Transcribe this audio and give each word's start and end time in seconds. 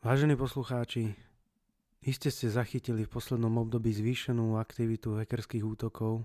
Vážení 0.00 0.32
poslucháči, 0.32 1.12
iste 2.00 2.32
ste 2.32 2.48
zachytili 2.48 3.04
v 3.04 3.12
poslednom 3.12 3.52
období 3.60 3.92
zvýšenú 3.92 4.56
aktivitu 4.56 5.20
hackerských 5.20 5.60
útokov 5.60 6.24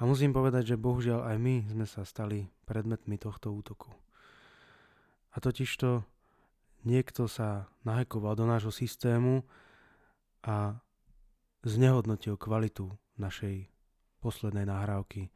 a 0.00 0.08
musím 0.08 0.32
povedať, 0.32 0.72
že 0.72 0.80
bohužiaľ 0.80 1.28
aj 1.28 1.36
my 1.36 1.68
sme 1.68 1.84
sa 1.84 2.08
stali 2.08 2.48
predmetmi 2.64 3.20
tohto 3.20 3.52
útoku. 3.52 3.92
A 5.30 5.36
totižto 5.36 6.00
niekto 6.88 7.28
sa 7.28 7.68
nahekoval 7.84 8.40
do 8.40 8.48
nášho 8.48 8.72
systému 8.72 9.44
a 10.40 10.80
znehodnotil 11.60 12.40
kvalitu 12.40 12.88
našej 13.20 13.68
poslednej 14.24 14.64
nahrávky, 14.64 15.28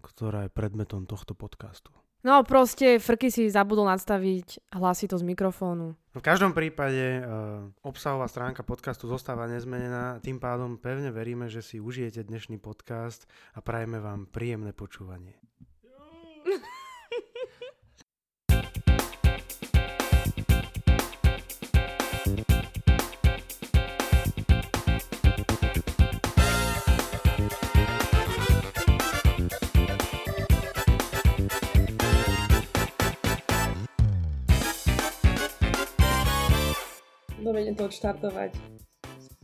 ktorá 0.00 0.48
je 0.48 0.56
predmetom 0.56 1.04
tohto 1.04 1.36
podcastu. 1.36 1.92
No 2.20 2.44
proste 2.44 3.00
Frky 3.00 3.32
si 3.32 3.48
zabudol 3.48 3.88
nastaviť 3.88 4.76
hlasito 4.76 5.16
z 5.16 5.24
mikrofónu. 5.24 5.96
V 6.12 6.20
každom 6.20 6.52
prípade 6.52 7.24
uh, 7.24 7.64
obsahová 7.80 8.28
stránka 8.28 8.60
podcastu 8.60 9.08
zostáva 9.08 9.48
nezmenená, 9.48 10.20
tým 10.20 10.36
pádom 10.36 10.76
pevne 10.76 11.08
veríme, 11.08 11.48
že 11.48 11.64
si 11.64 11.80
užijete 11.80 12.28
dnešný 12.28 12.60
podcast 12.60 13.24
a 13.56 13.64
prajeme 13.64 14.04
vám 14.04 14.28
príjemné 14.28 14.76
počúvanie. 14.76 15.40
Dovedem 37.50 37.74
to 37.74 37.90
odštartovať. 37.90 38.54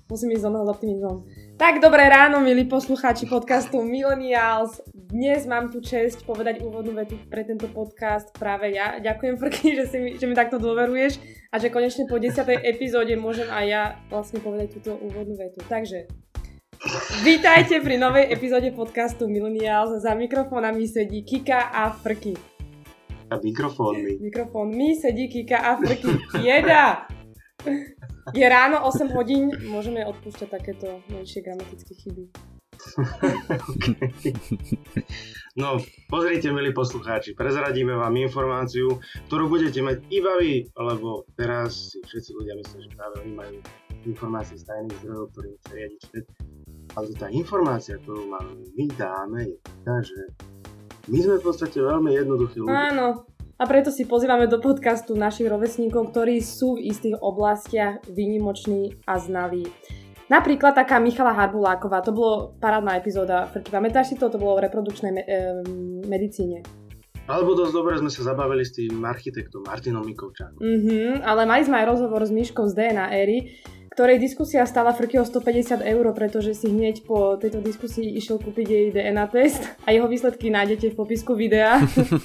Musím 0.06 0.38
ísť 0.38 0.46
znova 0.46 0.62
s 0.62 0.78
optimizmom. 0.78 1.26
Tak 1.58 1.82
dobré 1.82 2.06
ráno, 2.06 2.38
milí 2.38 2.62
poslucháči 2.62 3.26
podcastu 3.26 3.82
Millennials. 3.82 4.78
Dnes 4.94 5.42
mám 5.50 5.74
tu 5.74 5.82
čest 5.82 6.22
povedať 6.22 6.62
úvodnú 6.62 6.94
vetu 6.94 7.18
pre 7.26 7.42
tento 7.42 7.66
podcast 7.66 8.30
práve 8.30 8.70
ja. 8.70 9.02
Ďakujem, 9.02 9.34
Frky, 9.42 9.74
že, 9.74 9.84
si 9.90 9.98
mi, 9.98 10.10
že 10.14 10.30
mi 10.30 10.38
takto 10.38 10.62
dôveruješ 10.62 11.18
a 11.50 11.58
že 11.58 11.74
konečne 11.74 12.06
po 12.06 12.22
10. 12.22 12.46
epizóde 12.62 13.18
môžem 13.18 13.50
aj 13.50 13.64
ja 13.66 13.82
vlastne 14.06 14.38
povedať 14.38 14.78
túto 14.78 14.94
úvodnú 15.02 15.34
vetu. 15.34 15.58
Takže, 15.66 16.06
vítajte 17.26 17.82
pri 17.82 17.98
novej 17.98 18.30
epizóde 18.30 18.70
podcastu 18.70 19.26
Millennials. 19.26 19.98
Za 19.98 20.14
mikrofónami 20.14 20.86
sedí 20.86 21.26
Kika 21.26 21.74
a 21.74 21.90
Frky. 21.90 22.38
A 23.34 23.42
mikrofónmi. 23.42 24.22
Mikrofónmi 24.22 24.94
sedí 24.94 25.26
Kika 25.26 25.58
a 25.58 25.74
Frky. 25.82 26.38
Jeda! 26.38 27.10
Je 28.34 28.46
ráno 28.46 28.82
8 28.82 29.14
hodín, 29.14 29.54
môžeme 29.70 30.02
odpúšťať 30.02 30.48
takéto 30.50 30.98
menšie 31.12 31.46
gramatické 31.46 31.92
chyby. 31.94 32.24
okay. 34.16 34.34
No, 35.56 35.80
pozrite, 36.12 36.52
milí 36.52 36.76
poslucháči, 36.76 37.32
prezradíme 37.32 37.96
vám 37.96 38.12
informáciu, 38.20 39.00
ktorú 39.30 39.48
budete 39.48 39.80
mať 39.80 40.04
iba 40.12 40.36
vy, 40.36 40.68
lebo 40.76 41.24
teraz 41.32 41.96
si 41.96 41.98
všetci 42.04 42.30
ľudia 42.36 42.54
myslia, 42.60 42.80
že 42.84 42.90
práve 42.92 43.14
oni 43.24 43.32
majú 43.32 43.56
informácie 44.04 44.60
z 44.60 44.68
tajných 44.68 45.00
zdrojov, 45.00 45.32
ktorým 45.32 45.56
sa 45.64 45.70
riadi 45.72 45.98
svet. 46.04 46.26
Ale 46.92 47.08
tá 47.16 47.26
informácia, 47.32 47.96
ktorú 48.04 48.36
vám 48.36 48.46
my 48.76 48.86
dáme, 49.00 49.40
je 49.48 49.56
tá, 49.80 49.96
že 50.04 50.20
my 51.08 51.18
sme 51.24 51.36
v 51.40 51.44
podstate 51.48 51.78
veľmi 51.80 52.10
jednoduchí 52.12 52.60
ľudia. 52.60 52.92
Áno, 52.92 53.06
a 53.56 53.64
preto 53.64 53.88
si 53.88 54.04
pozývame 54.04 54.44
do 54.44 54.60
podcastu 54.60 55.16
našich 55.16 55.48
rovesníkov, 55.48 56.12
ktorí 56.12 56.44
sú 56.44 56.76
v 56.76 56.92
istých 56.92 57.16
oblastiach 57.24 58.04
výnimoční 58.04 59.00
a 59.08 59.16
znaví. 59.16 59.64
Napríklad 60.26 60.74
taká 60.74 60.98
Michala 60.98 61.32
Harbuláková, 61.32 62.02
to 62.02 62.10
bolo 62.10 62.58
parádna 62.58 62.98
epizóda. 62.98 63.46
Pamätáš 63.70 64.12
si 64.12 64.16
to? 64.18 64.26
To 64.26 64.42
bolo 64.42 64.58
v 64.58 64.66
reprodukčnej 64.66 65.12
me- 65.14 65.22
e, 65.22 65.40
medicíne. 66.04 66.66
Alebo 67.30 67.54
dosť 67.54 67.72
dobre 67.74 67.94
sme 67.98 68.10
sa 68.10 68.34
zabavili 68.34 68.62
s 68.66 68.74
tým 68.74 69.02
architektom 69.02 69.66
Martinom 69.66 70.02
Mikovčákom. 70.02 70.58
Mhm, 70.58 71.22
ale 71.22 71.42
mali 71.46 71.62
sme 71.62 71.78
aj 71.82 71.86
rozhovor 71.90 72.22
s 72.26 72.34
Myškou 72.34 72.66
z 72.70 72.74
DNA 72.74 73.06
Éry, 73.22 73.38
ktorej 73.96 74.20
diskusia 74.20 74.68
stala 74.68 74.92
Frkyho 74.92 75.24
150 75.24 75.80
eur, 75.80 76.04
pretože 76.12 76.52
si 76.52 76.68
hneď 76.68 77.08
po 77.08 77.40
tejto 77.40 77.64
diskusii 77.64 78.20
išiel 78.20 78.36
kúpiť 78.36 78.66
jej 78.68 78.86
DNA 78.92 79.24
test 79.32 79.64
a 79.88 79.96
jeho 79.96 80.04
výsledky 80.04 80.52
nájdete 80.52 80.92
v 80.92 80.98
popisku 81.00 81.32
videa. 81.32 81.80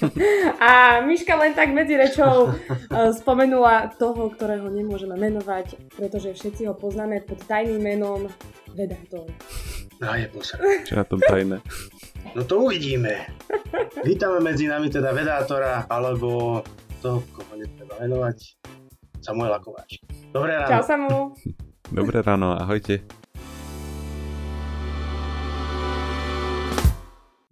a 0.68 1.00
Miška 1.00 1.31
len 1.40 1.56
tak 1.56 1.72
medzi 1.72 1.96
rečou 1.96 2.52
eh, 2.52 3.16
spomenula 3.16 3.96
toho, 3.96 4.28
ktorého 4.36 4.68
nemôžeme 4.68 5.16
menovať, 5.16 5.96
pretože 5.96 6.36
všetci 6.36 6.68
ho 6.68 6.76
poznáme 6.76 7.24
pod 7.24 7.40
tajným 7.48 7.80
menom 7.80 8.28
Vedator. 8.76 9.31
No 10.04 10.12
je. 10.12 10.28
Čo 10.84 11.00
na 11.00 11.08
tom 11.08 11.24
tajné? 11.24 11.64
No 12.36 12.44
to 12.44 12.68
uvidíme. 12.68 13.31
Vítame 14.04 14.44
medzi 14.44 14.68
nami 14.68 14.92
teda 14.92 15.16
Vedátora, 15.16 15.88
alebo 15.88 16.60
toho, 17.00 17.24
koho 17.31 17.56
netreba 17.56 17.96
menovať, 17.96 18.60
Samuela 19.22 19.62
Kováč. 19.62 20.02
Dobré 20.34 20.58
ráno. 20.58 20.70
Čau 20.74 20.82
Samu. 20.82 21.20
Dobré 22.02 22.26
ráno, 22.26 22.58
ahojte. 22.58 23.06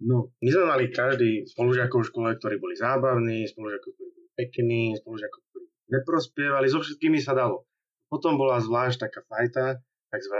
No, 0.02 0.34
my 0.42 0.48
sme 0.50 0.64
mali 0.66 0.90
každý 0.90 1.46
spolužiakov 1.46 2.02
v 2.02 2.08
škole, 2.10 2.28
ktorí 2.34 2.56
boli 2.58 2.74
zábavní, 2.74 3.46
spolužiakov, 3.46 3.90
ktorí 3.94 4.10
boli 4.10 4.28
pekní, 4.34 4.98
spolužiakov, 4.98 5.40
ktorí 5.54 5.66
neprospievali, 5.94 6.66
so 6.66 6.82
všetkými 6.82 7.22
sa 7.22 7.38
dalo. 7.38 7.70
Potom 8.10 8.34
bola 8.34 8.58
zvlášť 8.58 9.06
taká 9.06 9.22
fajta, 9.30 9.78
tzv. 10.10 10.36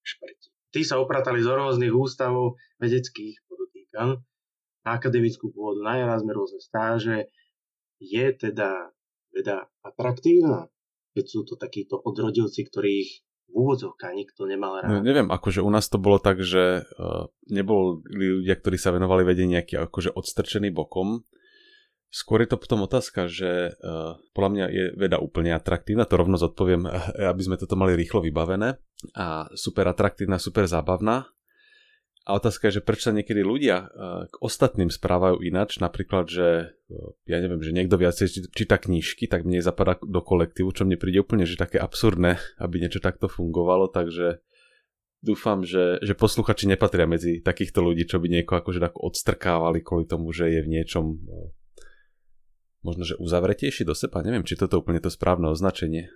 šprti. 0.00 0.48
Tí 0.70 0.80
sa 0.86 1.02
opratali 1.02 1.44
z 1.44 1.50
rôznych 1.50 1.92
ústavov 1.92 2.56
vedeckých, 2.80 3.44
podotýkam, 3.50 4.22
na 4.86 4.90
akademickú 4.96 5.52
pôvodu, 5.52 5.84
na 5.84 6.16
sme 6.16 6.32
rôzne 6.32 6.62
stáže. 6.62 7.28
Je 8.00 8.24
teda 8.32 8.94
veda 9.34 9.66
atraktívna, 9.82 10.68
keď 11.14 11.24
sú 11.26 11.40
to 11.46 11.54
takíto 11.58 11.98
odrodilci, 11.98 12.66
ktorých 12.66 13.10
v 13.50 13.54
úvodzovkách 13.54 14.14
nikto 14.14 14.46
nemal 14.46 14.78
rád. 14.78 14.90
No, 14.90 15.02
neviem, 15.02 15.26
akože 15.26 15.58
u 15.58 15.70
nás 15.70 15.90
to 15.90 15.98
bolo 15.98 16.22
tak, 16.22 16.38
že 16.38 16.86
uh, 16.86 17.26
neboli 17.50 18.06
ľudia, 18.06 18.54
ktorí 18.54 18.78
sa 18.78 18.94
venovali 18.94 19.26
vedeniu 19.26 19.58
nejaký 19.58 19.82
akože 19.90 20.14
odstrčený 20.14 20.70
bokom. 20.70 21.26
Skôr 22.10 22.42
je 22.42 22.50
to 22.50 22.58
potom 22.58 22.86
otázka, 22.86 23.26
že 23.30 23.74
uh, 23.74 24.18
podľa 24.34 24.50
mňa 24.50 24.66
je 24.70 24.84
veda 24.98 25.18
úplne 25.18 25.54
atraktívna, 25.54 26.06
to 26.06 26.18
rovno 26.18 26.38
zodpoviem, 26.38 26.86
aby 27.34 27.42
sme 27.42 27.58
toto 27.58 27.74
mali 27.74 27.98
rýchlo 27.98 28.22
vybavené. 28.22 28.78
A 29.18 29.50
super 29.58 29.90
atraktívna, 29.90 30.38
super 30.38 30.70
zábavná. 30.70 31.26
A 32.30 32.38
otázka 32.38 32.70
je, 32.70 32.78
že 32.78 32.86
prečo 32.86 33.10
sa 33.10 33.16
niekedy 33.18 33.42
ľudia 33.42 33.90
uh, 33.90 34.30
k 34.30 34.34
ostatným 34.38 34.86
správajú 34.86 35.42
inač, 35.42 35.82
napríklad, 35.82 36.30
že 36.30 36.70
uh, 36.70 37.10
ja 37.26 37.42
neviem, 37.42 37.58
že 37.58 37.74
niekto 37.74 37.98
viacej 37.98 38.54
číta 38.54 38.78
knižky, 38.78 39.26
tak 39.26 39.42
mne 39.42 39.58
zapadá 39.58 39.98
do 39.98 40.22
kolektívu, 40.22 40.70
čo 40.70 40.86
mne 40.86 40.94
príde 40.94 41.18
úplne, 41.18 41.42
že 41.42 41.58
také 41.58 41.82
absurdné, 41.82 42.38
aby 42.64 42.78
niečo 42.78 43.02
takto 43.02 43.26
fungovalo, 43.26 43.90
takže 43.90 44.38
dúfam, 45.18 45.66
že, 45.66 45.98
že 46.06 46.14
posluchači 46.14 46.70
nepatria 46.70 47.10
medzi 47.10 47.42
takýchto 47.42 47.82
ľudí, 47.82 48.06
čo 48.06 48.22
by 48.22 48.30
niekoho 48.30 48.62
akože 48.62 48.78
tak 48.78 48.94
odstrkávali 48.94 49.82
kvôli 49.82 50.06
tomu, 50.06 50.30
že 50.30 50.54
je 50.54 50.62
v 50.62 50.70
niečom 50.70 51.18
uh, 51.18 51.50
možno, 52.86 53.02
že 53.02 53.18
uzavretejší 53.18 53.82
do 53.82 53.98
seba, 53.98 54.22
neviem, 54.22 54.46
či 54.46 54.54
toto 54.54 54.78
je 54.78 54.82
úplne 54.86 55.02
to 55.02 55.10
správne 55.10 55.50
označenie. 55.50 56.14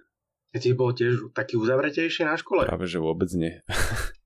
Ja 0.54 0.62
ti 0.62 0.70
bol 0.70 0.94
tiež 0.94 1.34
taký 1.34 1.58
uzavretejší 1.58 2.22
na 2.22 2.38
škole? 2.38 2.70
Práve, 2.70 2.86
že 2.86 3.02
vôbec 3.02 3.26
nie. 3.34 3.58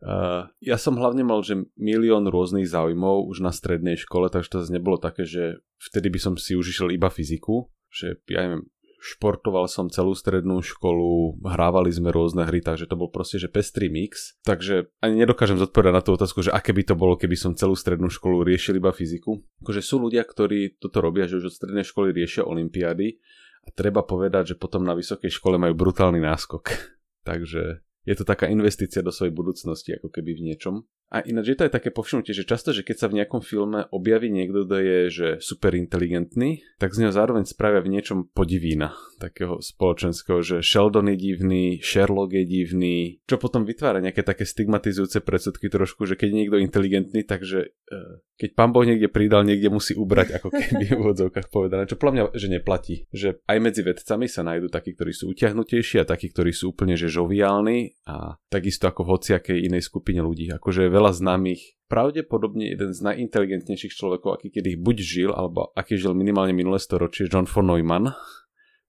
Uh, 0.00 0.48
ja 0.64 0.80
som 0.80 0.96
hlavne 0.96 1.20
mal, 1.20 1.44
že 1.44 1.60
milión 1.76 2.24
rôznych 2.24 2.64
záujmov 2.64 3.28
už 3.28 3.44
na 3.44 3.52
strednej 3.52 4.00
škole, 4.00 4.32
takže 4.32 4.48
to 4.48 4.64
nebolo 4.72 4.96
také, 4.96 5.28
že 5.28 5.60
vtedy 5.76 6.08
by 6.08 6.20
som 6.20 6.34
si 6.40 6.56
už 6.56 6.72
iba 6.88 7.12
fyziku, 7.12 7.68
že 7.92 8.16
ja 8.32 8.48
neviem, 8.48 8.64
športoval 9.00 9.64
som 9.68 9.88
celú 9.88 10.12
strednú 10.12 10.60
školu, 10.60 11.40
hrávali 11.40 11.88
sme 11.88 12.12
rôzne 12.12 12.44
hry, 12.44 12.60
takže 12.60 12.84
to 12.84 13.00
bol 13.00 13.08
proste, 13.08 13.40
že 13.40 13.48
pestrý 13.48 13.88
mix. 13.88 14.36
Takže 14.44 14.92
ani 15.00 15.24
nedokážem 15.24 15.56
zodpovedať 15.56 15.92
na 15.96 16.04
tú 16.04 16.12
otázku, 16.12 16.44
že 16.44 16.52
aké 16.52 16.76
by 16.76 16.84
to 16.84 16.94
bolo, 16.94 17.16
keby 17.16 17.34
som 17.34 17.56
celú 17.56 17.72
strednú 17.72 18.12
školu 18.12 18.44
riešil 18.44 18.76
iba 18.76 18.92
fyziku. 18.92 19.40
Akože 19.64 19.80
sú 19.80 20.04
ľudia, 20.04 20.24
ktorí 20.24 20.76
toto 20.76 21.00
robia, 21.00 21.24
že 21.24 21.40
už 21.40 21.48
od 21.48 21.56
strednej 21.56 21.84
školy 21.88 22.12
riešia 22.12 22.44
olympiády 22.44 23.16
a 23.64 23.68
treba 23.72 24.04
povedať, 24.04 24.54
že 24.54 24.60
potom 24.60 24.84
na 24.84 24.92
vysokej 24.92 25.32
škole 25.32 25.56
majú 25.56 25.72
brutálny 25.72 26.20
náskok. 26.20 26.68
takže 27.28 27.80
je 28.04 28.14
to 28.16 28.24
taká 28.24 28.48
investícia 28.48 29.04
do 29.04 29.12
svojej 29.12 29.34
budúcnosti, 29.34 29.96
ako 29.96 30.08
keby 30.08 30.36
v 30.36 30.44
niečom. 30.52 30.84
A 31.10 31.26
ináč 31.26 31.52
je 31.52 31.56
to 31.58 31.66
aj 31.66 31.74
také 31.74 31.90
povšimnutie, 31.90 32.30
že 32.30 32.46
často, 32.46 32.70
že 32.70 32.86
keď 32.86 32.96
sa 32.96 33.06
v 33.10 33.18
nejakom 33.18 33.42
filme 33.42 33.82
objaví 33.90 34.30
niekto, 34.30 34.62
kto 34.62 34.76
je 34.78 34.98
že 35.10 35.28
super 35.42 35.74
inteligentný, 35.74 36.62
tak 36.78 36.94
z 36.94 37.02
neho 37.02 37.12
zároveň 37.12 37.50
spravia 37.50 37.82
v 37.82 37.98
niečom 37.98 38.30
podivína 38.30 38.94
takého 39.18 39.58
spoločenského, 39.58 40.38
že 40.40 40.56
Sheldon 40.62 41.10
je 41.10 41.18
divný, 41.18 41.82
Sherlock 41.82 42.30
je 42.30 42.44
divný, 42.46 43.18
čo 43.26 43.42
potom 43.42 43.66
vytvára 43.66 43.98
nejaké 43.98 44.22
také 44.22 44.46
stigmatizujúce 44.46 45.20
predsudky 45.20 45.66
trošku, 45.66 46.06
že 46.06 46.14
keď 46.14 46.28
je 46.30 46.38
niekto 46.38 46.56
inteligentný, 46.62 47.26
takže 47.26 47.74
uh, 47.90 48.22
keď 48.40 48.56
pán 48.56 48.72
Boh 48.72 48.88
niekde 48.88 49.12
pridal, 49.12 49.44
niekde 49.44 49.68
musí 49.68 49.92
ubrať, 49.92 50.40
ako 50.40 50.48
keby 50.48 50.96
v 50.96 51.00
úvodzovkách 51.04 51.52
povedané, 51.52 51.84
čo 51.84 52.00
podľa 52.00 52.14
mňa, 52.16 52.24
že 52.32 52.48
neplatí. 52.48 52.94
Že 53.12 53.44
aj 53.44 53.58
medzi 53.60 53.84
vedcami 53.84 54.26
sa 54.32 54.40
nájdú 54.40 54.72
takí, 54.72 54.96
ktorí 54.96 55.12
sú 55.12 55.28
utiahnutejší 55.36 56.00
a 56.00 56.08
takí, 56.08 56.32
ktorí 56.32 56.56
sú 56.56 56.72
úplne 56.72 56.96
že 56.96 57.12
žoviálni 57.12 58.00
a 58.08 58.40
takisto 58.48 58.88
ako 58.88 59.04
v 59.04 59.10
hociakej 59.12 59.58
inej 59.68 59.84
skupine 59.84 60.24
ľudí. 60.24 60.48
Akože 60.56 60.88
veľa 61.00 61.16
známych, 61.16 61.80
pravdepodobne 61.88 62.76
jeden 62.76 62.92
z 62.92 63.00
najinteligentnejších 63.00 63.96
človekov, 63.96 64.36
aký 64.36 64.52
kedy 64.52 64.76
buď 64.76 64.96
žil, 65.00 65.30
alebo 65.32 65.72
aký 65.72 65.96
žil 65.96 66.12
minimálne 66.12 66.52
minulé 66.52 66.76
storočie, 66.76 67.26
John 67.26 67.48
von 67.48 67.72
Neumann, 67.72 68.12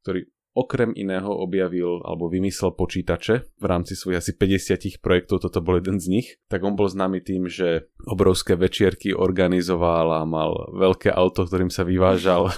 ktorý 0.04 0.28
okrem 0.52 0.92
iného 0.92 1.32
objavil 1.32 2.04
alebo 2.04 2.28
vymyslel 2.28 2.76
počítače 2.76 3.56
v 3.56 3.66
rámci 3.66 3.96
svojich 3.96 4.20
asi 4.20 4.32
50 4.36 5.00
projektov, 5.00 5.48
toto 5.48 5.64
bol 5.64 5.80
jeden 5.80 5.98
z 5.98 6.08
nich, 6.12 6.28
tak 6.52 6.68
on 6.68 6.76
bol 6.76 6.92
známy 6.92 7.24
tým, 7.24 7.48
že 7.48 7.88
obrovské 8.04 8.60
večierky 8.60 9.16
organizoval 9.16 10.12
a 10.12 10.28
mal 10.28 10.76
veľké 10.76 11.08
auto, 11.08 11.48
ktorým 11.48 11.72
sa 11.72 11.88
vyvážal 11.88 12.52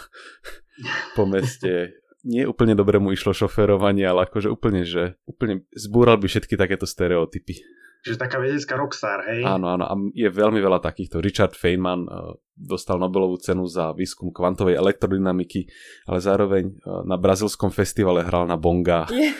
po 1.17 1.23
meste. 1.29 2.01
Nie 2.23 2.47
úplne 2.49 2.73
dobre 2.73 2.97
mu 2.97 3.11
išlo 3.11 3.35
šoferovanie, 3.35 4.07
ale 4.07 4.25
akože 4.25 4.47
úplne, 4.49 4.87
že 4.87 5.19
úplne 5.27 5.67
zbúral 5.75 6.17
by 6.17 6.31
všetky 6.31 6.55
takéto 6.55 6.87
stereotypy. 6.87 7.61
Že 8.03 8.19
taká 8.19 8.35
vedecká 8.35 8.75
rockstar, 8.75 9.23
hej? 9.31 9.47
Áno, 9.47 9.71
áno. 9.71 9.87
A 9.87 9.95
je 10.11 10.27
veľmi 10.27 10.59
veľa 10.59 10.83
takýchto. 10.83 11.23
Richard 11.23 11.55
Feynman 11.55 12.03
uh, 12.03 12.35
dostal 12.51 12.99
Nobelovú 12.99 13.39
cenu 13.39 13.63
za 13.63 13.95
výskum 13.95 14.35
kvantovej 14.35 14.75
elektrodynamiky, 14.75 15.71
ale 16.11 16.19
zároveň 16.19 16.83
uh, 16.83 17.07
na 17.07 17.15
brazilskom 17.15 17.71
festivale 17.71 18.27
hral 18.27 18.43
na 18.43 18.59
bonga 18.59 19.07
yeah. 19.15 19.31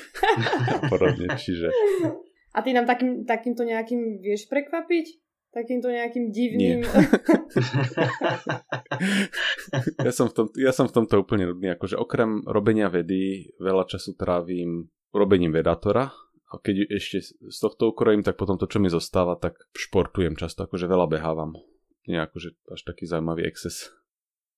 a 0.80 0.88
podobne. 0.88 1.36
Čiže... 1.36 1.68
A 2.56 2.64
ty 2.64 2.72
nám 2.72 2.88
takým, 2.88 3.28
takýmto 3.28 3.68
nejakým 3.68 4.24
vieš 4.24 4.48
prekvapiť? 4.48 5.06
Takýmto 5.54 5.92
nejakým 5.92 6.34
divným... 6.34 6.82
ja, 10.08 10.12
som 10.16 10.32
v 10.32 10.34
tom, 10.34 10.46
ja 10.58 10.74
som 10.74 10.90
v 10.90 10.96
tomto 10.98 11.22
úplne 11.22 11.52
nudný. 11.52 11.78
Akože 11.78 11.94
okrem 11.94 12.42
robenia 12.48 12.90
vedy 12.90 13.54
veľa 13.62 13.86
času 13.86 14.18
trávim 14.18 14.90
robením 15.14 15.54
vedátora, 15.54 16.10
a 16.54 16.62
keď 16.62 16.94
ešte 16.94 17.26
z 17.26 17.58
tohto 17.58 17.90
ukrojím, 17.90 18.22
tak 18.22 18.38
potom 18.38 18.62
to, 18.62 18.70
čo 18.70 18.78
mi 18.78 18.94
zostáva, 18.94 19.34
tak 19.42 19.58
športujem 19.74 20.38
často, 20.38 20.70
akože 20.70 20.86
veľa 20.86 21.10
behávam. 21.10 21.58
Nie 22.06 22.22
akože 22.30 22.54
až 22.70 22.82
taký 22.86 23.10
zaujímavý 23.10 23.50
exces. 23.50 23.90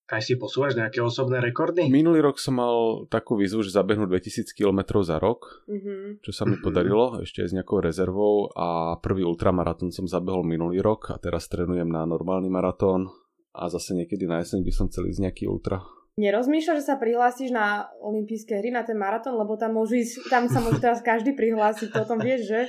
Aj 0.05 0.21
si 0.21 0.37
posúvaš 0.37 0.77
nejaké 0.77 1.01
osobné 1.01 1.41
rekordy? 1.41 1.89
Minulý 1.89 2.21
rok 2.21 2.37
som 2.37 2.61
mal 2.61 3.09
takú 3.09 3.41
výzvu, 3.41 3.65
že 3.65 3.73
zabehnúť 3.73 4.05
2000 4.05 4.53
km 4.53 5.01
za 5.01 5.17
rok, 5.17 5.65
mm-hmm. 5.65 6.21
čo 6.21 6.29
sa 6.29 6.45
mi 6.45 6.61
podarilo 6.61 7.25
ešte 7.25 7.41
aj 7.41 7.49
s 7.49 7.55
nejakou 7.57 7.81
rezervou 7.81 8.53
a 8.53 9.01
prvý 9.01 9.25
ultramaratón 9.25 9.89
som 9.89 10.05
zabehol 10.05 10.45
minulý 10.45 10.77
rok 10.77 11.09
a 11.09 11.17
teraz 11.17 11.49
trénujem 11.49 11.89
na 11.89 12.05
normálny 12.05 12.53
maratón 12.53 13.09
a 13.49 13.65
zase 13.65 13.97
niekedy 13.97 14.29
na 14.29 14.45
jeseň 14.45 14.61
by 14.61 14.71
som 14.75 14.85
chcel 14.93 15.09
ísť 15.09 15.21
nejaký 15.25 15.43
ultra. 15.49 15.81
Nerozmýšľaš, 16.15 16.79
že 16.79 16.87
sa 16.87 16.95
prihlásiš 16.95 17.51
na 17.51 17.91
olympijské 17.99 18.63
hry, 18.63 18.71
na 18.71 18.87
ten 18.87 18.95
maratón, 18.95 19.35
lebo 19.35 19.59
tam, 19.59 19.75
môžu 19.75 19.99
ísť, 19.99 20.31
tam 20.31 20.47
sa 20.47 20.63
môže 20.63 20.79
teraz 20.79 21.03
každý 21.03 21.35
prihlásiť, 21.35 21.91
to 21.91 21.99
o 22.03 22.07
tom 22.07 22.23
vieš, 22.23 22.47
že? 22.47 22.61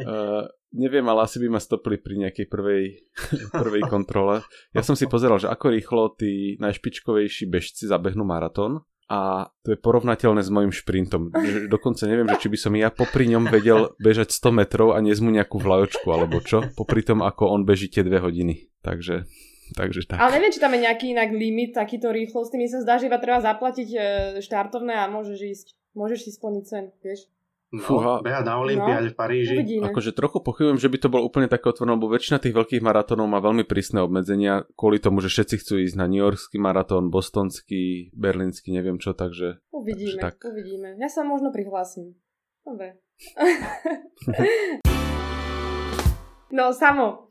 Uh, 0.00 0.48
neviem, 0.72 1.04
ale 1.04 1.28
asi 1.28 1.36
by 1.44 1.52
ma 1.52 1.60
stopli 1.60 2.00
pri 2.00 2.24
nejakej 2.24 2.46
prvej, 2.48 3.04
prvej 3.62 3.84
kontrole. 3.84 4.40
Ja 4.72 4.80
som 4.80 4.96
si 4.96 5.04
pozeral, 5.04 5.36
že 5.36 5.52
ako 5.52 5.76
rýchlo 5.76 6.16
tí 6.16 6.56
najšpičkovejší 6.56 7.52
bežci 7.52 7.84
zabehnú 7.84 8.24
maratón 8.24 8.88
a 9.10 9.50
to 9.66 9.74
je 9.74 9.78
porovnateľné 9.78 10.40
s 10.40 10.48
mojim 10.48 10.72
šprintom. 10.72 11.34
Dokonca 11.68 12.08
neviem, 12.08 12.30
že 12.32 12.46
či 12.46 12.48
by 12.48 12.58
som 12.62 12.72
ja 12.78 12.88
popri 12.94 13.26
ňom 13.28 13.50
vedel 13.50 13.92
bežať 13.98 14.32
100 14.32 14.56
metrov 14.56 14.94
a 14.94 15.02
nezmu 15.02 15.28
nejakú 15.34 15.58
vlajočku 15.58 16.06
alebo 16.08 16.38
čo, 16.40 16.64
popri 16.78 17.02
tom, 17.02 17.20
ako 17.26 17.50
on 17.50 17.66
beží 17.66 17.90
tie 17.90 18.06
dve 18.06 18.22
hodiny. 18.22 18.70
Takže 18.80 19.26
Takže 19.76 20.10
tak. 20.10 20.18
Ale 20.18 20.38
neviem, 20.38 20.52
či 20.52 20.62
tam 20.62 20.74
je 20.74 20.84
nejaký 20.86 21.06
inak 21.14 21.30
limit 21.30 21.76
takýto 21.76 22.10
rýchlosti. 22.10 22.58
Mi 22.58 22.66
sa 22.66 22.82
zdá, 22.82 22.98
že 22.98 23.06
iba 23.06 23.22
treba 23.22 23.42
zaplatiť 23.42 23.88
e, 23.92 23.98
štartovné 24.42 24.98
a 24.98 25.06
môžeš 25.06 25.38
ísť. 25.38 25.66
Môžeš 25.94 26.26
si 26.26 26.30
splniť 26.34 26.64
sen, 26.66 26.84
vieš? 27.02 27.26
No, 27.70 27.86
Fúha. 27.86 28.18
behať 28.18 28.50
na 28.50 28.58
Olympiáde 28.58 29.10
no, 29.10 29.14
v 29.14 29.16
Paríži. 29.16 29.54
Uvidíme. 29.54 29.94
Akože 29.94 30.10
trochu 30.10 30.42
pochybujem, 30.42 30.82
že 30.82 30.90
by 30.90 30.98
to 31.06 31.06
bol 31.06 31.22
úplne 31.22 31.46
také 31.46 31.70
otvorené, 31.70 31.94
lebo 31.94 32.10
väčšina 32.10 32.42
tých 32.42 32.50
veľkých 32.50 32.82
maratónov 32.82 33.30
má 33.30 33.38
veľmi 33.38 33.62
prísne 33.62 34.02
obmedzenia 34.02 34.66
kvôli 34.74 34.98
tomu, 34.98 35.22
že 35.22 35.30
všetci 35.30 35.54
chcú 35.62 35.74
ísť 35.86 35.94
na 35.94 36.10
New 36.10 36.18
Yorkský 36.18 36.58
maratón, 36.58 37.14
bostonský, 37.14 38.10
berlínsky, 38.10 38.74
neviem 38.74 38.98
čo, 38.98 39.14
takže... 39.14 39.62
Uvidíme, 39.70 40.18
takže 40.18 40.26
tak. 40.34 40.42
uvidíme. 40.50 40.98
Ja 40.98 41.06
sa 41.06 41.22
možno 41.22 41.54
prihlásim. 41.54 42.18
Dobre. 42.66 42.98
no, 46.58 46.74
samo, 46.74 47.30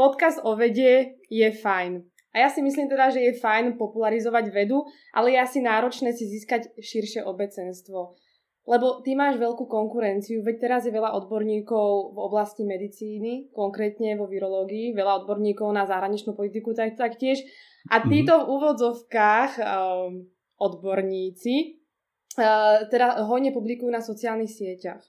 podcast 0.00 0.40
o 0.40 0.56
vede 0.56 1.20
je 1.28 1.48
fajn. 1.52 2.00
A 2.32 2.46
ja 2.46 2.48
si 2.48 2.64
myslím 2.64 2.88
teda, 2.88 3.12
že 3.12 3.20
je 3.20 3.36
fajn 3.36 3.76
popularizovať 3.76 4.48
vedu, 4.48 4.80
ale 5.12 5.36
je 5.36 5.38
asi 5.44 5.58
náročné 5.60 6.16
si 6.16 6.24
získať 6.24 6.72
širšie 6.80 7.20
obecenstvo. 7.26 8.16
Lebo 8.64 9.02
ty 9.02 9.18
máš 9.18 9.36
veľkú 9.36 9.66
konkurenciu, 9.66 10.46
veď 10.46 10.56
teraz 10.62 10.86
je 10.86 10.94
veľa 10.94 11.10
odborníkov 11.20 12.14
v 12.14 12.18
oblasti 12.22 12.62
medicíny, 12.62 13.50
konkrétne 13.50 14.14
vo 14.14 14.30
virológii, 14.30 14.94
veľa 14.94 15.24
odborníkov 15.24 15.68
na 15.74 15.84
zahraničnú 15.90 16.38
politiku 16.38 16.70
tak, 16.70 16.94
taktiež. 16.94 17.42
A 17.90 18.00
mhm. 18.00 18.06
títo 18.08 18.32
v 18.40 18.48
úvodzovkách 18.56 19.50
um, 19.58 19.64
odborníci 20.60 21.82
uh, 22.38 22.86
teda 22.86 23.26
hojne 23.26 23.50
publikujú 23.50 23.90
na 23.90 24.00
sociálnych 24.00 24.54
sieťach. 24.54 25.02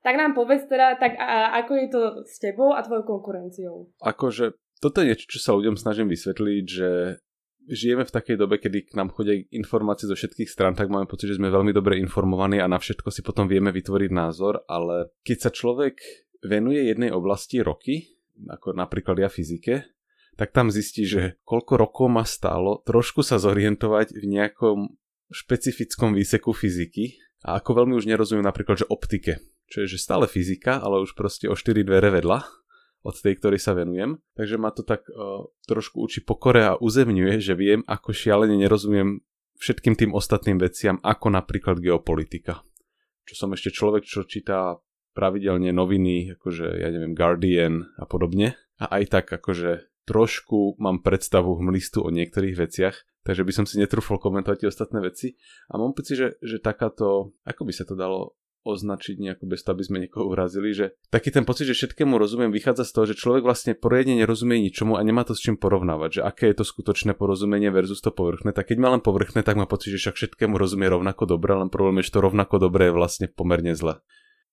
Tak 0.00 0.14
nám 0.16 0.32
povedz 0.32 0.64
teda, 0.64 0.96
tak 0.96 1.16
a, 1.20 1.60
ako 1.60 1.72
je 1.76 1.86
to 1.92 2.00
s 2.24 2.40
tebou 2.40 2.72
a 2.72 2.80
tvojou 2.80 3.04
konkurenciou? 3.04 3.92
Akože 4.00 4.56
toto 4.80 5.04
je 5.04 5.12
niečo, 5.12 5.28
čo 5.28 5.38
sa 5.40 5.52
ľuďom 5.52 5.76
snažím 5.76 6.08
vysvetliť, 6.08 6.64
že 6.64 7.20
žijeme 7.68 8.08
v 8.08 8.14
takej 8.14 8.36
dobe, 8.40 8.56
kedy 8.56 8.88
k 8.88 8.96
nám 8.96 9.12
chodia 9.12 9.36
informácie 9.52 10.08
zo 10.08 10.16
všetkých 10.16 10.48
stran, 10.48 10.72
tak 10.72 10.88
máme 10.88 11.04
pocit, 11.04 11.28
že 11.28 11.36
sme 11.36 11.52
veľmi 11.52 11.76
dobre 11.76 12.00
informovaní 12.00 12.58
a 12.58 12.66
na 12.66 12.80
všetko 12.80 13.12
si 13.12 13.20
potom 13.20 13.44
vieme 13.44 13.68
vytvoriť 13.70 14.10
názor, 14.10 14.64
ale 14.64 15.12
keď 15.20 15.36
sa 15.48 15.50
človek 15.52 16.00
venuje 16.40 16.88
jednej 16.88 17.12
oblasti 17.12 17.60
roky, 17.60 18.16
ako 18.48 18.72
napríklad 18.72 19.20
ja 19.20 19.28
fyzike, 19.28 19.84
tak 20.40 20.56
tam 20.56 20.72
zistí, 20.72 21.04
že 21.04 21.36
koľko 21.44 21.76
rokov 21.76 22.06
ma 22.08 22.24
stálo 22.24 22.80
trošku 22.88 23.20
sa 23.20 23.36
zorientovať 23.36 24.16
v 24.16 24.24
nejakom 24.24 24.96
špecifickom 25.28 26.16
výseku 26.16 26.56
fyziky 26.56 27.20
a 27.44 27.60
ako 27.60 27.84
veľmi 27.84 27.94
už 28.00 28.08
nerozumiem 28.08 28.48
napríklad, 28.48 28.80
že 28.80 28.88
optike 28.88 29.36
čo 29.70 29.86
je 29.86 29.96
že 29.96 30.02
stále 30.02 30.26
fyzika, 30.26 30.82
ale 30.82 31.00
už 31.00 31.14
proste 31.14 31.46
o 31.46 31.54
4 31.54 31.86
dvere 31.86 32.10
vedľa 32.10 32.42
od 33.00 33.16
tej, 33.16 33.40
ktorej 33.40 33.62
sa 33.62 33.72
venujem. 33.72 34.20
Takže 34.36 34.60
ma 34.60 34.74
to 34.74 34.84
tak 34.84 35.08
uh, 35.08 35.48
trošku 35.64 36.02
učí 36.04 36.20
pokore 36.20 36.66
a 36.66 36.76
uzemňuje, 36.76 37.40
že 37.40 37.56
viem, 37.56 37.80
ako 37.88 38.12
šialene 38.12 38.58
nerozumiem 38.60 39.24
všetkým 39.56 39.96
tým 39.96 40.12
ostatným 40.12 40.60
veciam, 40.60 41.00
ako 41.00 41.32
napríklad 41.32 41.80
geopolitika. 41.80 42.60
Čo 43.24 43.46
som 43.46 43.54
ešte 43.54 43.72
človek, 43.72 44.04
čo 44.04 44.26
číta 44.26 44.80
pravidelne 45.12 45.70
noviny, 45.70 46.36
akože 46.38 46.80
ja 46.80 46.88
neviem, 46.92 47.16
Guardian 47.16 47.92
a 48.00 48.04
podobne. 48.04 48.56
A 48.80 49.00
aj 49.00 49.04
tak 49.12 49.26
akože 49.28 49.90
trošku 50.08 50.80
mám 50.80 51.04
predstavu 51.04 51.60
hmlistu 51.60 52.00
o 52.02 52.10
niektorých 52.10 52.56
veciach, 52.56 52.96
takže 53.22 53.44
by 53.44 53.52
som 53.52 53.64
si 53.68 53.76
netrúfol 53.76 54.16
komentovať 54.16 54.64
tie 54.64 54.70
ostatné 54.72 54.98
veci. 55.04 55.36
A 55.68 55.76
mám 55.76 55.92
pocit, 55.92 56.16
že, 56.16 56.28
že 56.40 56.58
takáto, 56.58 57.36
ako 57.44 57.62
by 57.68 57.72
sa 57.76 57.84
to 57.84 57.94
dalo 57.94 58.39
označiť 58.62 59.16
nejako 59.16 59.44
bez 59.48 59.64
toho, 59.64 59.72
aby 59.72 59.84
sme 59.84 59.98
niekoho 60.04 60.28
urazili, 60.28 60.76
že 60.76 60.92
taký 61.08 61.32
ten 61.32 61.48
pocit, 61.48 61.64
že 61.64 61.76
všetkému 61.76 62.20
rozumiem, 62.20 62.52
vychádza 62.52 62.84
z 62.84 62.92
toho, 62.92 63.04
že 63.08 63.16
človek 63.16 63.42
vlastne 63.44 63.72
poriadne 63.72 64.20
nerozumie 64.20 64.60
ničomu 64.60 65.00
a 65.00 65.02
nemá 65.02 65.24
to 65.24 65.32
s 65.32 65.40
čím 65.40 65.56
porovnávať, 65.56 66.20
že 66.20 66.22
aké 66.24 66.44
je 66.52 66.60
to 66.60 66.64
skutočné 66.68 67.16
porozumenie 67.16 67.72
versus 67.72 68.04
to 68.04 68.12
povrchné. 68.12 68.52
Tak 68.52 68.72
keď 68.72 68.78
má 68.80 68.88
len 68.92 69.02
povrchné, 69.02 69.40
tak 69.40 69.56
má 69.56 69.64
pocit, 69.64 69.96
že 69.96 70.00
však 70.00 70.16
všetkému 70.16 70.60
rozumie 70.60 70.92
rovnako 70.92 71.24
dobre, 71.24 71.56
len 71.56 71.72
problém 71.72 72.04
je, 72.04 72.12
že 72.12 72.20
to 72.20 72.24
rovnako 72.24 72.60
dobre 72.60 72.92
je 72.92 72.96
vlastne 72.96 73.26
pomerne 73.32 73.72
zle. 73.72 74.04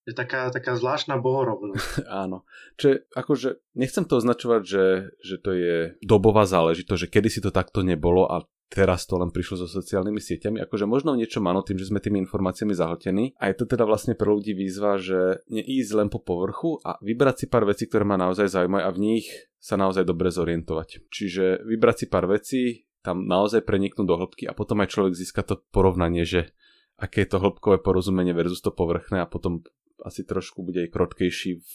Je 0.07 0.15
taká, 0.15 0.47
taká 0.55 0.79
zvláštna 0.79 1.19
bohorovnosť. 1.19 2.07
Áno. 2.23 2.47
Čiže 2.79 3.11
akože 3.11 3.49
nechcem 3.75 4.07
to 4.07 4.23
označovať, 4.23 4.61
že, 4.63 4.85
že 5.19 5.35
to 5.35 5.51
je 5.51 5.75
dobová 5.99 6.47
záležitosť, 6.47 6.99
že 7.03 7.11
kedy 7.11 7.27
si 7.27 7.43
to 7.43 7.51
takto 7.51 7.83
nebolo 7.83 8.23
a 8.23 8.47
teraz 8.67 9.07
to 9.07 9.15
len 9.15 9.31
prišlo 9.31 9.63
so 9.63 9.67
sociálnymi 9.67 10.19
sieťami. 10.19 10.57
Akože 10.67 10.83
možno 10.83 11.15
niečo 11.15 11.39
áno 11.39 11.63
tým, 11.63 11.79
že 11.79 11.88
sme 11.88 12.03
tými 12.03 12.19
informáciami 12.27 12.75
zahltení. 12.75 13.33
A 13.39 13.51
je 13.51 13.55
to 13.55 13.65
teda 13.65 13.88
vlastne 13.88 14.13
pre 14.13 14.27
ľudí 14.27 14.51
výzva, 14.51 15.00
že 15.00 15.43
neísť 15.47 15.91
len 15.95 16.07
po 16.12 16.19
povrchu 16.19 16.83
a 16.83 17.00
vybrať 17.00 17.36
si 17.43 17.45
pár 17.47 17.63
vecí, 17.63 17.88
ktoré 17.88 18.03
ma 18.03 18.19
naozaj 18.19 18.51
zaujímajú 18.51 18.83
a 18.83 18.91
v 18.91 19.01
nich 19.01 19.27
sa 19.57 19.79
naozaj 19.79 20.03
dobre 20.03 20.29
zorientovať. 20.31 21.07
Čiže 21.07 21.63
vybrať 21.63 21.95
si 21.95 22.05
pár 22.12 22.27
vecí, 22.27 22.62
tam 23.01 23.24
naozaj 23.24 23.63
preniknúť 23.63 24.07
do 24.07 24.15
hĺbky 24.19 24.43
a 24.51 24.53
potom 24.53 24.83
aj 24.83 24.91
človek 24.91 25.15
získa 25.15 25.47
to 25.47 25.63
porovnanie, 25.71 26.27
že 26.27 26.51
aké 27.00 27.24
je 27.24 27.31
to 27.31 27.39
hĺbkové 27.39 27.79
porozumenie 27.79 28.36
versus 28.36 28.59
to 28.59 28.75
povrchné 28.75 29.24
a 29.24 29.29
potom 29.29 29.63
asi 30.03 30.27
trošku 30.27 30.65
bude 30.65 30.83
aj 30.83 30.91
krotkejší 30.91 31.51
v 31.63 31.71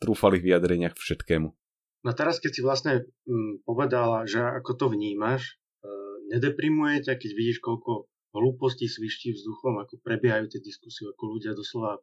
trúfalých 0.00 0.42
vyjadreniach 0.42 0.96
všetkému. 0.96 1.48
No 2.02 2.10
teraz, 2.18 2.42
keď 2.42 2.50
si 2.50 2.62
vlastne 2.64 2.92
hm, 3.28 3.62
povedala, 3.62 4.26
že 4.26 4.42
ako 4.42 4.74
to 4.74 4.86
vnímaš, 4.90 5.61
nedeprimuje 6.32 7.04
ťa, 7.04 7.14
keď 7.20 7.30
vidíš, 7.36 7.60
koľko 7.60 8.08
hlúpostí 8.32 8.88
sviští 8.88 9.36
vzduchom, 9.36 9.84
ako 9.84 10.00
prebiehajú 10.00 10.48
tie 10.48 10.60
diskusie, 10.64 11.04
ako 11.04 11.36
ľudia 11.36 11.52
doslova 11.52 12.00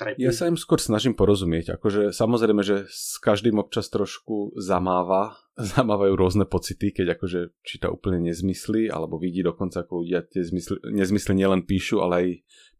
trepí. 0.00 0.24
Ja 0.24 0.34
sa 0.34 0.50
im 0.50 0.58
skôr 0.58 0.82
snažím 0.82 1.14
porozumieť. 1.14 1.78
Akože 1.78 2.10
samozrejme, 2.10 2.64
že 2.64 2.88
s 2.90 3.20
každým 3.22 3.60
občas 3.60 3.92
trošku 3.92 4.56
zamáva, 4.58 5.38
zamávajú 5.76 6.12
rôzne 6.16 6.44
pocity, 6.48 6.90
keď 6.90 7.20
akože 7.20 7.54
číta 7.62 7.92
úplne 7.92 8.18
nezmysly, 8.24 8.88
alebo 8.90 9.20
vidí 9.20 9.44
dokonca, 9.44 9.86
ako 9.86 10.02
ľudia 10.02 10.26
tie 10.26 10.42
zmysly, 10.42 10.80
nezmysly 10.90 11.32
nielen 11.36 11.62
píšu, 11.68 12.02
ale 12.02 12.14
aj 12.16 12.28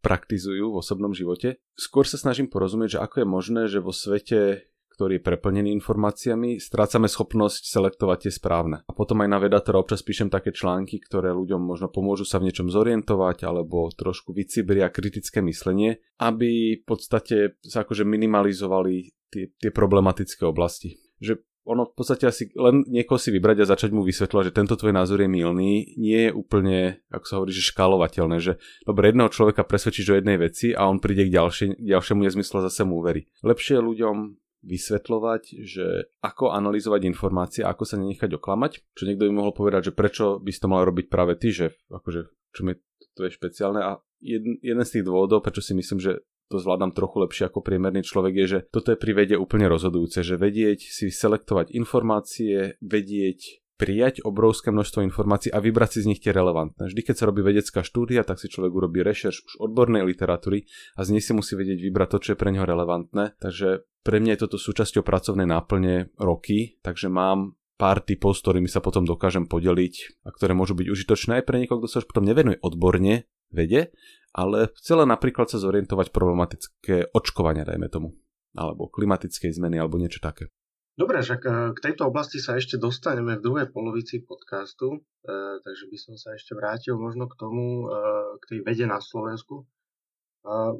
praktizujú 0.00 0.72
v 0.72 0.80
osobnom 0.80 1.12
živote. 1.12 1.60
Skôr 1.76 2.08
sa 2.08 2.16
snažím 2.16 2.48
porozumieť, 2.48 2.96
že 2.96 3.02
ako 3.04 3.14
je 3.20 3.26
možné, 3.28 3.62
že 3.68 3.84
vo 3.84 3.92
svete 3.92 4.70
ktorý 5.00 5.16
je 5.16 5.24
preplnený 5.32 5.72
informáciami, 5.80 6.60
strácame 6.60 7.08
schopnosť 7.08 7.72
selektovať 7.72 8.28
tie 8.28 8.32
správne. 8.36 8.84
A 8.84 8.92
potom 8.92 9.24
aj 9.24 9.32
na 9.32 9.40
vedatora 9.40 9.80
občas 9.80 10.04
píšem 10.04 10.28
také 10.28 10.52
články, 10.52 11.00
ktoré 11.00 11.32
ľuďom 11.32 11.56
možno 11.56 11.88
pomôžu 11.88 12.28
sa 12.28 12.36
v 12.36 12.52
niečom 12.52 12.68
zorientovať 12.68 13.48
alebo 13.48 13.88
trošku 13.96 14.36
vycibria 14.36 14.92
kritické 14.92 15.40
myslenie, 15.40 16.04
aby 16.20 16.76
v 16.76 16.84
podstate 16.84 17.56
sa 17.64 17.88
akože 17.88 18.04
minimalizovali 18.04 19.08
tie, 19.32 19.48
tie 19.56 19.72
problematické 19.72 20.44
oblasti. 20.44 21.00
Že 21.16 21.40
ono 21.64 21.88
v 21.88 21.96
podstate 21.96 22.28
asi 22.28 22.52
len 22.52 22.84
niekoho 22.84 23.16
si 23.16 23.32
vybrať 23.32 23.64
a 23.64 23.70
začať 23.72 23.96
mu 23.96 24.04
vysvetľovať, 24.04 24.52
že 24.52 24.56
tento 24.56 24.76
tvoj 24.76 24.92
názor 24.92 25.24
je 25.24 25.32
milný, 25.32 25.96
nie 25.96 26.28
je 26.28 26.32
úplne, 26.36 27.00
ako 27.08 27.24
sa 27.24 27.36
hovorí, 27.40 27.56
že 27.56 27.68
škálovateľné, 27.72 28.36
že 28.36 28.60
dobre, 28.84 29.08
jedného 29.08 29.32
človeka 29.32 29.64
presvedčíš 29.64 30.12
o 30.12 30.18
jednej 30.20 30.36
veci 30.36 30.76
a 30.76 30.88
on 30.92 31.00
príde 31.00 31.24
k 31.24 31.34
ďalšie, 31.40 31.80
ďalšiemu 31.80 32.20
nezmyslu 32.20 32.60
a 32.60 32.66
zase 32.68 32.84
mu 32.84 33.00
uverí. 33.00 33.28
Lepšie 33.40 33.80
ľuďom 33.80 34.16
vysvetľovať, 34.60 35.42
že 35.64 36.12
ako 36.20 36.52
analyzovať 36.52 37.08
informácie, 37.08 37.62
ako 37.64 37.82
sa 37.88 37.96
nenechať 37.96 38.36
oklamať. 38.36 38.72
Čo 38.92 39.02
niekto 39.08 39.26
by 39.28 39.32
mohol 39.32 39.52
povedať, 39.56 39.90
že 39.90 39.96
prečo 39.96 40.36
by 40.40 40.50
si 40.52 40.60
to 40.60 40.68
mal 40.68 40.84
robiť 40.84 41.06
práve 41.08 41.36
ty, 41.40 41.52
že 41.52 41.76
akože, 41.88 42.20
čo 42.52 42.60
mi 42.64 42.76
to 43.16 43.26
je 43.26 43.32
špeciálne. 43.32 43.80
A 43.80 44.00
jeden, 44.20 44.60
jeden 44.60 44.84
z 44.84 45.00
tých 45.00 45.06
dôvodov, 45.08 45.44
prečo 45.44 45.64
si 45.64 45.72
myslím, 45.72 46.00
že 46.00 46.20
to 46.50 46.58
zvládam 46.58 46.90
trochu 46.90 47.22
lepšie 47.22 47.46
ako 47.46 47.62
priemerný 47.62 48.02
človek, 48.02 48.34
je, 48.42 48.46
že 48.46 48.58
toto 48.74 48.90
je 48.90 48.98
pri 48.98 49.12
vede 49.14 49.36
úplne 49.38 49.70
rozhodujúce, 49.70 50.26
že 50.26 50.34
vedieť 50.34 50.82
si 50.82 51.06
selektovať 51.06 51.70
informácie, 51.78 52.74
vedieť 52.82 53.62
prijať 53.80 54.20
obrovské 54.28 54.68
množstvo 54.68 55.00
informácií 55.00 55.48
a 55.48 55.64
vybrať 55.64 55.96
si 55.96 55.98
z 56.04 56.08
nich 56.12 56.20
tie 56.20 56.36
relevantné. 56.36 56.92
Vždy, 56.92 57.00
keď 57.00 57.16
sa 57.16 57.28
robí 57.32 57.40
vedecká 57.40 57.80
štúdia, 57.80 58.28
tak 58.28 58.36
si 58.36 58.52
človek 58.52 58.68
urobí 58.68 59.00
rešerš 59.00 59.36
už 59.48 59.54
odbornej 59.56 60.04
literatúry 60.04 60.68
a 61.00 61.08
z 61.08 61.16
nej 61.16 61.24
si 61.24 61.32
musí 61.32 61.56
vedieť 61.56 61.80
vybrať 61.80 62.08
to, 62.12 62.18
čo 62.20 62.28
je 62.36 62.40
pre 62.44 62.52
neho 62.52 62.68
relevantné. 62.68 63.40
Takže 63.40 63.88
pre 64.04 64.20
mňa 64.20 64.36
je 64.36 64.42
toto 64.44 64.60
súčasťou 64.60 65.00
pracovnej 65.00 65.48
náplne 65.48 66.12
roky, 66.20 66.76
takže 66.84 67.08
mám 67.08 67.56
pár 67.80 68.04
typov, 68.04 68.36
s 68.36 68.44
ktorými 68.44 68.68
sa 68.68 68.84
potom 68.84 69.08
dokážem 69.08 69.48
podeliť 69.48 70.28
a 70.28 70.36
ktoré 70.36 70.52
môžu 70.52 70.76
byť 70.76 70.86
užitočné 70.92 71.32
aj 71.40 71.44
pre 71.48 71.56
niekoho, 71.64 71.80
kto 71.80 71.88
sa 71.88 72.00
už 72.04 72.12
potom 72.12 72.28
nevenuje 72.28 72.60
odborne 72.60 73.24
vede, 73.48 73.96
ale 74.36 74.68
chce 74.76 75.00
napríklad 75.08 75.48
sa 75.48 75.56
zorientovať 75.56 76.12
problematické 76.12 77.16
očkovania, 77.16 77.64
dajme 77.64 77.88
tomu, 77.88 78.12
alebo 78.52 78.92
klimatickej 78.92 79.56
zmeny, 79.56 79.80
alebo 79.80 79.96
niečo 79.96 80.20
také. 80.20 80.52
Dobre, 81.00 81.24
však 81.24 81.40
eh, 81.48 81.52
k 81.72 81.78
tejto 81.80 82.12
oblasti 82.12 82.36
sa 82.36 82.60
ešte 82.60 82.76
dostaneme 82.76 83.40
v 83.40 83.44
druhej 83.44 83.66
polovici 83.72 84.20
podcastu, 84.20 85.00
eh, 85.24 85.56
takže 85.64 85.88
by 85.88 85.96
som 85.96 86.14
sa 86.20 86.36
ešte 86.36 86.52
vrátil 86.52 87.00
možno 87.00 87.24
k 87.24 87.40
tomu, 87.40 87.88
eh, 87.88 88.36
k 88.36 88.44
tej 88.52 88.58
vede 88.68 88.84
na 88.84 89.00
Slovensku. 89.00 89.64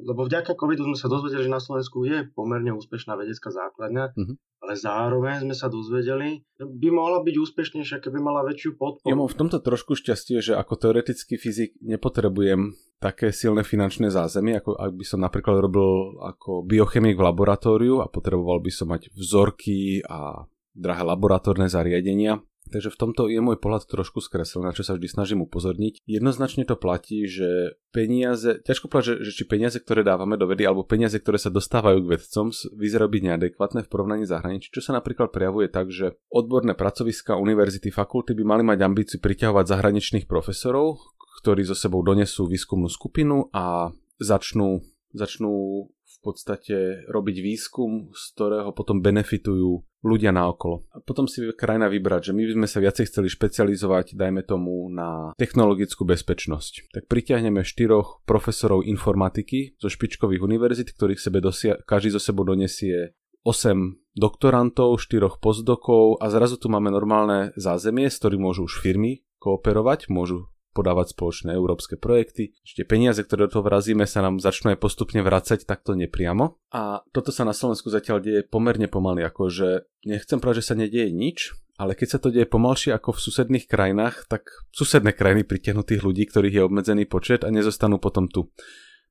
Lebo 0.01 0.25
vďaka 0.25 0.57
covidu 0.57 0.89
sme 0.89 0.97
sa 0.97 1.05
dozvedeli, 1.05 1.45
že 1.45 1.53
na 1.53 1.61
Slovensku 1.61 2.01
je 2.01 2.25
pomerne 2.33 2.73
úspešná 2.73 3.13
vedecká 3.13 3.53
základňa, 3.53 4.09
mm-hmm. 4.09 4.35
ale 4.57 4.73
zároveň 4.73 5.45
sme 5.45 5.53
sa 5.53 5.69
dozvedeli, 5.69 6.41
že 6.57 6.65
by 6.65 6.89
mohla 6.89 7.21
byť 7.21 7.35
úspešnejšia, 7.37 8.01
keby 8.01 8.25
mala 8.25 8.41
väčšiu 8.41 8.73
podporu. 8.73 9.05
Ja 9.05 9.13
mám 9.13 9.29
v 9.29 9.37
tomto 9.37 9.61
trošku 9.61 9.93
šťastie, 9.93 10.41
že 10.41 10.57
ako 10.57 10.81
teoretický 10.81 11.37
fyzik 11.37 11.77
nepotrebujem 11.77 12.73
také 13.01 13.33
silné 13.33 13.65
finančné 13.65 14.13
zázemie, 14.13 14.61
ako 14.61 14.77
ak 14.77 14.93
by 14.93 15.05
som 15.05 15.19
napríklad 15.25 15.57
robil 15.57 16.21
ako 16.21 16.61
biochemik 16.61 17.17
v 17.17 17.25
laboratóriu 17.25 17.97
a 17.99 18.05
potreboval 18.05 18.61
by 18.61 18.69
som 18.69 18.93
mať 18.93 19.09
vzorky 19.17 20.05
a 20.05 20.45
drahé 20.77 21.03
laboratórne 21.03 21.65
zariadenia. 21.65 22.39
Takže 22.71 22.93
v 22.93 22.99
tomto 23.03 23.27
je 23.27 23.43
môj 23.43 23.59
pohľad 23.59 23.83
trošku 23.83 24.23
skreslený, 24.23 24.71
na 24.71 24.71
čo 24.71 24.87
sa 24.87 24.95
vždy 24.95 25.07
snažím 25.11 25.43
upozorniť. 25.43 26.07
Jednoznačne 26.07 26.63
to 26.63 26.79
platí, 26.79 27.27
že 27.27 27.75
peniaze, 27.91 28.63
ťažko 28.63 28.87
povedať, 28.87 29.19
že, 29.19 29.27
že 29.27 29.31
či 29.35 29.43
peniaze, 29.43 29.75
ktoré 29.75 30.07
dávame 30.07 30.39
do 30.39 30.47
vedy, 30.47 30.63
alebo 30.63 30.87
peniaze, 30.87 31.19
ktoré 31.19 31.35
sa 31.35 31.51
dostávajú 31.51 31.99
k 31.99 32.11
vedcom, 32.15 32.47
vyzerajú 32.79 33.11
byť 33.11 33.23
neadekvátne 33.27 33.83
v 33.83 33.91
porovnaní 33.91 34.23
zahraničí, 34.23 34.71
čo 34.71 34.79
sa 34.79 34.95
napríklad 34.95 35.35
prejavuje 35.35 35.67
tak, 35.67 35.91
že 35.91 36.15
odborné 36.31 36.71
pracoviska, 36.71 37.35
univerzity, 37.35 37.91
fakulty 37.91 38.31
by 38.39 38.43
mali 38.47 38.63
mať 38.63 38.79
ambíciu 38.87 39.19
priťahovať 39.19 39.65
zahraničných 39.67 40.25
profesorov, 40.31 41.01
ktorí 41.41 41.65
zo 41.65 41.73
sebou 41.73 42.05
donesú 42.05 42.45
výskumnú 42.45 42.87
skupinu 42.87 43.49
a 43.49 43.89
začnú, 44.21 44.85
začnú 45.11 45.53
v 45.89 46.17
podstate 46.21 47.07
robiť 47.09 47.37
výskum, 47.41 48.13
z 48.13 48.23
ktorého 48.37 48.69
potom 48.77 49.01
benefitujú 49.01 49.81
ľudia 50.05 50.29
naokolo. 50.33 50.85
A 50.93 51.01
potom 51.01 51.25
si 51.25 51.41
krajina 51.53 51.89
vybrať, 51.89 52.29
že 52.29 52.35
my 52.37 52.45
by 52.45 52.53
sme 52.61 52.67
sa 52.69 52.77
viacej 52.81 53.05
chceli 53.09 53.27
špecializovať, 53.29 54.13
dajme 54.17 54.45
tomu, 54.45 54.89
na 54.89 55.33
technologickú 55.37 56.05
bezpečnosť. 56.05 56.93
Tak 56.93 57.03
pritiahneme 57.09 57.65
štyroch 57.65 58.21
profesorov 58.25 58.85
informatiky 58.85 59.77
zo 59.81 59.89
špičkových 59.89 60.45
univerzit, 60.45 60.93
ktorých 60.93 61.21
sebe 61.21 61.41
dosia- 61.41 61.81
každý 61.85 62.17
zo 62.17 62.21
sebou 62.21 62.45
donesie 62.45 63.17
8 63.41 63.97
doktorantov, 64.13 65.01
4 65.01 65.41
postdokov 65.41 66.21
a 66.21 66.29
zrazu 66.29 66.61
tu 66.61 66.69
máme 66.69 66.93
normálne 66.93 67.55
zázemie, 67.57 68.11
s 68.11 68.21
ktorým 68.21 68.45
môžu 68.45 68.69
už 68.69 68.77
firmy 68.83 69.25
kooperovať, 69.41 70.11
môžu 70.13 70.50
podávať 70.71 71.13
spoločné 71.13 71.53
európske 71.53 71.99
projekty. 71.99 72.55
Ešte 72.63 72.87
peniaze, 72.87 73.21
ktoré 73.21 73.47
do 73.47 73.59
toho 73.59 73.67
vrazíme, 73.67 74.07
sa 74.07 74.23
nám 74.23 74.39
začnú 74.39 74.71
aj 74.71 74.79
postupne 74.79 75.19
vracať 75.19 75.67
takto 75.67 75.93
nepriamo. 75.93 76.57
A 76.71 77.03
toto 77.11 77.29
sa 77.29 77.43
na 77.43 77.51
Slovensku 77.51 77.91
zatiaľ 77.91 78.23
deje 78.23 78.41
pomerne 78.47 78.87
pomaly, 78.87 79.23
akože 79.27 79.87
nechcem 80.07 80.39
povedať, 80.39 80.63
že 80.63 80.67
sa 80.71 80.75
nedieje 80.79 81.11
nič, 81.11 81.51
ale 81.75 81.97
keď 81.97 82.07
sa 82.07 82.19
to 82.19 82.31
deje 82.31 82.47
pomalšie 82.47 82.93
ako 82.95 83.17
v 83.17 83.23
susedných 83.23 83.65
krajinách, 83.65 84.29
tak 84.31 84.47
susedné 84.71 85.11
krajiny 85.17 85.43
pritiahnu 85.43 85.83
tých 85.83 86.05
ľudí, 86.05 86.29
ktorých 86.29 86.61
je 86.61 86.65
obmedzený 86.65 87.09
počet 87.09 87.41
a 87.41 87.49
nezostanú 87.49 87.97
potom 87.97 88.29
tu. 88.29 88.53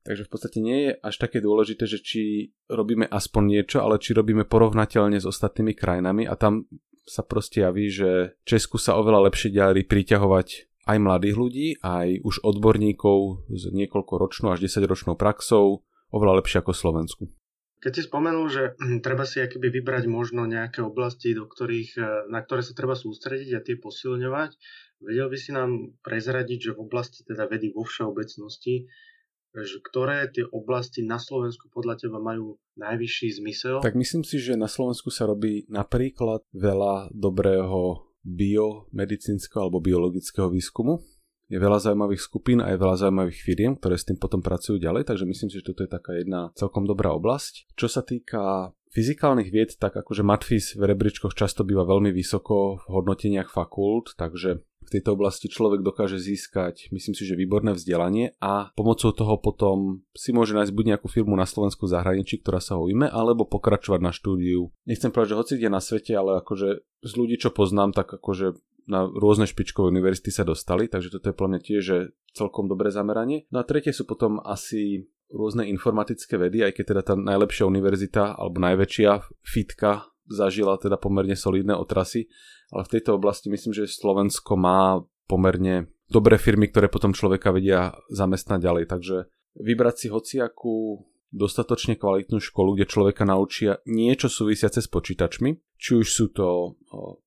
Takže 0.01 0.25
v 0.25 0.31
podstate 0.33 0.59
nie 0.63 0.89
je 0.89 0.91
až 0.97 1.15
také 1.21 1.43
dôležité, 1.45 1.85
že 1.85 2.01
či 2.01 2.21
robíme 2.65 3.05
aspoň 3.05 3.43
niečo, 3.45 3.85
ale 3.85 4.01
či 4.01 4.17
robíme 4.17 4.49
porovnateľne 4.49 5.21
s 5.21 5.29
ostatnými 5.29 5.77
krajinami 5.77 6.25
a 6.25 6.33
tam 6.33 6.65
sa 7.05 7.21
proste 7.27 7.61
javí, 7.61 7.91
že 7.91 8.39
Česku 8.47 8.79
sa 8.79 8.97
oveľa 8.97 9.29
lepšie 9.29 9.53
ďalí 9.53 9.85
priťahovať 9.85 10.70
aj 10.85 10.97
mladých 10.97 11.35
ľudí, 11.37 11.67
aj 11.81 12.25
už 12.25 12.41
odborníkov 12.41 13.49
s 13.53 13.69
niekoľko 13.69 14.13
ročnou 14.17 14.49
až 14.53 14.65
10 14.65 14.85
ročnou 14.89 15.13
praxou, 15.13 15.85
oveľa 16.09 16.41
lepšie 16.41 16.61
ako 16.61 16.73
Slovensku. 16.73 17.23
Keď 17.81 17.91
si 17.97 18.01
spomenul, 18.05 18.45
že 18.49 18.63
treba 19.05 19.25
si 19.25 19.41
akoby 19.41 19.81
vybrať 19.81 20.05
možno 20.05 20.45
nejaké 20.45 20.85
oblasti, 20.85 21.33
do 21.33 21.49
ktorých, 21.49 21.91
e, 21.97 22.01
na 22.29 22.41
ktoré 22.41 22.61
sa 22.61 22.77
treba 22.77 22.93
sústrediť 22.93 23.51
a 23.57 23.63
tie 23.65 23.77
posilňovať, 23.77 24.51
vedel 25.01 25.27
by 25.29 25.37
si 25.37 25.49
nám 25.53 25.97
prezradiť, 26.05 26.71
že 26.71 26.71
v 26.77 26.83
oblasti 26.85 27.25
teda 27.25 27.49
vedy 27.49 27.73
vo 27.73 27.81
všeobecnosti, 27.81 28.85
že 29.51 29.83
ktoré 29.83 30.31
tie 30.31 30.47
oblasti 30.47 31.03
na 31.03 31.19
Slovensku 31.19 31.67
podľa 31.67 32.07
teba 32.07 32.23
majú 32.23 32.55
najvyšší 32.79 33.43
zmysel? 33.43 33.75
Tak 33.83 33.99
myslím 33.99 34.23
si, 34.23 34.39
že 34.39 34.55
na 34.55 34.71
Slovensku 34.71 35.11
sa 35.11 35.27
robí 35.27 35.67
napríklad 35.67 36.47
veľa 36.55 37.11
dobrého 37.11 38.10
biomedicínskeho 38.25 39.67
alebo 39.67 39.83
biologického 39.83 40.49
výskumu. 40.49 41.01
Je 41.51 41.59
veľa 41.59 41.83
zaujímavých 41.83 42.23
skupín 42.23 42.63
a 42.63 42.71
je 42.71 42.79
veľa 42.79 42.95
zaujímavých 42.95 43.39
firiem, 43.43 43.75
ktoré 43.75 43.99
s 43.99 44.07
tým 44.07 44.15
potom 44.15 44.39
pracujú 44.39 44.79
ďalej, 44.79 45.03
takže 45.03 45.27
myslím 45.27 45.51
si, 45.51 45.59
že 45.59 45.67
toto 45.67 45.83
je 45.83 45.91
taká 45.91 46.15
jedna 46.15 46.55
celkom 46.55 46.87
dobrá 46.87 47.11
oblasť. 47.11 47.75
Čo 47.75 47.91
sa 47.91 47.99
týka 48.07 48.71
fyzikálnych 48.95 49.51
vied, 49.51 49.75
tak 49.75 49.99
akože 49.99 50.23
Matfis 50.23 50.79
v 50.79 50.87
rebríčkoch 50.87 51.35
často 51.35 51.67
býva 51.67 51.83
veľmi 51.83 52.15
vysoko 52.15 52.79
v 52.79 52.87
hodnoteniach 52.87 53.51
fakult, 53.51 54.15
takže 54.15 54.63
tejto 54.91 55.15
oblasti 55.15 55.47
človek 55.47 55.79
dokáže 55.79 56.19
získať, 56.19 56.91
myslím 56.91 57.15
si, 57.15 57.23
že 57.23 57.39
výborné 57.39 57.71
vzdelanie 57.71 58.35
a 58.43 58.75
pomocou 58.75 59.15
toho 59.15 59.39
potom 59.39 60.03
si 60.11 60.35
môže 60.35 60.51
nájsť 60.51 60.75
buď 60.75 60.85
nejakú 60.95 61.07
firmu 61.07 61.33
na 61.39 61.47
Slovensku 61.47 61.87
zahraničí, 61.87 62.43
ktorá 62.43 62.59
sa 62.59 62.75
ho 62.75 62.85
ujme, 62.85 63.07
alebo 63.07 63.47
pokračovať 63.47 63.99
na 64.03 64.11
štúdiu. 64.11 64.69
Nechcem 64.83 65.09
povedať, 65.09 65.33
že 65.33 65.39
hoci 65.39 65.53
kde 65.55 65.69
na 65.71 65.81
svete, 65.81 66.11
ale 66.11 66.43
akože 66.43 66.83
z 67.01 67.11
ľudí, 67.15 67.39
čo 67.39 67.55
poznám, 67.55 67.95
tak 67.95 68.19
akože 68.19 68.59
na 68.89 69.07
rôzne 69.07 69.47
špičkové 69.47 69.93
univerzity 69.93 70.33
sa 70.33 70.43
dostali, 70.43 70.91
takže 70.91 71.13
toto 71.13 71.29
je 71.31 71.37
podľa 71.37 71.51
mňa 71.55 71.61
tiež 71.63 71.85
celkom 72.33 72.67
dobré 72.67 72.89
zameranie. 72.91 73.47
No 73.53 73.61
a 73.61 73.67
tretie 73.67 73.93
sú 73.95 74.03
potom 74.03 74.41
asi 74.43 75.07
rôzne 75.31 75.63
informatické 75.71 76.35
vedy, 76.35 76.65
aj 76.67 76.75
keď 76.75 76.85
teda 76.91 77.01
tá 77.07 77.13
najlepšia 77.15 77.63
univerzita 77.63 78.35
alebo 78.35 78.59
najväčšia 78.59 79.11
fitka 79.47 80.11
zažila 80.27 80.79
teda 80.79 80.95
pomerne 80.95 81.35
solidné 81.35 81.75
otrasy, 81.75 82.31
ale 82.71 82.87
v 82.87 82.91
tejto 82.97 83.19
oblasti 83.19 83.51
myslím, 83.51 83.75
že 83.75 83.91
Slovensko 83.91 84.55
má 84.55 85.03
pomerne 85.27 85.91
dobré 86.07 86.35
firmy, 86.39 86.67
ktoré 86.67 86.87
potom 86.91 87.15
človeka 87.15 87.51
vedia 87.55 87.95
zamestnať 88.11 88.59
ďalej, 88.59 88.85
takže 88.87 89.17
vybrať 89.59 89.95
si 89.95 90.07
hociakú 90.11 91.07
dostatočne 91.31 91.95
kvalitnú 91.95 92.43
školu, 92.43 92.75
kde 92.75 92.91
človeka 92.91 93.23
naučia 93.23 93.79
niečo 93.87 94.27
súvisiace 94.27 94.83
s 94.83 94.91
počítačmi, 94.91 95.79
či 95.79 95.91
už 95.95 96.07
sú 96.07 96.25
to 96.35 96.75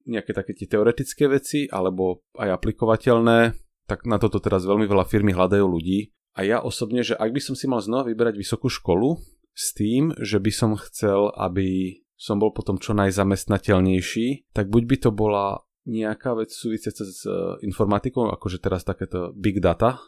nejaké 0.05 0.37
také 0.37 0.53
tie 0.53 0.69
teoretické 0.69 1.25
veci, 1.25 1.65
alebo 1.65 2.21
aj 2.37 2.61
aplikovateľné, 2.61 3.57
tak 3.89 4.05
na 4.05 4.21
toto 4.21 4.45
teraz 4.45 4.69
veľmi 4.69 4.85
veľa 4.85 5.09
firmy 5.09 5.33
hľadajú 5.33 5.65
ľudí. 5.65 6.13
A 6.37 6.45
ja 6.45 6.61
osobne, 6.61 7.01
že 7.01 7.17
ak 7.17 7.33
by 7.33 7.41
som 7.41 7.57
si 7.57 7.65
mal 7.65 7.81
znova 7.81 8.13
vyberať 8.13 8.37
vysokú 8.37 8.69
školu, 8.69 9.17
s 9.55 9.71
tým, 9.73 10.13
že 10.19 10.43
by 10.43 10.53
som 10.53 10.75
chcel, 10.75 11.31
aby 11.39 12.03
som 12.15 12.39
bol 12.39 12.55
potom 12.55 12.79
čo 12.79 12.95
najzamestnateľnejší, 12.95 14.55
tak 14.55 14.71
buď 14.71 14.83
by 14.87 14.97
to 15.03 15.11
bola 15.11 15.61
nejaká 15.85 16.33
vec 16.39 16.49
súvisiaca 16.49 17.05
s 17.05 17.29
eh, 17.29 17.35
informatikou, 17.67 18.33
akože 18.33 18.59
teraz 18.63 18.87
takéto 18.87 19.37
big 19.37 19.61
data, 19.61 20.01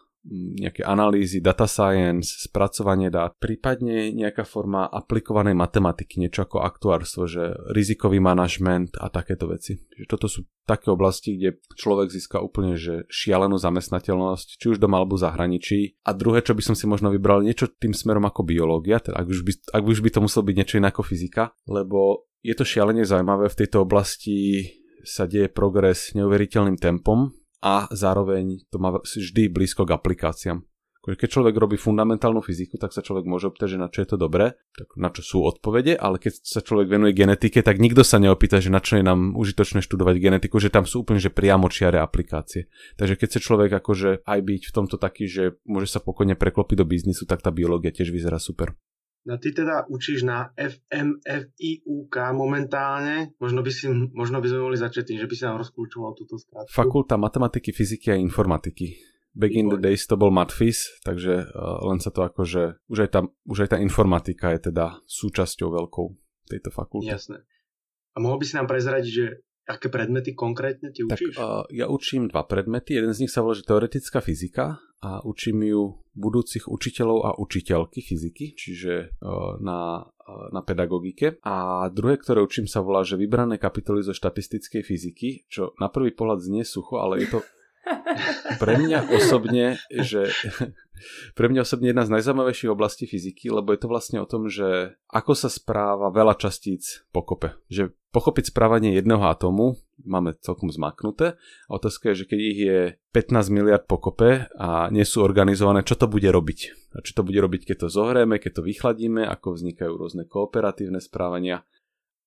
nejaké 0.59 0.83
analýzy, 0.83 1.39
data 1.39 1.71
science, 1.71 2.51
spracovanie 2.51 3.09
dát, 3.09 3.35
prípadne 3.39 4.11
nejaká 4.11 4.43
forma 4.43 4.91
aplikovanej 4.91 5.55
matematiky, 5.55 6.19
niečo 6.19 6.45
ako 6.45 6.67
aktuárstvo, 6.67 7.31
že 7.31 7.55
rizikový 7.71 8.19
manažment 8.19 8.99
a 8.99 9.07
takéto 9.07 9.47
veci. 9.47 9.79
Že 9.79 10.07
toto 10.11 10.27
sú 10.27 10.41
také 10.67 10.91
oblasti, 10.91 11.39
kde 11.39 11.63
človek 11.79 12.11
získa 12.11 12.43
úplne 12.43 12.75
že 12.75 13.07
šialenú 13.07 13.55
zamestnateľnosť, 13.57 14.59
či 14.59 14.67
už 14.75 14.83
doma 14.83 14.99
alebo 14.99 15.15
zahraničí. 15.15 16.03
A 16.03 16.11
druhé, 16.11 16.43
čo 16.43 16.59
by 16.59 16.63
som 16.63 16.75
si 16.75 16.91
možno 16.91 17.15
vybral, 17.15 17.47
niečo 17.47 17.71
tým 17.71 17.95
smerom 17.95 18.27
ako 18.27 18.43
biológia, 18.43 18.99
teda 18.99 19.23
ak 19.23 19.27
už 19.31 19.41
by, 19.47 19.53
ak 19.79 19.85
už 19.87 19.99
by 20.03 20.11
to 20.11 20.21
muselo 20.27 20.43
byť 20.43 20.57
niečo 20.59 20.79
iné 20.83 20.91
ako 20.91 21.07
fyzika, 21.07 21.55
lebo 21.71 22.27
je 22.43 22.55
to 22.55 22.67
šialene 22.67 23.07
zaujímavé 23.07 23.47
v 23.47 23.59
tejto 23.59 23.87
oblasti 23.87 24.67
sa 25.07 25.31
deje 25.31 25.47
progres 25.47 26.19
neuveriteľným 26.19 26.83
tempom 26.83 27.31
a 27.67 27.91
zároveň 27.91 28.63
to 28.71 28.79
má 28.79 28.95
vždy 28.95 29.51
blízko 29.51 29.83
k 29.83 29.99
aplikáciám. 29.99 30.63
Keď 31.07 31.39
človek 31.39 31.55
robí 31.55 31.79
fundamentálnu 31.79 32.43
fyziku, 32.43 32.83
tak 32.83 32.91
sa 32.91 32.99
človek 32.99 33.31
môže 33.31 33.47
opýtať, 33.47 33.79
že 33.79 33.79
na 33.79 33.87
čo 33.87 34.03
je 34.03 34.11
to 34.11 34.19
dobré, 34.19 34.59
tak 34.75 34.91
na 34.99 35.07
čo 35.15 35.23
sú 35.23 35.39
odpovede, 35.47 35.95
ale 35.95 36.19
keď 36.19 36.43
sa 36.43 36.59
človek 36.59 36.91
venuje 36.91 37.15
genetike, 37.15 37.63
tak 37.63 37.79
nikto 37.79 38.03
sa 38.03 38.19
neopýta, 38.19 38.59
že 38.59 38.75
na 38.75 38.83
čo 38.83 38.99
je 38.99 39.07
nám 39.07 39.39
užitočné 39.39 39.87
študovať 39.87 40.19
genetiku, 40.19 40.59
že 40.59 40.67
tam 40.67 40.83
sú 40.83 41.07
úplne 41.07 41.23
že 41.23 41.31
priamočiare 41.31 42.03
aplikácie. 42.03 42.67
Takže 42.99 43.23
keď 43.23 43.39
sa 43.39 43.39
človek 43.39 43.71
akože 43.79 44.27
aj 44.27 44.41
byť 44.43 44.63
v 44.67 44.75
tomto 44.75 44.99
taký, 44.99 45.31
že 45.31 45.55
môže 45.63 45.95
sa 45.95 46.03
pokojne 46.03 46.35
preklopiť 46.35 46.83
do 46.83 46.87
biznisu, 46.91 47.23
tak 47.23 47.39
tá 47.39 47.55
biológia 47.55 47.95
tiež 47.95 48.11
vyzerá 48.11 48.43
super. 48.43 48.75
No 49.27 49.43
ty 49.43 49.51
teda 49.51 49.91
učíš 49.91 50.23
na 50.23 50.55
FMFIUK 50.55 52.15
momentálne. 52.31 53.35
Možno 53.43 53.59
by, 53.67 53.71
si, 53.75 53.91
možno 53.91 54.39
by 54.39 54.47
sme 54.47 54.61
mohli 54.63 54.79
začať 54.79 55.11
tým, 55.11 55.19
že 55.19 55.27
by 55.27 55.35
si 55.35 55.43
nám 55.43 55.59
rozklúčoval 55.59 56.15
túto 56.15 56.39
skratku. 56.39 56.71
Fakulta 56.71 57.19
matematiky, 57.19 57.75
fyziky 57.75 58.15
a 58.15 58.17
informatiky. 58.17 58.95
Back 59.37 59.53
in 59.53 59.69
the 59.69 59.77
days 59.77 60.07
to 60.09 60.17
bol 60.17 60.33
matfis, 60.33 60.97
takže 61.05 61.53
uh, 61.53 61.83
len 61.91 62.01
sa 62.01 62.09
to 62.09 62.25
akože, 62.25 62.89
už 62.89 62.99
aj, 63.05 63.11
tá, 63.13 63.21
už 63.45 63.69
aj 63.69 63.77
tá 63.77 63.79
informatika 63.83 64.55
je 64.55 64.73
teda 64.73 65.03
súčasťou 65.05 65.75
veľkou 65.75 66.07
tejto 66.49 66.71
fakulty. 66.73 67.11
Jasné. 67.11 67.43
A 68.15 68.23
mohol 68.23 68.41
by 68.41 68.49
si 68.49 68.57
nám 68.57 68.65
prezradiť, 68.65 69.13
že 69.13 69.27
aké 69.67 69.91
predmety 69.91 70.33
konkrétne 70.33 70.95
ti 70.95 71.03
učíš? 71.03 71.35
Tak, 71.35 71.43
uh, 71.43 71.67
ja 71.75 71.91
učím 71.91 72.31
dva 72.31 72.47
predmety. 72.47 72.95
Jeden 72.95 73.11
z 73.11 73.27
nich 73.27 73.33
sa 73.35 73.43
volá, 73.43 73.59
že 73.59 73.67
teoretická 73.67 74.23
fyzika 74.23 74.79
a 75.03 75.21
učím 75.27 75.67
ju 75.67 75.83
budúcich 76.17 76.71
učiteľov 76.71 77.19
a 77.27 77.31
učiteľky 77.37 78.01
fyziky, 78.01 78.57
čiže 78.57 79.19
uh, 79.21 79.61
na, 79.61 80.07
uh, 80.07 80.49
na 80.55 80.63
pedagogike. 80.63 81.43
A 81.45 81.87
druhé, 81.93 82.17
ktoré 82.17 82.41
učím 82.41 82.71
sa 82.71 82.81
volá, 82.81 83.03
že 83.03 83.21
vybrané 83.21 83.59
kapitoly 83.61 84.01
zo 84.07 84.17
štatistickej 84.17 84.83
fyziky, 84.87 85.29
čo 85.51 85.77
na 85.83 85.93
prvý 85.93 86.15
pohľad 86.15 86.41
znie 86.41 86.65
sucho, 86.65 87.03
ale 87.03 87.27
je 87.27 87.37
to 87.37 87.39
pre 88.63 88.75
mňa 88.79 89.11
osobne, 89.13 89.79
že 89.91 90.31
pre 91.39 91.47
mňa 91.47 91.63
osobne 91.63 91.93
jedna 91.93 92.05
z 92.05 92.13
najzaujímavejších 92.19 92.73
oblastí 92.73 93.05
fyziky, 93.07 93.53
lebo 93.53 93.73
je 93.73 93.81
to 93.81 93.89
vlastne 93.91 94.19
o 94.21 94.27
tom, 94.29 94.51
že 94.51 94.97
ako 95.11 95.33
sa 95.37 95.49
správa 95.53 96.11
veľa 96.11 96.35
častíc 96.41 97.07
pokope. 97.15 97.55
Že 97.71 97.95
pochopiť 98.11 98.49
správanie 98.49 98.97
jedného 98.97 99.23
atómu 99.29 99.77
máme 100.05 100.37
celkom 100.41 100.73
zmaknuté. 100.73 101.37
A 101.69 101.71
otázka 101.77 102.13
je, 102.13 102.25
že 102.25 102.29
keď 102.29 102.41
ich 102.41 102.61
je 102.61 102.79
15 103.13 103.53
miliard 103.53 103.85
pokope 103.85 104.49
a 104.57 104.89
nie 104.89 105.05
sú 105.05 105.21
organizované, 105.21 105.85
čo 105.85 106.01
to 106.01 106.09
bude 106.09 106.29
robiť? 106.29 106.93
A 106.97 107.05
čo 107.05 107.13
to 107.13 107.23
bude 107.25 107.37
robiť, 107.37 107.73
keď 107.73 107.77
to 107.87 107.89
zohrieme, 107.93 108.41
keď 108.41 108.61
to 108.61 108.63
vychladíme, 108.65 109.25
ako 109.25 109.57
vznikajú 109.57 109.93
rôzne 109.93 110.25
kooperatívne 110.25 111.01
správania. 111.01 111.65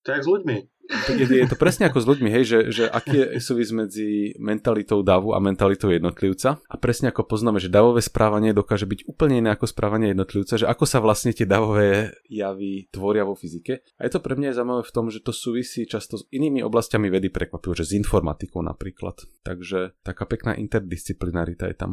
To 0.08 0.10
je 0.16 0.20
s 0.24 0.28
ľuďmi 0.28 0.58
je, 0.90 1.26
je 1.46 1.48
to 1.50 1.58
presne 1.58 1.86
ako 1.86 2.02
s 2.02 2.06
ľuďmi, 2.10 2.30
hej, 2.34 2.44
že, 2.46 2.60
že 2.74 2.84
aký 2.90 3.38
je 3.38 3.42
súvis 3.42 3.70
medzi 3.70 4.34
mentalitou 4.42 5.06
davu 5.06 5.38
a 5.38 5.40
mentalitou 5.40 5.94
jednotlivca. 5.94 6.58
A 6.66 6.76
presne 6.82 7.14
ako 7.14 7.30
poznáme, 7.30 7.62
že 7.62 7.70
davové 7.70 8.02
správanie 8.02 8.58
dokáže 8.58 8.90
byť 8.90 9.06
úplne 9.06 9.46
iné 9.46 9.50
ako 9.54 9.70
správanie 9.70 10.12
jednotlivca, 10.12 10.58
že 10.58 10.66
ako 10.66 10.86
sa 10.90 10.98
vlastne 10.98 11.32
tie 11.32 11.46
davové 11.46 12.18
javy 12.26 12.90
tvoria 12.90 13.22
vo 13.22 13.38
fyzike. 13.38 13.86
A 14.02 14.10
je 14.10 14.12
to 14.18 14.20
pre 14.24 14.34
mňa 14.34 14.58
zaujímavé 14.58 14.82
v 14.82 14.96
tom, 14.96 15.06
že 15.14 15.22
to 15.22 15.30
súvisí 15.30 15.86
často 15.86 16.18
s 16.18 16.26
inými 16.34 16.66
oblastiami 16.66 17.08
vedy 17.14 17.30
prekvapivo, 17.30 17.78
že 17.78 17.86
s 17.86 17.94
informatikou 17.94 18.66
napríklad. 18.66 19.22
Takže 19.46 20.02
taká 20.02 20.26
pekná 20.26 20.58
interdisciplinarita 20.58 21.70
je 21.70 21.78
tam. 21.78 21.92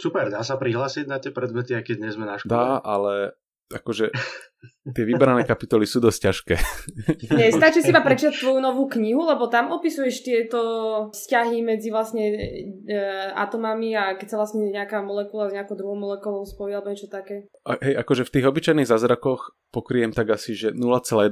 Super, 0.00 0.32
dá 0.32 0.40
sa 0.40 0.56
prihlásiť 0.56 1.04
na 1.04 1.20
tie 1.20 1.28
predmety, 1.28 1.76
keď 1.76 1.96
nie 2.00 2.14
sme 2.14 2.24
na 2.24 2.40
škole? 2.40 2.56
Dá, 2.56 2.80
ale 2.80 3.36
akože 3.70 4.10
tie 4.92 5.04
vybrané 5.06 5.46
kapitoly 5.46 5.86
sú 5.86 6.02
dosť 6.02 6.20
ťažké. 6.20 6.54
Nie, 7.38 7.54
stačí 7.54 7.80
si 7.80 7.94
iba 7.94 8.02
prečítať 8.02 8.34
tvoju 8.34 8.60
novú 8.60 8.90
knihu, 8.90 9.22
lebo 9.24 9.46
tam 9.46 9.70
opisuješ 9.72 10.26
tieto 10.26 10.60
vzťahy 11.14 11.62
medzi 11.62 11.88
vlastne 11.88 12.24
e, 12.28 12.98
atomami 13.32 13.94
a 13.94 14.18
keď 14.18 14.26
sa 14.34 14.36
vlastne 14.36 14.68
nejaká 14.68 15.00
molekula 15.00 15.48
s 15.48 15.56
nejakou 15.56 15.78
druhou 15.78 15.96
molekulou 15.96 16.42
spojí 16.44 16.74
alebo 16.74 16.90
niečo 16.92 17.08
také. 17.08 17.46
A, 17.64 17.78
hej, 17.78 17.94
akože 18.02 18.26
v 18.26 18.32
tých 18.34 18.48
obyčajných 18.50 18.90
zázrakoch 18.90 19.54
pokriem 19.70 20.10
tak 20.10 20.34
asi, 20.34 20.52
že 20.58 20.74
0,1% 20.74 21.30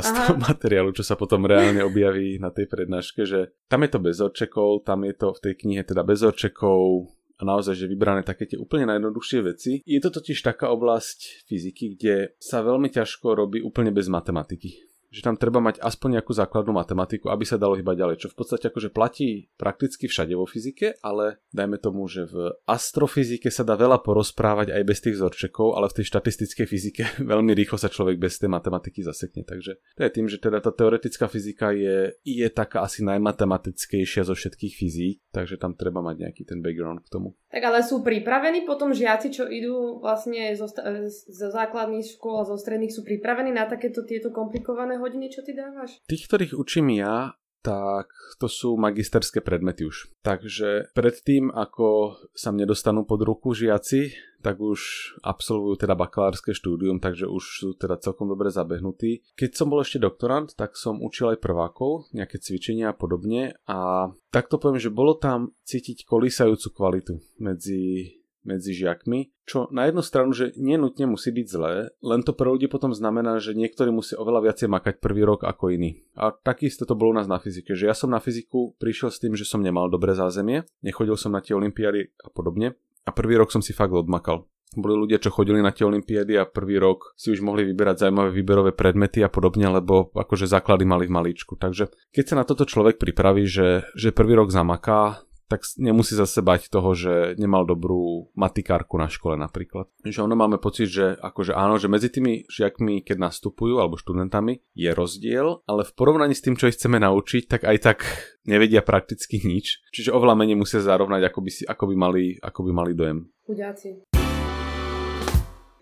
z 0.00 0.10
toho 0.10 0.34
Aha. 0.34 0.42
materiálu, 0.48 0.90
čo 0.96 1.04
sa 1.04 1.14
potom 1.14 1.44
reálne 1.44 1.84
objaví 1.84 2.40
na 2.40 2.48
tej 2.50 2.66
prednáške, 2.66 3.28
že 3.28 3.52
tam 3.68 3.84
je 3.84 3.90
to 3.92 3.98
bez 4.00 4.16
orčekov, 4.18 4.82
tam 4.88 5.04
je 5.04 5.14
to 5.14 5.36
v 5.36 5.42
tej 5.44 5.54
knihe 5.60 5.82
teda 5.84 6.02
bez 6.02 6.24
orčekov, 6.24 7.12
a 7.36 7.42
naozaj, 7.44 7.76
že 7.76 7.90
vybrané 7.90 8.24
také 8.24 8.48
tie 8.48 8.56
úplne 8.56 8.88
najjednoduchšie 8.88 9.40
veci. 9.44 9.72
Je 9.84 10.00
to 10.00 10.08
totiž 10.08 10.40
taká 10.40 10.72
oblasť 10.72 11.44
fyziky, 11.44 11.96
kde 11.96 12.32
sa 12.40 12.64
veľmi 12.64 12.88
ťažko 12.88 13.36
robí 13.36 13.60
úplne 13.60 13.92
bez 13.92 14.08
matematiky 14.08 14.85
že 15.10 15.24
tam 15.24 15.38
treba 15.38 15.62
mať 15.62 15.80
aspoň 15.80 16.20
nejakú 16.20 16.32
základnú 16.34 16.76
matematiku, 16.76 17.30
aby 17.30 17.44
sa 17.46 17.60
dalo 17.60 17.78
hýbať 17.78 17.96
ďalej, 17.96 18.16
čo 18.20 18.28
v 18.32 18.36
podstate 18.36 18.68
akože 18.68 18.90
platí 18.92 19.48
prakticky 19.56 20.10
všade 20.10 20.34
vo 20.34 20.44
fyzike, 20.44 20.98
ale 21.00 21.40
dajme 21.54 21.78
tomu, 21.80 22.04
že 22.10 22.26
v 22.28 22.54
astrofyzike 22.66 23.48
sa 23.48 23.62
dá 23.62 23.78
veľa 23.78 24.02
porozprávať 24.02 24.74
aj 24.74 24.82
bez 24.84 24.98
tých 25.00 25.16
vzorčekov, 25.18 25.78
ale 25.78 25.88
v 25.88 25.96
tej 26.02 26.06
štatistickej 26.10 26.66
fyzike 26.66 27.02
veľmi 27.32 27.52
rýchlo 27.54 27.78
sa 27.78 27.88
človek 27.88 28.18
bez 28.20 28.36
tej 28.36 28.50
matematiky 28.52 29.00
zasekne. 29.00 29.46
Takže 29.46 29.78
to 29.96 30.02
je 30.02 30.10
tým, 30.10 30.26
že 30.26 30.42
teda 30.42 30.58
tá 30.60 30.74
teoretická 30.74 31.30
fyzika 31.30 31.72
je, 31.72 32.12
je 32.26 32.48
taká 32.50 32.82
asi 32.82 33.06
najmatematickejšia 33.06 34.26
zo 34.26 34.34
všetkých 34.34 34.74
fyzík, 34.74 35.16
takže 35.30 35.56
tam 35.56 35.78
treba 35.78 36.02
mať 36.02 36.26
nejaký 36.26 36.42
ten 36.44 36.60
background 36.60 37.06
k 37.06 37.12
tomu. 37.12 37.38
Tak 37.52 37.62
ale 37.62 37.80
sú 37.80 38.04
pripravení 38.04 38.68
potom 38.68 38.92
žiaci, 38.92 39.32
čo 39.32 39.48
idú 39.48 40.02
vlastne 40.02 40.52
zo, 40.58 40.68
zo 40.68 41.48
základných 41.48 42.18
škôl 42.18 42.42
a 42.42 42.48
zo 42.48 42.58
stredných, 42.58 42.92
sú 42.92 43.06
pripravení 43.06 43.54
na 43.54 43.64
takéto 43.64 44.04
tieto 44.04 44.28
komplikované 44.28 44.95
hodiny, 44.98 45.32
čo 45.32 45.44
ty 45.44 45.52
dávaš? 45.56 46.00
Tých, 46.08 46.24
ktorých 46.26 46.52
učím 46.56 46.96
ja, 46.96 47.36
tak 47.66 48.06
to 48.38 48.46
sú 48.46 48.78
magisterské 48.78 49.42
predmety 49.42 49.90
už. 49.90 50.06
Takže 50.22 50.94
predtým, 50.94 51.50
ako 51.50 52.14
sa 52.30 52.54
mne 52.54 52.70
dostanú 52.70 53.02
pod 53.02 53.26
ruku 53.26 53.58
žiaci, 53.58 54.14
tak 54.38 54.62
už 54.62 54.78
absolvujú 55.26 55.74
teda 55.74 55.98
bakalárske 55.98 56.54
štúdium, 56.54 57.02
takže 57.02 57.26
už 57.26 57.42
sú 57.42 57.68
teda 57.74 57.98
celkom 57.98 58.30
dobre 58.30 58.54
zabehnutí. 58.54 59.34
Keď 59.34 59.50
som 59.58 59.66
bol 59.66 59.82
ešte 59.82 59.98
doktorant, 59.98 60.54
tak 60.54 60.78
som 60.78 61.02
učil 61.02 61.34
aj 61.34 61.42
prvákov, 61.42 62.06
nejaké 62.14 62.38
cvičenia 62.38 62.94
a 62.94 62.98
podobne 62.98 63.58
a 63.66 64.14
takto 64.30 64.62
poviem, 64.62 64.78
že 64.78 64.94
bolo 64.94 65.18
tam 65.18 65.50
cítiť 65.66 66.06
kolísajúcu 66.06 66.68
kvalitu 66.70 67.18
medzi 67.42 68.14
medzi 68.46 68.72
žiakmi, 68.72 69.34
čo 69.42 69.66
na 69.74 69.90
jednu 69.90 70.02
stranu, 70.02 70.30
že 70.30 70.54
nenutne 70.54 71.10
musí 71.10 71.34
byť 71.34 71.46
zlé, 71.46 71.90
len 72.00 72.20
to 72.22 72.32
pre 72.32 72.46
ľudí 72.46 72.70
potom 72.70 72.94
znamená, 72.94 73.42
že 73.42 73.58
niektorí 73.58 73.90
musí 73.90 74.14
oveľa 74.14 74.50
viacej 74.50 74.68
makať 74.70 74.94
prvý 75.02 75.26
rok 75.26 75.42
ako 75.42 75.74
iný. 75.74 76.06
A 76.14 76.30
takisto 76.30 76.86
to 76.86 76.94
bolo 76.94 77.12
u 77.12 77.16
nás 77.18 77.26
na 77.26 77.42
fyzike, 77.42 77.74
že 77.74 77.90
ja 77.90 77.94
som 77.94 78.10
na 78.14 78.22
fyziku 78.22 78.78
prišiel 78.78 79.10
s 79.10 79.18
tým, 79.18 79.34
že 79.34 79.46
som 79.46 79.62
nemal 79.62 79.90
dobré 79.90 80.14
zázemie, 80.14 80.62
nechodil 80.80 81.18
som 81.18 81.34
na 81.34 81.42
tie 81.42 81.58
olimpiády 81.58 82.14
a 82.22 82.28
podobne 82.30 82.78
a 83.06 83.10
prvý 83.14 83.38
rok 83.38 83.54
som 83.54 83.62
si 83.62 83.70
fakt 83.70 83.94
odmakal. 83.94 84.46
Boli 84.76 84.92
ľudia, 84.92 85.22
čo 85.22 85.32
chodili 85.32 85.62
na 85.62 85.72
tie 85.72 85.86
olimpiády 85.88 86.36
a 86.36 86.44
prvý 86.44 86.76
rok 86.76 87.14
si 87.16 87.32
už 87.32 87.40
mohli 87.40 87.64
vyberať 87.64 88.02
zaujímavé 88.02 88.34
výberové 88.34 88.72
predmety 88.74 89.24
a 89.24 89.30
podobne, 89.30 89.70
lebo 89.72 90.12
akože 90.12 90.50
základy 90.50 90.84
mali 90.84 91.08
v 91.08 91.16
maličku. 91.16 91.56
Takže 91.56 91.88
keď 92.12 92.24
sa 92.26 92.34
na 92.36 92.44
toto 92.44 92.68
človek 92.68 93.00
pripraví, 93.00 93.46
že, 93.48 93.88
že 93.96 94.12
prvý 94.12 94.36
rok 94.36 94.52
zamaká, 94.52 95.22
tak 95.46 95.62
nemusí 95.78 96.18
zase 96.18 96.42
bať 96.42 96.68
toho, 96.68 96.92
že 96.92 97.38
nemal 97.38 97.62
dobrú 97.62 98.30
matikárku 98.34 98.98
na 98.98 99.06
škole 99.06 99.38
napríklad. 99.38 99.86
Že 100.02 100.26
ono 100.26 100.34
máme 100.34 100.58
pocit, 100.58 100.90
že 100.90 101.14
akože 101.18 101.54
áno, 101.54 101.78
že 101.78 101.86
medzi 101.86 102.10
tými 102.10 102.46
žiakmi, 102.50 103.06
keď 103.06 103.30
nastupujú, 103.30 103.78
alebo 103.78 103.98
študentami, 103.98 104.62
je 104.74 104.90
rozdiel, 104.90 105.62
ale 105.70 105.86
v 105.86 105.92
porovnaní 105.94 106.34
s 106.34 106.42
tým, 106.42 106.58
čo 106.58 106.66
ich 106.66 106.76
chceme 106.78 106.98
naučiť, 106.98 107.42
tak 107.46 107.62
aj 107.64 107.78
tak 107.78 107.98
nevedia 108.44 108.82
prakticky 108.82 109.42
nič. 109.42 109.86
Čiže 109.94 110.14
oveľa 110.14 110.34
menej 110.38 110.58
musia 110.58 110.82
zarovnať, 110.82 111.30
ako 111.30 111.38
by, 111.42 111.50
si, 111.50 111.62
ako 111.66 111.84
by, 111.90 111.94
mali, 111.94 112.24
ako 112.38 112.60
by 112.66 112.70
mali 112.74 112.92
dojem. 112.94 113.18
Chudáci. 113.46 114.06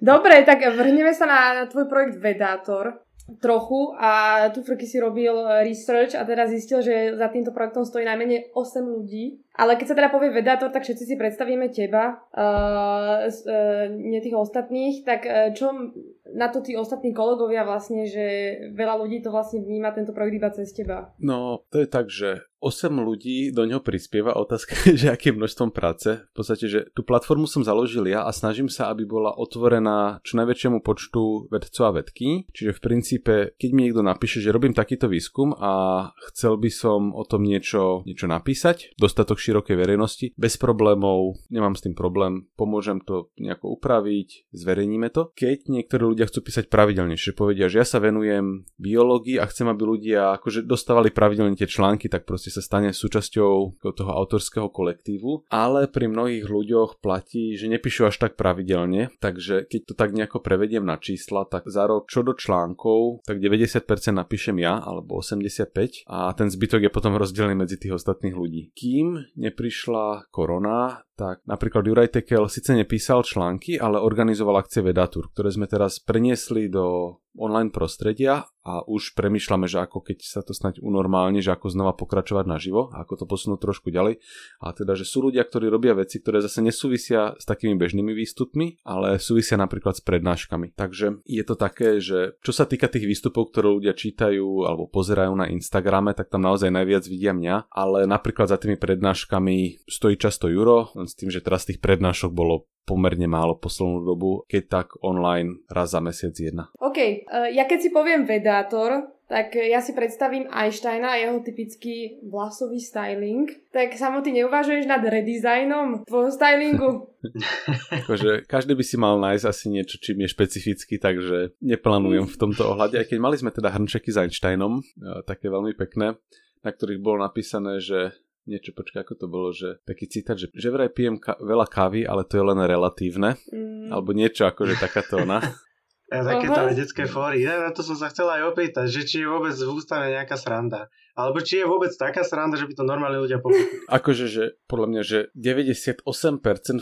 Dobre, 0.05 0.45
tak 0.45 0.61
vrhneme 0.61 1.17
sa 1.17 1.25
na, 1.25 1.41
na 1.57 1.65
tvoj 1.65 1.89
projekt 1.89 2.21
Vedátor 2.21 3.04
trochu 3.41 3.97
a 3.97 4.45
tu 4.53 4.61
Frky 4.61 4.85
si 4.85 5.01
robil 5.01 5.33
research 5.65 6.13
a 6.13 6.29
teda 6.29 6.45
zistil, 6.45 6.85
že 6.85 7.17
za 7.17 7.29
týmto 7.33 7.57
projektom 7.57 7.89
stojí 7.89 8.05
najmenej 8.05 8.53
8 8.53 8.85
ľudí. 8.85 9.41
Ale 9.55 9.79
keď 9.79 9.87
sa 9.87 9.97
teda 9.97 10.11
povie 10.11 10.35
vedátor, 10.35 10.69
tak 10.75 10.83
všetci 10.83 11.05
si 11.09 11.15
predstavíme 11.15 11.71
teba, 11.71 12.19
uh, 12.35 13.25
uh, 13.31 13.87
nie 13.87 14.19
tých 14.19 14.35
ostatných. 14.35 15.07
Tak 15.07 15.21
uh, 15.25 15.55
čo 15.55 15.95
na 16.35 16.51
to 16.51 16.59
tí 16.59 16.75
ostatní 16.75 17.15
kolegovia 17.15 17.63
vlastne, 17.63 18.05
že 18.05 18.59
veľa 18.75 18.99
ľudí 18.99 19.23
to 19.23 19.31
vlastne 19.31 19.63
vníma 19.63 19.95
tento 19.95 20.11
projekt 20.11 20.37
iba 20.37 20.51
cez 20.51 20.75
teba? 20.75 21.15
No, 21.23 21.63
to 21.71 21.81
je 21.81 21.89
tak, 21.89 22.11
že 22.11 22.43
8 22.65 22.89
ľudí 22.97 23.53
do 23.53 23.69
ňoho 23.69 23.85
prispieva. 23.85 24.33
Otázka 24.41 24.89
že 25.01 25.13
akým 25.13 25.37
množstvom 25.37 25.69
práce. 25.69 26.25
V 26.33 26.35
podstate, 26.41 26.65
že 26.65 26.81
tú 26.97 27.05
platformu 27.05 27.45
som 27.45 27.61
založil 27.61 28.09
ja 28.09 28.25
a 28.25 28.33
snažím 28.33 28.73
sa, 28.73 28.89
aby 28.89 29.05
bola 29.05 29.37
otvorená 29.37 30.25
čo 30.25 30.41
najväčšiemu 30.41 30.81
počtu 30.81 31.53
vedcov 31.53 31.85
a 31.85 31.95
vedky. 32.01 32.49
Čiže 32.57 32.73
v 32.73 32.81
princípe, 32.81 33.35
keď 33.61 33.71
mi 33.77 33.81
niekto 33.85 34.01
napíše, 34.01 34.41
že 34.41 34.49
robím 34.49 34.73
takýto 34.73 35.13
výskum 35.13 35.53
a 35.61 36.09
chcel 36.33 36.57
by 36.57 36.73
som 36.73 37.13
o 37.13 37.29
tom 37.29 37.45
niečo, 37.45 38.01
niečo 38.09 38.25
napísať, 38.25 38.97
dostatok 38.97 39.37
širokej 39.37 39.77
verejnosti, 39.77 40.33
bez 40.33 40.57
problémov, 40.57 41.37
nemám 41.53 41.77
s 41.77 41.85
tým 41.85 41.93
problém, 41.93 42.49
pomôžem 42.57 43.05
to 43.05 43.29
nejako 43.37 43.77
upraviť, 43.77 44.49
zverejníme 44.57 45.13
to. 45.13 45.35
Keď 45.37 45.69
niektorí 45.69 46.17
ľudia 46.17 46.31
chcú 46.31 46.41
písať 46.41 46.73
pravidelnejšie, 46.73 47.37
povedia, 47.37 47.69
že 47.69 47.85
ja 47.85 47.87
sa 47.87 48.01
venujem 48.01 48.65
biológii 48.81 49.37
a 49.37 49.45
chcem, 49.51 49.69
aby 49.69 49.83
ľudia 49.83 50.39
akože 50.41 50.65
dostávali 50.65 51.11
pravidelne 51.11 51.59
tie 51.59 51.69
články, 51.69 52.07
tak 52.07 52.25
proste 52.25 52.54
sa 52.55 52.63
stane 52.63 52.95
súčasťou 52.95 53.83
toho 53.83 54.13
autorského 54.15 54.71
kolektívu, 54.71 55.51
ale 55.51 55.91
pri 55.91 56.07
mnohých 56.07 56.47
ľuďoch 56.47 57.03
platí, 57.03 57.59
že 57.59 57.67
nepíšu 57.67 58.07
až 58.07 58.23
tak 58.23 58.39
pravidelne, 58.39 59.11
takže 59.19 59.67
keď 59.67 59.81
to 59.91 59.95
tak 59.99 60.15
nejako 60.15 60.39
prevediem 60.39 60.87
na 60.87 60.97
čísla, 60.99 61.47
tak 61.51 61.67
za 61.67 61.91
rok 61.91 62.07
čo 62.07 62.23
do 62.23 62.39
článkov, 62.39 63.27
tak 63.27 63.43
90% 63.43 63.83
napíšem 64.15 64.57
ja, 64.63 64.79
alebo 64.79 65.19
85 65.19 66.07
a 66.07 66.31
ten 66.37 66.49
zbytok 66.49 66.87
je 66.87 66.95
potom 66.95 67.19
rozdelený 67.19 67.59
medzi 67.59 67.77
tých 67.81 67.99
ostatných 67.99 68.37
ľudí. 68.37 68.71
Kým 68.77 69.35
neprišla 69.35 70.31
korona, 70.31 71.03
tak 71.15 71.47
napríklad 71.47 71.87
Juraj 71.87 72.11
Tekel 72.11 72.51
síce 72.51 72.75
nepísal 72.75 73.23
články, 73.23 73.79
ale 73.79 74.03
organizoval 74.03 74.59
akcie 74.59 74.83
Vedatur, 74.83 75.31
ktoré 75.31 75.55
sme 75.55 75.71
teraz 75.71 76.03
preniesli 76.03 76.67
do 76.67 77.19
online 77.35 77.71
prostredia 77.71 78.47
a 78.65 78.81
už 78.81 79.13
premyšľame, 79.13 79.69
že 79.69 79.77
ako 79.85 80.01
keď 80.01 80.19
sa 80.25 80.41
to 80.41 80.57
snať 80.57 80.81
unormálne, 80.81 81.45
že 81.45 81.53
ako 81.53 81.69
znova 81.69 81.93
pokračovať 81.93 82.49
naživo, 82.49 82.89
ako 82.97 83.13
to 83.21 83.25
posunúť 83.29 83.61
trošku 83.61 83.93
ďalej. 83.93 84.25
A 84.65 84.73
teda, 84.73 84.97
že 84.97 85.05
sú 85.05 85.21
ľudia, 85.29 85.45
ktorí 85.45 85.69
robia 85.69 85.93
veci, 85.93 86.17
ktoré 86.25 86.41
zase 86.41 86.65
nesúvisia 86.65 87.37
s 87.37 87.45
takými 87.45 87.77
bežnými 87.77 88.17
výstupmi, 88.17 88.81
ale 88.89 89.21
súvisia 89.21 89.61
napríklad 89.61 90.01
s 90.01 90.03
prednáškami. 90.03 90.73
Takže 90.73 91.21
je 91.29 91.45
to 91.45 91.55
také, 91.61 92.01
že 92.01 92.41
čo 92.41 92.57
sa 92.57 92.65
týka 92.65 92.89
tých 92.89 93.05
výstupov, 93.05 93.53
ktoré 93.53 93.69
ľudia 93.69 93.93
čítajú 93.93 94.65
alebo 94.65 94.89
pozerajú 94.89 95.37
na 95.37 95.53
Instagrame, 95.53 96.17
tak 96.17 96.33
tam 96.33 96.41
naozaj 96.41 96.73
najviac 96.73 97.05
vidia 97.05 97.37
mňa, 97.37 97.69
ale 97.69 98.09
napríklad 98.09 98.49
za 98.49 98.57
tými 98.57 98.81
prednáškami 98.81 99.85
stojí 99.85 100.17
často 100.17 100.49
Juro, 100.49 100.89
s 100.97 101.13
tým, 101.13 101.29
že 101.29 101.45
teraz 101.45 101.69
tých 101.69 101.85
prednášok 101.85 102.33
bolo 102.33 102.65
pomerne 102.85 103.25
málo 103.25 103.57
poslednú 103.57 104.05
dobu, 104.05 104.45
keď 104.45 104.63
tak 104.69 104.87
online 105.01 105.65
raz 105.73 105.97
za 105.97 106.01
mesiac 106.05 106.37
jedna. 106.37 106.69
OK, 106.95 107.27
uh, 107.27 107.51
ja 107.51 107.67
keď 107.67 107.79
si 107.83 107.91
poviem 107.91 108.23
vedátor, 108.23 109.11
tak 109.25 109.57
ja 109.57 109.81
si 109.81 109.97
predstavím 109.97 110.47
Einsteina 110.53 111.17
a 111.17 111.19
jeho 111.19 111.41
typický 111.41 112.23
vlasový 112.29 112.79
styling. 112.79 113.51
Tak 113.73 113.97
samotný 113.97 114.45
neuvažuješ 114.45 114.85
nad 114.85 115.01
redesignom 115.01 116.05
tvojho 116.05 116.31
stylingu? 116.31 117.11
akože 118.05 118.45
každý 118.45 118.77
by 118.77 118.85
si 118.85 118.95
mal 119.01 119.17
nájsť 119.19 119.47
asi 119.49 119.67
niečo, 119.73 119.97
čím 119.99 120.23
je 120.23 120.29
špecificky, 120.31 121.01
takže 121.01 121.57
neplánujem 121.65 122.31
v 122.31 122.37
tomto 122.37 122.77
ohľade. 122.77 123.01
Aj 123.01 123.07
keď 123.09 123.19
mali 123.19 123.35
sme 123.41 123.51
teda 123.51 123.73
hrnčeky 123.73 124.13
s 124.13 124.21
Einsteinom, 124.23 124.79
e, 124.79 124.83
také 125.25 125.49
veľmi 125.49 125.73
pekné, 125.73 126.21
na 126.61 126.71
ktorých 126.71 127.01
bolo 127.01 127.25
napísané, 127.25 127.81
že 127.81 128.13
niečo, 128.45 128.77
počkaj, 128.77 129.09
ako 129.09 129.15
to 129.17 129.27
bolo, 129.27 129.51
že 129.57 129.81
taký 129.89 130.05
citát, 130.05 130.37
že, 130.37 130.53
že 130.53 130.69
vraj 130.69 130.93
pijem 130.93 131.17
ka- 131.17 131.41
veľa 131.41 131.65
kávy, 131.65 132.05
ale 132.05 132.29
to 132.29 132.37
je 132.37 132.45
len 132.45 132.61
relatívne, 132.61 133.41
mm. 133.49 133.89
alebo 133.89 134.13
niečo 134.13 134.45
akože 134.45 134.77
takáto 134.77 135.25
ona. 135.25 135.41
Ja, 136.13 136.21
takéto 136.21 136.61
vedecké 136.69 137.09
fóry. 137.09 137.41
Ja 137.41 137.65
na 137.65 137.73
to 137.73 137.81
som 137.81 137.97
sa 137.97 138.13
chcela 138.13 138.37
aj 138.37 138.53
opýtať, 138.53 138.87
že 138.93 139.03
či 139.09 139.17
je 139.25 139.29
vôbec 139.29 139.57
v 139.57 139.73
ústave 139.73 140.13
nejaká 140.13 140.37
sranda. 140.37 140.93
Alebo 141.15 141.39
či 141.41 141.63
je 141.63 141.67
vôbec 141.71 141.95
taká 141.95 142.27
sranda, 142.27 142.59
že 142.59 142.67
by 142.67 142.75
to 142.75 142.85
normálne 142.85 143.23
ľudia 143.23 143.39
pochopili. 143.39 143.87
Akože, 144.03 144.27
že 144.27 144.45
podľa 144.67 144.89
mňa, 144.91 145.03
že 145.07 145.19
98% 145.39 146.03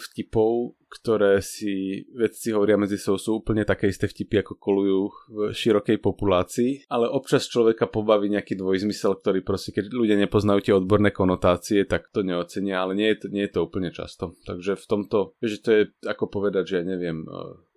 vtipov, 0.00 0.74
ktoré 0.88 1.44
si 1.44 2.02
vedci 2.16 2.50
hovoria 2.56 2.80
medzi 2.80 2.96
sebou, 2.96 3.20
sú 3.20 3.44
úplne 3.44 3.68
také 3.68 3.92
isté 3.92 4.08
vtipy, 4.08 4.40
ako 4.40 4.56
kolujú 4.56 5.00
v 5.28 5.38
širokej 5.52 6.00
populácii, 6.00 6.88
ale 6.88 7.12
občas 7.12 7.44
človeka 7.44 7.92
pobaví 7.92 8.32
nejaký 8.32 8.56
dvojzmysel, 8.56 9.20
ktorý 9.20 9.44
proste, 9.44 9.76
keď 9.76 9.92
ľudia 9.92 10.16
nepoznajú 10.16 10.60
tie 10.64 10.74
odborné 10.80 11.12
konotácie, 11.12 11.84
tak 11.84 12.08
to 12.08 12.24
neocenia, 12.24 12.80
ale 12.80 12.96
nie 12.96 13.12
je 13.12 13.16
to, 13.22 13.26
nie 13.28 13.44
je 13.44 13.52
to 13.52 13.60
úplne 13.68 13.92
často. 13.92 14.32
Takže 14.48 14.80
v 14.80 14.86
tomto, 14.88 15.36
že 15.44 15.60
to 15.60 15.70
je 15.76 15.82
ako 16.08 16.32
povedať, 16.32 16.64
že 16.72 16.74
ja 16.80 16.84
neviem, 16.88 17.28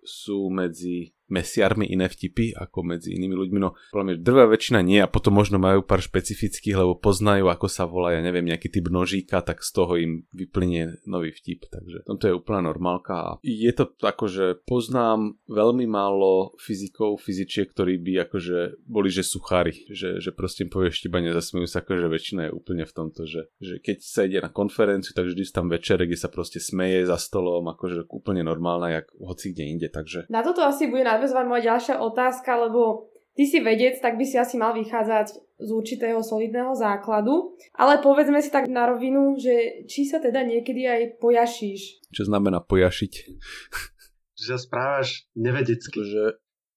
sú 0.06 0.48
medzi 0.48 1.16
mesiarmi 1.26 1.90
iné 1.90 2.06
vtipy 2.06 2.54
ako 2.54 2.86
medzi 2.86 3.14
inými 3.14 3.34
ľuďmi. 3.34 3.58
No, 3.58 3.74
podľa 3.90 4.04
mňa 4.06 4.14
drvá 4.22 4.44
väčšina 4.46 4.80
nie 4.82 5.02
a 5.02 5.10
potom 5.10 5.34
možno 5.34 5.58
majú 5.58 5.82
pár 5.82 6.02
špecifických, 6.02 6.78
lebo 6.78 6.98
poznajú, 6.98 7.50
ako 7.50 7.66
sa 7.66 7.84
volá, 7.86 8.14
ja 8.14 8.22
neviem, 8.22 8.46
nejaký 8.46 8.70
typ 8.70 8.86
nožíka, 8.88 9.42
tak 9.42 9.62
z 9.62 9.70
toho 9.74 9.98
im 9.98 10.12
vyplynie 10.30 11.02
nový 11.10 11.34
vtip. 11.34 11.66
Takže 11.66 12.06
tomto 12.06 12.30
je 12.30 12.38
úplná 12.38 12.70
normálka 12.70 13.14
a 13.14 13.30
je 13.42 13.72
to 13.74 13.90
ako, 13.98 14.30
že 14.30 14.44
poznám 14.66 15.34
veľmi 15.50 15.86
málo 15.90 16.54
fyzikov, 16.62 17.18
fyzičiek, 17.18 17.74
ktorí 17.74 17.98
by 17.98 18.30
akože 18.30 18.86
boli, 18.86 19.10
že 19.10 19.26
suchári, 19.26 19.74
že, 19.90 20.22
že 20.22 20.30
proste 20.30 20.62
im 20.62 20.70
povieš 20.70 21.10
iba 21.10 21.18
nezasmejú 21.18 21.66
sa, 21.66 21.82
akože 21.82 22.06
väčšina 22.06 22.40
je 22.50 22.52
úplne 22.54 22.86
v 22.86 22.94
tomto, 22.94 23.26
že, 23.26 23.50
že 23.58 23.82
keď 23.82 23.98
sa 24.02 24.22
ide 24.22 24.38
na 24.42 24.50
konferenciu, 24.50 25.10
tak 25.10 25.26
vždy 25.26 25.42
tam 25.50 25.66
večer, 25.66 25.98
kde 25.98 26.18
sa 26.18 26.30
proste 26.30 26.62
smeje 26.62 27.06
za 27.06 27.18
stolom, 27.18 27.66
akože 27.66 28.06
úplne 28.10 28.46
normálna, 28.46 29.02
jak 29.02 29.06
hoci 29.18 29.50
kde 29.50 29.64
inde, 29.66 29.88
takže... 29.96 30.28
Na 30.28 30.44
toto 30.44 30.60
asi 30.60 30.92
bude 30.92 31.08
nadväzovať 31.08 31.44
moja 31.48 31.62
ďalšia 31.72 31.96
otázka, 32.04 32.50
lebo 32.68 33.08
ty 33.32 33.48
si 33.48 33.64
vedec, 33.64 33.96
tak 34.04 34.20
by 34.20 34.24
si 34.28 34.36
asi 34.36 34.60
mal 34.60 34.76
vychádzať 34.76 35.26
z 35.56 35.68
určitého 35.72 36.20
solidného 36.20 36.76
základu. 36.76 37.56
Ale 37.72 38.04
povedzme 38.04 38.44
si 38.44 38.52
tak 38.52 38.68
na 38.68 38.84
rovinu, 38.92 39.40
že 39.40 39.88
či 39.88 40.04
sa 40.04 40.20
teda 40.20 40.44
niekedy 40.44 40.84
aj 40.84 41.02
pojašíš. 41.16 42.12
Čo 42.12 42.28
znamená 42.28 42.60
pojašiť? 42.60 43.12
Že 44.36 44.44
sa 44.52 44.58
správaš 44.60 45.24
nevedecky. 45.32 45.96
Že 45.96 46.22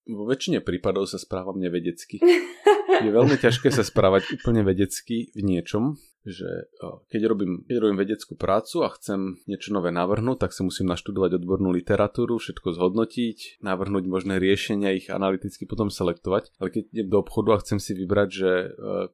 vo 0.09 0.23
väčšine 0.25 0.63
prípadov 0.63 1.05
sa 1.11 1.19
správam 1.19 1.59
nevedecky. 1.59 2.23
Je 3.03 3.11
veľmi 3.13 3.37
ťažké 3.37 3.69
sa 3.69 3.85
správať 3.85 4.39
úplne 4.41 4.65
vedecky 4.65 5.31
v 5.31 5.41
niečom, 5.45 5.95
že 6.27 6.67
keď 7.07 7.21
robím, 7.31 7.63
keď 7.63 7.75
robím 7.79 7.97
vedeckú 7.99 8.35
prácu 8.35 8.83
a 8.83 8.91
chcem 8.91 9.39
niečo 9.47 9.71
nové 9.71 9.95
navrhnúť, 9.95 10.47
tak 10.47 10.51
si 10.51 10.67
musím 10.67 10.91
naštudovať 10.91 11.39
odbornú 11.39 11.71
literatúru, 11.71 12.35
všetko 12.43 12.75
zhodnotiť, 12.75 13.63
navrhnúť 13.63 14.03
možné 14.03 14.35
riešenia, 14.35 14.99
ich 14.99 15.07
analyticky 15.07 15.63
potom 15.63 15.87
selektovať. 15.87 16.51
Ale 16.59 16.75
keď 16.75 16.83
idem 16.91 17.07
do 17.07 17.23
obchodu 17.23 17.55
a 17.55 17.61
chcem 17.63 17.79
si 17.79 17.95
vybrať, 17.95 18.29
že 18.29 18.51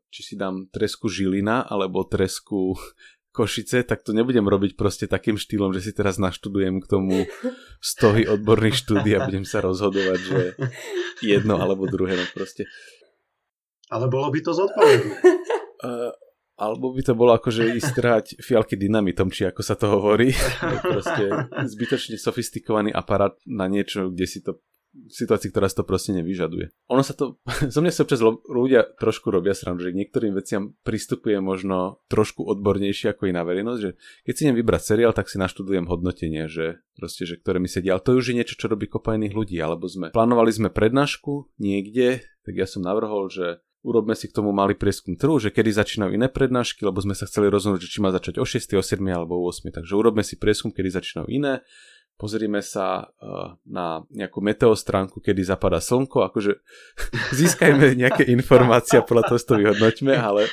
či 0.09 0.21
si 0.21 0.33
dám 0.33 0.65
tresku 0.73 1.05
žilina 1.05 1.61
alebo 1.61 2.01
tresku 2.09 2.73
Košice, 3.35 3.83
tak 3.83 3.99
to 4.01 4.15
nebudem 4.15 4.47
robiť 4.47 4.79
proste 4.79 5.11
takým 5.11 5.35
štýlom, 5.35 5.75
že 5.75 5.83
si 5.83 5.91
teraz 5.91 6.15
naštudujem 6.15 6.79
k 6.79 6.87
tomu 6.87 7.27
stohy 7.83 8.23
odborných 8.31 8.79
štúdí 8.79 9.11
a 9.11 9.27
budem 9.27 9.43
sa 9.43 9.59
rozhodovať, 9.59 10.19
že 10.23 10.41
jedno 11.19 11.59
alebo 11.59 11.83
druhé, 11.83 12.15
no 12.15 12.23
proste. 12.31 12.63
Ale 13.91 14.07
bolo 14.07 14.31
by 14.31 14.39
to 14.39 14.55
zodpovedné. 14.55 15.15
Uh, 15.83 16.14
alebo 16.55 16.95
by 16.95 17.03
to 17.03 17.13
bolo 17.13 17.35
ako, 17.35 17.51
že 17.51 17.75
ísť 17.75 17.91
trhať 17.95 18.25
fialky 18.39 18.79
dynamitom, 18.79 19.27
či 19.27 19.47
ako 19.51 19.61
sa 19.61 19.75
to 19.75 19.91
hovorí. 19.91 20.31
proste 20.95 21.51
zbytočne 21.51 22.15
sofistikovaný 22.15 22.95
aparát 22.95 23.35
na 23.43 23.67
niečo, 23.67 24.11
kde 24.11 24.25
si 24.25 24.39
to 24.39 24.63
situácii, 25.11 25.51
ktorá 25.51 25.67
si 25.67 25.75
to 25.75 25.83
proste 25.83 26.15
nevyžaduje. 26.15 26.71
Ono 26.87 27.03
sa 27.03 27.11
to, 27.11 27.35
zo 27.73 27.79
mňa 27.83 27.91
sa 27.91 28.07
občas 28.07 28.23
ľudia 28.47 28.87
trošku 28.95 29.27
robia 29.27 29.51
srandu, 29.51 29.83
že 29.83 29.91
k 29.91 29.99
niektorým 29.99 30.31
veciam 30.31 30.73
pristupuje 30.87 31.37
možno 31.43 31.99
trošku 32.07 32.47
odbornejšie 32.47 33.11
ako 33.11 33.27
iná 33.27 33.43
verejnosť, 33.43 33.79
že 33.81 33.99
keď 34.23 34.33
si 34.33 34.43
idem 34.47 34.57
vybrať 34.63 34.81
seriál, 34.95 35.11
tak 35.11 35.27
si 35.27 35.35
naštudujem 35.35 35.85
hodnotenie, 35.91 36.47
že 36.47 36.79
proste, 36.95 37.27
že 37.27 37.35
ktoré 37.35 37.59
mi 37.59 37.67
sedia, 37.67 37.99
ale 37.99 38.05
to 38.05 38.15
už 38.15 38.31
je 38.31 38.37
niečo, 38.39 38.55
čo 38.55 38.71
robí 38.71 38.87
kopa 38.87 39.19
iných 39.19 39.35
ľudí, 39.35 39.57
alebo 39.59 39.91
sme 39.91 40.15
plánovali 40.15 40.51
sme 40.55 40.69
prednášku 40.71 41.51
niekde, 41.59 42.23
tak 42.47 42.53
ja 42.55 42.69
som 42.69 42.85
navrhol, 42.85 43.27
že 43.27 43.59
urobme 43.85 44.17
si 44.17 44.25
k 44.25 44.33
tomu 44.33 44.49
malý 44.49 44.73
prieskum 44.73 45.13
trhu, 45.13 45.37
že 45.37 45.53
kedy 45.53 45.69
začínajú 45.69 46.17
iné 46.17 46.25
prednášky, 46.25 46.81
lebo 46.81 46.97
sme 46.97 47.13
sa 47.13 47.29
chceli 47.29 47.53
rozhodnúť, 47.53 47.85
že 47.85 47.91
či 47.93 48.01
má 48.01 48.09
začať 48.09 48.41
o 48.41 48.45
6, 48.45 48.73
o 48.73 48.81
7 48.81 48.97
alebo 49.13 49.37
o 49.37 49.45
8. 49.45 49.69
Takže 49.69 49.93
urobme 49.93 50.25
si 50.25 50.41
prieskum, 50.41 50.73
kedy 50.73 50.89
začínajú 50.89 51.29
iné. 51.29 51.61
Pozrime 52.15 52.63
sa 52.63 53.11
uh, 53.11 53.59
na 53.67 54.07
nejakú 54.11 54.39
meteostránku, 54.39 55.19
kedy 55.19 55.43
zapadá 55.43 55.83
slnko, 55.83 56.31
akože 56.31 56.63
získajme 57.39 57.95
nejaké 57.99 58.23
informácie 58.31 58.99
a 58.99 59.05
podľa 59.05 59.31
toho 59.31 59.39
to 59.39 59.53
vyhodnoťme, 59.59 60.13
ale... 60.15 60.47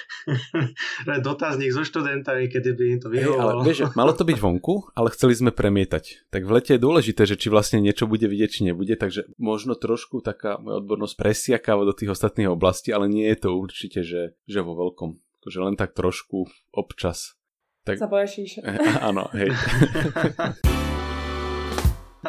Dotazník 1.27 1.70
so 1.70 1.87
študentami, 1.87 2.51
kedy 2.51 2.70
by 2.75 2.85
im 2.90 2.98
to 2.98 3.09
vyhovovalo. 3.09 3.62
ale 3.62 3.66
vieš, 3.66 3.94
malo 3.94 4.12
to 4.12 4.27
byť 4.27 4.38
vonku, 4.44 4.90
ale 4.98 5.09
chceli 5.14 5.35
sme 5.38 5.51
premietať. 5.55 6.29
Tak 6.35 6.42
v 6.42 6.51
lete 6.51 6.75
je 6.77 6.83
dôležité, 6.83 7.22
že 7.25 7.38
či 7.38 7.48
vlastne 7.48 7.79
niečo 7.79 8.11
bude 8.11 8.27
vidieť, 8.27 8.51
či 8.51 8.61
nebude, 8.66 8.98
takže 8.98 9.31
možno 9.38 9.79
trošku 9.79 10.20
taká 10.20 10.59
moja 10.59 10.83
odbornosť 10.83 11.14
presiakáva 11.14 11.87
do 11.87 11.94
tých 11.94 12.12
ostatných 12.12 12.51
oblastí, 12.51 12.90
ale 12.90 13.07
nie 13.07 13.31
je 13.31 13.38
to 13.38 13.48
určite, 13.55 14.03
že, 14.03 14.35
že 14.51 14.61
vo 14.61 14.75
veľkom. 14.75 15.18
Akože 15.42 15.59
len 15.59 15.75
tak 15.75 15.94
trošku 15.94 16.46
občas. 16.75 17.38
Tak... 17.83 17.98
Sa 17.98 18.07
bojašíš. 18.07 18.62
Áno, 19.03 19.27
hej. 19.35 19.51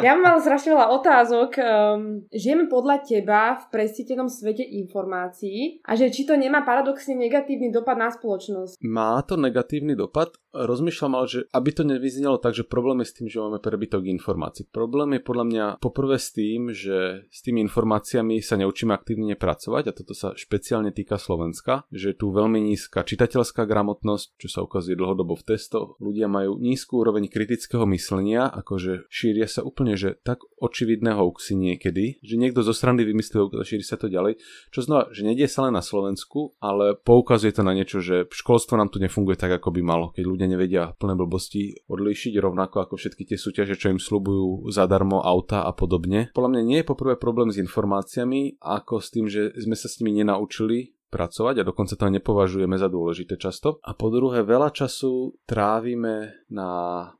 Ja 0.01 0.17
mám 0.17 0.41
strašne 0.41 0.73
veľa 0.73 0.88
otázok. 0.97 1.49
Um, 1.60 2.25
žijeme 2.34 2.65
podľa 2.65 3.06
teba 3.06 3.62
v 3.62 3.65
presítenom 3.69 4.25
svete 4.25 4.65
informácií 4.65 5.86
a 5.86 5.93
že 5.93 6.10
či 6.10 6.25
to 6.25 6.34
nemá 6.34 6.65
paradoxne 6.65 7.13
negatívny 7.13 7.69
dopad 7.69 7.99
na 7.99 8.10
spoločnosť? 8.10 8.82
Má 8.82 9.21
to 9.27 9.38
negatívny 9.38 9.93
dopad. 9.93 10.34
Rozmýšľam 10.53 11.13
ale, 11.17 11.27
že 11.29 11.39
aby 11.49 11.69
to 11.73 11.82
nevyznelo 11.82 12.38
tak, 12.38 12.53
že 12.53 12.62
problém 12.65 13.01
je 13.01 13.10
s 13.10 13.15
tým, 13.17 13.25
že 13.25 13.41
máme 13.41 13.58
prebytok 13.58 14.06
informácií. 14.06 14.69
Problém 14.69 15.17
je 15.17 15.21
podľa 15.25 15.45
mňa 15.49 15.65
poprvé 15.82 16.21
s 16.21 16.29
tým, 16.29 16.69
že 16.69 17.25
s 17.25 17.39
tými 17.41 17.65
informáciami 17.65 18.38
sa 18.38 18.53
neučíme 18.62 18.93
aktívne 18.93 19.34
pracovať 19.34 19.84
a 19.89 19.95
toto 19.97 20.13
sa 20.13 20.38
špeciálne 20.38 20.93
týka 20.93 21.17
Slovenska, 21.17 21.89
že 21.89 22.13
je 22.13 22.17
tu 22.21 22.29
veľmi 22.29 22.62
nízka 22.62 23.01
čitateľská 23.01 23.65
gramotnosť, 23.65 24.38
čo 24.38 24.47
sa 24.47 24.62
ukazuje 24.62 24.93
dlhodobo 24.93 25.34
v 25.34 25.58
testoch. 25.58 25.97
Ľudia 25.97 26.29
majú 26.29 26.62
nízku 26.62 27.01
úroveň 27.01 27.34
kritického 27.34 27.89
myslenia, 27.89 28.45
akože 28.45 29.10
šíria 29.10 29.49
sa 29.49 29.65
úplne 29.65 29.82
úplne, 29.83 29.99
že 29.99 30.15
tak 30.23 30.47
očividné 30.63 31.11
hoaxy 31.19 31.59
niekedy, 31.59 32.23
že 32.23 32.39
niekto 32.39 32.63
zo 32.63 32.71
strany 32.71 33.03
vymyslel 33.03 33.51
a 33.51 33.67
šíri 33.67 33.83
sa 33.83 33.99
to 33.99 34.07
ďalej, 34.07 34.39
čo 34.71 34.79
znova, 34.79 35.11
že 35.11 35.27
nedie 35.27 35.43
sa 35.51 35.67
len 35.67 35.75
na 35.75 35.83
Slovensku, 35.83 36.55
ale 36.63 36.95
poukazuje 36.95 37.51
to 37.51 37.67
na 37.67 37.75
niečo, 37.75 37.99
že 37.99 38.31
školstvo 38.31 38.79
nám 38.79 38.95
tu 38.95 39.03
nefunguje 39.03 39.35
tak, 39.35 39.59
ako 39.59 39.75
by 39.75 39.81
malo, 39.83 40.15
keď 40.15 40.23
ľudia 40.23 40.47
nevedia 40.47 40.95
plné 40.95 41.19
blbosti 41.19 41.83
odlíšiť 41.91 42.39
rovnako 42.39 42.87
ako 42.87 42.95
všetky 42.95 43.27
tie 43.27 43.35
súťaže, 43.35 43.75
čo 43.75 43.91
im 43.91 43.99
slubujú 43.99 44.71
zadarmo 44.71 45.19
auta 45.19 45.67
a 45.67 45.75
podobne. 45.75 46.31
Podľa 46.31 46.51
mňa 46.55 46.61
nie 46.63 46.79
je 46.79 46.87
poprvé 46.87 47.19
problém 47.19 47.51
s 47.51 47.59
informáciami, 47.59 48.63
ako 48.63 49.03
s 49.03 49.07
tým, 49.11 49.27
že 49.27 49.51
sme 49.59 49.75
sa 49.75 49.91
s 49.91 49.99
nimi 49.99 50.23
nenaučili 50.23 50.95
pracovať 51.13 51.62
a 51.62 51.67
dokonca 51.69 51.93
to 51.93 52.10
nepovažujeme 52.10 52.73
za 52.73 52.89
dôležité 52.89 53.38
často. 53.38 53.78
A 53.86 53.93
po 53.93 54.10
druhé, 54.10 54.41
veľa 54.41 54.73
času 54.73 55.38
trávime 55.45 56.34
na 56.49 56.69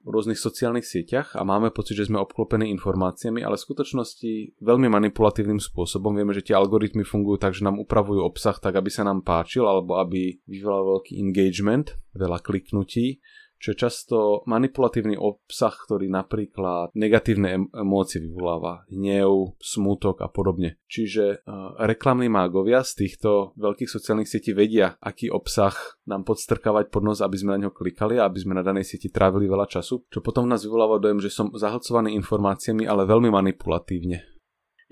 rôznych 0.02 0.42
sociálnych 0.42 0.90
sieťach 0.90 1.38
a 1.38 1.46
máme 1.46 1.70
pocit, 1.70 2.02
že 2.02 2.10
sme 2.10 2.18
obklopení 2.18 2.74
informáciami, 2.74 3.46
ale 3.46 3.62
v 3.62 3.66
skutočnosti 3.70 4.58
veľmi 4.58 4.90
manipulatívnym 4.90 5.62
spôsobom. 5.62 6.18
Vieme, 6.18 6.34
že 6.34 6.42
tie 6.42 6.58
algoritmy 6.58 7.06
fungujú 7.06 7.38
tak, 7.38 7.54
že 7.54 7.62
nám 7.62 7.78
upravujú 7.78 8.26
obsah 8.26 8.58
tak, 8.58 8.74
aby 8.74 8.90
sa 8.90 9.06
nám 9.06 9.22
páčil 9.22 9.70
alebo 9.70 10.02
aby 10.02 10.42
vyvolal 10.50 10.98
veľký 10.98 11.22
engagement, 11.22 11.94
veľa 12.18 12.42
kliknutí 12.42 13.22
čo 13.64 13.72
je 13.72 13.80
často 13.80 14.44
manipulatívny 14.44 15.16
obsah, 15.16 15.72
ktorý 15.72 16.12
napríklad 16.12 16.92
negatívne 17.00 17.72
emócie 17.72 18.20
vyvoláva, 18.20 18.84
hnev, 18.92 19.56
smútok 19.64 20.20
a 20.20 20.28
podobne. 20.28 20.84
Čiže 20.92 21.48
uh, 21.48 21.80
reklamní 21.80 22.28
mágovia 22.28 22.84
z 22.84 23.08
týchto 23.08 23.56
veľkých 23.56 23.88
sociálnych 23.88 24.28
sietí 24.28 24.52
vedia, 24.52 25.00
aký 25.00 25.32
obsah 25.32 25.72
nám 26.04 26.28
podstrkávať 26.28 26.92
pod 26.92 27.08
nos, 27.08 27.24
aby 27.24 27.40
sme 27.40 27.56
na 27.56 27.64
ňo 27.64 27.72
klikali 27.72 28.20
a 28.20 28.28
aby 28.28 28.44
sme 28.44 28.60
na 28.60 28.68
danej 28.68 28.84
sieti 28.84 29.08
trávili 29.08 29.48
veľa 29.48 29.72
času, 29.72 30.04
čo 30.12 30.20
potom 30.20 30.44
nás 30.44 30.68
vyvoláva 30.68 31.00
dojem, 31.00 31.24
že 31.24 31.32
som 31.32 31.48
zahlcovaný 31.56 32.12
informáciami, 32.20 32.84
ale 32.84 33.08
veľmi 33.08 33.32
manipulatívne. 33.32 34.33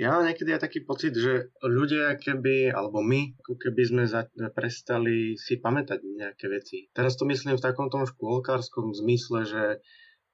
Ja 0.01 0.17
mám 0.17 0.25
niekedy 0.25 0.49
aj 0.57 0.65
taký 0.65 0.81
pocit, 0.81 1.13
že 1.13 1.53
ľudia 1.61 2.17
keby, 2.17 2.73
alebo 2.73 3.05
my, 3.05 3.37
ako 3.37 3.53
keby 3.53 3.81
sme 3.85 4.03
za, 4.09 4.25
prestali 4.49 5.37
si 5.37 5.61
pamätať 5.61 6.01
nejaké 6.01 6.49
veci. 6.49 6.89
Teraz 6.89 7.13
to 7.13 7.29
myslím 7.29 7.53
v 7.53 7.61
takom 7.61 7.85
tom 7.93 8.09
škôlkárskom 8.09 8.97
zmysle, 8.97 9.45
že 9.45 9.63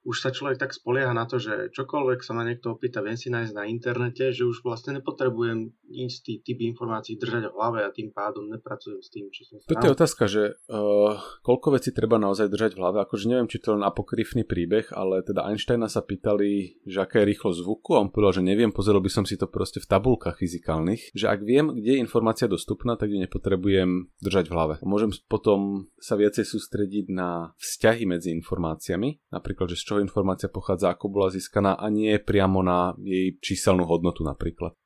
už 0.08 0.24
sa 0.24 0.32
človek 0.32 0.56
tak 0.56 0.72
spolieha 0.72 1.12
na 1.12 1.28
to, 1.28 1.36
že 1.36 1.68
čokoľvek 1.76 2.24
sa 2.24 2.32
ma 2.32 2.48
niekto 2.48 2.72
opýta, 2.72 3.04
viem 3.04 3.20
si 3.20 3.28
nájsť 3.28 3.52
na 3.52 3.68
internete, 3.68 4.32
že 4.32 4.48
už 4.48 4.64
vlastne 4.64 4.96
nepotrebujem 4.96 5.76
istý 5.92 6.40
typ 6.40 6.64
informácií 6.64 7.20
držať 7.20 7.52
v 7.52 7.56
hlave 7.60 7.84
a 7.84 7.92
tým 7.92 8.16
pádom 8.16 8.48
nepracujem 8.48 9.04
s 9.04 9.12
tým, 9.12 9.28
čo 9.36 9.44
som 9.44 9.60
sa... 9.60 9.68
To 9.68 9.84
je 9.84 9.92
otázka, 9.92 10.24
že 10.32 10.44
uh, 10.72 11.20
koľko 11.44 11.76
vecí 11.76 11.92
treba 11.92 12.16
naozaj 12.16 12.48
držať 12.48 12.72
v 12.76 12.80
hlave, 12.80 12.98
akože 13.04 13.28
neviem, 13.28 13.52
či 13.52 13.60
to 13.60 13.76
len 13.76 13.84
apokryfný 13.84 14.48
príbeh, 14.48 14.96
ale 14.96 15.20
teda 15.28 15.44
Einsteina 15.44 15.92
sa 15.92 16.00
pýtali, 16.00 16.80
že 16.88 17.04
aká 17.04 17.20
je 17.24 17.36
rýchlosť 17.36 17.60
zvuku 17.68 18.00
a 18.00 18.08
on 18.08 18.10
povedal, 18.10 18.40
že 18.40 18.48
neviem, 18.48 18.72
pozrel 18.72 19.04
by 19.04 19.12
som 19.12 19.28
si 19.28 19.36
to 19.36 19.52
proste 19.52 19.84
v 19.84 19.92
tabulkách 19.92 20.40
fyzikálnych, 20.40 21.12
že 21.12 21.28
ak 21.28 21.44
viem, 21.44 21.76
kde 21.76 22.00
je 22.00 22.04
informácia 22.04 22.48
dostupná, 22.48 22.96
tak 22.96 23.12
ju 23.12 23.20
nepotrebujem 23.20 24.08
držať 24.24 24.48
v 24.48 24.56
hlave. 24.56 24.76
Môžem 24.88 25.12
potom 25.28 25.92
sa 26.00 26.16
viacej 26.16 26.48
sústrediť 26.48 27.12
na 27.12 27.52
vzťahy 27.60 28.08
medzi 28.08 28.32
informáciami, 28.32 29.36
napríklad, 29.36 29.76
že 29.76 29.80
z 29.80 29.84
čoho 29.84 29.97
informácia 30.00 30.52
pochádza, 30.52 30.94
ako 30.94 31.06
bola 31.12 31.28
získaná 31.34 31.78
a 31.78 31.86
nie 31.92 32.18
priamo 32.22 32.64
na 32.66 32.98
jej 33.02 33.36
číselnú 33.42 33.86
hodnotu 33.86 34.26
napríklad. 34.26 34.78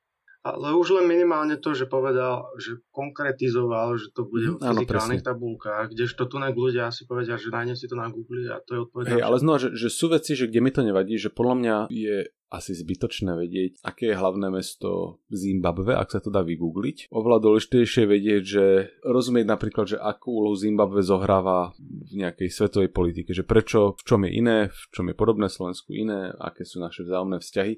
Ale 0.42 0.74
už 0.74 0.98
len 0.98 1.06
minimálne 1.06 1.62
to, 1.62 1.78
že 1.78 1.86
povedal, 1.86 2.50
že 2.58 2.82
konkretizoval, 2.90 3.94
že 4.02 4.10
to 4.10 4.26
bude 4.26 4.58
v 4.58 4.58
fyzikálnych 4.58 5.22
tabulkách, 5.22 5.94
kdežto 5.94 6.26
tu 6.26 6.42
ľudia 6.42 6.90
si 6.90 7.06
povedia, 7.06 7.38
že 7.38 7.54
nájdem 7.54 7.78
si 7.78 7.86
to 7.86 7.94
na 7.94 8.10
Google 8.10 8.50
a 8.50 8.58
to 8.66 8.74
je 8.74 8.80
odpoveď. 8.90 9.06
Hey, 9.06 9.22
ale 9.22 9.38
znova, 9.38 9.62
že, 9.62 9.70
že 9.78 9.94
sú 9.94 10.10
veci, 10.10 10.34
že 10.34 10.50
kde 10.50 10.66
mi 10.66 10.74
to 10.74 10.82
nevadí, 10.82 11.14
že 11.22 11.30
podľa 11.30 11.56
mňa 11.62 11.76
je 11.94 12.26
asi 12.52 12.76
zbytočné 12.76 13.32
vedieť, 13.32 13.80
aké 13.80 14.12
je 14.12 14.20
hlavné 14.20 14.52
mesto 14.52 15.24
Zimbabve, 15.32 15.96
ak 15.96 16.12
sa 16.12 16.20
to 16.20 16.28
dá 16.28 16.44
vygoogliť. 16.44 17.08
Oveľa 17.08 17.40
dôležitejšie 17.48 18.04
vedieť, 18.04 18.44
že 18.44 18.66
rozumieť 19.08 19.48
napríklad, 19.48 19.96
že 19.96 19.98
akú 19.98 20.44
úlohu 20.44 20.60
Zimbabve 20.60 21.00
zohráva 21.00 21.72
v 21.80 22.12
nejakej 22.20 22.52
svetovej 22.52 22.92
politike, 22.92 23.32
že 23.32 23.48
prečo, 23.48 23.96
v 23.96 24.04
čom 24.04 24.28
je 24.28 24.36
iné, 24.36 24.58
v 24.68 24.84
čom 24.92 25.08
je 25.08 25.16
podobné 25.16 25.48
Slovensku 25.48 25.96
iné, 25.96 26.36
aké 26.44 26.68
sú 26.68 26.84
naše 26.84 27.08
vzájomné 27.08 27.40
vzťahy, 27.40 27.74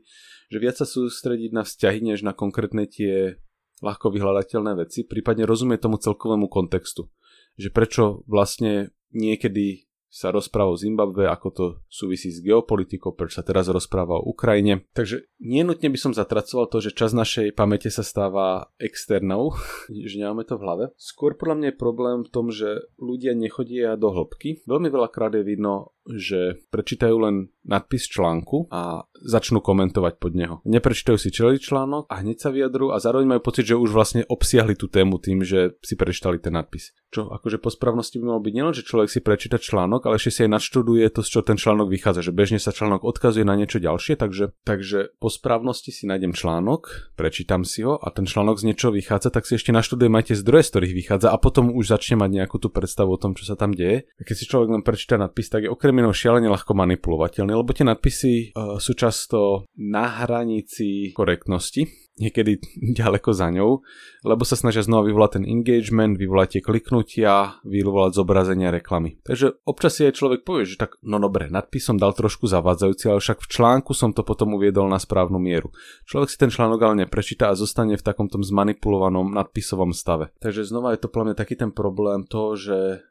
že 0.50 0.58
viac 0.58 0.76
sa 0.82 0.90
sústrediť 0.90 1.54
na 1.54 1.62
vzťahy, 1.62 2.00
než 2.02 2.26
na 2.26 2.34
konkrétne 2.34 2.90
tie 2.90 3.38
ľahko 3.86 4.10
vyhľadateľné 4.10 4.74
veci, 4.82 5.06
prípadne 5.06 5.46
rozumieť 5.46 5.86
tomu 5.86 6.02
celkovému 6.02 6.50
kontextu. 6.50 7.14
Že 7.62 7.70
prečo 7.70 8.04
vlastne 8.26 8.90
niekedy 9.14 9.86
sa 10.14 10.30
rozpráva 10.30 10.70
o 10.70 10.78
Zimbabve, 10.78 11.26
ako 11.26 11.48
to 11.50 11.66
súvisí 11.90 12.30
s 12.30 12.38
geopolitikou, 12.46 13.18
prečo 13.18 13.42
sa 13.42 13.48
teraz 13.48 13.66
rozpráva 13.66 14.22
o 14.22 14.30
Ukrajine. 14.30 14.86
Takže 14.94 15.26
nenutne 15.42 15.90
by 15.90 15.98
som 15.98 16.14
zatracoval 16.14 16.70
to, 16.70 16.86
že 16.86 16.94
čas 16.94 17.18
našej 17.18 17.58
pamäte 17.58 17.90
sa 17.90 18.06
stáva 18.06 18.70
externou, 18.78 19.58
že 19.90 20.22
nemáme 20.22 20.46
to 20.46 20.62
v 20.62 20.64
hlave. 20.70 20.86
Skôr 21.02 21.34
podľa 21.34 21.58
mňa 21.58 21.68
je 21.74 21.82
problém 21.82 22.18
v 22.22 22.30
tom, 22.30 22.54
že 22.54 22.86
ľudia 23.02 23.34
nechodia 23.34 23.98
do 23.98 24.14
hĺbky. 24.14 24.62
Veľmi 24.70 24.94
veľakrát 24.94 25.34
je 25.34 25.42
vidno 25.42 25.98
že 26.04 26.60
prečítajú 26.68 27.16
len 27.16 27.36
nadpis 27.64 28.12
článku 28.12 28.68
a 28.68 29.08
začnú 29.24 29.64
komentovať 29.64 30.20
pod 30.20 30.36
neho. 30.36 30.56
Neprečítajú 30.68 31.16
si 31.16 31.32
celý 31.32 31.64
článok 31.64 32.12
a 32.12 32.20
hneď 32.20 32.38
sa 32.44 32.50
vyjadrujú 32.52 32.92
a 32.92 33.00
zároveň 33.00 33.36
majú 33.36 33.42
pocit, 33.48 33.72
že 33.72 33.80
už 33.80 33.96
vlastne 33.96 34.28
obsiahli 34.28 34.76
tú 34.76 34.92
tému 34.92 35.16
tým, 35.24 35.48
že 35.48 35.80
si 35.80 35.96
prečítali 35.96 36.44
ten 36.44 36.60
nadpis. 36.60 36.92
Čo 37.14 37.32
akože 37.32 37.62
po 37.64 37.72
správnosti 37.72 38.20
by 38.20 38.26
malo 38.36 38.42
byť 38.44 38.54
nielen, 38.54 38.76
že 38.76 38.84
človek 38.84 39.08
si 39.08 39.24
prečíta 39.24 39.56
článok, 39.62 40.04
ale 40.04 40.20
ešte 40.20 40.32
si 40.34 40.40
aj 40.44 40.52
nadštuduje 40.60 41.06
to, 41.14 41.22
z 41.24 41.30
čo 41.30 41.40
ten 41.40 41.56
článok 41.56 41.88
vychádza, 41.88 42.26
že 42.26 42.36
bežne 42.36 42.60
sa 42.60 42.76
článok 42.76 43.08
odkazuje 43.08 43.48
na 43.48 43.56
niečo 43.56 43.80
ďalšie, 43.80 44.20
takže, 44.20 44.52
takže 44.68 45.16
po 45.22 45.32
správnosti 45.32 45.94
si 45.94 46.04
nájdem 46.04 46.36
článok, 46.36 47.14
prečítam 47.16 47.64
si 47.64 47.86
ho 47.88 47.96
a 47.96 48.12
ten 48.12 48.28
článok 48.28 48.60
z 48.60 48.74
niečoho 48.74 48.92
vychádza, 48.92 49.32
tak 49.32 49.48
si 49.48 49.56
ešte 49.56 49.72
naštudujem 49.72 50.12
aj 50.12 50.34
tie 50.34 50.38
zdroje, 50.42 50.68
z 50.68 50.72
ktorých 50.74 50.98
vychádza 51.06 51.28
a 51.32 51.38
potom 51.40 51.72
už 51.72 51.96
začne 51.96 52.20
mať 52.20 52.44
nejakú 52.44 52.58
tú 52.60 52.74
predstavu 52.74 53.16
o 53.16 53.22
tom, 53.22 53.38
čo 53.38 53.48
sa 53.48 53.56
tam 53.56 53.72
deje. 53.72 54.10
A 54.20 54.22
keď 54.26 54.36
si 54.36 54.50
človek 54.50 54.74
len 54.74 54.84
prečíta 54.84 55.16
nadpis, 55.16 55.48
tak 55.54 55.64
je 55.64 55.72
okrem 55.72 55.93
termínov 55.94 56.18
šialene 56.18 56.50
ľahko 56.50 56.74
manipulovateľný, 56.74 57.54
lebo 57.54 57.70
tie 57.70 57.86
nadpisy 57.86 58.58
uh, 58.58 58.82
sú 58.82 58.98
často 58.98 59.70
na 59.78 60.26
hranici 60.26 61.14
korektnosti, 61.14 61.86
niekedy 62.18 62.58
ďaleko 63.00 63.30
za 63.30 63.54
ňou, 63.54 63.86
lebo 64.26 64.42
sa 64.42 64.58
snažia 64.58 64.82
znova 64.82 65.06
vyvolať 65.06 65.38
ten 65.38 65.46
engagement, 65.46 66.18
vyvolať 66.18 66.58
tie 66.58 66.62
kliknutia, 66.66 67.62
vyvolať 67.62 68.18
zobrazenia 68.18 68.74
reklamy. 68.74 69.22
Takže 69.22 69.62
občas 69.70 70.02
si 70.02 70.10
aj 70.10 70.18
človek 70.18 70.42
povie, 70.42 70.66
že 70.66 70.82
tak, 70.82 70.98
no 71.06 71.22
dobre, 71.22 71.54
nadpis 71.54 71.86
som 71.86 72.02
dal 72.02 72.18
trošku 72.18 72.50
zavádzajúci, 72.50 73.14
ale 73.14 73.22
však 73.22 73.46
v 73.46 73.52
článku 73.54 73.94
som 73.94 74.18
to 74.18 74.26
potom 74.26 74.58
uviedol 74.58 74.90
na 74.90 74.98
správnu 74.98 75.38
mieru. 75.38 75.70
Človek 76.10 76.34
si 76.34 76.42
ten 76.42 76.50
článok 76.50 76.82
ale 76.82 77.06
neprečíta 77.06 77.54
a 77.54 77.58
zostane 77.60 78.02
v 78.02 78.02
takomto 78.02 78.42
zmanipulovanom 78.42 79.30
nadpisovom 79.30 79.94
stave. 79.94 80.34
Takže 80.42 80.66
znova 80.66 80.98
je 80.98 81.06
to 81.06 81.14
pre 81.14 81.22
mňa 81.22 81.38
taký 81.38 81.54
ten 81.54 81.70
problém 81.70 82.26
toho, 82.26 82.58
že 82.58 83.06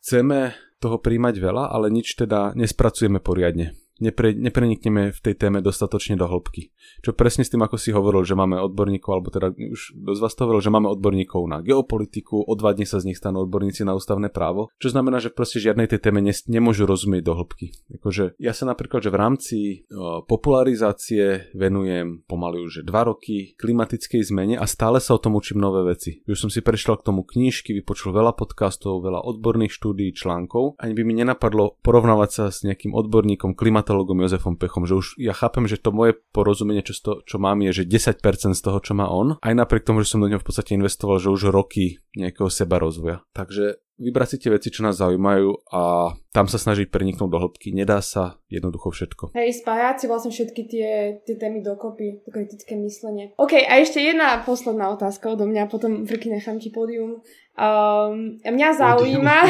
chceme 0.00 0.54
toho 0.80 1.00
príjmať 1.00 1.40
veľa, 1.40 1.72
ale 1.72 1.88
nič 1.88 2.16
teda 2.18 2.52
nespracujeme 2.52 3.20
poriadne. 3.20 3.72
Nepre, 4.00 4.36
neprenikneme 4.36 5.12
v 5.12 5.20
tej 5.20 5.34
téme 5.36 5.58
dostatočne 5.64 6.16
do 6.16 6.28
hĺbky. 6.28 6.72
Čo 7.02 7.16
presne 7.16 7.42
s 7.44 7.52
tým, 7.52 7.62
ako 7.64 7.76
si 7.80 7.90
hovoril, 7.92 8.22
že 8.22 8.38
máme 8.38 8.60
odborníkov, 8.60 9.10
alebo 9.10 9.28
teda 9.32 9.52
už 9.52 9.96
dosť 9.96 10.20
vás 10.20 10.34
to 10.34 10.42
hovoril, 10.44 10.62
že 10.62 10.72
máme 10.72 10.88
odborníkov 10.92 11.42
na 11.48 11.58
geopolitiku, 11.64 12.44
o 12.44 12.52
dva 12.54 12.76
dni 12.76 12.86
sa 12.86 13.00
z 13.00 13.12
nich 13.12 13.18
stanú 13.18 13.44
odborníci 13.44 13.82
na 13.82 13.96
ústavné 13.96 14.28
právo, 14.28 14.68
čo 14.76 14.92
znamená, 14.92 15.20
že 15.20 15.32
proste 15.32 15.62
žiadnej 15.62 15.88
tej 15.88 16.00
téme 16.02 16.20
nemôžu 16.24 16.84
rozumieť 16.84 17.22
do 17.24 17.32
hĺbky. 17.36 17.66
Akože 18.00 18.36
ja 18.40 18.52
sa 18.52 18.68
napríklad, 18.68 19.02
že 19.04 19.12
v 19.12 19.20
rámci 19.20 19.56
o, 19.90 20.22
popularizácie 20.24 21.52
venujem 21.56 22.24
pomaly 22.26 22.62
už 22.64 22.84
2 22.84 22.92
roky 23.08 23.54
klimatickej 23.56 24.22
zmene 24.26 24.56
a 24.58 24.66
stále 24.68 25.00
sa 25.00 25.16
o 25.16 25.22
tom 25.22 25.38
učím 25.38 25.60
nové 25.60 25.86
veci. 25.86 26.22
Už 26.26 26.36
som 26.36 26.50
si 26.52 26.60
prešiel 26.60 26.98
k 27.00 27.06
tomu 27.06 27.22
knižky, 27.24 27.72
vypočul 27.72 28.12
veľa 28.12 28.34
podcastov, 28.34 29.04
veľa 29.04 29.24
odborných 29.24 29.72
štúdí, 29.72 30.12
článkov. 30.16 30.80
Ani 30.80 30.92
by 30.96 31.02
mi 31.04 31.14
nenapadlo 31.16 31.78
porovnávať 31.80 32.30
sa 32.30 32.44
s 32.50 32.64
nejakým 32.66 32.92
odborníkom, 32.96 33.54
klimatologom 33.86 34.18
Jozefom 34.26 34.58
Pechom, 34.58 34.82
že 34.82 34.98
už 34.98 35.06
ja 35.22 35.30
chápem, 35.30 35.70
že 35.70 35.78
to 35.78 35.94
moje 35.94 36.18
porozumenie, 36.34 36.82
čo, 36.82 36.98
to, 36.98 37.12
čo 37.22 37.38
mám, 37.38 37.62
je, 37.62 37.86
že 37.86 38.10
10% 38.18 38.18
z 38.58 38.62
toho, 38.62 38.82
čo 38.82 38.98
má 38.98 39.06
on, 39.06 39.38
aj 39.38 39.54
napriek 39.54 39.86
tomu, 39.86 40.02
že 40.02 40.10
som 40.10 40.18
do 40.18 40.26
neho 40.26 40.42
v 40.42 40.46
podstate 40.46 40.74
investoval, 40.74 41.22
že 41.22 41.30
už 41.30 41.54
roky 41.54 42.02
nejakého 42.18 42.50
seba 42.50 42.82
rozvoja. 42.82 43.22
Takže 43.30 43.78
vybrať 43.96 44.28
si 44.28 44.36
tie 44.42 44.50
veci, 44.52 44.68
čo 44.74 44.84
nás 44.84 44.98
zaujímajú 44.98 45.72
a 45.72 46.12
tam 46.34 46.50
sa 46.50 46.60
snažiť 46.60 46.92
preniknúť 46.92 47.30
do 47.32 47.38
hĺbky. 47.40 47.72
Nedá 47.72 48.04
sa 48.04 48.42
jednoducho 48.50 48.92
všetko. 48.92 49.32
Hej, 49.32 49.62
spájať 49.64 49.94
si 50.02 50.06
vlastne 50.10 50.32
všetky 50.34 50.62
tie, 50.68 50.88
tie 51.24 51.36
témy 51.38 51.64
dokopy, 51.64 52.26
to 52.26 52.28
kritické 52.34 52.76
myslenie. 52.76 53.32
OK, 53.40 53.56
a 53.56 53.80
ešte 53.80 54.02
jedna 54.02 54.42
posledná 54.44 54.92
otázka 54.92 55.32
odo 55.32 55.48
mňa, 55.48 55.72
potom 55.72 56.04
Friky 56.04 56.28
nechám 56.28 56.60
ti 56.60 56.68
pódium. 56.68 57.24
Um, 57.56 58.36
mňa 58.44 58.68
zaujíma... 58.76 59.38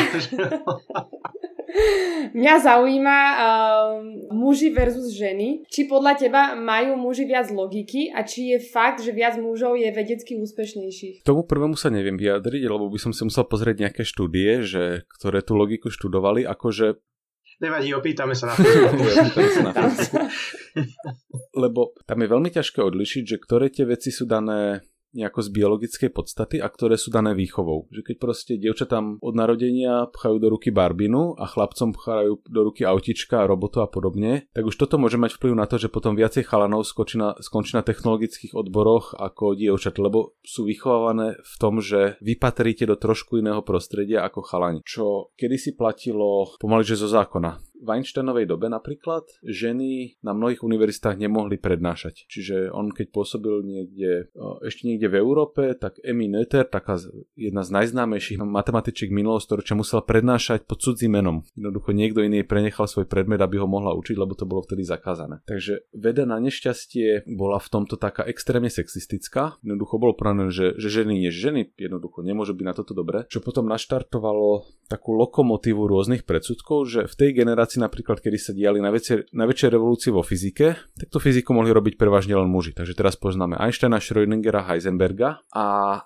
Mňa 2.36 2.54
zaujíma 2.62 3.18
um, 3.18 3.42
muži 4.34 4.72
versus 4.72 5.12
ženy. 5.14 5.64
Či 5.70 5.88
podľa 5.88 6.18
teba 6.18 6.42
majú 6.56 6.96
muži 6.98 7.24
viac 7.28 7.48
logiky 7.52 8.10
a 8.12 8.24
či 8.26 8.56
je 8.56 8.58
fakt, 8.60 9.00
že 9.00 9.12
viac 9.14 9.38
mužov 9.40 9.78
je 9.78 9.88
vedecky 9.92 10.36
úspešnejších? 10.36 11.22
K 11.22 11.28
tomu 11.28 11.46
prvému 11.46 11.78
sa 11.78 11.92
neviem 11.92 12.18
vyjadriť, 12.18 12.62
lebo 12.66 12.90
by 12.90 12.98
som 13.00 13.12
si 13.14 13.22
musel 13.24 13.46
pozrieť 13.46 13.88
nejaké 13.88 14.02
štúdie, 14.02 14.64
že, 14.66 15.08
ktoré 15.16 15.40
tú 15.40 15.54
logiku 15.56 15.88
študovali, 15.92 16.44
akože 16.44 16.98
Nevadí, 17.56 17.88
opýtame 17.96 18.36
sa 18.36 18.52
na 18.52 18.54
Lebo 21.64 21.96
tam 22.04 22.18
je 22.20 22.28
veľmi 22.28 22.52
ťažké 22.52 22.84
odlišiť, 22.84 23.24
že 23.24 23.40
ktoré 23.40 23.72
tie 23.72 23.88
veci 23.88 24.12
sú 24.12 24.28
dané 24.28 24.84
nejako 25.16 25.40
z 25.40 25.48
biologickej 25.48 26.10
podstaty 26.12 26.56
a 26.60 26.68
ktoré 26.68 27.00
sú 27.00 27.08
dané 27.08 27.32
výchovou. 27.32 27.88
Že 27.88 28.12
keď 28.12 28.16
proste 28.20 28.52
dievčatám 28.60 29.18
od 29.24 29.34
narodenia 29.34 30.06
pchajú 30.12 30.36
do 30.36 30.48
ruky 30.52 30.68
barbinu 30.68 31.32
a 31.40 31.48
chlapcom 31.48 31.96
pchajú 31.96 32.44
do 32.44 32.60
ruky 32.60 32.84
autička, 32.84 33.48
robotu 33.48 33.80
a 33.80 33.88
podobne, 33.88 34.46
tak 34.52 34.68
už 34.68 34.76
toto 34.76 35.00
môže 35.00 35.16
mať 35.16 35.40
vplyv 35.40 35.54
na 35.56 35.64
to, 35.64 35.80
že 35.80 35.88
potom 35.88 36.12
viacej 36.12 36.44
chalanov 36.44 36.84
skončí 36.84 37.16
na, 37.16 37.32
skončí 37.40 37.72
na 37.74 37.82
technologických 37.82 38.52
odboroch 38.52 39.16
ako 39.16 39.56
dievčat, 39.56 39.96
lebo 39.96 40.36
sú 40.44 40.68
vychovávané 40.68 41.40
v 41.40 41.54
tom, 41.56 41.80
že 41.80 42.20
vypatríte 42.20 42.84
do 42.84 43.00
trošku 43.00 43.40
iného 43.40 43.64
prostredia 43.64 44.22
ako 44.28 44.44
chalani. 44.44 44.80
Čo 44.84 45.32
kedysi 45.34 45.74
platilo 45.74 46.52
pomaly, 46.60 46.84
že 46.84 47.00
zo 47.00 47.08
zákona 47.08 47.75
v 47.80 47.88
Einsteinovej 47.88 48.48
dobe 48.48 48.66
napríklad 48.72 49.28
ženy 49.44 50.16
na 50.24 50.32
mnohých 50.32 50.64
univerzitách 50.64 51.16
nemohli 51.20 51.60
prednášať. 51.60 52.26
Čiže 52.28 52.72
on 52.72 52.90
keď 52.92 53.06
pôsobil 53.12 53.62
niekde, 53.64 54.32
ešte 54.64 54.88
niekde 54.88 55.12
v 55.12 55.20
Európe, 55.20 55.62
tak 55.76 56.00
Emmy 56.00 56.30
Noether, 56.30 56.64
taká 56.68 56.96
jedna 57.36 57.62
z 57.62 57.70
najznámejších 57.72 58.40
matematičiek 58.40 59.12
minulého 59.12 59.42
storočia, 59.42 59.76
musela 59.76 60.04
prednášať 60.04 60.64
pod 60.64 60.80
cudzím 60.80 61.18
menom. 61.20 61.36
Jednoducho 61.56 61.92
niekto 61.92 62.24
iný 62.24 62.42
prenechal 62.46 62.88
svoj 62.88 63.08
predmet, 63.08 63.40
aby 63.42 63.60
ho 63.60 63.68
mohla 63.68 63.92
učiť, 63.94 64.16
lebo 64.16 64.32
to 64.32 64.48
bolo 64.48 64.64
vtedy 64.64 64.86
zakázané. 64.86 65.44
Takže 65.44 65.86
veda 65.92 66.24
na 66.24 66.40
nešťastie 66.40 67.28
bola 67.28 67.60
v 67.60 67.68
tomto 67.68 68.00
taká 68.00 68.24
extrémne 68.26 68.72
sexistická. 68.72 69.60
Jednoducho 69.60 70.00
bolo 70.00 70.14
prané, 70.16 70.48
že, 70.54 70.78
že 70.78 71.02
ženy 71.02 71.26
nie 71.26 71.32
ženy, 71.32 71.76
jednoducho 71.76 72.22
nemôžu 72.22 72.56
byť 72.56 72.66
na 72.66 72.74
toto 72.74 72.92
dobré. 72.96 73.28
Čo 73.28 73.42
potom 73.42 73.68
naštartovalo 73.68 74.64
takú 74.86 75.18
lokomotívu 75.18 75.90
rôznych 75.90 76.22
predsudkov, 76.22 76.86
že 76.86 77.00
v 77.10 77.14
tej 77.18 77.30
generácii 77.42 77.65
generácii 77.66 77.82
napríklad, 77.82 78.22
kedy 78.22 78.38
sa 78.38 78.52
diali 78.54 78.78
najväčšie, 78.78 79.34
najväčšie 79.34 79.68
revolúcie 79.74 80.10
vo 80.14 80.22
fyzike, 80.22 80.78
tak 80.78 81.08
to 81.10 81.18
fyziku 81.18 81.50
mohli 81.50 81.74
robiť 81.74 81.98
prevažne 81.98 82.38
len 82.38 82.46
muži. 82.46 82.70
Takže 82.70 82.94
teraz 82.94 83.18
poznáme 83.18 83.58
Einsteina, 83.58 83.98
Schrödingera, 83.98 84.62
Heisenberga. 84.70 85.42
A 85.50 85.64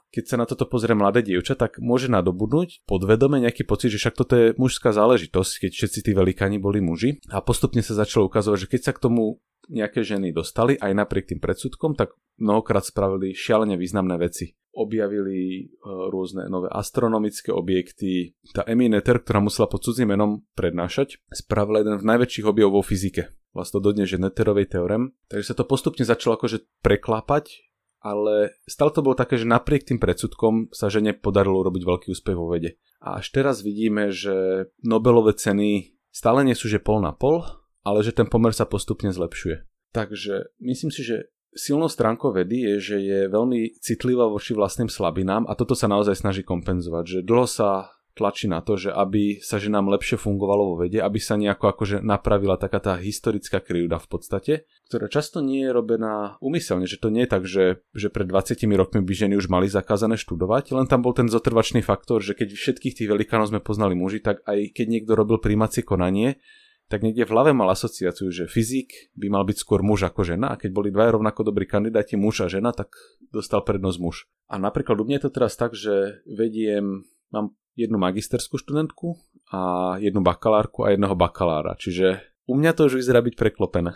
keď 0.09 0.25
sa 0.25 0.37
na 0.41 0.49
toto 0.49 0.65
pozrie 0.65 0.97
mladé 0.97 1.21
dievča, 1.21 1.61
tak 1.61 1.77
môže 1.77 2.09
nadobudnúť 2.09 2.89
podvedome 2.89 3.45
nejaký 3.45 3.69
pocit, 3.69 3.93
že 3.93 4.01
však 4.01 4.17
toto 4.17 4.35
je 4.35 4.47
mužská 4.57 4.97
záležitosť, 4.97 5.69
keď 5.69 5.71
všetci 5.77 6.01
tí 6.01 6.11
velikáni 6.17 6.57
boli 6.57 6.81
muži. 6.81 7.21
A 7.29 7.45
postupne 7.45 7.85
sa 7.85 7.93
začalo 7.93 8.33
ukazovať, 8.33 8.67
že 8.67 8.71
keď 8.73 8.81
sa 8.81 8.93
k 8.97 9.03
tomu 9.05 9.45
nejaké 9.69 10.01
ženy 10.03 10.33
dostali 10.33 10.81
aj 10.81 10.97
napriek 10.97 11.31
tým 11.31 11.39
predsudkom, 11.39 11.93
tak 11.95 12.17
mnohokrát 12.41 12.83
spravili 12.83 13.37
šialene 13.37 13.77
významné 13.77 14.17
veci 14.17 14.57
objavili 14.81 15.39
e, 15.41 15.63
rôzne 15.85 16.49
nové 16.49 16.73
astronomické 16.73 17.53
objekty. 17.53 18.33
Tá 18.57 18.65
Emmy 18.65 18.89
Netter, 18.89 19.21
ktorá 19.21 19.45
musela 19.45 19.69
pod 19.69 19.85
cudzím 19.85 20.17
menom 20.17 20.41
prednášať, 20.57 21.21
spravila 21.29 21.85
jeden 21.85 22.01
z 22.01 22.09
najväčších 22.09 22.49
objavov 22.49 22.81
vo 22.81 22.89
fyzike. 22.89 23.29
Vlastne 23.53 23.85
dodnes, 23.85 24.09
že 24.09 24.17
Netterovej 24.17 24.73
teorem. 24.73 25.13
Takže 25.29 25.53
sa 25.53 25.59
to 25.59 25.69
postupne 25.69 26.07
začalo 26.07 26.41
akože 26.41 26.65
preklápať, 26.81 27.71
ale 28.01 28.57
stále 28.65 28.91
to 28.97 29.05
bolo 29.05 29.13
také, 29.13 29.37
že 29.37 29.45
napriek 29.45 29.85
tým 29.85 30.01
predsudkom 30.01 30.73
sa 30.73 30.89
žene 30.89 31.13
podarilo 31.13 31.61
urobiť 31.61 31.83
veľký 31.85 32.07
úspech 32.17 32.37
vo 32.39 32.49
vede. 32.49 32.81
A 33.05 33.21
až 33.21 33.29
teraz 33.33 33.61
vidíme, 33.61 34.09
že 34.09 34.69
Nobelové 34.81 35.37
ceny 35.37 36.01
stále 36.09 36.43
nie 36.49 36.57
sú 36.57 36.67
že 36.67 36.81
pol 36.81 37.05
na 37.05 37.13
pol, 37.13 37.45
ale 37.85 38.01
že 38.01 38.17
ten 38.17 38.29
pomer 38.29 38.57
sa 38.57 38.65
postupne 38.65 39.13
zlepšuje. 39.13 39.67
Takže 39.91 40.55
myslím 40.63 40.91
si, 40.95 41.03
že 41.03 41.35
silnou 41.55 41.91
stránkou 41.91 42.31
vedy 42.35 42.63
je, 42.63 42.75
že 42.79 42.97
je 43.01 43.21
veľmi 43.27 43.81
citlivá 43.83 44.31
voči 44.31 44.55
vlastným 44.55 44.91
slabinám 44.91 45.47
a 45.51 45.59
toto 45.59 45.75
sa 45.75 45.91
naozaj 45.91 46.19
snaží 46.19 46.43
kompenzovať, 46.47 47.05
že 47.07 47.19
dlho 47.27 47.47
sa 47.47 47.91
tlačí 48.21 48.51
na 48.51 48.61
to, 48.61 48.77
že 48.77 48.91
aby 48.91 49.39
sa 49.41 49.57
ženám 49.57 49.89
lepšie 49.97 50.19
fungovalo 50.21 50.75
vo 50.75 50.77
vede, 50.85 51.01
aby 51.01 51.17
sa 51.17 51.39
nejako 51.39 51.73
akože 51.73 51.97
napravila 52.05 52.59
taká 52.59 52.83
tá 52.83 52.93
historická 52.99 53.63
krivda 53.63 53.97
v 53.97 54.09
podstate, 54.11 54.53
ktorá 54.91 55.07
často 55.07 55.41
nie 55.41 55.65
je 55.65 55.73
robená 55.73 56.37
umyselne, 56.43 56.85
že 56.85 57.01
to 57.01 57.09
nie 57.09 57.25
je 57.25 57.31
tak, 57.31 57.43
že, 57.47 57.81
že 57.95 58.13
pred 58.13 58.29
20 58.29 58.61
rokmi 58.77 59.01
by 59.01 59.15
ženy 59.15 59.35
už 59.41 59.47
mali 59.49 59.71
zakázané 59.71 60.19
študovať, 60.19 60.75
len 60.77 60.85
tam 60.91 61.01
bol 61.01 61.15
ten 61.15 61.31
zotrvačný 61.31 61.81
faktor, 61.81 62.21
že 62.21 62.37
keď 62.37 62.53
všetkých 62.53 62.97
tých 62.99 63.09
velikánov 63.09 63.55
sme 63.55 63.65
poznali 63.65 63.95
muži, 63.97 64.21
tak 64.21 64.43
aj 64.45 64.75
keď 64.75 64.87
niekto 64.91 65.13
robil 65.15 65.39
príjmacie 65.39 65.87
konanie, 65.87 66.43
tak 66.91 67.07
niekde 67.07 67.23
v 67.23 67.31
hlave 67.31 67.55
mal 67.55 67.71
asociáciu, 67.71 68.35
že 68.35 68.51
fyzik 68.51 69.15
by 69.15 69.31
mal 69.31 69.47
byť 69.47 69.63
skôr 69.63 69.87
muž 69.87 70.11
ako 70.11 70.27
žena 70.27 70.51
a 70.51 70.59
keď 70.59 70.71
boli 70.75 70.91
dvaja 70.91 71.15
rovnako 71.15 71.47
dobrí 71.47 71.63
kandidáti 71.63 72.19
muž 72.19 72.43
a 72.43 72.51
žena, 72.51 72.75
tak 72.75 72.91
dostal 73.31 73.63
prednosť 73.63 73.99
muž. 74.03 74.27
A 74.51 74.59
napríklad 74.59 74.99
u 74.99 75.07
mňa 75.07 75.23
je 75.23 75.25
to 75.31 75.35
teraz 75.39 75.55
tak, 75.55 75.79
že 75.79 76.19
vediem, 76.27 77.07
mám 77.31 77.55
jednu 77.79 77.95
magisterskú 78.03 78.59
študentku 78.59 79.15
a 79.55 79.95
jednu 80.03 80.19
bakalárku 80.27 80.83
a 80.83 80.91
jedného 80.91 81.15
bakalára, 81.15 81.79
čiže 81.79 82.27
u 82.51 82.59
mňa 82.59 82.75
to 82.75 82.91
už 82.91 82.99
vyzerá 82.99 83.23
byť 83.23 83.39
preklopené. 83.39 83.95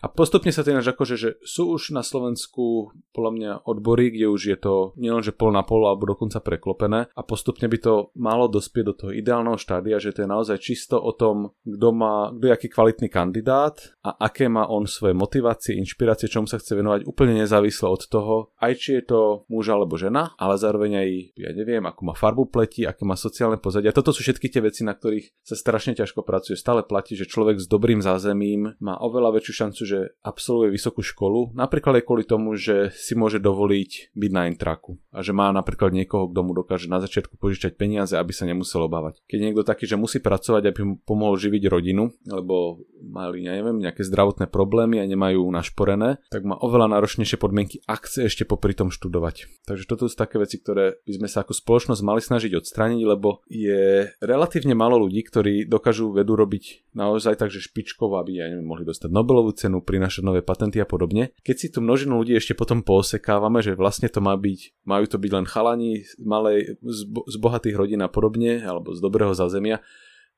A 0.00 0.08
postupne 0.08 0.48
sa 0.48 0.64
ináč 0.64 0.88
akože, 0.90 1.14
že 1.18 1.30
sú 1.44 1.76
už 1.76 1.92
na 1.92 2.00
Slovensku 2.00 2.94
podľa 3.12 3.32
mňa 3.36 3.52
odbory, 3.66 4.14
kde 4.14 4.26
už 4.32 4.42
je 4.48 4.58
to 4.58 4.74
nielenže 4.96 5.34
pol 5.36 5.52
na 5.52 5.66
pol 5.66 5.84
alebo 5.84 6.08
dokonca 6.08 6.40
preklopené 6.40 7.10
a 7.10 7.20
postupne 7.26 7.66
by 7.66 7.78
to 7.80 8.14
malo 8.16 8.46
dospieť 8.46 8.84
do 8.86 8.94
toho 8.96 9.10
ideálneho 9.12 9.58
štádia, 9.60 10.00
že 10.00 10.14
to 10.14 10.24
je 10.24 10.28
naozaj 10.30 10.56
čisto 10.62 10.96
o 10.96 11.12
tom, 11.12 11.52
kto 11.66 11.88
má, 11.92 12.32
kto 12.32 12.44
je 12.48 12.54
aký 12.54 12.68
kvalitný 12.72 13.08
kandidát 13.12 13.76
a 14.00 14.16
aké 14.24 14.48
má 14.48 14.64
on 14.70 14.86
svoje 14.88 15.12
motivácie, 15.12 15.76
inšpirácie, 15.76 16.30
čomu 16.30 16.48
sa 16.48 16.56
chce 16.56 16.78
venovať 16.78 17.04
úplne 17.04 17.36
nezávisle 17.36 17.90
od 17.90 18.02
toho, 18.06 18.54
aj 18.62 18.72
či 18.78 19.02
je 19.02 19.04
to 19.10 19.20
muž 19.52 19.68
alebo 19.68 20.00
žena, 20.00 20.32
ale 20.38 20.56
zároveň 20.56 21.02
aj, 21.02 21.10
ja 21.36 21.50
neviem, 21.52 21.84
ako 21.84 22.00
má 22.08 22.14
farbu 22.16 22.48
pleti, 22.48 22.86
aké 22.86 23.02
má 23.04 23.18
sociálne 23.18 23.58
pozadie. 23.58 23.90
A 23.90 23.96
toto 23.96 24.14
sú 24.14 24.24
všetky 24.24 24.48
tie 24.48 24.62
veci, 24.64 24.86
na 24.86 24.94
ktorých 24.96 25.44
sa 25.44 25.58
strašne 25.58 25.92
ťažko 25.98 26.22
pracuje. 26.22 26.56
Stále 26.56 26.86
platí, 26.86 27.18
že 27.18 27.28
človek 27.28 27.58
s 27.58 27.66
dobrým 27.66 28.00
zázemím 28.00 28.78
má 28.78 28.96
oveľa 28.96 29.36
väčšiu 29.36 29.66
šancu, 29.66 29.82
že 29.90 30.14
absolvuje 30.22 30.70
vysokú 30.70 31.02
školu, 31.02 31.50
napríklad 31.58 31.98
aj 31.98 32.04
kvôli 32.06 32.22
tomu, 32.22 32.54
že 32.54 32.94
si 32.94 33.18
môže 33.18 33.42
dovoliť 33.42 34.14
byť 34.14 34.30
na 34.30 34.46
intraku 34.46 35.02
a 35.10 35.26
že 35.26 35.34
má 35.34 35.50
napríklad 35.50 35.90
niekoho, 35.90 36.30
kto 36.30 36.40
mu 36.46 36.54
dokáže 36.54 36.86
na 36.86 37.02
začiatku 37.02 37.34
požičať 37.34 37.74
peniaze, 37.74 38.14
aby 38.14 38.30
sa 38.30 38.46
nemusel 38.46 38.86
obávať. 38.86 39.18
Keď 39.26 39.38
niekto 39.42 39.66
taký, 39.66 39.90
že 39.90 39.98
musí 39.98 40.22
pracovať, 40.22 40.70
aby 40.70 40.80
mu 40.86 40.94
pomohol 41.02 41.34
živiť 41.34 41.66
rodinu, 41.66 42.14
lebo 42.30 42.86
mali, 43.02 43.42
ja 43.42 43.58
neviem, 43.58 43.82
nejaké 43.82 44.06
zdravotné 44.06 44.46
problémy 44.46 45.02
a 45.02 45.08
nemajú 45.10 45.42
našporené, 45.50 46.22
tak 46.30 46.46
má 46.46 46.54
oveľa 46.60 46.94
náročnejšie 46.94 47.40
podmienky, 47.40 47.82
ak 47.88 48.06
chce 48.06 48.30
ešte 48.30 48.44
popri 48.46 48.76
tom 48.76 48.94
študovať. 48.94 49.66
Takže 49.66 49.88
toto 49.90 50.06
sú 50.06 50.14
také 50.14 50.38
veci, 50.38 50.62
ktoré 50.62 51.02
by 51.02 51.12
sme 51.18 51.28
sa 51.28 51.42
ako 51.42 51.56
spoločnosť 51.56 52.02
mali 52.06 52.22
snažiť 52.22 52.52
odstrániť, 52.54 53.00
lebo 53.02 53.42
je 53.48 54.12
relatívne 54.20 54.76
málo 54.76 55.00
ľudí, 55.00 55.24
ktorí 55.26 55.66
dokážu 55.66 56.12
vedu 56.12 56.36
robiť 56.36 56.94
naozaj 56.94 57.40
tak, 57.40 57.48
že 57.48 57.64
špičkovo, 57.64 58.20
aby 58.20 58.42
ja 58.42 58.46
neviem, 58.52 58.66
mohli 58.66 58.84
dostať 58.84 59.08
Nobelovú 59.10 59.56
cenu, 59.56 59.79
prinášať 59.82 60.22
nové 60.22 60.40
patenty 60.40 60.78
a 60.78 60.86
podobne. 60.86 61.32
Keď 61.42 61.56
si 61.56 61.68
tu 61.72 61.82
množinu 61.82 62.20
ľudí 62.20 62.36
ešte 62.36 62.56
potom 62.56 62.84
poosekávame, 62.84 63.60
že 63.60 63.76
vlastne 63.76 64.06
to 64.06 64.22
má 64.22 64.36
byť, 64.36 64.86
majú 64.86 65.04
to 65.08 65.16
byť 65.16 65.30
len 65.34 65.46
chalani 65.48 66.04
z, 66.04 66.12
malej, 66.20 66.78
z, 66.80 67.00
z 67.08 67.36
bohatých 67.40 67.76
rodín 67.76 68.00
a 68.04 68.12
podobne, 68.12 68.62
alebo 68.62 68.92
z 68.92 69.00
dobrého 69.00 69.32
zázemia, 69.32 69.82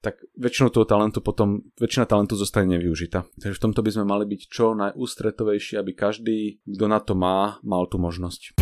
tak 0.03 0.19
väčšinou 0.35 0.75
toho 0.75 0.83
talentu 0.83 1.23
potom, 1.23 1.63
väčšina 1.79 2.11
talentu 2.11 2.35
zostane 2.35 2.75
nevyužitá. 2.75 3.23
Takže 3.39 3.55
v 3.55 3.65
tomto 3.71 3.87
by 3.87 3.91
sme 3.95 4.05
mali 4.05 4.27
byť 4.27 4.41
čo 4.51 4.75
najústretovejší, 4.75 5.79
aby 5.79 5.95
každý, 5.95 6.59
kto 6.67 6.85
na 6.91 6.99
to 6.99 7.15
má, 7.15 7.63
mal 7.63 7.87
tú 7.87 8.03
možnosť. 8.03 8.59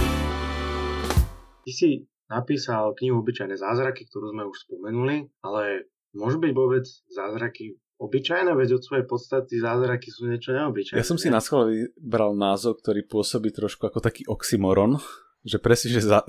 Ty 1.64 1.72
si 1.72 2.04
napísal 2.28 2.92
knihu 3.00 3.24
Obyčajné 3.24 3.56
zázraky, 3.56 4.04
ktorú 4.12 4.36
sme 4.36 4.44
už 4.44 4.68
spomenuli, 4.68 5.32
ale 5.40 5.88
môžu 6.12 6.38
byť 6.44 6.52
vôbec 6.52 6.84
zázraky 7.08 7.80
obyčajné, 8.00 8.56
veď 8.56 8.80
od 8.80 8.82
svojej 8.82 9.04
podstaty 9.04 9.60
zázraky 9.60 10.08
sú 10.08 10.24
niečo 10.24 10.56
neobyčajné. 10.56 10.96
Ja 10.96 11.04
som 11.04 11.20
si 11.20 11.28
na 11.28 11.44
vybral 11.44 12.32
názov, 12.32 12.80
ktorý 12.80 13.04
pôsobí 13.04 13.52
trošku 13.52 13.84
ako 13.84 14.00
taký 14.00 14.24
oxymoron, 14.24 14.96
že 15.40 15.56
presne, 15.56 15.88
že 15.96 16.04
za, 16.04 16.20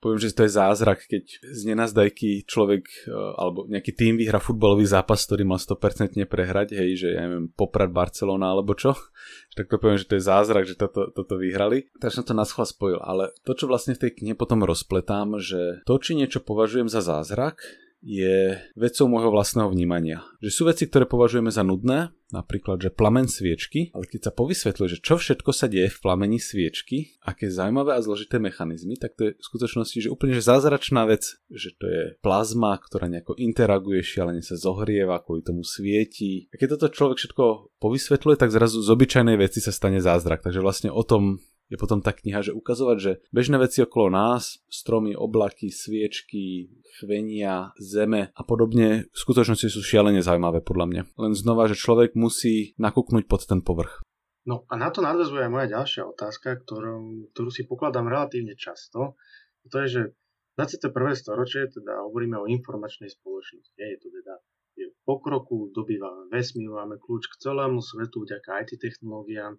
poviem, 0.00 0.16
že 0.16 0.32
to 0.32 0.48
je 0.48 0.56
zázrak, 0.56 1.04
keď 1.04 1.24
z 1.44 1.60
nenazdajky 1.68 2.48
človek 2.48 2.84
e, 3.04 3.12
alebo 3.12 3.68
nejaký 3.68 3.92
tým 3.92 4.16
vyhra 4.16 4.40
futbalový 4.40 4.88
zápas, 4.88 5.20
ktorý 5.28 5.44
mal 5.44 5.60
100% 5.60 6.16
prehrať, 6.24 6.72
hej, 6.72 6.96
že 6.96 7.08
ja 7.12 7.28
neviem, 7.28 7.52
Poprad 7.52 7.92
Barcelona 7.92 8.56
alebo 8.56 8.72
čo, 8.72 8.96
tak 9.52 9.68
to 9.68 9.76
poviem, 9.76 10.00
že 10.00 10.08
to 10.08 10.16
je 10.16 10.24
zázrak, 10.24 10.64
že 10.64 10.80
toto, 10.80 11.12
toto 11.12 11.36
vyhrali. 11.36 11.92
Takže 12.00 12.24
som 12.24 12.28
to 12.32 12.32
na 12.32 12.48
spojil, 12.48 13.04
ale 13.04 13.36
to, 13.44 13.52
čo 13.52 13.68
vlastne 13.68 13.92
v 13.92 14.08
tej 14.08 14.12
knihe 14.16 14.34
potom 14.36 14.64
rozpletám, 14.64 15.36
že 15.44 15.84
to, 15.84 16.00
či 16.00 16.16
niečo 16.16 16.40
považujem 16.40 16.88
za 16.88 17.04
zázrak, 17.04 17.60
je 18.04 18.60
vecou 18.76 19.08
môjho 19.08 19.32
vlastného 19.32 19.72
vnímania. 19.72 20.20
Že 20.44 20.50
sú 20.52 20.62
veci, 20.68 20.84
ktoré 20.84 21.08
považujeme 21.08 21.48
za 21.48 21.64
nudné, 21.64 22.12
napríklad, 22.28 22.76
že 22.76 22.92
plamen 22.92 23.24
sviečky, 23.24 23.88
ale 23.96 24.04
keď 24.04 24.28
sa 24.28 24.32
povysvetľuje, 24.36 24.88
že 24.92 25.00
čo 25.00 25.16
všetko 25.16 25.50
sa 25.56 25.72
deje 25.72 25.88
v 25.88 26.00
plamení 26.04 26.36
sviečky, 26.36 27.16
aké 27.24 27.48
zaujímavé 27.48 27.96
a 27.96 28.04
zložité 28.04 28.36
mechanizmy, 28.36 29.00
tak 29.00 29.16
to 29.16 29.32
je 29.32 29.40
v 29.40 29.42
skutočnosti 29.42 29.96
že 30.04 30.12
úplne 30.12 30.36
že 30.36 30.44
zázračná 30.44 31.08
vec, 31.08 31.40
že 31.48 31.72
to 31.80 31.88
je 31.88 32.02
plazma, 32.20 32.76
ktorá 32.76 33.08
nejako 33.08 33.40
interaguje, 33.40 34.04
šialene 34.04 34.44
sa 34.44 34.60
zohrieva, 34.60 35.24
kvôli 35.24 35.40
tomu 35.40 35.64
svieti. 35.64 36.52
A 36.52 36.60
keď 36.60 36.76
toto 36.76 36.92
človek 36.92 37.16
všetko 37.16 37.72
povysvetľuje, 37.80 38.36
tak 38.36 38.52
zrazu 38.52 38.84
z 38.84 38.92
obyčajnej 38.92 39.40
veci 39.40 39.64
sa 39.64 39.72
stane 39.72 40.04
zázrak. 40.04 40.44
Takže 40.44 40.60
vlastne 40.60 40.92
o 40.92 41.00
tom 41.00 41.40
je 41.72 41.76
potom 41.80 42.04
tá 42.04 42.12
kniha, 42.12 42.44
že 42.44 42.52
ukazovať, 42.52 42.96
že 43.00 43.12
bežné 43.32 43.56
veci 43.56 43.80
okolo 43.80 44.12
nás, 44.12 44.60
stromy, 44.68 45.16
oblaky, 45.16 45.72
sviečky, 45.72 46.68
chvenia, 47.00 47.72
zeme 47.80 48.30
a 48.36 48.42
podobne 48.44 49.08
v 49.08 49.18
skutočnosti 49.18 49.72
sú 49.72 49.80
šialene 49.80 50.20
zaujímavé 50.20 50.60
podľa 50.60 50.86
mňa. 50.90 51.02
Len 51.16 51.32
znova, 51.32 51.66
že 51.66 51.80
človek 51.80 52.12
musí 52.14 52.76
nakúknúť 52.76 53.24
pod 53.24 53.48
ten 53.48 53.64
povrch. 53.64 54.04
No 54.44 54.68
a 54.68 54.76
na 54.76 54.92
to 54.92 55.00
nadvezuje 55.00 55.48
moja 55.48 55.72
ďalšia 55.72 56.04
otázka, 56.04 56.60
ktorú, 56.68 57.32
ktorú 57.32 57.48
si 57.48 57.64
pokladám 57.64 58.12
relatívne 58.12 58.52
často. 58.60 59.16
To 59.72 59.76
je, 59.80 59.88
že 59.88 60.02
21. 60.60 60.92
storočie, 61.16 61.72
teda 61.72 62.04
hovoríme 62.04 62.36
o 62.36 62.46
informačnej 62.46 63.08
spoločnosti. 63.08 63.74
Je 63.80 63.98
to 63.98 64.12
teda 64.12 64.36
je 64.74 64.90
pokroku, 65.06 65.70
dobývame 65.70 66.28
vesmír, 66.28 66.68
máme 66.68 66.98
kľúč 66.98 67.30
k 67.30 67.38
celému 67.40 67.78
svetu 67.78 68.26
vďaka 68.26 68.66
IT 68.66 68.76
technológiám, 68.82 69.54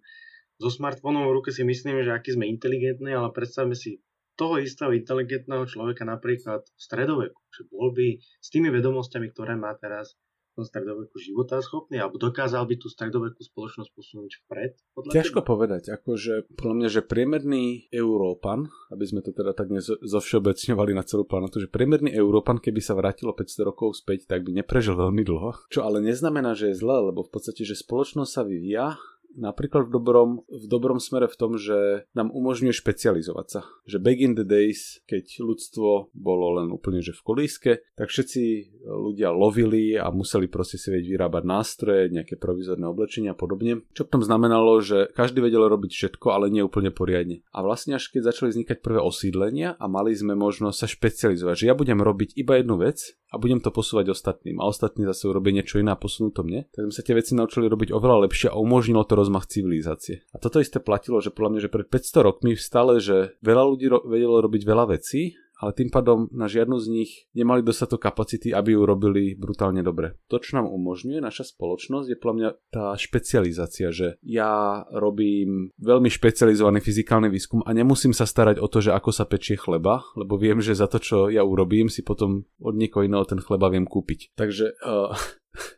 so 0.56 0.72
smartfónom 0.72 1.28
v 1.28 1.36
ruke 1.40 1.50
si 1.52 1.62
myslíme, 1.62 2.04
že 2.04 2.12
aký 2.12 2.36
sme 2.36 2.48
inteligentní, 2.48 3.12
ale 3.12 3.32
predstavme 3.32 3.76
si 3.76 4.00
toho 4.36 4.60
istého 4.60 4.92
inteligentného 4.92 5.64
človeka 5.64 6.04
napríklad 6.04 6.64
v 6.64 6.80
stredoveku, 6.80 7.40
že 7.52 7.64
bol 7.72 7.92
by 7.92 8.20
s 8.20 8.48
tými 8.52 8.68
vedomosťami, 8.68 9.32
ktoré 9.32 9.56
má 9.56 9.72
teraz 9.80 10.12
v 10.56 10.64
stredoveku 10.64 11.20
života 11.20 11.60
schopný, 11.60 12.00
alebo 12.00 12.16
dokázal 12.16 12.64
by 12.64 12.80
tú 12.80 12.88
stredovekú 12.88 13.44
spoločnosť 13.44 13.90
posunúť 13.92 14.32
vpred? 14.44 14.72
Ťažko 15.12 15.44
teba? 15.44 15.48
povedať, 15.52 15.92
akože 15.92 16.56
podľa 16.56 16.74
mňa, 16.80 16.88
že 16.88 17.00
priemerný 17.04 17.92
Európan, 17.92 18.72
aby 18.88 19.04
sme 19.04 19.20
to 19.20 19.36
teda 19.36 19.52
tak 19.52 19.68
zovšeobecňovali 19.84 20.92
na 20.96 21.04
celú 21.04 21.28
planetu, 21.28 21.60
že 21.60 21.68
priemerný 21.68 22.16
Európan, 22.16 22.56
keby 22.56 22.80
sa 22.80 22.96
vrátilo 22.96 23.36
500 23.36 23.68
rokov 23.68 24.00
späť, 24.00 24.24
tak 24.32 24.48
by 24.48 24.64
neprežil 24.64 24.96
veľmi 24.96 25.20
dlho. 25.28 25.68
Čo 25.68 25.84
ale 25.84 26.00
neznamená, 26.00 26.56
že 26.56 26.72
je 26.72 26.80
zlé, 26.80 27.12
lebo 27.12 27.20
v 27.20 27.30
podstate, 27.36 27.68
že 27.68 27.76
spoločnosť 27.76 28.30
sa 28.32 28.40
vyvíja 28.40 28.96
napríklad 29.36 29.86
v 29.86 29.92
dobrom, 29.92 30.30
v 30.48 30.66
dobrom 30.66 30.98
smere 30.98 31.28
v 31.28 31.38
tom, 31.38 31.52
že 31.60 32.08
nám 32.16 32.32
umožňuje 32.32 32.72
špecializovať 32.72 33.46
sa. 33.46 33.60
Že 33.84 34.02
back 34.02 34.18
in 34.18 34.32
the 34.34 34.46
days, 34.48 35.04
keď 35.04 35.44
ľudstvo 35.44 36.10
bolo 36.16 36.58
len 36.58 36.72
úplne 36.72 37.04
že 37.04 37.12
v 37.12 37.22
kolíske, 37.22 37.72
tak 37.94 38.08
všetci 38.08 38.42
ľudia 38.88 39.30
lovili 39.30 39.94
a 39.94 40.08
museli 40.08 40.48
proste 40.48 40.80
si 40.80 40.88
vedieť 40.88 41.12
vyrábať 41.12 41.42
nástroje, 41.44 42.10
nejaké 42.10 42.40
provizorné 42.40 42.88
oblečenia 42.88 43.36
a 43.36 43.38
podobne. 43.38 43.84
Čo 43.92 44.08
potom 44.08 44.24
znamenalo, 44.24 44.80
že 44.80 45.12
každý 45.12 45.44
vedel 45.44 45.68
robiť 45.68 45.92
všetko, 45.92 46.26
ale 46.32 46.48
nie 46.48 46.64
úplne 46.64 46.90
poriadne. 46.90 47.44
A 47.52 47.60
vlastne 47.60 48.00
až 48.00 48.08
keď 48.08 48.32
začali 48.32 48.56
vznikať 48.56 48.80
prvé 48.80 48.98
osídlenia 49.02 49.76
a 49.76 49.84
mali 49.86 50.16
sme 50.16 50.32
možnosť 50.32 50.78
sa 50.80 50.88
špecializovať, 50.88 51.54
že 51.54 51.68
ja 51.68 51.74
budem 51.76 52.00
robiť 52.00 52.34
iba 52.40 52.56
jednu 52.56 52.80
vec 52.80 53.16
a 53.36 53.42
budem 53.42 53.60
to 53.60 53.68
posúvať 53.68 54.16
ostatným 54.16 54.56
a 54.58 54.64
ostatní 54.64 55.04
zase 55.04 55.28
urobia 55.28 55.52
niečo 55.60 55.76
iné 55.76 55.92
a 55.92 56.00
posunú 56.00 56.32
to 56.32 56.40
mne, 56.40 56.64
tak 56.72 56.88
sme 56.88 56.94
sa 56.96 57.04
tie 57.04 57.12
veci 57.12 57.36
naučili 57.36 57.68
robiť 57.68 57.92
oveľa 57.92 58.24
lepšie 58.24 58.48
a 58.48 58.56
umožnilo 58.56 59.04
to 59.04 59.12
rozmach 59.12 59.44
civilizácie. 59.44 60.24
A 60.32 60.40
toto 60.40 60.64
isté 60.64 60.80
platilo, 60.80 61.20
že 61.20 61.28
podľa 61.28 61.50
mňa, 61.52 61.60
že 61.68 61.70
pred 61.70 61.86
500 61.92 62.26
rokmi 62.32 62.56
stále, 62.56 62.96
že 62.98 63.36
veľa 63.44 63.64
ľudí 63.68 63.86
ro- 63.92 64.04
vedelo 64.08 64.40
robiť 64.40 64.62
veľa 64.64 64.96
vecí, 64.96 65.36
ale 65.56 65.72
tým 65.72 65.88
pádom 65.88 66.28
na 66.32 66.46
žiadnu 66.46 66.76
z 66.76 66.86
nich 66.92 67.10
nemali 67.32 67.64
dostatok 67.64 68.04
kapacity, 68.04 68.52
aby 68.52 68.76
ju 68.76 68.82
robili 68.84 69.32
brutálne 69.32 69.80
dobre. 69.80 70.20
To, 70.28 70.36
čo 70.36 70.60
nám 70.60 70.68
umožňuje 70.68 71.24
naša 71.24 71.48
spoločnosť, 71.48 72.06
je 72.12 72.20
podľa 72.20 72.36
mňa 72.36 72.50
tá 72.68 72.86
špecializácia, 72.94 73.88
že 73.90 74.20
ja 74.20 74.84
robím 74.92 75.72
veľmi 75.80 76.12
špecializovaný 76.12 76.84
fyzikálny 76.84 77.28
výskum 77.32 77.64
a 77.64 77.72
nemusím 77.72 78.12
sa 78.12 78.28
starať 78.28 78.60
o 78.60 78.68
to, 78.68 78.84
že 78.84 78.92
ako 78.92 79.10
sa 79.12 79.24
pečie 79.24 79.56
chleba, 79.56 80.04
lebo 80.14 80.36
viem, 80.36 80.60
že 80.60 80.76
za 80.76 80.86
to, 80.86 81.00
čo 81.00 81.16
ja 81.32 81.40
urobím, 81.40 81.88
si 81.88 82.04
potom 82.04 82.44
od 82.60 82.74
niekoho 82.76 83.08
iného 83.08 83.24
ten 83.24 83.40
chleba 83.40 83.72
viem 83.72 83.88
kúpiť. 83.88 84.36
Takže 84.36 84.76
uh, 84.84 85.16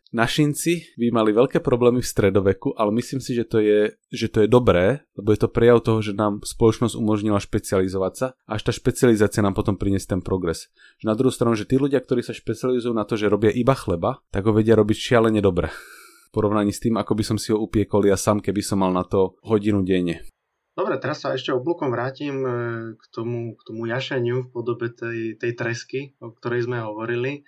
Našinci 0.08 0.96
by 0.96 1.12
mali 1.12 1.36
veľké 1.36 1.60
problémy 1.60 2.00
v 2.00 2.08
stredoveku, 2.08 2.72
ale 2.80 2.96
myslím 2.96 3.20
si, 3.20 3.36
že 3.36 3.44
to 3.44 3.60
je, 3.60 3.92
že 4.08 4.32
to 4.32 4.40
je 4.40 4.48
dobré, 4.48 5.04
lebo 5.20 5.36
je 5.36 5.40
to 5.44 5.52
prejav 5.52 5.84
toho, 5.84 6.00
že 6.00 6.16
nám 6.16 6.40
spoločnosť 6.40 6.96
umožnila 6.96 7.36
špecializovať 7.36 8.12
sa 8.16 8.26
a 8.48 8.56
až 8.56 8.64
tá 8.64 8.72
špecializácia 8.72 9.44
nám 9.44 9.52
potom 9.52 9.76
priniesie 9.76 10.16
ten 10.16 10.24
progres. 10.24 10.72
Že 11.04 11.12
na 11.12 11.16
druhú 11.18 11.28
stranu, 11.28 11.60
že 11.60 11.68
tí 11.68 11.76
ľudia, 11.76 12.00
ktorí 12.00 12.24
sa 12.24 12.32
špecializujú 12.32 12.96
na 12.96 13.04
to, 13.04 13.20
že 13.20 13.28
robia 13.28 13.52
iba 13.52 13.76
chleba, 13.76 14.24
tak 14.32 14.48
ho 14.48 14.56
vedia 14.56 14.80
robiť 14.80 14.96
šialene 14.96 15.44
dobre. 15.44 15.68
V 15.68 16.30
porovnaní 16.32 16.72
s 16.72 16.80
tým, 16.80 16.96
ako 16.96 17.12
by 17.12 17.24
som 17.28 17.36
si 17.36 17.52
ho 17.52 17.60
upiekol 17.60 18.08
ja 18.08 18.16
sám, 18.16 18.40
keby 18.40 18.64
som 18.64 18.80
mal 18.80 18.96
na 18.96 19.04
to 19.04 19.36
hodinu 19.44 19.84
denne. 19.84 20.24
Dobre, 20.72 20.96
teraz 21.02 21.20
sa 21.20 21.34
ešte 21.34 21.50
oblúkom 21.50 21.90
vrátim 21.90 22.38
e, 22.46 22.50
k 22.94 23.04
tomu, 23.10 23.58
k 23.58 23.60
tomu 23.66 23.90
jašeniu 23.90 24.46
v 24.46 24.48
podobe 24.54 24.94
tej, 24.94 25.34
tej 25.34 25.52
tresky, 25.58 26.00
o 26.22 26.30
ktorej 26.30 26.70
sme 26.70 26.78
hovorili 26.80 27.42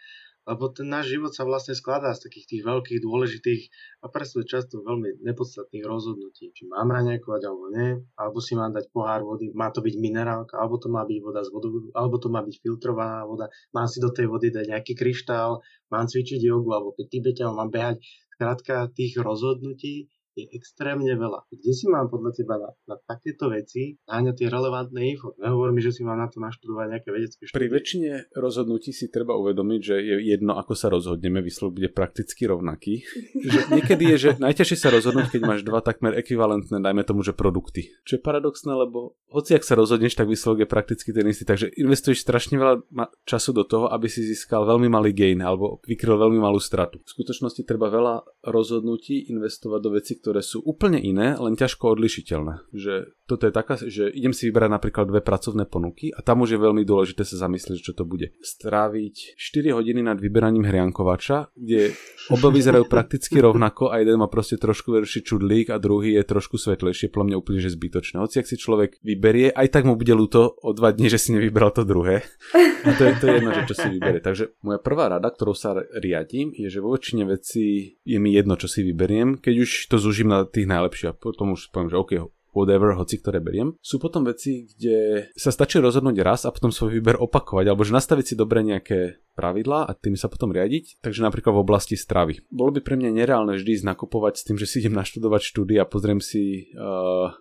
lebo 0.50 0.66
ten 0.74 0.90
náš 0.90 1.14
život 1.14 1.30
sa 1.30 1.46
vlastne 1.46 1.78
skladá 1.78 2.10
z 2.10 2.26
takých 2.26 2.46
tých 2.50 2.62
veľkých, 2.66 2.98
dôležitých 3.06 3.62
a 4.02 4.10
presne 4.10 4.42
často 4.42 4.82
veľmi 4.82 5.22
nepodstatných 5.22 5.86
rozhodnutí. 5.86 6.50
Či 6.50 6.66
mám 6.66 6.90
raňajkovať 6.90 7.42
alebo 7.46 7.64
nie, 7.70 8.02
alebo 8.18 8.42
si 8.42 8.58
mám 8.58 8.74
dať 8.74 8.90
pohár 8.90 9.22
vody, 9.22 9.54
má 9.54 9.70
to 9.70 9.78
byť 9.78 9.94
minerálka, 10.02 10.58
alebo 10.58 10.82
to 10.82 10.90
má 10.90 11.06
byť 11.06 11.18
voda 11.22 11.46
z 11.46 11.54
vodovodu, 11.54 11.88
alebo 11.94 12.16
to 12.18 12.28
má 12.34 12.42
byť 12.42 12.56
filtrovaná 12.58 13.22
voda, 13.22 13.46
mám 13.70 13.86
si 13.86 14.02
do 14.02 14.10
tej 14.10 14.26
vody 14.26 14.50
dať 14.50 14.74
nejaký 14.74 14.98
kryštál, 14.98 15.62
mám 15.94 16.10
cvičiť 16.10 16.42
jogu, 16.42 16.74
alebo 16.74 16.90
keď 16.98 17.06
Tibetan 17.06 17.54
mám 17.54 17.70
behať. 17.70 18.02
Skrátka, 18.34 18.88
tých 18.96 19.20
rozhodnutí 19.20 20.08
je 20.36 20.46
extrémne 20.54 21.10
veľa. 21.10 21.46
Kde 21.50 21.72
si 21.74 21.86
mám 21.90 22.06
podľa 22.08 22.30
teba 22.36 22.54
na, 22.56 22.70
na 22.86 22.96
takéto 23.02 23.50
veci 23.50 23.98
náňať 24.06 24.34
tie 24.36 24.48
relevantné 24.48 25.00
info? 25.16 25.34
Nehovor 25.38 25.74
mi, 25.74 25.82
že 25.82 25.94
si 25.94 26.06
mám 26.06 26.18
na 26.18 26.30
to 26.30 26.38
naštudovať 26.38 26.86
nejaké 26.86 27.08
vedecké 27.10 27.40
štúdie. 27.46 27.56
Pri 27.58 27.68
väčšine 27.68 28.10
rozhodnutí 28.34 28.90
si 28.94 29.10
treba 29.10 29.34
uvedomiť, 29.36 29.80
že 29.80 29.96
je 29.98 30.16
jedno, 30.30 30.56
ako 30.56 30.72
sa 30.78 30.88
rozhodneme, 30.88 31.42
výsledok 31.42 31.82
bude 31.82 31.90
prakticky 31.90 32.46
rovnaký. 32.46 33.02
že 33.52 33.60
niekedy 33.74 34.04
je, 34.14 34.16
že 34.16 34.30
najťažšie 34.38 34.78
sa 34.78 34.88
rozhodnúť, 34.94 35.34
keď 35.34 35.42
máš 35.46 35.62
dva 35.66 35.82
takmer 35.82 36.14
ekvivalentné, 36.18 36.78
dajme 36.78 37.02
tomu, 37.02 37.26
že 37.26 37.34
produkty. 37.34 37.90
Čo 38.06 38.18
je 38.18 38.22
paradoxné, 38.22 38.72
lebo 38.72 39.18
hoci 39.30 39.58
ak 39.58 39.66
sa 39.66 39.78
rozhodneš, 39.78 40.14
tak 40.14 40.30
výsledok 40.30 40.66
je 40.66 40.68
prakticky 40.68 41.10
ten 41.10 41.26
istý. 41.26 41.46
Takže 41.46 41.74
investuješ 41.74 42.22
strašne 42.22 42.58
veľa 42.58 42.82
času 43.26 43.50
do 43.54 43.64
toho, 43.66 43.86
aby 43.90 44.06
si 44.06 44.22
získal 44.26 44.66
veľmi 44.66 44.86
malý 44.86 45.10
gain 45.14 45.40
alebo 45.42 45.82
vykryl 45.86 46.18
veľmi 46.18 46.38
malú 46.38 46.58
stratu. 46.62 47.02
V 47.02 47.10
skutočnosti 47.10 47.62
treba 47.64 47.90
veľa 47.90 48.46
rozhodnutí 48.46 49.30
investovať 49.32 49.80
do 49.80 49.90
vecí, 49.96 50.12
ktoré 50.20 50.44
sú 50.44 50.60
úplne 50.62 51.00
iné, 51.00 51.34
len 51.34 51.56
ťažko 51.56 51.96
odlišiteľné. 51.96 52.68
Že 52.76 53.16
toto 53.30 53.46
je 53.46 53.54
taká, 53.54 53.78
že 53.78 54.10
idem 54.10 54.34
si 54.34 54.50
vybrať 54.50 54.70
napríklad 54.74 55.06
dve 55.06 55.22
pracovné 55.22 55.70
ponuky 55.70 56.10
a 56.10 56.18
tam 56.26 56.42
už 56.42 56.58
je 56.58 56.58
veľmi 56.58 56.82
dôležité 56.82 57.22
sa 57.22 57.46
zamyslieť, 57.46 57.78
čo 57.78 57.92
to 57.94 58.02
bude. 58.02 58.34
Stráviť 58.42 59.38
4 59.38 59.78
hodiny 59.78 60.02
nad 60.02 60.18
vyberaním 60.18 60.66
hriankovača, 60.66 61.54
kde 61.54 61.94
oba 62.34 62.50
vyzerajú 62.50 62.90
prakticky 62.90 63.38
rovnako 63.38 63.94
a 63.94 64.02
jeden 64.02 64.18
má 64.18 64.26
proste 64.26 64.58
trošku 64.58 64.98
verší 64.98 65.22
čudlík 65.22 65.70
a 65.70 65.78
druhý 65.78 66.18
je 66.18 66.26
trošku 66.26 66.58
svetlejšie, 66.58 67.14
podľa 67.14 67.26
mňa 67.30 67.36
úplne 67.38 67.62
že 67.62 67.70
zbytočné. 67.70 68.18
Hoci 68.18 68.42
ak 68.42 68.50
si 68.50 68.58
človek 68.58 68.98
vyberie, 68.98 69.54
aj 69.54 69.68
tak 69.70 69.86
mu 69.86 69.94
bude 69.94 70.10
ľúto 70.10 70.58
o 70.58 70.74
dva 70.74 70.90
dní, 70.90 71.06
že 71.06 71.22
si 71.22 71.30
nevybral 71.30 71.70
to 71.70 71.86
druhé. 71.86 72.26
A 72.80 72.96
to 72.96 73.06
je, 73.06 73.12
to 73.20 73.24
je 73.28 73.34
jedno, 73.38 73.50
že 73.52 73.62
čo 73.68 73.76
si 73.76 73.88
vyberie. 73.92 74.24
Takže 74.24 74.56
moja 74.64 74.80
prvá 74.80 75.12
rada, 75.12 75.28
ktorou 75.28 75.52
sa 75.52 75.76
riadím, 76.00 76.50
je, 76.56 76.72
že 76.72 76.80
vo 76.80 76.96
väčšine 76.96 77.28
veci 77.28 77.94
je 78.00 78.18
mi 78.18 78.32
jedno, 78.32 78.56
čo 78.56 78.66
si 78.66 78.80
vyberiem, 78.80 79.36
keď 79.36 79.54
už 79.68 79.70
to 79.92 80.00
zúžim 80.00 80.32
na 80.32 80.48
tých 80.48 80.64
najlepších 80.64 81.12
a 81.12 81.16
potom 81.16 81.52
už 81.52 81.68
poviem, 81.68 81.92
že 81.92 82.00
OK, 82.00 82.12
whatever, 82.54 82.94
hoci 82.94 83.18
ktoré 83.18 83.38
beriem. 83.38 83.74
Sú 83.80 84.02
potom 84.02 84.26
veci, 84.26 84.66
kde 84.66 85.28
sa 85.34 85.50
stačí 85.50 85.78
rozhodnúť 85.78 86.16
raz 86.22 86.40
a 86.46 86.54
potom 86.54 86.70
svoj 86.70 86.98
výber 87.00 87.16
opakovať, 87.18 87.64
alebo 87.70 87.82
že 87.86 87.96
nastaviť 87.96 88.24
si 88.24 88.34
dobre 88.38 88.62
nejaké 88.62 89.22
pravidlá 89.40 89.88
a 89.88 89.92
tým 89.96 90.20
sa 90.20 90.28
potom 90.28 90.52
riadiť. 90.52 91.00
Takže 91.00 91.24
napríklad 91.24 91.56
v 91.56 91.62
oblasti 91.64 91.96
stravy. 91.96 92.44
Bolo 92.52 92.76
by 92.76 92.84
pre 92.84 93.00
mňa 93.00 93.10
nereálne 93.14 93.56
vždy 93.56 93.80
nakupovať 93.86 94.34
s 94.36 94.44
tým, 94.44 94.56
že 94.60 94.68
si 94.68 94.84
idem 94.84 94.92
naštudovať 94.92 95.40
štúdy 95.40 95.74
a 95.80 95.88
pozriem 95.88 96.20
si 96.20 96.68
uh, 96.76 97.32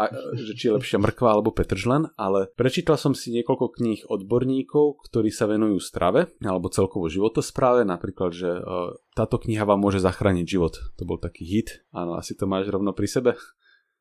a, 0.00 0.02
že 0.32 0.52
či 0.56 0.64
je 0.70 0.76
lepšia 0.80 0.96
mrkva 0.96 1.36
alebo 1.36 1.52
petržlen, 1.52 2.08
ale 2.16 2.48
prečítal 2.56 2.96
som 2.96 3.12
si 3.12 3.28
niekoľko 3.36 3.76
kníh 3.76 4.00
odborníkov, 4.08 5.04
ktorí 5.10 5.28
sa 5.28 5.44
venujú 5.44 5.76
strave 5.82 6.32
alebo 6.40 6.72
celkovo 6.72 7.12
životospráve, 7.12 7.84
napríklad, 7.84 8.30
že 8.32 8.48
uh, 8.48 8.96
táto 9.12 9.36
kniha 9.36 9.68
vám 9.68 9.82
môže 9.82 10.00
zachrániť 10.00 10.46
život. 10.48 10.80
To 10.96 11.02
bol 11.04 11.20
taký 11.20 11.44
hit. 11.44 11.84
Áno, 11.92 12.16
asi 12.16 12.32
to 12.32 12.48
máš 12.48 12.72
rovno 12.72 12.96
pri 12.96 13.08
sebe. 13.10 13.30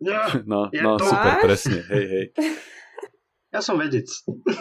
Ja, 0.02 0.34
No, 0.49 0.68
no 0.74 0.97
to 0.97 1.06
super, 1.06 1.38
máš? 1.38 1.43
presne, 1.45 1.80
hej, 1.93 2.06
hej. 2.10 2.26
ja 3.56 3.60
som 3.62 3.78
vedec. 3.78 4.10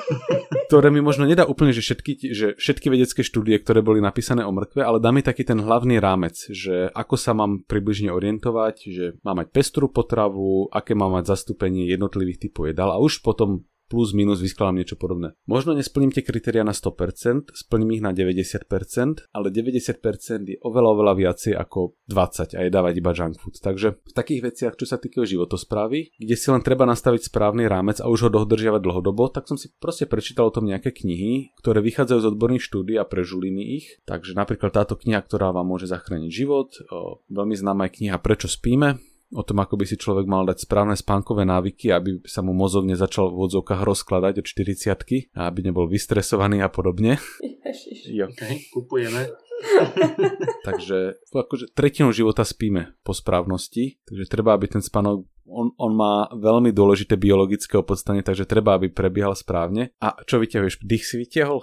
Ktoré 0.69 0.93
mi 0.93 1.01
možno 1.03 1.25
nedá 1.27 1.49
úplne, 1.49 1.73
že 1.75 1.83
všetky, 1.83 2.13
že 2.31 2.47
všetky 2.55 2.87
vedecké 2.93 3.27
štúdie, 3.27 3.59
ktoré 3.59 3.83
boli 3.83 3.99
napísané 3.99 4.47
o 4.47 4.53
mrkve, 4.55 4.85
ale 4.85 5.03
dá 5.03 5.11
mi 5.11 5.25
taký 5.25 5.43
ten 5.43 5.59
hlavný 5.59 5.99
rámec, 5.99 6.39
že 6.53 6.93
ako 6.95 7.15
sa 7.19 7.35
mám 7.35 7.67
približne 7.67 8.13
orientovať, 8.15 8.77
že 8.87 9.05
mám 9.27 9.43
mať 9.43 9.51
pestrú 9.51 9.91
potravu, 9.91 10.71
aké 10.71 10.95
mám 10.95 11.19
mať 11.19 11.27
zastúpenie 11.35 11.91
jednotlivých 11.91 12.47
typov 12.47 12.71
jedál 12.71 12.95
a 12.95 13.03
už 13.03 13.25
potom 13.25 13.67
plus 13.91 14.15
minus 14.15 14.39
vyskladám 14.39 14.79
niečo 14.79 14.95
podobné. 14.95 15.35
Možno 15.51 15.75
nesplním 15.75 16.15
tie 16.15 16.23
kritéria 16.23 16.63
na 16.63 16.71
100%, 16.71 17.51
splním 17.51 17.99
ich 17.99 18.03
na 18.07 18.15
90%, 18.15 19.35
ale 19.35 19.47
90% 19.51 20.47
je 20.47 20.57
oveľa, 20.63 20.89
oveľa 20.95 21.15
viacej 21.19 21.53
ako 21.59 21.99
20 22.07 22.55
a 22.55 22.61
je 22.63 22.71
dávať 22.71 22.95
iba 23.03 23.11
junk 23.11 23.43
food. 23.43 23.59
Takže 23.59 23.99
v 23.99 24.13
takých 24.15 24.41
veciach, 24.47 24.75
čo 24.79 24.87
sa 24.87 25.03
týkajú 25.03 25.27
životosprávy, 25.27 26.15
kde 26.15 26.37
si 26.39 26.47
len 26.55 26.63
treba 26.63 26.87
nastaviť 26.87 27.27
správny 27.27 27.67
rámec 27.67 27.99
a 27.99 28.07
už 28.07 28.31
ho 28.31 28.31
dodržiavať 28.31 28.79
dlhodobo, 28.79 29.27
tak 29.35 29.51
som 29.51 29.59
si 29.59 29.75
proste 29.75 30.07
prečítal 30.07 30.47
o 30.49 30.55
tom 30.55 30.71
nejaké 30.71 30.95
knihy, 30.95 31.59
ktoré 31.59 31.83
vychádzajú 31.83 32.19
z 32.23 32.31
odborných 32.31 32.63
štúdí 32.63 32.95
a 32.95 33.03
prežuli 33.03 33.51
mi 33.51 33.83
ich. 33.83 33.99
Takže 34.07 34.39
napríklad 34.39 34.71
táto 34.71 34.95
kniha, 34.95 35.19
ktorá 35.19 35.51
vám 35.51 35.67
môže 35.67 35.91
zachrániť 35.91 36.31
život, 36.31 36.79
veľmi 37.27 37.59
známa 37.59 37.91
je 37.91 37.99
kniha 37.99 38.23
Prečo 38.23 38.47
spíme, 38.47 39.03
o 39.31 39.43
tom, 39.47 39.63
ako 39.63 39.79
by 39.79 39.85
si 39.87 39.97
človek 39.97 40.27
mal 40.27 40.43
dať 40.43 40.67
správne 40.67 40.99
spánkové 40.99 41.47
návyky, 41.47 41.95
aby 41.95 42.23
sa 42.27 42.43
mu 42.43 42.51
mozog 42.51 42.87
nezačal 42.87 43.31
v 43.31 43.47
odzovkách 43.47 43.83
rozkladať 43.87 44.43
od 44.43 44.47
40 44.47 45.39
a 45.39 45.47
aby 45.47 45.71
nebol 45.71 45.87
vystresovaný 45.87 46.67
a 46.67 46.69
podobne. 46.69 47.17
Ježiš. 47.41 48.11
Jo. 48.11 48.27
OK, 48.27 48.43
kupujeme. 48.75 49.31
Takže 50.69 51.21
akože 51.31 51.77
tretinu 51.77 52.11
života 52.17 52.43
spíme 52.49 52.97
po 53.05 53.13
správnosti, 53.13 54.01
takže 54.09 54.25
treba, 54.25 54.57
aby 54.57 54.73
ten 54.73 54.81
spánok 54.81 55.29
on, 55.45 55.69
on 55.77 55.93
má 55.93 56.31
veľmi 56.33 56.73
dôležité 56.73 57.19
biologické 57.19 57.75
opodstanie, 57.77 58.23
takže 58.23 58.47
treba, 58.47 58.79
aby 58.79 58.87
prebiehal 58.87 59.35
správne. 59.35 59.91
A 59.99 60.15
čo 60.23 60.39
vyťahuješ? 60.39 60.81
Dých 60.81 61.05
si 61.05 61.19
vyťahol? 61.21 61.61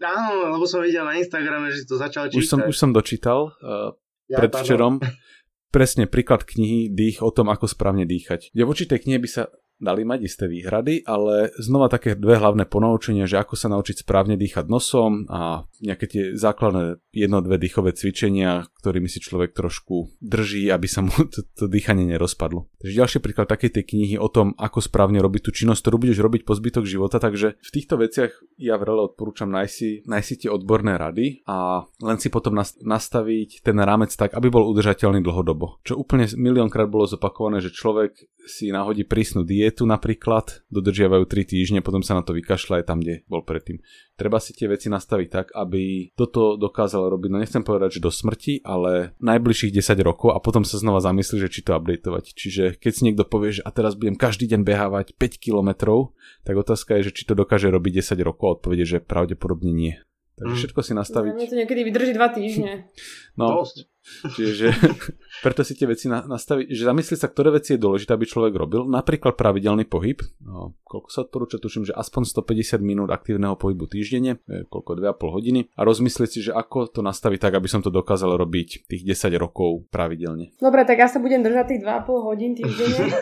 Áno, 0.00 0.54
lebo 0.56 0.64
som 0.64 0.80
videl 0.80 1.02
na 1.04 1.18
Instagrame, 1.18 1.74
že 1.74 1.84
to 1.84 1.98
začal 1.98 2.30
čítať. 2.30 2.38
Už 2.38 2.46
som, 2.46 2.60
už 2.64 2.76
som 2.78 2.94
dočítal 2.94 3.52
uh, 3.60 3.92
Ja, 4.30 4.38
predvčerom. 4.38 5.02
Presne 5.70 6.10
príklad 6.10 6.42
knihy 6.42 6.90
Dých 6.90 7.22
o 7.22 7.30
tom, 7.30 7.46
ako 7.46 7.70
správne 7.70 8.02
dýchať. 8.02 8.50
Ja 8.52 8.66
voči 8.66 8.90
tej 8.90 9.06
knihe 9.06 9.22
by 9.22 9.28
sa 9.30 9.42
dali 9.80 10.04
mať 10.04 10.20
isté 10.22 10.44
výhrady, 10.46 11.02
ale 11.08 11.50
znova 11.56 11.88
také 11.88 12.14
dve 12.14 12.36
hlavné 12.36 12.68
ponaučenia, 12.68 13.24
že 13.24 13.40
ako 13.40 13.56
sa 13.56 13.72
naučiť 13.72 14.04
správne 14.04 14.36
dýchať 14.36 14.68
nosom 14.68 15.24
a 15.32 15.64
nejaké 15.80 16.06
tie 16.06 16.22
základné 16.36 17.00
jedno, 17.10 17.40
dve 17.40 17.56
dýchové 17.56 17.96
cvičenia, 17.96 18.68
ktorými 18.84 19.08
si 19.08 19.18
človek 19.18 19.56
trošku 19.56 20.20
drží, 20.20 20.68
aby 20.68 20.86
sa 20.86 21.00
mu 21.00 21.10
to, 21.32 21.42
to 21.56 21.64
dýchanie 21.66 22.04
nerozpadlo. 22.06 22.68
Takže 22.78 22.94
ďalší 22.94 23.18
príklad 23.24 23.48
takej 23.48 23.80
tej 23.80 23.84
knihy 23.96 24.16
o 24.20 24.28
tom, 24.28 24.52
ako 24.60 24.84
správne 24.84 25.18
robiť 25.24 25.48
tú 25.48 25.50
činnosť, 25.50 25.80
ktorú 25.80 25.96
budeš 26.06 26.20
robiť 26.20 26.42
po 26.44 26.52
zbytok 26.52 26.84
života, 26.84 27.16
takže 27.16 27.56
v 27.56 27.70
týchto 27.72 27.96
veciach 27.96 28.30
ja 28.60 28.76
vrele 28.76 29.08
odporúčam 29.08 29.48
nájsť 29.48 29.74
si, 30.20 30.34
tie 30.36 30.52
odborné 30.52 31.00
rady 31.00 31.42
a 31.48 31.88
len 32.04 32.16
si 32.20 32.28
potom 32.28 32.54
nas- 32.54 32.76
nastaviť 32.80 33.64
ten 33.64 33.80
rámec 33.80 34.12
tak, 34.12 34.36
aby 34.36 34.52
bol 34.52 34.68
udržateľný 34.68 35.24
dlhodobo. 35.24 35.80
Čo 35.82 35.96
úplne 35.96 36.28
miliónkrát 36.28 36.86
bolo 36.86 37.08
zopakované, 37.08 37.64
že 37.64 37.72
človek 37.72 38.12
si 38.44 38.72
nahodí 38.72 39.04
prísnu 39.04 39.44
dietu 39.44 39.69
napríklad, 39.86 40.66
dodržiavajú 40.72 41.24
3 41.28 41.52
týždne, 41.52 41.80
potom 41.84 42.02
sa 42.02 42.18
na 42.18 42.22
to 42.26 42.34
vykašľa 42.34 42.82
aj 42.82 42.84
tam, 42.84 42.98
kde 42.98 43.22
bol 43.30 43.46
predtým. 43.46 43.78
Treba 44.18 44.42
si 44.42 44.52
tie 44.52 44.68
veci 44.68 44.90
nastaviť 44.90 45.28
tak, 45.30 45.46
aby 45.54 46.12
toto 46.18 46.58
dokázal 46.58 47.08
robiť, 47.08 47.28
no 47.32 47.40
nechcem 47.40 47.64
povedať, 47.64 47.98
že 47.98 48.04
do 48.04 48.12
smrti, 48.12 48.60
ale 48.66 49.16
najbližších 49.22 49.72
10 49.72 50.00
rokov 50.02 50.34
a 50.34 50.42
potom 50.42 50.66
sa 50.66 50.76
znova 50.76 51.00
zamyslí, 51.00 51.46
že 51.46 51.52
či 51.52 51.60
to 51.64 51.72
updateovať. 51.72 52.24
Čiže 52.36 52.64
keď 52.76 52.92
si 52.92 53.04
niekto 53.06 53.24
povie, 53.24 53.56
že 53.56 53.64
a 53.64 53.70
teraz 53.72 53.94
budem 53.94 54.18
každý 54.18 54.50
deň 54.50 54.60
behávať 54.66 55.14
5 55.16 55.40
kilometrov, 55.40 56.12
tak 56.44 56.58
otázka 56.58 56.98
je, 57.00 57.12
že 57.12 57.16
či 57.16 57.22
to 57.24 57.38
dokáže 57.38 57.70
robiť 57.70 58.02
10 58.02 58.20
rokov 58.26 58.44
a 58.44 58.54
odpovede, 58.58 58.84
že 58.84 58.98
pravdepodobne 58.98 59.72
nie. 59.72 59.94
Takže 60.40 60.54
Mm. 60.56 60.60
všetko 60.64 60.80
si 60.80 60.92
nastaviť. 60.96 61.32
Mne 61.36 61.50
to 61.52 61.56
niekedy 61.60 61.80
vydrží 61.84 62.12
dva 62.16 62.28
týždne. 62.32 62.72
No, 63.38 63.62
Dosť. 63.62 63.88
čiže 64.36 64.74
preto 65.46 65.62
si 65.62 65.78
tie 65.78 65.86
veci 65.86 66.10
na, 66.10 66.20
nastaviť, 66.26 66.66
že 66.74 66.82
zamyslieť 66.82 67.20
sa, 67.24 67.30
ktoré 67.30 67.54
veci 67.54 67.72
je 67.72 67.80
dôležité, 67.80 68.12
aby 68.12 68.26
človek 68.26 68.52
robil. 68.52 68.84
Napríklad 68.84 69.38
pravidelný 69.38 69.86
pohyb. 69.86 70.20
No, 70.42 70.76
koľko 70.84 71.08
sa 71.08 71.22
odporúča, 71.24 71.62
tuším, 71.62 71.88
že 71.88 71.94
aspoň 71.94 72.26
150 72.26 72.82
minút 72.82 73.08
aktívneho 73.08 73.54
pohybu 73.54 73.86
týždenne, 73.86 74.42
je 74.44 74.66
koľko 74.66 74.98
2,5 74.98 75.36
hodiny. 75.40 75.60
A 75.72 75.80
rozmyslieť 75.86 76.30
si, 76.36 76.40
že 76.42 76.52
ako 76.52 76.90
to 76.90 77.00
nastaviť 77.00 77.38
tak, 77.38 77.54
aby 77.54 77.68
som 77.70 77.80
to 77.80 77.88
dokázal 77.88 78.34
robiť 78.34 78.90
tých 78.90 79.02
10 79.06 79.30
rokov 79.38 79.88
pravidelne. 79.88 80.52
Dobre, 80.58 80.84
tak 80.84 81.00
ja 81.00 81.08
sa 81.08 81.22
budem 81.22 81.40
držať 81.40 81.64
tých 81.70 81.82
2,5 81.86 82.26
hodín 82.26 82.52
týždenne. 82.58 83.14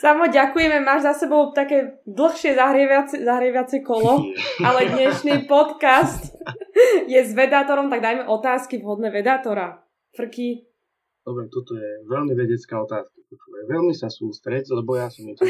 Samo 0.00 0.32
ďakujeme, 0.32 0.80
máš 0.80 1.04
za 1.04 1.12
sebou 1.12 1.52
také 1.52 2.00
dlhšie 2.08 2.56
zahrievacie, 2.56 3.20
zahrievacie 3.20 3.84
kolo, 3.84 4.24
ale 4.66 4.88
dnešný 4.96 5.44
podcast 5.44 6.32
je 7.04 7.20
s 7.20 7.36
vedátorom, 7.36 7.92
tak 7.92 8.00
dajme 8.00 8.24
otázky 8.24 8.80
vhodné 8.80 9.12
vedátora. 9.12 9.84
Frky, 10.16 10.64
Dobre, 11.20 11.52
toto 11.52 11.76
je 11.76 12.00
veľmi 12.08 12.32
vedecká 12.32 12.80
otázka. 12.80 13.12
Počúvaj, 13.12 13.62
veľmi 13.68 13.92
sa 13.92 14.08
sústreď, 14.08 14.64
lebo 14.72 14.96
ja 14.96 15.12
som 15.12 15.28
niečo 15.28 15.44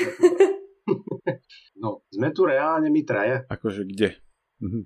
No, 1.82 2.02
sme 2.10 2.34
tu 2.34 2.42
reálne 2.42 2.90
my 2.90 3.06
traja. 3.06 3.46
Akože 3.46 3.86
kde? 3.86 4.18
Mhm. 4.58 4.82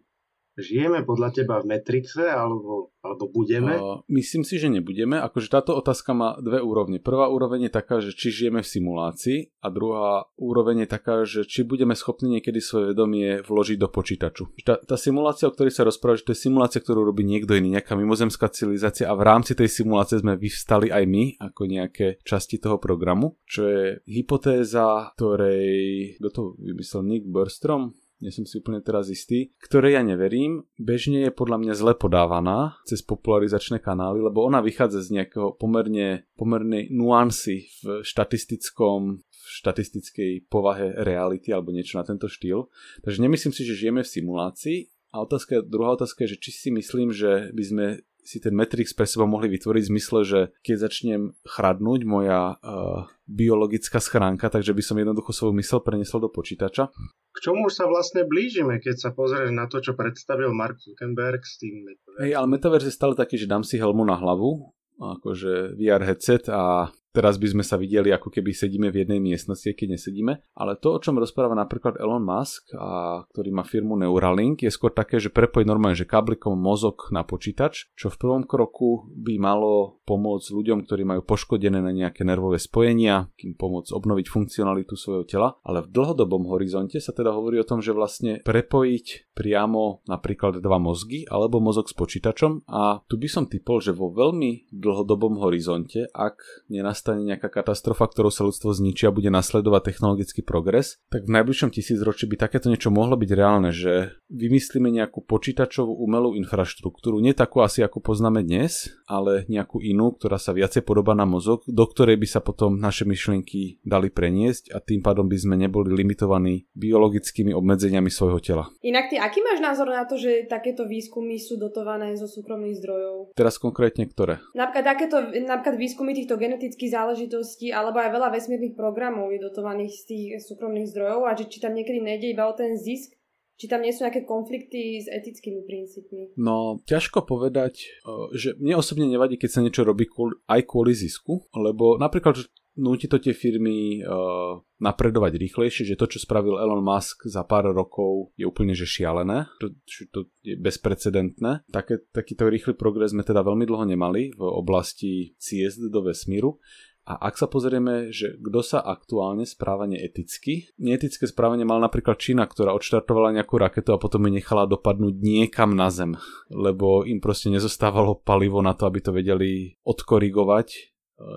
Žijeme 0.54 1.02
podľa 1.02 1.34
teba 1.34 1.58
v 1.58 1.74
Matrixe, 1.74 2.30
alebo, 2.30 2.94
alebo 3.02 3.26
budeme? 3.26 3.74
Uh, 3.74 4.06
myslím 4.06 4.46
si, 4.46 4.62
že 4.62 4.70
nebudeme. 4.70 5.18
Akože 5.18 5.50
táto 5.50 5.74
otázka 5.74 6.14
má 6.14 6.38
dve 6.38 6.62
úrovne. 6.62 7.02
Prvá 7.02 7.26
úroveň 7.26 7.66
je 7.66 7.72
taká, 7.74 7.98
že 7.98 8.14
či 8.14 8.30
žijeme 8.30 8.62
v 8.62 8.70
simulácii 8.70 9.38
a 9.58 9.66
druhá 9.74 10.30
úroveň 10.38 10.86
je 10.86 10.88
taká, 10.88 11.26
že 11.26 11.42
či 11.42 11.66
budeme 11.66 11.98
schopní 11.98 12.38
niekedy 12.38 12.62
svoje 12.62 12.94
vedomie 12.94 13.42
vložiť 13.42 13.78
do 13.82 13.90
počítaču. 13.90 14.54
Tá, 14.62 14.78
tá 14.78 14.94
simulácia, 14.94 15.50
o 15.50 15.54
ktorej 15.54 15.74
sa 15.74 15.82
rozpráva, 15.82 16.22
že 16.22 16.30
to 16.30 16.34
je 16.38 16.46
simulácia, 16.46 16.78
ktorú 16.78 17.02
robí 17.02 17.26
niekto 17.26 17.58
iný, 17.58 17.74
nejaká 17.74 17.98
mimozemská 17.98 18.46
civilizácia 18.54 19.10
a 19.10 19.18
v 19.18 19.26
rámci 19.26 19.58
tej 19.58 19.66
simulácie 19.66 20.22
sme 20.22 20.38
vyvstali 20.38 20.94
aj 20.94 21.04
my 21.10 21.24
ako 21.42 21.62
nejaké 21.66 22.06
časti 22.22 22.62
toho 22.62 22.78
programu, 22.78 23.42
čo 23.42 23.66
je 23.66 23.84
hypotéza, 24.06 25.10
ktorej, 25.18 26.14
kto 26.22 26.28
to 26.30 26.42
vymyslel, 26.62 27.02
Nick 27.02 27.26
Burstrom? 27.26 27.98
Nie 28.22 28.30
som 28.30 28.46
si 28.46 28.62
úplne 28.62 28.80
teraz 28.80 29.10
istý, 29.10 29.52
ktoré 29.58 29.98
ja 29.98 30.02
neverím, 30.06 30.64
bežne 30.78 31.26
je 31.26 31.32
podľa 31.34 31.58
mňa 31.60 31.74
zle 31.74 31.92
podávaná 31.98 32.78
cez 32.86 33.02
popularizačné 33.02 33.82
kanály, 33.82 34.22
lebo 34.22 34.46
ona 34.46 34.62
vychádza 34.62 35.02
z 35.02 35.22
nejakého 35.22 35.58
pomerne, 35.58 36.24
pomerne 36.38 36.86
nuancy 36.94 37.68
v 37.82 38.06
štatistickom 38.06 39.20
v 39.44 39.48
štatistickej 39.60 40.48
povahe 40.48 40.96
reality 41.04 41.52
alebo 41.52 41.68
niečo 41.68 42.00
na 42.00 42.04
tento 42.08 42.32
štýl. 42.32 42.72
Takže 43.04 43.20
nemyslím 43.20 43.52
si, 43.52 43.62
že 43.68 43.76
žijeme 43.76 44.00
v 44.00 44.08
simulácii. 44.08 44.78
A 45.14 45.22
otázka, 45.22 45.62
druhá 45.62 45.94
otázka 45.94 46.26
je, 46.26 46.34
že 46.34 46.42
či 46.42 46.50
si 46.50 46.68
myslím, 46.74 47.14
že 47.14 47.52
by 47.54 47.62
sme 47.62 47.86
si 48.24 48.40
ten 48.40 48.56
Matrix 48.56 48.96
pre 48.96 49.04
seba 49.04 49.28
mohli 49.28 49.52
vytvoriť 49.52 49.82
v 49.84 49.90
zmysle, 49.92 50.18
že 50.24 50.40
keď 50.64 50.76
začnem 50.88 51.22
chradnúť 51.44 52.00
moja 52.08 52.56
uh, 52.56 53.04
biologická 53.28 54.00
schránka, 54.00 54.48
takže 54.48 54.72
by 54.72 54.82
som 54.82 54.96
jednoducho 54.96 55.30
svoju 55.36 55.52
mysel 55.60 55.84
prenesol 55.84 56.24
do 56.24 56.32
počítača. 56.32 56.88
K 57.34 57.38
čomu 57.38 57.68
už 57.68 57.76
sa 57.76 57.84
vlastne 57.84 58.24
blížime, 58.24 58.80
keď 58.80 58.96
sa 58.96 59.10
pozrieš 59.12 59.52
na 59.52 59.68
to, 59.68 59.84
čo 59.84 59.92
predstavil 59.92 60.56
Mark 60.56 60.80
Zuckerberg 60.80 61.44
s 61.44 61.60
tým 61.60 61.84
Metaverse? 61.84 62.20
Hej, 62.24 62.32
ale 62.32 62.46
Metaverse 62.48 62.88
je 62.88 62.96
stále 62.96 63.12
taký, 63.12 63.36
že 63.36 63.50
dám 63.50 63.60
si 63.60 63.76
helmu 63.76 64.08
na 64.08 64.16
hlavu, 64.16 64.72
akože 64.96 65.76
VR 65.76 66.02
headset 66.08 66.48
a 66.48 66.88
teraz 67.14 67.38
by 67.38 67.54
sme 67.54 67.64
sa 67.64 67.78
videli, 67.78 68.10
ako 68.10 68.28
keby 68.28 68.50
sedíme 68.50 68.90
v 68.90 69.06
jednej 69.06 69.22
miestnosti, 69.22 69.70
keď 69.70 69.94
nesedíme. 69.94 70.42
Ale 70.58 70.74
to, 70.82 70.98
o 70.98 71.02
čom 71.02 71.16
rozpráva 71.16 71.54
napríklad 71.54 71.96
Elon 72.02 72.26
Musk, 72.26 72.74
a, 72.74 73.22
ktorý 73.30 73.54
má 73.54 73.62
firmu 73.62 73.94
Neuralink, 73.94 74.66
je 74.66 74.74
skôr 74.74 74.90
také, 74.90 75.22
že 75.22 75.30
prepojí 75.30 75.62
normálne, 75.62 75.94
že 75.94 76.10
káblikom 76.10 76.58
mozog 76.58 77.08
na 77.14 77.22
počítač, 77.22 77.94
čo 77.94 78.10
v 78.10 78.18
prvom 78.18 78.42
kroku 78.42 79.06
by 79.14 79.38
malo 79.38 80.02
pomôcť 80.04 80.48
ľuďom, 80.50 80.84
ktorí 80.84 81.02
majú 81.06 81.22
poškodené 81.24 81.78
na 81.78 81.94
nejaké 81.94 82.26
nervové 82.26 82.58
spojenia, 82.58 83.30
kým 83.38 83.54
pomôcť 83.54 83.94
obnoviť 83.94 84.26
funkcionalitu 84.28 84.98
svojho 84.98 85.24
tela. 85.24 85.56
Ale 85.62 85.86
v 85.86 85.92
dlhodobom 85.94 86.50
horizonte 86.50 86.98
sa 86.98 87.14
teda 87.14 87.30
hovorí 87.30 87.62
o 87.62 87.68
tom, 87.68 87.78
že 87.78 87.94
vlastne 87.94 88.42
prepojiť 88.42 89.32
priamo 89.32 90.04
napríklad 90.10 90.58
dva 90.58 90.78
mozgy 90.82 91.26
alebo 91.26 91.58
mozog 91.62 91.90
s 91.90 91.94
počítačom 91.94 92.66
a 92.70 93.02
tu 93.06 93.18
by 93.18 93.28
som 93.30 93.44
typol, 93.50 93.78
že 93.78 93.94
vo 93.94 94.10
veľmi 94.10 94.70
dlhodobom 94.70 95.42
horizonte, 95.42 96.06
ak 96.14 96.68
nenastane 96.70 97.03
nejaká 97.12 97.52
katastrofa, 97.52 98.08
ktorou 98.08 98.32
sa 98.32 98.48
ľudstvo 98.48 98.72
zničí 98.72 99.04
a 99.04 99.12
bude 99.12 99.28
nasledovať 99.28 99.92
technologický 99.92 100.40
progres, 100.40 100.96
tak 101.12 101.28
v 101.28 101.34
najbližšom 101.36 101.76
tisícročí 101.76 102.24
by 102.24 102.40
takéto 102.40 102.72
niečo 102.72 102.88
mohlo 102.88 103.20
byť 103.20 103.30
reálne, 103.36 103.68
že 103.68 104.16
vymyslíme 104.32 104.88
nejakú 104.88 105.20
počítačovú 105.28 105.92
umelú 106.00 106.32
infraštruktúru, 106.40 107.20
nie 107.20 107.36
takú 107.36 107.60
asi 107.60 107.84
ako 107.84 108.00
poznáme 108.00 108.40
dnes, 108.40 108.88
ale 109.04 109.44
nejakú 109.52 109.84
inú, 109.84 110.16
ktorá 110.16 110.40
sa 110.40 110.56
viacej 110.56 110.86
podobá 110.86 111.12
na 111.12 111.28
mozog, 111.28 111.66
do 111.68 111.84
ktorej 111.84 112.16
by 112.16 112.26
sa 112.30 112.40
potom 112.40 112.80
naše 112.80 113.04
myšlienky 113.04 113.84
dali 113.84 114.08
preniesť 114.08 114.72
a 114.72 114.80
tým 114.80 115.04
pádom 115.04 115.28
by 115.28 115.36
sme 115.36 115.60
neboli 115.60 115.92
limitovaní 115.92 116.70
biologickými 116.72 117.52
obmedzeniami 117.52 118.08
svojho 118.08 118.38
tela. 118.38 118.64
Inak 118.80 119.10
ty 119.10 119.18
aký 119.18 119.42
máš 119.42 119.58
názor 119.58 119.90
na 119.90 120.06
to, 120.06 120.14
že 120.14 120.46
takéto 120.46 120.86
výskumy 120.86 121.42
sú 121.42 121.58
dotované 121.58 122.14
zo 122.14 122.30
súkromných 122.30 122.78
zdrojov? 122.78 123.34
Teraz 123.34 123.58
konkrétne 123.58 124.06
ktoré? 124.06 124.38
Napríklad, 124.54 124.84
takéto, 124.86 125.16
napríklad 125.42 125.74
výskumy 125.74 126.14
týchto 126.14 126.38
genetických 126.38 126.93
záležitostí 126.94 127.74
alebo 127.74 127.98
aj 127.98 128.14
veľa 128.14 128.30
vesmírnych 128.30 128.78
programov 128.78 129.34
je 129.34 129.42
dotovaných 129.42 129.92
z 129.92 130.02
tých 130.06 130.26
súkromných 130.46 130.90
zdrojov 130.94 131.26
a 131.26 131.34
že 131.34 131.50
či 131.50 131.58
tam 131.58 131.74
niekedy 131.74 131.98
nejde 131.98 132.30
iba 132.30 132.46
o 132.46 132.54
ten 132.54 132.78
zisk, 132.78 133.18
či 133.58 133.66
tam 133.70 133.82
nie 133.82 133.94
sú 133.94 134.06
nejaké 134.06 134.22
konflikty 134.26 135.02
s 135.02 135.06
etickými 135.10 135.62
princípmi? 135.62 136.34
No, 136.38 136.82
ťažko 136.86 137.22
povedať, 137.26 137.86
že 138.34 138.58
mne 138.58 138.78
osobne 138.78 139.06
nevadí, 139.06 139.38
keď 139.38 139.50
sa 139.50 139.62
niečo 139.62 139.86
robí 139.86 140.10
aj 140.50 140.60
kvôli 140.66 140.94
zisku, 140.94 141.46
lebo 141.54 141.98
napríklad 141.98 142.38
núti 142.74 143.06
to 143.06 143.22
tie 143.22 143.34
firmy 143.34 144.02
uh, 144.02 144.58
napredovať 144.82 145.38
rýchlejšie, 145.38 145.94
že 145.94 145.98
to, 145.98 146.10
čo 146.10 146.18
spravil 146.22 146.58
Elon 146.58 146.82
Musk 146.82 147.26
za 147.30 147.46
pár 147.46 147.70
rokov 147.70 148.34
je 148.34 148.44
úplne 148.46 148.74
že 148.74 148.86
šialené, 148.86 149.46
to, 149.62 149.74
to 150.10 150.20
je 150.42 150.58
bezprecedentné. 150.58 151.66
Také, 151.70 152.02
takýto 152.10 152.50
rýchly 152.50 152.74
progres 152.74 153.14
sme 153.14 153.22
teda 153.22 153.46
veľmi 153.46 153.64
dlho 153.64 153.84
nemali 153.86 154.34
v 154.34 154.42
oblasti 154.42 155.38
ciest 155.38 155.80
do 155.80 156.00
vesmíru. 156.02 156.58
A 157.04 157.20
ak 157.28 157.36
sa 157.36 157.44
pozrieme, 157.44 158.08
že 158.16 158.32
kto 158.40 158.64
sa 158.64 158.80
aktuálne 158.80 159.44
správa 159.44 159.84
neeticky, 159.84 160.72
neetické 160.80 161.28
správanie 161.28 161.68
mal 161.68 161.76
napríklad 161.76 162.16
Čína, 162.16 162.48
ktorá 162.48 162.72
odštartovala 162.72 163.36
nejakú 163.36 163.60
raketu 163.60 163.92
a 163.92 164.00
potom 164.00 164.24
ju 164.24 164.32
nechala 164.32 164.64
dopadnúť 164.64 165.12
niekam 165.20 165.76
na 165.76 165.92
zem, 165.92 166.16
lebo 166.48 167.04
im 167.04 167.20
proste 167.20 167.52
nezostávalo 167.52 168.24
palivo 168.24 168.64
na 168.64 168.72
to, 168.72 168.88
aby 168.88 169.04
to 169.04 169.12
vedeli 169.12 169.76
odkorigovať 169.84 170.93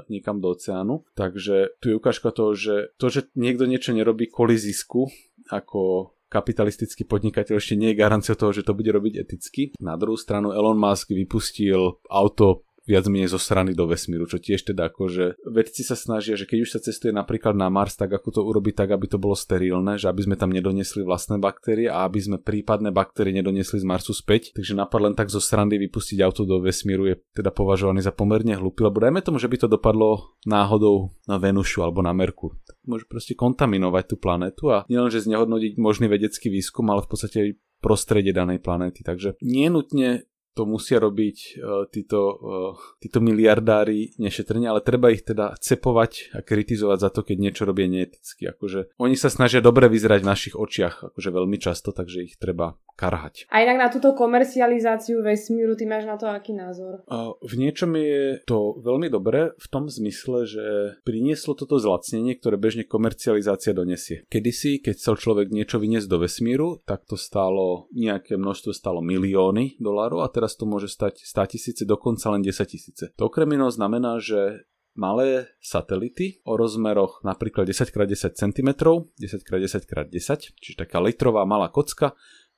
niekam 0.09 0.41
do 0.41 0.53
oceánu. 0.53 1.05
Takže 1.13 1.77
tu 1.79 1.93
je 1.93 1.97
ukážka 1.97 2.33
toho, 2.33 2.57
že 2.57 2.91
to, 2.97 3.07
že 3.13 3.29
niekto 3.37 3.69
niečo 3.69 3.93
nerobí 3.93 4.27
kvôli 4.27 4.57
zisku, 4.57 5.09
ako 5.47 6.11
kapitalistický 6.27 7.07
podnikateľ 7.07 7.55
ešte 7.55 7.79
nie 7.79 7.95
je 7.95 8.01
garancia 8.03 8.35
toho, 8.35 8.51
že 8.51 8.67
to 8.67 8.75
bude 8.75 8.91
robiť 8.91 9.23
eticky. 9.23 9.71
Na 9.79 9.95
druhú 9.95 10.19
stranu 10.19 10.51
Elon 10.51 10.75
Musk 10.75 11.15
vypustil 11.15 12.03
auto 12.11 12.66
viac 12.87 13.05
menej 13.11 13.29
zo 13.29 13.37
strany 13.37 13.75
do 13.75 13.85
vesmíru, 13.85 14.23
čo 14.25 14.39
tiež 14.39 14.63
teda 14.73 14.87
akože 14.89 15.43
vedci 15.43 15.83
sa 15.83 15.93
snažia, 15.99 16.39
že 16.39 16.47
keď 16.47 16.57
už 16.63 16.69
sa 16.71 16.79
cestuje 16.79 17.11
napríklad 17.11 17.53
na 17.53 17.67
Mars, 17.67 17.99
tak 17.99 18.15
ako 18.15 18.31
to 18.31 18.41
urobiť 18.47 18.73
tak, 18.79 18.89
aby 18.95 19.05
to 19.11 19.19
bolo 19.19 19.35
sterilné, 19.35 19.99
že 19.99 20.07
aby 20.07 20.23
sme 20.23 20.35
tam 20.39 20.55
nedonesli 20.55 21.03
vlastné 21.03 21.37
baktérie 21.37 21.91
a 21.91 22.07
aby 22.07 22.19
sme 22.23 22.37
prípadné 22.39 22.95
baktérie 22.95 23.35
nedonesli 23.35 23.83
z 23.83 23.85
Marsu 23.85 24.15
späť. 24.15 24.55
Takže 24.55 24.73
napad 24.73 25.03
len 25.03 25.13
tak 25.13 25.27
zo 25.27 25.43
srandy 25.43 25.75
vypustiť 25.75 26.23
auto 26.23 26.47
do 26.47 26.63
vesmíru 26.63 27.11
je 27.11 27.19
teda 27.35 27.51
považovaný 27.51 27.99
za 27.99 28.15
pomerne 28.15 28.55
hlupý, 28.55 28.87
lebo 28.87 29.03
dajme 29.03 29.19
tomu, 29.19 29.37
že 29.37 29.51
by 29.51 29.57
to 29.59 29.67
dopadlo 29.67 30.39
náhodou 30.47 31.11
na 31.27 31.35
Venušu 31.35 31.83
alebo 31.83 31.99
na 31.99 32.15
Merku. 32.15 32.55
Môže 32.87 33.03
proste 33.03 33.35
kontaminovať 33.35 34.03
tú 34.07 34.15
planetu 34.15 34.71
a 34.71 34.87
nielenže 34.87 35.27
znehodnotiť 35.27 35.75
možný 35.75 36.07
vedecký 36.07 36.47
výskum, 36.47 36.87
ale 36.87 37.03
v 37.03 37.09
podstate 37.11 37.37
aj 37.43 37.49
prostredie 37.83 38.31
danej 38.33 38.63
planéty. 38.63 39.03
Takže 39.03 39.37
nie 39.43 39.67
nutne 39.67 40.25
to 40.57 40.65
musia 40.65 40.97
robiť 40.97 41.37
uh, 41.61 41.85
títo, 41.93 42.21
uh, 42.33 42.73
títo 42.97 43.21
miliardári 43.21 44.17
nešetrne, 44.17 44.65
ale 44.65 44.81
treba 44.81 45.13
ich 45.13 45.21
teda 45.21 45.53
cepovať 45.61 46.33
a 46.33 46.41
kritizovať 46.41 46.97
za 46.97 47.09
to, 47.13 47.21
keď 47.21 47.37
niečo 47.37 47.63
robia 47.69 47.85
neeticky. 47.85 48.49
Akože 48.49 48.97
oni 48.97 49.13
sa 49.13 49.29
snažia 49.29 49.61
dobre 49.61 49.85
vyzerať 49.85 50.25
v 50.25 50.29
našich 50.33 50.55
očiach, 50.57 51.13
akože 51.13 51.29
veľmi 51.29 51.57
často, 51.61 51.93
takže 51.93 52.25
ich 52.25 52.41
treba 52.41 52.73
karhať. 52.97 53.45
A 53.53 53.61
inak 53.61 53.77
na 53.77 53.89
túto 53.93 54.17
komercializáciu 54.17 55.21
vesmíru, 55.21 55.77
ty 55.77 55.85
máš 55.85 56.09
na 56.09 56.17
to 56.17 56.25
aký 56.25 56.57
názor? 56.57 57.05
Uh, 57.05 57.37
v 57.45 57.53
niečom 57.61 57.93
je 57.93 58.41
to 58.49 58.81
veľmi 58.81 59.13
dobré 59.13 59.53
v 59.53 59.67
tom 59.69 59.85
zmysle, 59.85 60.49
že 60.49 60.65
prinieslo 61.05 61.53
toto 61.53 61.77
zlacnenie, 61.77 62.33
ktoré 62.33 62.57
bežne 62.57 62.87
komercializácia 62.87 63.75
donesie. 63.75 64.25
Kedysi, 64.31 64.79
keď 64.81 64.97
chcel 64.97 65.15
človek 65.19 65.53
niečo 65.53 65.77
vyniesť 65.77 66.07
do 66.07 66.17
vesmíru, 66.23 66.81
tak 66.87 67.03
to 67.03 67.19
stálo 67.19 67.91
nejaké 67.91 68.39
množstvo, 68.39 68.71
stálo 68.71 69.03
milióny 69.03 69.75
dolárov 69.77 70.23
a 70.23 70.31
teraz 70.31 70.46
teraz 70.47 70.55
to 70.55 70.63
môže 70.63 70.87
stať 70.87 71.27
100 71.27 71.51
tisíce, 71.51 71.83
dokonca 71.83 72.31
len 72.31 72.39
10 72.39 72.55
tisíce. 72.71 73.11
To 73.19 73.27
okrem 73.27 73.51
iného 73.51 73.67
znamená, 73.67 74.23
že 74.23 74.63
malé 74.95 75.51
satelity 75.59 76.39
o 76.47 76.55
rozmeroch 76.55 77.19
napríklad 77.27 77.67
10x10 77.67 78.31
cm, 78.39 78.69
10x10x10, 79.19 80.55
čiže 80.55 80.79
taká 80.79 81.03
litrová 81.03 81.43
malá 81.43 81.67
kocka, 81.67 82.15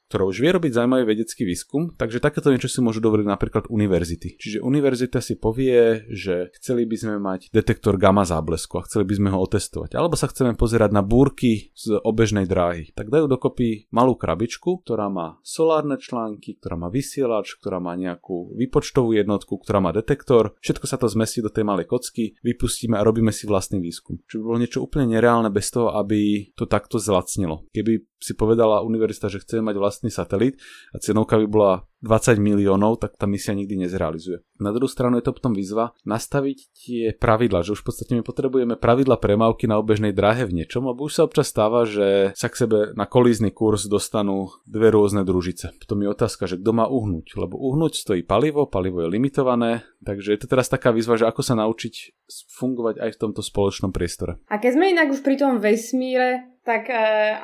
ktorá 0.10 0.26
už 0.26 0.42
vie 0.42 0.50
robiť 0.50 0.74
zaujímavý 0.74 1.06
vedecký 1.06 1.46
výskum, 1.46 1.94
takže 1.94 2.18
takéto 2.18 2.50
niečo 2.50 2.66
si 2.66 2.82
môžu 2.82 2.98
dovoliť 2.98 3.30
napríklad 3.30 3.70
univerzity. 3.70 4.42
Čiže 4.42 4.66
univerzita 4.66 5.22
si 5.22 5.38
povie, 5.38 6.10
že 6.10 6.50
chceli 6.58 6.90
by 6.90 6.98
sme 6.98 7.16
mať 7.22 7.54
detektor 7.54 8.02
gamma 8.02 8.26
záblesku 8.26 8.82
a 8.82 8.86
chceli 8.90 9.06
by 9.06 9.14
sme 9.22 9.30
ho 9.30 9.40
otestovať. 9.46 9.94
Alebo 9.94 10.18
sa 10.18 10.26
chceme 10.26 10.58
pozerať 10.58 10.90
na 10.90 11.06
búrky 11.06 11.70
z 11.78 12.02
obežnej 12.02 12.50
dráhy. 12.50 12.90
Tak 12.98 13.14
dajú 13.14 13.30
dokopy 13.30 13.86
malú 13.94 14.18
krabičku, 14.18 14.82
ktorá 14.82 15.14
má 15.14 15.38
solárne 15.46 16.02
články, 16.02 16.58
ktorá 16.58 16.74
má 16.74 16.90
vysielač, 16.90 17.54
ktorá 17.62 17.78
má 17.78 17.94
nejakú 17.94 18.58
výpočtovú 18.58 19.14
jednotku, 19.14 19.62
ktorá 19.62 19.78
má 19.78 19.94
detektor. 19.94 20.58
Všetko 20.66 20.90
sa 20.90 20.98
to 20.98 21.06
zmestí 21.06 21.46
do 21.46 21.54
tej 21.54 21.70
malej 21.70 21.86
kocky, 21.86 22.34
vypustíme 22.42 22.98
a 22.98 23.06
robíme 23.06 23.30
si 23.30 23.46
vlastný 23.46 23.78
výskum. 23.78 24.18
Čo 24.26 24.42
by 24.42 24.44
bolo 24.50 24.58
niečo 24.58 24.82
úplne 24.82 25.14
nereálne 25.14 25.54
bez 25.54 25.70
toho, 25.70 25.94
aby 25.94 26.50
to 26.58 26.66
takto 26.66 26.98
zlacnilo. 26.98 27.70
Keby 27.70 28.10
si 28.20 28.36
povedala 28.36 28.84
univerzita, 28.84 29.32
že 29.32 29.40
chceme 29.44 29.72
mať 29.72 29.76
vlastný 29.80 29.99
satelit 30.08 30.56
a 30.96 31.04
cenovka 31.04 31.36
by 31.36 31.48
bola 31.52 31.84
20 32.00 32.40
miliónov, 32.40 33.04
tak 33.04 33.20
tá 33.20 33.28
misia 33.28 33.52
nikdy 33.52 33.76
nezrealizuje. 33.84 34.40
Na 34.64 34.72
druhú 34.72 34.88
stranu 34.88 35.20
je 35.20 35.28
to 35.28 35.36
potom 35.36 35.52
výzva 35.52 35.92
nastaviť 36.08 36.58
tie 36.72 37.04
pravidla, 37.12 37.60
že 37.60 37.76
už 37.76 37.84
v 37.84 37.88
podstate 37.92 38.12
my 38.16 38.24
potrebujeme 38.24 38.80
pravidla 38.80 39.20
premávky 39.20 39.68
na 39.68 39.76
obežnej 39.76 40.16
dráhe 40.16 40.48
v 40.48 40.64
niečom, 40.64 40.88
lebo 40.88 41.12
už 41.12 41.20
sa 41.20 41.28
občas 41.28 41.52
stáva, 41.52 41.84
že 41.84 42.32
sa 42.40 42.48
k 42.48 42.56
sebe 42.66 42.96
na 42.96 43.04
kolízny 43.04 43.52
kurz 43.52 43.92
dostanú 43.92 44.48
dve 44.64 44.96
rôzne 44.96 45.28
družice. 45.28 45.76
Potom 45.76 46.00
je 46.00 46.08
otázka, 46.08 46.48
že 46.48 46.56
kto 46.56 46.72
má 46.72 46.88
uhnúť, 46.88 47.36
lebo 47.36 47.60
uhnúť 47.60 48.00
stojí 48.00 48.24
palivo, 48.24 48.64
palivo 48.64 49.04
je 49.04 49.12
limitované, 49.12 49.84
takže 50.00 50.32
je 50.32 50.40
to 50.40 50.48
teraz 50.48 50.72
taká 50.72 50.96
výzva, 50.96 51.20
že 51.20 51.28
ako 51.28 51.44
sa 51.44 51.60
naučiť 51.60 52.16
fungovať 52.48 52.96
aj 53.04 53.10
v 53.12 53.20
tomto 53.20 53.44
spoločnom 53.44 53.92
priestore. 53.92 54.40
A 54.48 54.56
keď 54.56 54.72
sme 54.80 54.96
inak 54.96 55.12
už 55.12 55.20
pri 55.20 55.36
tom 55.36 55.60
vesmíre, 55.60 56.59
tak 56.70 56.86
e, 56.86 56.94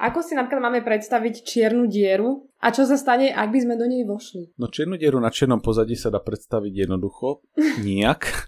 ako 0.06 0.22
si 0.22 0.38
napríklad 0.38 0.62
máme 0.62 0.86
predstaviť 0.86 1.42
čiernu 1.42 1.90
dieru 1.90 2.46
a 2.62 2.70
čo 2.70 2.86
sa 2.86 2.94
stane, 2.94 3.34
ak 3.34 3.50
by 3.50 3.60
sme 3.66 3.74
do 3.74 3.90
nej 3.90 4.06
vošli? 4.06 4.54
No 4.62 4.70
čiernu 4.70 5.02
dieru 5.02 5.18
na 5.18 5.34
čiernom 5.34 5.66
pozadí 5.66 5.98
sa 5.98 6.14
dá 6.14 6.22
predstaviť 6.22 6.86
jednoducho, 6.86 7.42
nijak. 7.82 8.30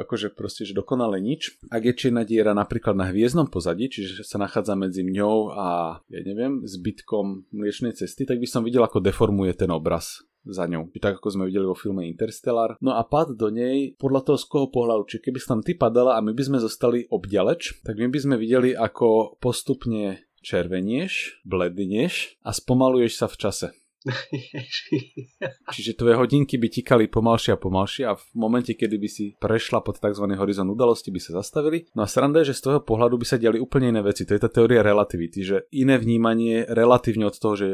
akože 0.00 0.32
proste, 0.32 0.64
že 0.64 0.72
dokonale 0.72 1.20
nič. 1.20 1.60
Ak 1.68 1.84
je 1.84 1.92
čierna 1.92 2.24
diera 2.24 2.56
napríklad 2.56 2.96
na 2.96 3.12
hviezdnom 3.12 3.52
pozadí, 3.52 3.92
čiže 3.92 4.24
sa 4.24 4.40
nachádza 4.40 4.72
medzi 4.72 5.04
mňou 5.04 5.52
a, 5.52 6.00
ja 6.08 6.20
neviem, 6.24 6.64
zbytkom 6.64 7.52
mliečnej 7.52 7.92
cesty, 7.92 8.24
tak 8.24 8.40
by 8.40 8.48
som 8.48 8.64
videl, 8.64 8.80
ako 8.80 9.04
deformuje 9.04 9.52
ten 9.52 9.68
obraz 9.68 10.24
za 10.46 10.64
ňou. 10.66 10.88
Tak 10.96 11.20
ako 11.20 11.28
sme 11.32 11.44
videli 11.48 11.66
vo 11.68 11.76
filme 11.76 12.08
Interstellar. 12.08 12.76
No 12.80 12.96
a 12.96 13.02
pad 13.04 13.36
do 13.36 13.52
nej 13.52 13.96
podľa 13.96 14.32
toho 14.32 14.38
z 14.40 14.46
koho 14.48 14.66
pohľadu. 14.72 15.08
Čiže 15.08 15.24
keby 15.28 15.38
sa 15.40 15.48
tam 15.56 15.62
ty 15.64 15.76
padala 15.76 16.16
a 16.16 16.24
my 16.24 16.32
by 16.32 16.42
sme 16.42 16.58
zostali 16.60 17.04
obďaleč, 17.08 17.84
tak 17.84 18.00
my 18.00 18.08
by 18.08 18.18
sme 18.20 18.36
videli 18.40 18.72
ako 18.72 19.36
postupne 19.40 20.24
červenieš, 20.40 21.44
bledneš 21.44 22.40
a 22.40 22.50
spomaluješ 22.56 23.12
sa 23.20 23.26
v 23.28 23.36
čase. 23.36 23.68
Čiže 25.76 25.92
tvoje 25.92 26.16
hodinky 26.16 26.56
by 26.56 26.68
tikali 26.72 27.04
pomalšie 27.12 27.52
a 27.52 27.60
pomalšie 27.60 28.08
a 28.08 28.16
v 28.16 28.24
momente, 28.32 28.72
kedy 28.72 28.96
by 28.96 29.08
si 29.12 29.36
prešla 29.36 29.84
pod 29.84 30.00
tzv. 30.00 30.24
horizont 30.24 30.72
udalosti, 30.72 31.12
by 31.12 31.20
sa 31.20 31.44
zastavili. 31.44 31.84
No 31.92 32.04
a 32.04 32.08
sranda 32.08 32.40
je, 32.40 32.56
že 32.56 32.58
z 32.58 32.62
toho 32.64 32.78
pohľadu 32.80 33.20
by 33.20 33.26
sa 33.28 33.36
diali 33.36 33.60
úplne 33.60 33.92
iné 33.92 34.00
veci. 34.00 34.24
To 34.24 34.32
je 34.32 34.40
tá 34.40 34.48
teória 34.48 34.80
relativity, 34.80 35.44
že 35.44 35.68
iné 35.76 36.00
vnímanie 36.00 36.64
relatívne 36.64 37.28
od 37.28 37.36
toho, 37.36 37.54
že 37.60 37.68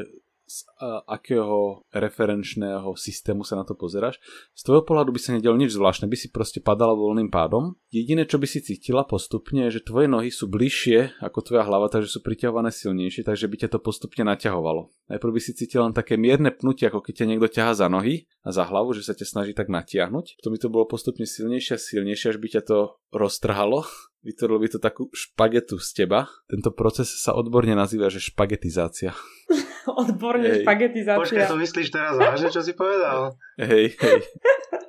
z 0.46 0.62
akého 1.10 1.82
referenčného 1.90 2.94
systému 2.94 3.42
sa 3.42 3.58
na 3.58 3.66
to 3.66 3.74
pozeráš. 3.74 4.22
Z 4.54 4.62
tvojho 4.62 4.86
pohľadu 4.86 5.10
by 5.10 5.20
sa 5.20 5.34
nedialo 5.34 5.58
nič 5.58 5.74
zvláštne, 5.74 6.06
by 6.06 6.14
si 6.14 6.30
proste 6.30 6.62
padala 6.62 6.94
voľným 6.94 7.34
pádom. 7.34 7.74
Jediné, 7.90 8.24
čo 8.30 8.38
by 8.38 8.46
si 8.46 8.62
cítila 8.62 9.02
postupne, 9.02 9.66
je, 9.66 9.82
že 9.82 9.86
tvoje 9.86 10.06
nohy 10.06 10.30
sú 10.30 10.46
bližšie 10.46 11.18
ako 11.18 11.42
tvoja 11.42 11.66
hlava, 11.66 11.90
takže 11.90 12.14
sú 12.14 12.22
priťahované 12.22 12.70
silnejšie, 12.70 13.26
takže 13.26 13.50
by 13.50 13.56
ťa 13.66 13.68
to 13.74 13.78
postupne 13.82 14.22
naťahovalo. 14.22 14.94
Najprv 15.10 15.32
by 15.34 15.40
si 15.42 15.52
cítila 15.58 15.90
len 15.90 15.94
také 15.94 16.14
mierne 16.14 16.54
pnutie, 16.54 16.86
ako 16.86 17.02
keď 17.02 17.22
ťa 17.22 17.28
niekto 17.28 17.48
ťaha 17.50 17.72
za 17.74 17.86
nohy 17.90 18.30
a 18.46 18.54
za 18.54 18.62
hlavu, 18.66 18.94
že 18.94 19.02
sa 19.02 19.18
ťa 19.18 19.26
snaží 19.26 19.52
tak 19.54 19.66
natiahnuť. 19.66 20.38
Potom 20.38 20.52
by 20.54 20.58
to 20.62 20.70
bolo 20.70 20.86
postupne 20.86 21.26
silnejšie 21.26 21.74
a 21.74 21.82
silnejšie, 21.82 22.34
až 22.34 22.38
by 22.38 22.48
ťa 22.54 22.62
to 22.62 22.78
roztrhalo 23.14 23.84
vytvorilo 24.26 24.58
by 24.58 24.68
to 24.74 24.78
takú 24.82 25.06
špagetu 25.14 25.78
z 25.78 26.02
teba. 26.02 26.26
Tento 26.50 26.74
proces 26.74 27.06
sa 27.06 27.38
odborne 27.38 27.78
nazýva, 27.78 28.10
že 28.10 28.18
špagetizácia. 28.18 29.14
odborne 30.02 30.50
hej. 30.50 30.66
špagetizácia. 30.66 31.22
Počkaj, 31.22 31.46
to 31.46 31.58
myslíš 31.62 31.88
teraz 31.94 32.18
vážne, 32.18 32.50
čo 32.50 32.66
si 32.66 32.74
povedal? 32.74 33.38
Hej, 33.56 33.96
hej. 33.96 34.20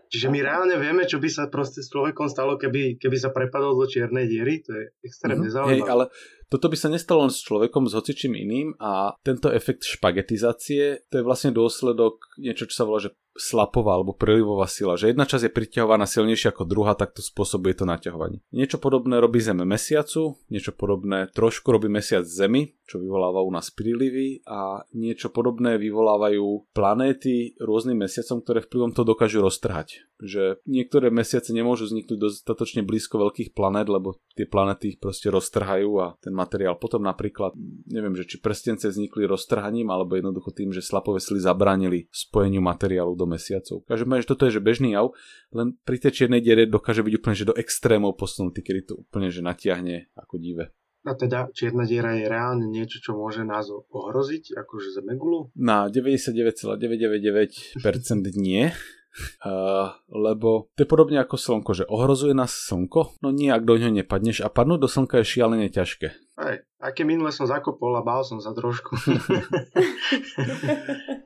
Čiže 0.07 0.31
my 0.31 0.39
reálne 0.39 0.75
vieme, 0.79 1.03
čo 1.03 1.19
by 1.19 1.27
sa 1.27 1.51
proste 1.51 1.83
s 1.83 1.91
človekom 1.91 2.31
stalo, 2.31 2.55
keby, 2.55 2.95
keby 2.95 3.17
sa 3.19 3.35
prepadol 3.35 3.75
do 3.75 3.85
čiernej 3.91 4.27
diery? 4.31 4.63
To 4.63 4.71
je 4.71 4.83
extrémne 5.03 5.51
mm-hmm. 5.51 5.55
zaujímavé. 5.55 5.83
Hej, 5.83 5.91
ale 5.91 6.03
toto 6.47 6.71
by 6.71 6.77
sa 6.79 6.87
nestalo 6.87 7.27
len 7.27 7.33
s 7.35 7.43
človekom, 7.43 7.91
s 7.91 7.93
hocičím 7.95 8.39
iným 8.39 8.71
a 8.79 9.11
tento 9.19 9.51
efekt 9.51 9.83
špagetizácie, 9.83 11.11
to 11.11 11.19
je 11.19 11.27
vlastne 11.27 11.51
dôsledok 11.51 12.39
niečo, 12.39 12.71
čo 12.71 12.75
sa 12.83 12.87
volá, 12.87 13.03
že 13.03 13.11
slapová 13.37 13.99
alebo 13.99 14.17
prelivová 14.17 14.65
sila, 14.65 14.97
že 14.97 15.13
jedna 15.13 15.27
časť 15.27 15.47
je 15.47 15.53
priťahovaná 15.53 16.09
silnejšie 16.09 16.49
ako 16.55 16.65
druhá, 16.65 16.97
tak 16.97 17.13
to 17.13 17.21
spôsobuje 17.21 17.77
to 17.77 17.85
naťahovanie. 17.85 18.41
Niečo 18.49 18.81
podobné 18.81 19.21
robí 19.21 19.37
Zeme 19.43 19.67
mesiacu, 19.67 20.41
niečo 20.49 20.73
podobné 20.73 21.29
trošku 21.35 21.69
robí 21.69 21.85
mesiac 21.85 22.25
Zemi, 22.25 22.73
čo 22.87 22.97
vyvoláva 22.97 23.45
u 23.45 23.51
nás 23.53 23.69
prílivy 23.69 24.41
a 24.49 24.81
niečo 24.95 25.29
podobné 25.29 25.77
vyvolávajú 25.77 26.73
planéty 26.73 27.53
rôznym 27.61 28.07
mesiacom, 28.07 28.41
ktoré 28.41 28.56
vplyvom 28.63 28.91
to 28.95 29.05
dokážu 29.05 29.43
roztrhať. 29.43 30.07
Že 30.17 30.63
niektoré 30.65 31.13
mesiace 31.13 31.53
nemôžu 31.53 31.89
vzniknúť 31.89 32.17
dostatočne 32.17 32.81
blízko 32.81 33.21
veľkých 33.21 33.53
planét, 33.53 33.85
lebo 33.85 34.17
tie 34.33 34.49
planéty 34.49 34.95
ich 34.95 34.99
proste 34.99 35.29
roztrhajú 35.29 35.91
a 36.01 36.17
ten 36.17 36.33
materiál 36.33 36.79
potom 36.79 37.05
napríklad, 37.05 37.53
neviem, 37.89 38.17
že 38.17 38.25
či 38.25 38.41
prstence 38.41 38.89
vznikli 38.89 39.29
roztrhaním 39.29 39.93
alebo 39.93 40.17
jednoducho 40.17 40.53
tým, 40.53 40.73
že 40.73 40.81
slapové 40.81 41.21
sily 41.21 41.43
zabránili 41.43 42.09
spojeniu 42.09 42.63
materiálu 42.63 43.13
do 43.13 43.29
mesiacov. 43.29 43.85
Každopádne, 43.85 44.23
že 44.25 44.31
toto 44.31 44.45
je 44.49 44.55
že 44.57 44.61
bežný 44.63 44.97
jav, 44.97 45.13
len 45.53 45.77
pri 45.85 46.01
tej 46.01 46.23
čiernej 46.23 46.41
diere 46.41 46.65
dokáže 46.65 47.05
byť 47.05 47.13
úplne 47.13 47.35
že 47.37 47.49
do 47.49 47.57
extrémov 47.57 48.17
posunutý, 48.17 48.65
kedy 48.65 48.81
to 48.89 48.93
úplne 48.97 49.29
že 49.29 49.45
natiahne 49.45 50.09
ako 50.17 50.41
dive. 50.41 50.73
A 51.07 51.15
teda 51.15 51.47
čierna 51.55 51.87
diera 51.87 52.19
je 52.19 52.27
reálne 52.27 52.67
niečo, 52.67 52.99
čo 52.99 53.15
môže 53.15 53.47
nás 53.47 53.71
ohroziť, 53.71 54.59
akože 54.59 54.99
Zemegulu? 54.99 55.55
Na 55.55 55.87
99,999% 55.87 57.79
nie. 58.35 58.75
Uh, 59.41 59.97
lebo 60.13 60.69
to 60.77 60.85
je 60.85 60.89
podobne 60.89 61.17
ako 61.17 61.41
slnko, 61.41 61.71
že 61.73 61.89
ohrozuje 61.89 62.37
nás 62.37 62.53
slnko, 62.53 63.17
no 63.25 63.33
nie, 63.33 63.49
ak 63.49 63.65
do 63.65 63.73
ňoho 63.81 63.89
nepadneš 63.89 64.45
a 64.45 64.51
padnúť 64.53 64.85
do 64.85 64.89
slnka 64.91 65.25
je 65.25 65.25
šialene 65.25 65.73
ťažké. 65.73 66.26
Hej, 66.37 66.61
aké 66.77 67.01
minule 67.01 67.33
som 67.33 67.49
zakopol 67.49 67.97
a 67.97 68.05
bál 68.05 68.21
som 68.21 68.37
sa 68.37 68.53
trošku. 68.53 68.93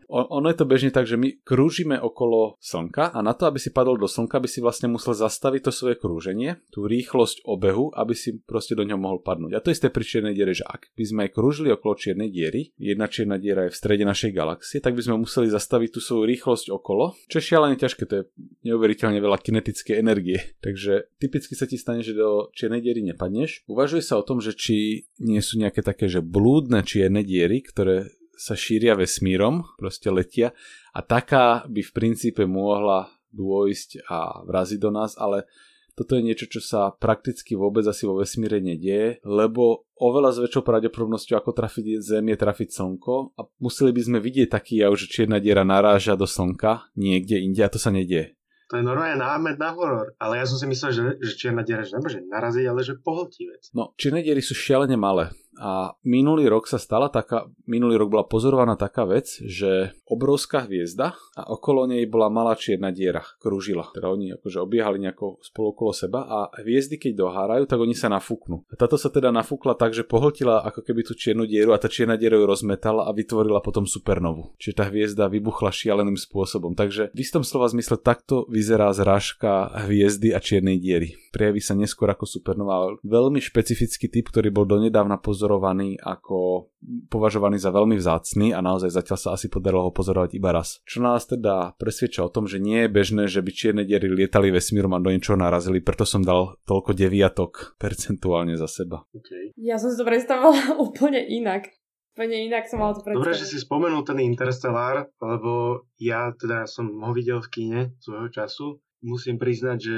ono 0.07 0.47
je 0.47 0.55
to 0.55 0.63
bežne 0.63 0.95
tak, 0.95 1.03
že 1.03 1.19
my 1.19 1.35
krúžime 1.43 1.99
okolo 1.99 2.55
Slnka 2.63 3.11
a 3.11 3.19
na 3.19 3.35
to, 3.35 3.51
aby 3.51 3.59
si 3.59 3.75
padol 3.75 3.99
do 3.99 4.07
Slnka, 4.07 4.39
by 4.39 4.47
si 4.47 4.63
vlastne 4.63 4.87
musel 4.87 5.11
zastaviť 5.11 5.67
to 5.67 5.71
svoje 5.75 5.99
krúženie, 5.99 6.63
tú 6.71 6.87
rýchlosť 6.87 7.43
obehu, 7.43 7.91
aby 7.91 8.15
si 8.15 8.39
proste 8.39 8.71
do 8.71 8.87
ňoho 8.87 9.03
mohol 9.03 9.19
padnúť. 9.19 9.51
A 9.55 9.59
to 9.59 9.75
isté 9.75 9.91
pri 9.91 10.07
čiernej 10.07 10.31
diere, 10.31 10.55
že 10.55 10.63
ak 10.63 10.95
by 10.95 11.03
sme 11.03 11.19
aj 11.27 11.35
krúžili 11.35 11.75
okolo 11.75 11.99
čiernej 11.99 12.31
diery, 12.31 12.71
jedna 12.79 13.11
čierna 13.11 13.35
diera 13.35 13.67
je 13.67 13.75
v 13.75 13.79
strede 13.83 14.07
našej 14.07 14.31
galaxie, 14.31 14.79
tak 14.79 14.95
by 14.95 15.03
sme 15.03 15.19
museli 15.19 15.51
zastaviť 15.51 15.89
tú 15.91 15.99
svoju 15.99 16.23
rýchlosť 16.23 16.71
okolo, 16.71 17.19
čo 17.27 17.43
je 17.43 17.47
šialene 17.51 17.75
ťažké, 17.75 18.07
to 18.07 18.15
je 18.15 18.23
neuveriteľne 18.71 19.19
veľa 19.19 19.43
kinetickej 19.43 19.99
energie. 19.99 20.39
Takže 20.63 21.11
typicky 21.19 21.59
sa 21.59 21.67
ti 21.67 21.75
stane, 21.75 21.99
že 21.99 22.15
do 22.15 22.47
čiernej 22.55 22.79
diery 22.79 23.03
nepadneš. 23.03 23.67
Uvažuje 23.67 23.99
sa 23.99 24.15
o 24.15 24.23
tom, 24.23 24.39
že 24.39 24.55
či 24.55 25.00
nie 25.21 25.41
sú 25.43 25.61
nejaké 25.61 25.85
také, 25.85 26.09
že 26.09 26.25
blúdne 26.25 26.81
čierne 26.85 27.21
diery, 27.21 27.61
ktoré 27.61 28.09
sa 28.35 28.57
šíria 28.57 28.97
vesmírom, 28.97 29.61
proste 29.77 30.09
letia 30.09 30.55
a 30.97 30.99
taká 31.05 31.63
by 31.69 31.81
v 31.85 31.91
princípe 31.93 32.43
mohla 32.49 33.13
dôjsť 33.29 34.09
a 34.09 34.41
vraziť 34.43 34.79
do 34.81 34.89
nás, 34.89 35.13
ale 35.15 35.45
toto 35.93 36.17
je 36.17 36.25
niečo, 36.25 36.49
čo 36.49 36.63
sa 36.63 36.89
prakticky 36.89 37.53
vôbec 37.53 37.85
asi 37.85 38.09
vo 38.09 38.17
vesmíre 38.17 38.63
nedieje, 38.63 39.21
lebo 39.21 39.85
oveľa 39.99 40.33
s 40.33 40.41
väčšou 40.41 40.63
pravdepodobnosťou 40.65 41.37
ako 41.37 41.51
trafiť 41.53 42.01
Zem 42.01 42.33
je 42.33 42.37
trafiť 42.39 42.69
Slnko 42.73 43.37
a 43.37 43.41
museli 43.61 43.93
by 43.93 44.01
sme 44.01 44.17
vidieť 44.23 44.49
taký 44.49 44.81
jav, 44.81 44.97
že 44.97 45.11
čierna 45.11 45.37
diera 45.37 45.61
naráža 45.61 46.17
do 46.17 46.25
Slnka 46.25 46.89
niekde 46.97 47.37
inde 47.43 47.61
a 47.61 47.69
to 47.69 47.77
sa 47.77 47.93
nedieje. 47.93 48.33
To 48.71 48.79
je 48.79 48.87
normálne 48.87 49.19
námed 49.19 49.59
na 49.59 49.75
horor. 49.75 50.15
Ale 50.15 50.39
ja 50.39 50.47
som 50.47 50.55
si 50.55 50.63
myslel, 50.63 50.91
že, 50.95 51.03
že 51.19 51.31
čierna 51.35 51.67
diera 51.67 51.83
že 51.83 51.99
nemôže 51.99 52.23
naraziť, 52.23 52.65
ale 52.71 52.79
že 52.87 52.95
pohltí 53.03 53.51
vec. 53.51 53.67
No, 53.75 53.91
čierne 53.99 54.23
diery 54.23 54.39
sú 54.39 54.55
šialene 54.55 54.95
malé. 54.95 55.27
A 55.61 55.93
minulý 56.01 56.49
rok 56.49 56.65
sa 56.65 56.81
stala 56.81 57.13
taká, 57.13 57.45
minulý 57.69 58.01
rok 58.01 58.09
bola 58.09 58.25
pozorovaná 58.25 58.73
taká 58.73 59.05
vec, 59.05 59.29
že 59.45 59.93
obrovská 60.09 60.65
hviezda 60.65 61.13
a 61.37 61.53
okolo 61.53 61.85
nej 61.85 62.09
bola 62.09 62.33
malá 62.33 62.57
čierna 62.57 62.89
diera, 62.89 63.21
krúžila. 63.37 63.93
Teda 63.93 64.09
oni 64.09 64.33
akože 64.41 64.57
obiehali 64.57 64.97
nejako 64.97 65.37
spolu 65.45 65.77
okolo 65.77 65.93
seba 65.93 66.25
a 66.25 66.49
hviezdy 66.65 66.97
keď 66.97 67.13
dohárajú, 67.13 67.69
tak 67.69 67.77
oni 67.77 67.93
sa 67.93 68.09
nafúknú. 68.09 68.65
A 68.67 68.75
táto 68.75 68.97
sa 68.97 69.13
teda 69.13 69.29
nafúkla 69.29 69.77
tak, 69.77 69.93
že 69.93 70.01
pohltila 70.01 70.65
ako 70.65 70.81
keby 70.81 71.05
tú 71.05 71.13
čiernu 71.13 71.45
dieru 71.45 71.77
a 71.77 71.79
tá 71.79 71.85
čierna 71.85 72.17
diera 72.17 72.41
ju 72.41 72.49
rozmetala 72.49 73.05
a 73.05 73.13
vytvorila 73.13 73.61
potom 73.61 73.85
supernovu. 73.85 74.57
Čiže 74.57 74.73
tá 74.81 74.89
hviezda 74.89 75.29
vybuchla 75.29 75.69
šialeným 75.69 76.17
spôsobom. 76.17 76.73
Takže 76.73 77.13
v 77.13 77.19
istom 77.21 77.45
slova 77.45 77.69
zmysle 77.69 78.01
takto 78.01 78.49
vyzerá 78.49 78.89
zrážka 78.97 79.69
hviezdy 79.85 80.33
a 80.33 80.41
čiernej 80.41 80.81
diery. 80.81 81.13
Prejaví 81.29 81.61
sa 81.61 81.77
neskôr 81.77 82.09
ako 82.09 82.25
supernova. 82.25 82.97
Veľmi 83.05 83.37
špecifický 83.37 84.09
typ, 84.09 84.33
ktorý 84.33 84.49
bol 84.49 84.65
donedávna 84.65 85.21
pozorovaný 85.21 85.50
pozorovaný 85.51 85.99
ako 85.99 86.71
považovaný 87.11 87.59
za 87.59 87.75
veľmi 87.75 87.99
vzácny 87.99 88.55
a 88.55 88.63
naozaj 88.63 88.95
zatiaľ 88.95 89.19
sa 89.19 89.29
asi 89.35 89.51
podarilo 89.51 89.83
ho 89.83 89.91
pozorovať 89.91 90.39
iba 90.39 90.55
raz. 90.55 90.79
Čo 90.87 91.03
nás 91.03 91.27
teda 91.27 91.75
presvedča 91.75 92.23
o 92.23 92.31
tom, 92.31 92.47
že 92.47 92.63
nie 92.63 92.87
je 92.87 92.89
bežné, 92.89 93.27
že 93.27 93.43
by 93.43 93.51
čierne 93.51 93.83
diery 93.83 94.07
lietali 94.07 94.47
vesmírom 94.47 94.95
a 94.95 95.03
do 95.03 95.11
niečoho 95.11 95.35
narazili, 95.35 95.83
preto 95.83 96.07
som 96.07 96.23
dal 96.23 96.55
toľko 96.63 96.95
deviatok 96.95 97.75
percentuálne 97.75 98.55
za 98.55 98.71
seba. 98.71 99.03
Okay. 99.11 99.51
Ja 99.59 99.75
som 99.75 99.91
si 99.91 99.99
to 99.99 100.07
predstavovala 100.07 100.79
úplne 100.87 101.19
inak. 101.19 101.67
Úplne 102.15 102.47
inak 102.47 102.71
som 102.71 102.79
mal 102.79 102.95
to 102.95 103.03
predstaviť. 103.03 103.27
Dobre, 103.27 103.35
že 103.35 103.47
si 103.47 103.57
spomenul 103.59 104.07
ten 104.07 104.19
Interstellar, 104.23 105.07
lebo 105.19 105.83
ja 105.99 106.31
teda 106.35 106.63
som 106.67 106.87
ho 106.87 107.11
videl 107.11 107.43
v 107.43 107.51
kine 107.51 107.79
svojho 107.99 108.31
času. 108.31 108.79
Musím 109.03 109.39
priznať, 109.39 109.77
že 109.79 109.97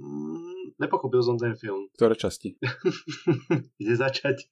Mm, 0.00 0.51
nepochopil 0.78 1.22
som 1.22 1.36
ten 1.38 1.54
film. 1.54 1.88
Ktoré 1.96 2.14
časti? 2.18 2.58
Kde 3.80 3.94
začať? 3.94 4.48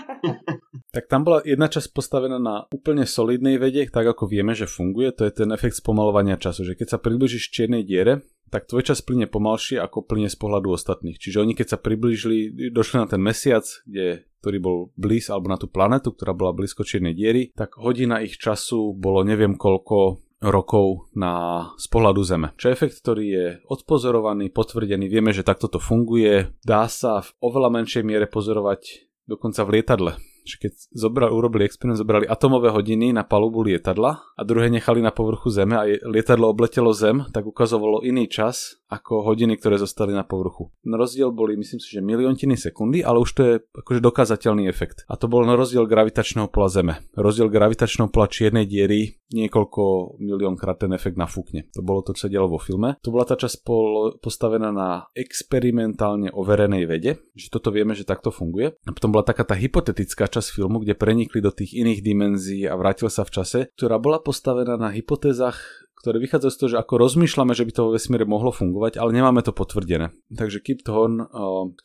tak 0.94 1.04
tam 1.06 1.26
bola 1.26 1.42
jedna 1.42 1.70
časť 1.70 1.90
postavená 1.94 2.38
na 2.38 2.66
úplne 2.70 3.06
solidnej 3.06 3.58
vede, 3.58 3.86
tak 3.90 4.06
ako 4.06 4.30
vieme, 4.30 4.54
že 4.54 4.70
funguje, 4.70 5.14
to 5.14 5.26
je 5.26 5.32
ten 5.44 5.50
efekt 5.50 5.78
spomalovania 5.78 6.38
času, 6.38 6.66
že 6.66 6.76
keď 6.78 6.96
sa 6.96 6.98
približíš 6.98 7.50
čiernej 7.50 7.86
diere, 7.86 8.22
tak 8.50 8.66
tvoj 8.66 8.82
čas 8.82 8.98
plyne 9.00 9.30
pomalšie 9.30 9.78
ako 9.78 10.02
plyne 10.02 10.26
z 10.26 10.34
pohľadu 10.34 10.74
ostatných. 10.74 11.22
Čiže 11.22 11.46
oni 11.46 11.54
keď 11.54 11.66
sa 11.74 11.78
priblížili, 11.78 12.70
došli 12.74 12.98
na 12.98 13.06
ten 13.06 13.22
mesiac, 13.22 13.62
kde, 13.86 14.26
ktorý 14.42 14.58
bol 14.58 14.78
blíz, 14.98 15.30
alebo 15.30 15.46
na 15.46 15.56
tú 15.56 15.70
planetu, 15.70 16.10
ktorá 16.10 16.34
bola 16.34 16.50
blízko 16.50 16.82
čiernej 16.82 17.14
diery, 17.14 17.54
tak 17.54 17.78
hodina 17.78 18.18
ich 18.18 18.34
času 18.36 18.90
bolo 18.98 19.22
neviem 19.22 19.54
koľko 19.54 20.18
rokov 20.40 21.12
na, 21.12 21.68
z 21.76 21.86
pohľadu 21.92 22.20
Zeme. 22.24 22.48
Čo 22.56 22.72
je 22.72 22.76
efekt, 22.76 22.96
ktorý 23.04 23.24
je 23.28 23.46
odpozorovaný, 23.68 24.48
potvrdený, 24.48 25.06
vieme, 25.06 25.36
že 25.36 25.44
takto 25.44 25.68
to 25.68 25.76
funguje, 25.76 26.56
dá 26.64 26.88
sa 26.88 27.20
v 27.20 27.28
oveľa 27.44 27.68
menšej 27.80 28.02
miere 28.02 28.24
pozorovať 28.24 29.12
dokonca 29.28 29.62
v 29.62 29.72
lietadle 29.78 30.12
že 30.44 30.56
keď 30.56 30.72
zobrali, 30.90 31.30
urobili 31.30 31.62
experiment, 31.68 32.00
zobrali 32.00 32.26
atomové 32.26 32.72
hodiny 32.72 33.12
na 33.12 33.22
palubu 33.22 33.62
lietadla 33.62 34.18
a 34.34 34.42
druhé 34.42 34.72
nechali 34.72 35.04
na 35.04 35.12
povrchu 35.12 35.52
Zeme 35.52 35.76
a 35.76 35.84
lietadlo 35.86 36.48
obletelo 36.50 36.90
Zem, 36.96 37.28
tak 37.30 37.46
ukazovalo 37.46 38.02
iný 38.02 38.26
čas 38.26 38.79
ako 38.90 39.22
hodiny, 39.22 39.54
ktoré 39.54 39.78
zostali 39.78 40.10
na 40.10 40.26
povrchu. 40.26 40.74
Na 40.82 40.98
rozdiel 40.98 41.30
boli, 41.30 41.54
myslím 41.54 41.78
si, 41.78 41.94
že 41.94 42.02
miliontiny 42.02 42.58
sekundy, 42.58 43.06
ale 43.06 43.22
už 43.22 43.30
to 43.30 43.42
je 43.46 43.54
akože 43.62 44.02
dokázateľný 44.02 44.66
efekt. 44.66 45.06
A 45.06 45.14
to 45.14 45.30
bol 45.30 45.46
na 45.46 45.54
rozdiel 45.54 45.86
gravitačného 45.86 46.50
pola 46.50 46.66
Zeme. 46.66 46.94
Rozdiel 47.14 47.46
gravitačného 47.46 48.10
pola 48.10 48.26
čiernej 48.26 48.66
diery 48.66 49.20
niekoľko 49.30 50.14
miliónkrát 50.18 50.82
ten 50.82 50.90
efekt 50.90 51.14
nafúkne. 51.14 51.70
To 51.70 51.86
bolo 51.86 52.02
to, 52.02 52.18
čo 52.18 52.26
sa 52.26 52.32
dialo 52.32 52.50
vo 52.50 52.58
filme. 52.58 52.98
To 53.06 53.14
bola 53.14 53.22
tá 53.22 53.38
časť 53.38 53.62
pol, 53.62 54.18
postavená 54.18 54.74
na 54.74 55.06
experimentálne 55.14 56.34
overenej 56.34 56.84
vede, 56.90 57.22
že 57.38 57.46
toto 57.46 57.70
vieme, 57.70 57.94
že 57.94 58.02
takto 58.02 58.34
funguje. 58.34 58.74
A 58.74 58.90
potom 58.90 59.14
bola 59.14 59.22
taká 59.22 59.46
tá 59.46 59.54
hypotetická 59.54 60.26
časť 60.26 60.58
filmu, 60.58 60.82
kde 60.82 60.98
prenikli 60.98 61.38
do 61.38 61.54
tých 61.54 61.78
iných 61.78 62.02
dimenzií 62.02 62.66
a 62.66 62.74
vrátil 62.74 63.06
sa 63.06 63.22
v 63.22 63.34
čase, 63.38 63.58
ktorá 63.78 64.02
bola 64.02 64.18
postavená 64.18 64.74
na 64.74 64.90
hypotézach 64.90 65.62
ktoré 66.00 66.16
vychádzajú 66.24 66.50
z 66.50 66.58
toho, 66.58 66.70
že 66.72 66.80
ako 66.80 66.94
rozmýšľame, 66.96 67.52
že 67.52 67.68
by 67.68 67.72
to 67.76 67.82
vo 67.84 67.94
vesmíre 67.94 68.24
mohlo 68.24 68.48
fungovať, 68.50 68.96
ale 68.96 69.12
nemáme 69.12 69.44
to 69.44 69.52
potvrdené. 69.52 70.16
Takže 70.32 70.64
Kip 70.64 70.80
Thorne, 70.80 71.28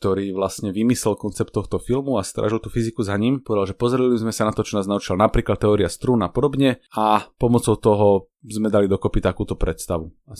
ktorý 0.00 0.32
vlastne 0.32 0.72
vymyslel 0.72 1.20
koncept 1.20 1.52
tohto 1.52 1.76
filmu 1.76 2.16
a 2.16 2.24
strážil 2.24 2.58
tú 2.58 2.72
fyziku 2.72 3.04
za 3.04 3.14
ním, 3.20 3.44
povedal, 3.44 3.70
že 3.70 3.78
pozreli 3.78 4.16
sme 4.16 4.32
sa 4.32 4.48
na 4.48 4.56
to, 4.56 4.64
čo 4.64 4.80
nás 4.80 4.88
naučila 4.88 5.20
napríklad 5.20 5.60
teória 5.60 5.92
strún 5.92 6.24
a 6.24 6.32
podobne 6.32 6.80
a 6.96 7.28
pomocou 7.36 7.76
toho 7.76 8.32
sme 8.40 8.72
dali 8.72 8.88
dokopy 8.88 9.20
takúto 9.20 9.54
predstavu. 9.58 10.08
A 10.26 10.34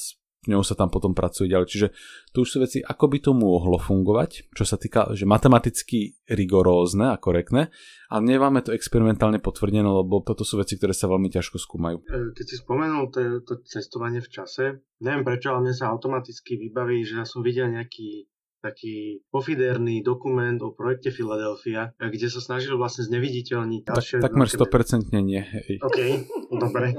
ňou 0.51 0.63
sa 0.63 0.79
tam 0.79 0.89
potom 0.91 1.13
pracuje 1.13 1.51
ďalej. 1.51 1.67
Čiže 1.67 1.89
tu 2.31 2.43
už 2.43 2.49
sú 2.49 2.59
veci, 2.63 2.79
ako 2.83 3.05
by 3.11 3.19
to 3.23 3.31
mohlo 3.35 3.79
fungovať, 3.79 4.53
čo 4.55 4.65
sa 4.67 4.79
týka, 4.79 5.13
že 5.13 5.27
matematicky 5.27 6.19
rigorózne 6.27 7.15
a 7.15 7.21
korektné, 7.21 7.71
ale 8.11 8.23
nemáme 8.23 8.63
to 8.63 8.75
experimentálne 8.75 9.43
potvrdené, 9.43 9.87
lebo 9.87 10.23
toto 10.23 10.47
sú 10.47 10.59
veci, 10.59 10.79
ktoré 10.79 10.95
sa 10.95 11.11
veľmi 11.11 11.31
ťažko 11.31 11.57
skúmajú. 11.59 11.97
E, 12.07 12.31
keď 12.35 12.47
si 12.47 12.57
spomenul 12.59 13.11
to, 13.11 13.43
to 13.43 13.63
cestovanie 13.67 14.23
v 14.23 14.31
čase, 14.31 14.83
neviem 15.03 15.27
prečo, 15.27 15.51
ale 15.51 15.71
mne 15.71 15.75
sa 15.75 15.91
automaticky 15.91 16.59
vybaví, 16.59 17.03
že 17.03 17.19
ja 17.19 17.27
som 17.27 17.43
videl 17.43 17.71
nejaký 17.71 18.31
taký 18.61 19.23
pofiderný 19.31 20.01
dokument 20.03 20.57
o 20.65 20.73
projekte 20.73 21.13
Philadelphia, 21.13 21.93
kde 21.97 22.29
sa 22.29 22.41
snažil 22.41 22.75
vlastne 22.81 23.07
zneviditeľniť 23.07 23.83
tak, 23.87 24.03
Takmer 24.21 24.49
100% 24.49 25.13
nie. 25.23 25.43
Hej. 25.43 25.81
OK, 25.85 25.99
dobre. 26.65 26.97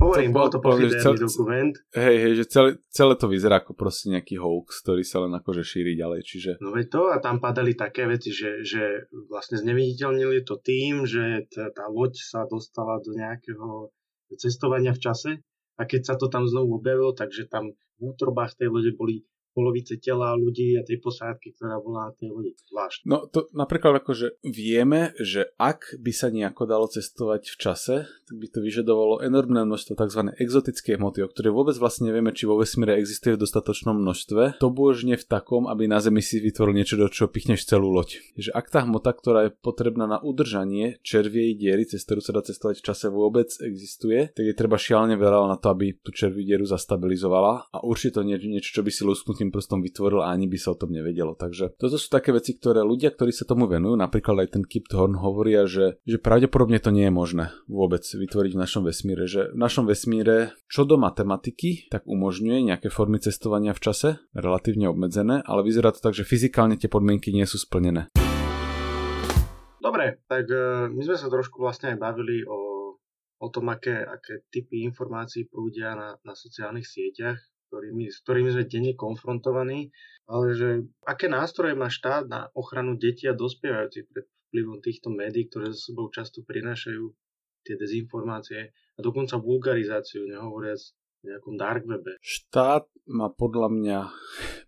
Hovorím, 0.00 0.30
bol 0.32 0.48
to 0.48 0.58
pofiderný 0.58 1.16
dokument. 1.20 1.74
Hej, 1.94 2.16
hej, 2.20 2.32
že 2.42 2.44
celé, 2.48 2.70
celé 2.90 3.14
to 3.14 3.26
vyzerá 3.28 3.62
ako 3.62 3.76
proste 3.76 4.12
nejaký 4.12 4.40
hoax, 4.40 4.82
ktorý 4.82 5.02
sa 5.04 5.22
len 5.24 5.32
akože 5.36 5.62
šíri 5.62 5.94
ďalej, 5.94 6.20
čiže... 6.24 6.50
No 6.60 6.72
veď 6.74 6.86
to 6.90 7.02
a 7.12 7.16
tam 7.20 7.38
padali 7.38 7.76
také 7.76 8.08
veci, 8.08 8.34
že, 8.34 8.64
že 8.64 9.06
vlastne 9.28 9.60
zneviditeľnili 9.60 10.42
to 10.42 10.58
tým, 10.60 11.04
že 11.04 11.46
tá, 11.52 11.70
tá 11.70 11.86
loď 11.86 12.18
sa 12.18 12.48
dostala 12.48 12.98
do 13.04 13.14
nejakého 13.14 13.92
cestovania 14.34 14.90
v 14.90 15.02
čase 15.02 15.30
a 15.76 15.82
keď 15.84 16.02
sa 16.02 16.14
to 16.16 16.26
tam 16.32 16.48
znovu 16.48 16.80
objavilo, 16.80 17.12
takže 17.12 17.46
tam 17.46 17.70
v 17.70 18.00
útrobách 18.00 18.56
tej 18.56 18.68
lode 18.72 18.92
boli 18.96 19.24
polovice 19.56 19.96
tela 19.96 20.36
ľudí 20.36 20.76
a 20.76 20.84
tej 20.84 21.00
posádky, 21.00 21.56
ktorá 21.56 21.80
bola 21.80 22.08
na 22.08 22.12
tej 22.12 22.28
lodi. 22.28 22.52
Zvlášť. 22.68 23.08
No 23.08 23.24
to 23.24 23.48
napríklad 23.56 24.04
akože 24.04 24.36
vieme, 24.44 25.16
že 25.16 25.48
ak 25.56 25.96
by 25.96 26.12
sa 26.12 26.28
nejako 26.28 26.68
dalo 26.68 26.84
cestovať 26.92 27.48
v 27.48 27.56
čase, 27.56 27.94
tak 28.04 28.36
by 28.36 28.46
to 28.52 28.60
vyžadovalo 28.60 29.24
enormné 29.24 29.64
množstvo 29.64 29.96
tzv. 29.96 30.36
exotické 30.36 31.00
hmoty, 31.00 31.24
o 31.24 31.30
ktoré 31.32 31.48
vôbec 31.48 31.72
vlastne 31.80 32.12
nevieme, 32.12 32.36
či 32.36 32.44
vo 32.44 32.60
vesmíre 32.60 33.00
existuje 33.00 33.38
v 33.38 33.42
dostatočnom 33.46 33.96
množstve. 33.96 34.60
To 34.60 34.68
božne 34.68 35.16
v 35.16 35.24
takom, 35.24 35.64
aby 35.70 35.88
na 35.88 36.02
Zemi 36.04 36.20
si 36.20 36.42
vytvoril 36.42 36.76
niečo, 36.76 37.00
do 37.00 37.08
čoho 37.08 37.32
pichneš 37.32 37.64
celú 37.64 37.88
loď. 37.88 38.20
Že 38.36 38.50
ak 38.52 38.66
tá 38.68 38.84
hmota, 38.84 39.14
ktorá 39.14 39.48
je 39.48 39.56
potrebná 39.56 40.04
na 40.04 40.18
udržanie 40.20 41.00
červiej 41.00 41.54
diery, 41.56 41.88
cez 41.88 42.02
ktorú 42.02 42.20
sa 42.20 42.34
dá 42.34 42.42
cestovať 42.42 42.82
v 42.82 42.86
čase 42.92 43.06
vôbec 43.08 43.48
existuje, 43.62 44.34
tak 44.34 44.44
je 44.44 44.58
treba 44.58 44.74
šialene 44.76 45.14
veľa 45.14 45.46
na 45.46 45.56
to, 45.56 45.70
aby 45.70 45.94
tú 46.02 46.10
červiu 46.10 46.42
dieru 46.42 46.66
zastabilizovala 46.66 47.70
a 47.70 47.78
určite 47.86 48.18
to 48.18 48.26
nie, 48.26 48.36
niečo, 48.42 48.80
čo 48.80 48.82
by 48.82 48.90
si 48.90 49.06
lusknutím 49.06 49.45
tým 49.46 49.54
prstom 49.54 49.78
vytvoril 49.78 50.26
a 50.26 50.34
ani 50.34 50.50
by 50.50 50.58
sa 50.58 50.74
o 50.74 50.80
tom 50.80 50.90
nevedelo. 50.90 51.38
Takže 51.38 51.78
toto 51.78 51.94
sú 51.94 52.10
také 52.10 52.34
veci, 52.34 52.58
ktoré 52.58 52.82
ľudia, 52.82 53.14
ktorí 53.14 53.30
sa 53.30 53.46
tomu 53.46 53.70
venujú, 53.70 53.94
napríklad 53.94 54.42
aj 54.42 54.58
ten 54.58 54.64
Kip 54.66 54.90
Thorne 54.90 55.22
hovoria, 55.22 55.70
že, 55.70 56.02
že 56.02 56.18
pravdepodobne 56.18 56.82
to 56.82 56.90
nie 56.90 57.06
je 57.06 57.14
možné 57.14 57.54
vôbec 57.70 58.02
vytvoriť 58.02 58.52
v 58.58 58.62
našom 58.66 58.82
vesmíre. 58.82 59.30
Že 59.30 59.54
v 59.54 59.58
našom 59.62 59.86
vesmíre 59.86 60.58
čo 60.66 60.82
do 60.82 60.98
matematiky, 60.98 61.86
tak 61.86 62.02
umožňuje 62.10 62.74
nejaké 62.74 62.90
formy 62.90 63.22
cestovania 63.22 63.70
v 63.70 63.86
čase, 63.86 64.08
relatívne 64.34 64.90
obmedzené, 64.90 65.46
ale 65.46 65.62
vyzerá 65.62 65.94
to 65.94 66.02
tak, 66.02 66.18
že 66.18 66.26
fyzikálne 66.26 66.74
tie 66.74 66.90
podmienky 66.90 67.30
nie 67.30 67.46
sú 67.46 67.62
splnené. 67.62 68.10
Dobre, 69.78 70.18
tak 70.26 70.50
e, 70.50 70.90
my 70.90 71.02
sme 71.06 71.14
sa 71.14 71.30
trošku 71.30 71.62
vlastne 71.62 71.94
aj 71.94 72.02
bavili 72.02 72.42
o, 72.42 72.98
o 73.38 73.46
tom, 73.54 73.70
aké, 73.70 74.02
aké 74.02 74.42
typy 74.50 74.82
informácií 74.82 75.46
prúdia 75.46 75.94
na, 75.94 76.18
na 76.26 76.34
sociálnych 76.34 76.82
sieťach 76.82 77.38
ktorými, 77.68 78.10
s 78.10 78.22
ktorými 78.22 78.50
sme 78.54 78.64
denne 78.70 78.92
konfrontovaní, 78.94 79.90
ale 80.26 80.46
že 80.54 80.68
aké 81.06 81.30
nástroje 81.30 81.78
má 81.78 81.86
štát 81.90 82.26
na 82.26 82.50
ochranu 82.54 82.98
detí 82.98 83.26
a 83.30 83.34
dospievajúcich 83.34 84.06
pred 84.10 84.26
vplyvom 84.50 84.78
týchto 84.80 85.08
médií, 85.10 85.50
ktoré 85.50 85.74
so 85.74 85.92
sebou 85.92 86.06
často 86.08 86.42
prinášajú 86.46 87.04
tie 87.66 87.74
dezinformácie 87.74 88.70
a 88.70 88.98
dokonca 89.02 89.42
vulgarizáciu, 89.42 90.24
nehovoriac 90.30 90.78
o 91.20 91.24
nejakom 91.26 91.54
dark 91.58 91.82
webe. 91.84 92.14
Štát 92.22 92.86
má 93.10 93.26
podľa 93.30 93.68
mňa 93.74 93.98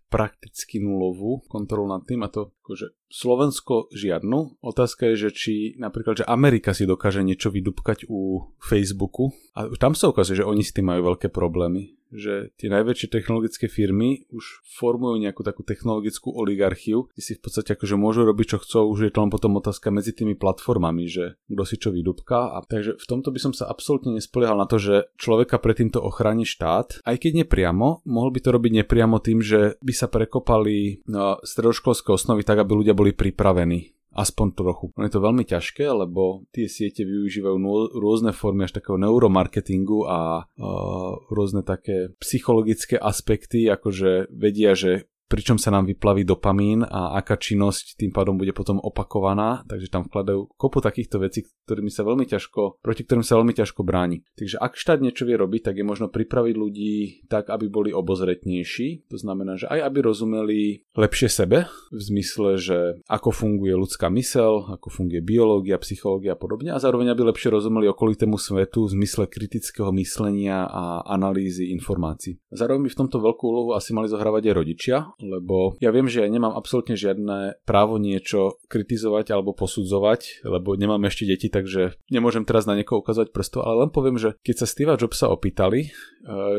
prakticky 0.09 0.81
nulovú 0.81 1.45
kontrolu 1.45 1.85
nad 1.85 2.01
tým 2.03 2.25
a 2.25 2.33
to 2.33 2.51
akože 2.65 2.97
Slovensko 3.07 3.93
žiadnu. 3.93 4.57
Otázka 4.59 5.13
je, 5.13 5.29
že 5.29 5.29
či 5.31 5.53
napríklad, 5.77 6.25
že 6.25 6.29
Amerika 6.29 6.73
si 6.73 6.89
dokáže 6.89 7.21
niečo 7.21 7.53
vydupkať 7.53 8.09
u 8.09 8.51
Facebooku 8.57 9.31
a 9.53 9.69
tam 9.77 9.93
sa 9.93 10.09
ukazuje, 10.09 10.41
že 10.41 10.49
oni 10.49 10.65
s 10.65 10.73
tým 10.73 10.89
majú 10.89 11.13
veľké 11.13 11.29
problémy 11.29 11.98
že 12.09 12.53
tie 12.57 12.69
najväčšie 12.69 13.07
technologické 13.09 13.69
firmy 13.69 14.25
už 14.33 14.65
formujú 14.65 15.21
nejakú 15.21 15.41
takú 15.45 15.61
technologickú 15.61 16.33
oligarchiu, 16.33 17.09
kde 17.13 17.21
si 17.21 17.33
v 17.37 17.41
podstate 17.41 17.77
akože 17.77 17.95
môžu 17.95 18.25
robiť 18.25 18.45
čo 18.55 18.57
chcú, 18.61 18.77
už 18.89 19.09
je 19.09 19.11
to 19.13 19.21
len 19.21 19.31
potom 19.33 19.57
otázka 19.57 19.93
medzi 19.93 20.13
tými 20.13 20.33
platformami, 20.33 21.05
že 21.05 21.37
kto 21.45 21.63
si 21.65 21.75
čo 21.77 21.89
vydupká. 21.93 22.57
A 22.57 22.65
takže 22.65 22.97
v 22.97 23.05
tomto 23.05 23.29
by 23.29 23.39
som 23.39 23.53
sa 23.53 23.69
absolútne 23.69 24.17
nespoliehal 24.17 24.57
na 24.57 24.65
to, 24.65 24.81
že 24.81 25.09
človeka 25.21 25.61
pred 25.61 25.85
týmto 25.85 26.01
ochráni 26.01 26.43
štát, 26.43 27.05
aj 27.05 27.17
keď 27.17 27.45
nepriamo, 27.45 28.03
mohol 28.09 28.29
by 28.33 28.39
to 28.41 28.49
robiť 28.53 28.71
nepriamo 28.83 29.21
tým, 29.21 29.39
že 29.39 29.77
by 29.79 29.93
sa 29.93 30.09
prekopali 30.09 31.05
no, 31.05 31.37
stredoškolské 31.45 32.09
osnovy 32.09 32.41
tak, 32.43 32.65
aby 32.65 32.71
ľudia 32.73 32.97
boli 32.97 33.13
pripravení 33.13 33.98
aspoň 34.19 34.47
trochu. 34.51 34.91
No 34.99 35.07
je 35.07 35.13
to 35.15 35.23
veľmi 35.23 35.47
ťažké, 35.47 35.87
lebo 35.87 36.43
tie 36.51 36.67
siete 36.67 37.07
využívajú 37.07 37.57
rôzne 37.95 38.35
formy 38.35 38.67
až 38.67 38.75
takého 38.75 38.99
neuromarketingu 38.99 40.03
a 40.03 40.43
uh, 40.43 41.15
rôzne 41.31 41.63
také 41.63 42.11
psychologické 42.19 42.99
aspekty, 42.99 43.71
akože 43.71 44.27
vedia, 44.35 44.75
že 44.75 45.07
pričom 45.29 45.61
sa 45.61 45.69
nám 45.69 45.85
vyplaví 45.85 46.25
dopamín 46.25 46.81
a 46.81 47.13
aká 47.21 47.37
činnosť 47.37 48.01
tým 48.01 48.09
pádom 48.09 48.35
bude 48.35 48.51
potom 48.51 48.81
opakovaná, 48.81 49.61
takže 49.69 49.93
tam 49.93 50.09
vkladajú 50.09 50.49
kopu 50.57 50.81
takýchto 50.81 51.21
vecí, 51.21 51.45
ktorými 51.69 51.93
sa 51.93 52.01
veľmi 52.01 52.25
ťažko, 52.25 52.81
proti 52.81 53.05
ktorým 53.05 53.21
sa 53.21 53.37
veľmi 53.37 53.53
ťažko 53.53 53.85
bráni. 53.85 54.25
Takže 54.33 54.57
ak 54.57 54.73
štát 54.73 54.99
niečo 55.05 55.29
vie 55.29 55.37
robiť, 55.37 55.69
tak 55.69 55.77
je 55.77 55.85
možno 55.85 56.09
pripraviť 56.09 56.55
ľudí 56.57 56.93
tak, 57.29 57.53
aby 57.53 57.69
boli 57.69 57.93
obozretnejší, 57.93 59.05
to 59.05 59.17
znamená, 59.21 59.55
že 59.55 59.69
aj 59.69 59.85
aby 59.85 59.97
rozumeli 60.01 60.59
lepšie 60.97 61.29
sebe, 61.29 61.69
v 61.93 62.01
zmysle, 62.01 62.57
že 62.57 62.77
ako 63.05 63.29
funguje 63.29 63.77
ľudská 63.77 64.09
mysel, 64.17 64.65
ako 64.65 64.89
funguje 64.89 65.21
biológia, 65.21 65.77
psychológia 65.77 66.33
a 66.33 66.39
podobne, 66.41 66.73
a 66.73 66.81
zároveň 66.81 67.13
aby 67.13 67.29
lepšie 67.29 67.53
rozumeli 67.53 67.85
okolitému 67.93 68.41
svetu 68.41 68.89
v 68.89 68.97
zmysle 68.97 69.29
kritického 69.29 69.93
myslenia 69.93 70.65
a 70.65 71.05
analýzy 71.05 71.69
informácií. 71.69 72.41
Zároveň 72.49 72.89
by 72.89 72.89
v 72.89 72.99
tomto 73.05 73.17
veľkú 73.21 73.43
úlohu 73.45 73.69
asi 73.77 73.93
mali 73.93 74.09
zohrávať 74.09 74.49
aj 74.49 74.55
rodičia, 74.57 74.97
lebo 75.19 75.75
ja 75.83 75.91
viem, 75.91 76.07
že 76.07 76.23
ja 76.23 76.29
nemám 76.31 76.55
absolútne 76.55 76.95
žiadne 76.95 77.59
právo 77.67 77.99
niečo 77.99 78.59
kritizovať 78.71 79.35
alebo 79.35 79.51
posudzovať, 79.51 80.47
lebo 80.47 80.73
nemám 80.79 81.03
ešte 81.07 81.27
deti, 81.27 81.47
takže 81.51 81.99
nemôžem 82.07 82.47
teraz 82.47 82.65
na 82.65 82.75
niekoho 82.75 83.03
ukazovať 83.03 83.29
prsto, 83.35 83.59
ale 83.61 83.87
len 83.87 83.91
poviem, 83.91 84.15
že 84.15 84.35
keď 84.41 84.55
sa 84.63 84.67
Steve 84.67 84.95
Jobsa 84.95 85.27
opýtali, 85.27 85.87
e, 85.87 85.89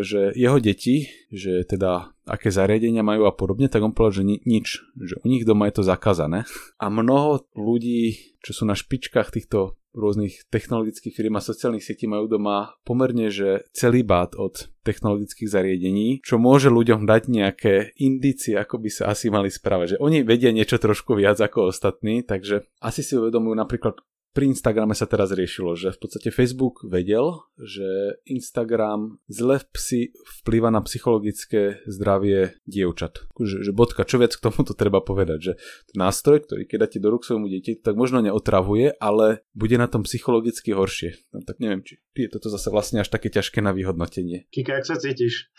že 0.05 0.37
jeho 0.37 0.61
deti, 0.61 1.09
že 1.33 1.65
teda 1.65 2.13
aké 2.31 2.53
zariadenia 2.53 3.03
majú 3.03 3.27
a 3.27 3.35
podobne, 3.35 3.67
tak 3.67 3.83
on 3.83 3.91
povedal, 3.91 4.23
že 4.23 4.29
ni- 4.29 4.43
nič, 4.47 4.87
že 4.95 5.19
u 5.19 5.27
nich 5.27 5.43
doma 5.43 5.67
je 5.67 5.81
to 5.81 5.85
zakázané. 5.89 6.47
A 6.79 6.87
mnoho 6.87 7.43
ľudí, 7.59 8.37
čo 8.45 8.55
sú 8.55 8.63
na 8.69 8.79
špičkách 8.79 9.35
týchto 9.35 9.80
rôznych 9.95 10.47
technologických 10.49 11.15
firm 11.15 11.35
a 11.39 11.43
sociálnych 11.43 11.83
sietí 11.83 12.07
majú 12.07 12.31
doma 12.31 12.79
pomerne, 12.87 13.31
že 13.31 13.67
celý 13.75 14.07
bát 14.07 14.39
od 14.39 14.71
technologických 14.81 15.51
zariadení, 15.51 16.25
čo 16.25 16.41
môže 16.41 16.73
ľuďom 16.73 17.05
dať 17.05 17.23
nejaké 17.29 17.75
indície, 18.01 18.57
ako 18.57 18.81
by 18.81 18.91
sa 18.91 19.13
asi 19.13 19.29
mali 19.29 19.53
správať. 19.53 19.97
Že 19.97 20.01
oni 20.01 20.19
vedia 20.25 20.51
niečo 20.55 20.81
trošku 20.81 21.19
viac 21.19 21.37
ako 21.37 21.69
ostatní, 21.69 22.25
takže 22.25 22.65
asi 22.81 23.05
si 23.05 23.19
uvedomujú 23.19 23.55
napríklad 23.59 24.01
pri 24.31 24.55
Instagrame 24.55 24.95
sa 24.95 25.11
teraz 25.11 25.35
riešilo, 25.35 25.75
že 25.75 25.91
v 25.91 25.99
podstate 25.99 26.31
Facebook 26.31 26.87
vedel, 26.87 27.43
že 27.59 28.19
Instagram 28.31 29.19
zle 29.27 29.59
v 29.59 29.67
psi 29.75 30.01
vplýva 30.43 30.71
na 30.71 30.79
psychologické 30.87 31.83
zdravie 31.91 32.55
dievčat. 32.63 33.27
Že, 33.37 33.67
že 33.67 33.73
bodka, 33.75 34.07
čo 34.07 34.23
viac 34.23 34.39
k 34.39 34.45
tomu 34.45 34.63
to 34.63 34.79
treba 34.79 35.03
povedať, 35.03 35.39
že 35.43 35.53
nástroj, 35.99 36.47
ktorý 36.47 36.71
keď 36.71 36.79
dáte 36.87 36.99
do 37.03 37.11
rúk 37.11 37.27
svojmu 37.27 37.51
dieťaťu, 37.51 37.83
tak 37.83 37.99
možno 37.99 38.23
neotravuje, 38.23 38.95
ale 39.03 39.43
bude 39.51 39.75
na 39.75 39.91
tom 39.91 40.07
psychologicky 40.07 40.71
horšie. 40.71 41.19
No 41.35 41.43
tak 41.43 41.59
neviem, 41.59 41.83
či 41.83 41.99
je 42.15 42.31
toto 42.31 42.47
zase 42.47 42.71
vlastne 42.71 43.03
až 43.03 43.11
také 43.11 43.35
ťažké 43.35 43.59
na 43.59 43.75
vyhodnotenie. 43.75 44.47
Kika, 44.55 44.79
jak 44.79 44.87
sa 44.87 44.97
cítiš? 45.01 45.51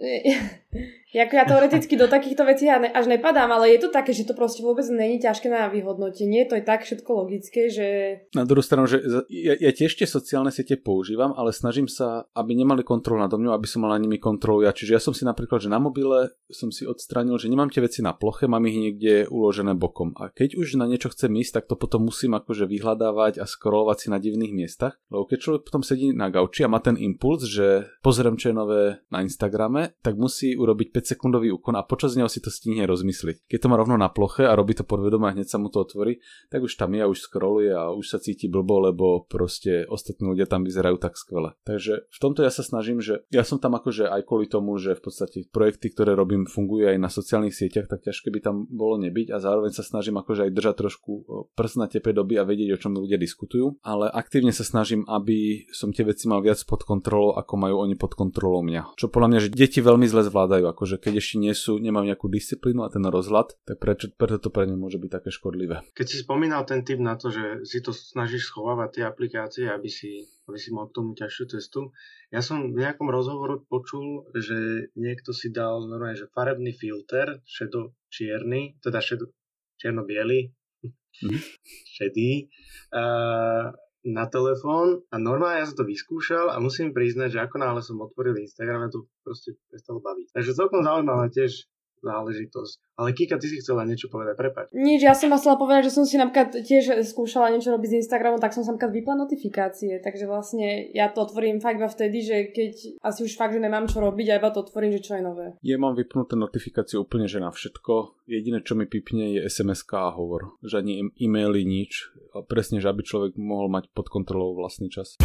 Jako 1.12 1.36
ja 1.36 1.44
teoreticky 1.44 1.92
do 2.00 2.08
takýchto 2.08 2.48
vecí 2.48 2.72
až 2.72 3.04
nepadám, 3.04 3.52
ale 3.52 3.76
je 3.76 3.84
to 3.84 3.92
také, 3.92 4.16
že 4.16 4.24
to 4.24 4.32
proste 4.32 4.64
vôbec 4.64 4.88
není 4.88 5.20
ťažké 5.20 5.52
na 5.52 5.68
vyhodnotenie, 5.68 6.48
to 6.48 6.56
je 6.56 6.64
tak 6.64 6.88
všetko 6.88 7.10
logické, 7.12 7.68
že... 7.68 7.86
Na 8.32 8.48
druhú 8.48 8.64
stranu, 8.64 8.88
že 8.88 9.04
ja, 9.28 9.52
ja 9.60 9.70
tiež 9.76 9.92
tie 9.92 10.08
sociálne 10.08 10.48
siete 10.48 10.80
používam, 10.80 11.36
ale 11.36 11.52
snažím 11.52 11.84
sa, 11.84 12.24
aby 12.32 12.56
nemali 12.56 12.80
kontrolu 12.80 13.20
nado 13.20 13.36
mňou, 13.36 13.52
aby 13.52 13.68
som 13.68 13.84
mal 13.84 13.92
na 13.92 14.00
nimi 14.00 14.16
kontrolu 14.16 14.64
ja. 14.64 14.72
Čiže 14.72 14.96
ja 14.96 15.00
som 15.04 15.12
si 15.12 15.28
napríklad, 15.28 15.60
že 15.60 15.68
na 15.68 15.76
mobile 15.76 16.32
som 16.48 16.72
si 16.72 16.88
odstranil, 16.88 17.36
že 17.36 17.52
nemám 17.52 17.68
tie 17.68 17.84
veci 17.84 18.00
na 18.00 18.16
ploche, 18.16 18.48
mám 18.48 18.64
ich 18.64 18.80
niekde 18.80 19.28
uložené 19.28 19.76
bokom. 19.76 20.16
A 20.16 20.32
keď 20.32 20.56
už 20.56 20.80
na 20.80 20.88
niečo 20.88 21.12
chcem 21.12 21.28
ísť, 21.36 21.60
tak 21.60 21.64
to 21.68 21.76
potom 21.76 22.08
musím 22.08 22.40
akože 22.40 22.64
vyhľadávať 22.64 23.36
a 23.36 23.44
scrollovať 23.44 23.96
si 24.00 24.08
na 24.08 24.16
divných 24.16 24.56
miestach. 24.56 24.96
Lebo 25.12 25.28
keď 25.28 25.38
človek 25.44 25.62
potom 25.68 25.84
sedí 25.84 26.16
na 26.16 26.32
gauči 26.32 26.64
a 26.64 26.72
má 26.72 26.80
ten 26.80 26.96
impuls, 26.96 27.44
že 27.44 27.84
pozriem, 28.00 28.40
čo 28.40 28.48
je 28.48 28.56
nové 28.56 28.82
na 29.12 29.20
Instagrame, 29.20 29.92
tak 30.00 30.16
musí 30.16 30.56
urobiť 30.56 31.01
5 31.02 31.18
sekundový 31.18 31.50
úkon 31.50 31.74
a 31.74 31.82
počas 31.82 32.14
neho 32.14 32.30
si 32.30 32.38
to 32.38 32.46
stihne 32.46 32.86
rozmysliť. 32.86 33.50
Keď 33.50 33.58
to 33.58 33.66
má 33.66 33.74
rovno 33.74 33.98
na 33.98 34.06
ploche 34.06 34.46
a 34.46 34.54
robí 34.54 34.78
to 34.78 34.86
podvedome 34.86 35.26
a 35.26 35.34
hneď 35.34 35.50
sa 35.50 35.58
mu 35.58 35.66
to 35.66 35.82
otvorí, 35.82 36.22
tak 36.46 36.62
už 36.62 36.78
tam 36.78 36.94
je 36.94 37.02
a 37.02 37.10
už 37.10 37.18
scrolluje 37.26 37.74
a 37.74 37.90
už 37.90 38.06
sa 38.06 38.22
cíti 38.22 38.46
blbo, 38.46 38.78
lebo 38.86 39.26
proste 39.26 39.82
ostatní 39.90 40.30
ľudia 40.30 40.46
tam 40.46 40.62
vyzerajú 40.62 41.02
tak 41.02 41.18
skvele. 41.18 41.58
Takže 41.66 42.06
v 42.06 42.18
tomto 42.22 42.46
ja 42.46 42.54
sa 42.54 42.62
snažím, 42.62 43.02
že 43.02 43.26
ja 43.34 43.42
som 43.42 43.58
tam 43.58 43.74
akože 43.74 44.06
aj 44.06 44.22
kvôli 44.22 44.46
tomu, 44.46 44.78
že 44.78 44.94
v 44.94 45.02
podstate 45.02 45.50
projekty, 45.50 45.90
ktoré 45.90 46.14
robím, 46.14 46.46
fungujú 46.46 46.86
aj 46.86 46.98
na 47.02 47.10
sociálnych 47.10 47.56
sieťach, 47.56 47.90
tak 47.90 48.06
ťažké 48.06 48.30
by 48.30 48.40
tam 48.44 48.56
bolo 48.70 49.00
nebyť 49.02 49.34
a 49.34 49.42
zároveň 49.42 49.72
sa 49.74 49.82
snažím 49.82 50.20
akože 50.20 50.46
aj 50.46 50.52
držať 50.54 50.74
trošku 50.78 51.12
prst 51.56 51.76
na 51.80 51.86
tepe 51.88 52.14
doby 52.14 52.38
a 52.38 52.46
vedieť, 52.46 52.76
o 52.76 52.80
čom 52.80 52.94
ľudia 52.94 53.16
diskutujú, 53.16 53.80
ale 53.82 54.12
aktívne 54.12 54.54
sa 54.54 54.62
snažím, 54.62 55.02
aby 55.08 55.66
som 55.72 55.90
tie 55.90 56.04
veci 56.06 56.28
mal 56.28 56.44
viac 56.44 56.60
pod 56.68 56.84
kontrolou, 56.84 57.34
ako 57.34 57.54
majú 57.56 57.76
oni 57.82 57.96
pod 57.96 58.14
kontrolou 58.14 58.60
mňa. 58.60 58.94
Čo 59.00 59.08
podľa 59.08 59.28
mňa, 59.32 59.40
že 59.40 59.54
deti 59.54 59.80
veľmi 59.80 60.04
zle 60.04 60.28
zvládajú, 60.28 60.68
akože 60.68 60.91
keď 60.98 61.22
ešte 61.22 61.36
nie 61.38 61.54
sú, 61.54 61.78
nemajú 61.78 62.08
nejakú 62.08 62.26
disciplínu 62.26 62.82
a 62.82 62.92
ten 62.92 63.04
rozhľad, 63.04 63.56
tak 63.64 63.76
prečo, 63.78 64.10
preto 64.16 64.40
to 64.42 64.48
pre 64.48 64.66
ne 64.66 64.76
môže 64.76 64.98
byť 64.98 65.10
také 65.10 65.30
škodlivé. 65.30 65.84
Keď 65.92 66.06
si 66.08 66.16
spomínal 66.24 66.64
ten 66.64 66.82
typ 66.82 66.98
na 66.98 67.14
to, 67.14 67.30
že 67.30 67.64
si 67.68 67.84
to 67.84 67.94
snažíš 67.94 68.50
schovávať 68.50 68.88
tie 69.00 69.04
aplikácie, 69.06 69.64
aby 69.68 69.86
si, 69.86 70.26
aby 70.48 70.58
si 70.58 70.74
mal 70.74 70.88
k 70.88 70.96
tomu 70.98 71.14
ťažšiu 71.14 71.44
cestu, 71.52 71.94
ja 72.32 72.40
som 72.40 72.72
v 72.72 72.80
nejakom 72.80 73.06
rozhovoru 73.12 73.62
počul, 73.68 74.26
že 74.32 74.88
niekto 74.96 75.36
si 75.36 75.52
dal 75.52 75.84
normálne, 75.84 76.16
že 76.16 76.32
farebný 76.32 76.72
filter, 76.72 77.44
šedo 77.44 77.94
čierny, 78.08 78.80
teda 78.80 78.98
šedo, 79.04 79.30
čierno-biely, 79.76 80.52
mm. 81.22 81.40
šedý, 81.96 82.48
uh, 82.96 83.70
na 84.02 84.26
telefón 84.26 85.06
a 85.14 85.16
normálne 85.18 85.62
ja 85.62 85.68
som 85.70 85.78
to 85.78 85.86
vyskúšal 85.86 86.50
a 86.50 86.58
musím 86.58 86.90
priznať, 86.90 87.38
že 87.38 87.42
ako 87.46 87.56
náhle 87.62 87.82
som 87.82 88.02
otvoril 88.02 88.34
Instagram, 88.42 88.90
to 88.90 89.06
proste 89.22 89.54
prestalo 89.70 90.02
baviť. 90.02 90.34
Takže 90.34 90.58
celkom 90.58 90.82
zaujímavé 90.82 91.30
tiež 91.30 91.70
záležitosť. 92.02 92.98
Ale 93.00 93.16
Kika, 93.16 93.40
ty 93.40 93.46
si 93.48 93.62
chcela 93.62 93.88
niečo 93.88 94.12
povedať, 94.12 94.34
prepač. 94.36 94.66
Nič, 94.76 95.00
ja 95.00 95.16
som 95.16 95.32
chcela 95.32 95.56
povedať, 95.56 95.88
že 95.88 95.96
som 95.96 96.04
si 96.04 96.20
napríklad 96.20 96.60
tiež 96.60 97.06
skúšala 97.08 97.54
niečo 97.54 97.72
robiť 97.72 97.88
s 97.88 97.98
Instagramom, 98.04 98.42
tak 98.42 98.52
som 98.52 98.66
sa 98.66 98.74
napríklad 98.74 98.92
vypla 98.92 99.14
notifikácie, 99.16 100.02
takže 100.02 100.28
vlastne 100.28 100.92
ja 100.92 101.08
to 101.08 101.24
otvorím 101.24 101.62
fakt 101.62 101.80
iba 101.80 101.88
vtedy, 101.88 102.18
že 102.20 102.36
keď 102.52 103.00
asi 103.00 103.20
už 103.24 103.32
fakt, 103.38 103.56
že 103.56 103.64
nemám 103.64 103.88
čo 103.88 104.02
robiť 104.02 104.26
a 104.28 104.38
iba 104.38 104.50
to 104.52 104.66
otvorím, 104.66 104.92
že 104.98 105.04
čo 105.06 105.16
je 105.16 105.22
nové. 105.24 105.46
Ja 105.64 105.80
mám 105.80 105.96
vypnuté 105.96 106.36
notifikácie 106.36 107.00
úplne, 107.00 107.30
že 107.30 107.40
na 107.40 107.48
všetko. 107.48 108.22
Jediné, 108.28 108.60
čo 108.60 108.76
mi 108.76 108.84
pipne, 108.84 109.38
je 109.38 109.40
sms 109.48 109.88
a 109.92 110.12
hovor. 110.12 110.58
Že 110.60 110.84
ani 110.84 110.92
e-maily, 111.16 111.64
nič. 111.64 112.12
A 112.36 112.44
presne, 112.44 112.78
že 112.82 112.90
aby 112.90 113.06
človek 113.06 113.38
mohol 113.38 113.72
mať 113.72 113.90
pod 113.92 114.12
kontrolou 114.12 114.52
vlastný 114.58 114.92
čas 114.92 115.16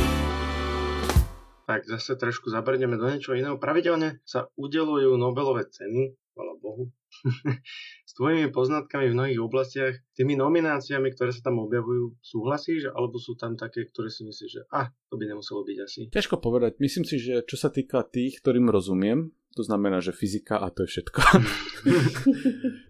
tak 1.68 1.84
zase 1.84 2.16
trošku 2.16 2.48
zabrneme 2.48 2.96
do 2.96 3.12
niečo 3.12 3.36
iného. 3.36 3.60
Pravidelne 3.60 4.24
sa 4.24 4.48
udelujú 4.56 5.20
Nobelové 5.20 5.68
ceny 5.68 6.16
Bohu, 6.68 6.92
s 8.10 8.12
tvojimi 8.20 8.52
poznatkami 8.52 9.08
v 9.08 9.16
mnohých 9.16 9.40
oblastiach, 9.40 9.96
tými 10.12 10.36
nomináciami, 10.36 11.16
ktoré 11.16 11.32
sa 11.32 11.48
tam 11.48 11.64
objavujú, 11.64 12.20
súhlasíš, 12.20 12.92
alebo 12.92 13.16
sú 13.16 13.40
tam 13.40 13.56
také, 13.56 13.88
ktoré 13.88 14.12
si 14.12 14.28
myslíš, 14.28 14.52
že 14.52 14.62
ah, 14.76 14.92
to 15.08 15.16
by 15.16 15.32
nemuselo 15.32 15.64
byť 15.64 15.78
asi? 15.80 16.02
Ťažko 16.12 16.44
povedať. 16.44 16.84
Myslím 16.84 17.08
si, 17.08 17.16
že 17.24 17.48
čo 17.48 17.56
sa 17.56 17.72
týka 17.72 18.04
tých, 18.04 18.44
ktorým 18.44 18.68
rozumiem, 18.68 19.32
to 19.56 19.64
znamená, 19.64 20.04
že 20.04 20.12
fyzika 20.12 20.60
a 20.60 20.68
to 20.70 20.84
je 20.84 20.90
všetko. 20.92 21.20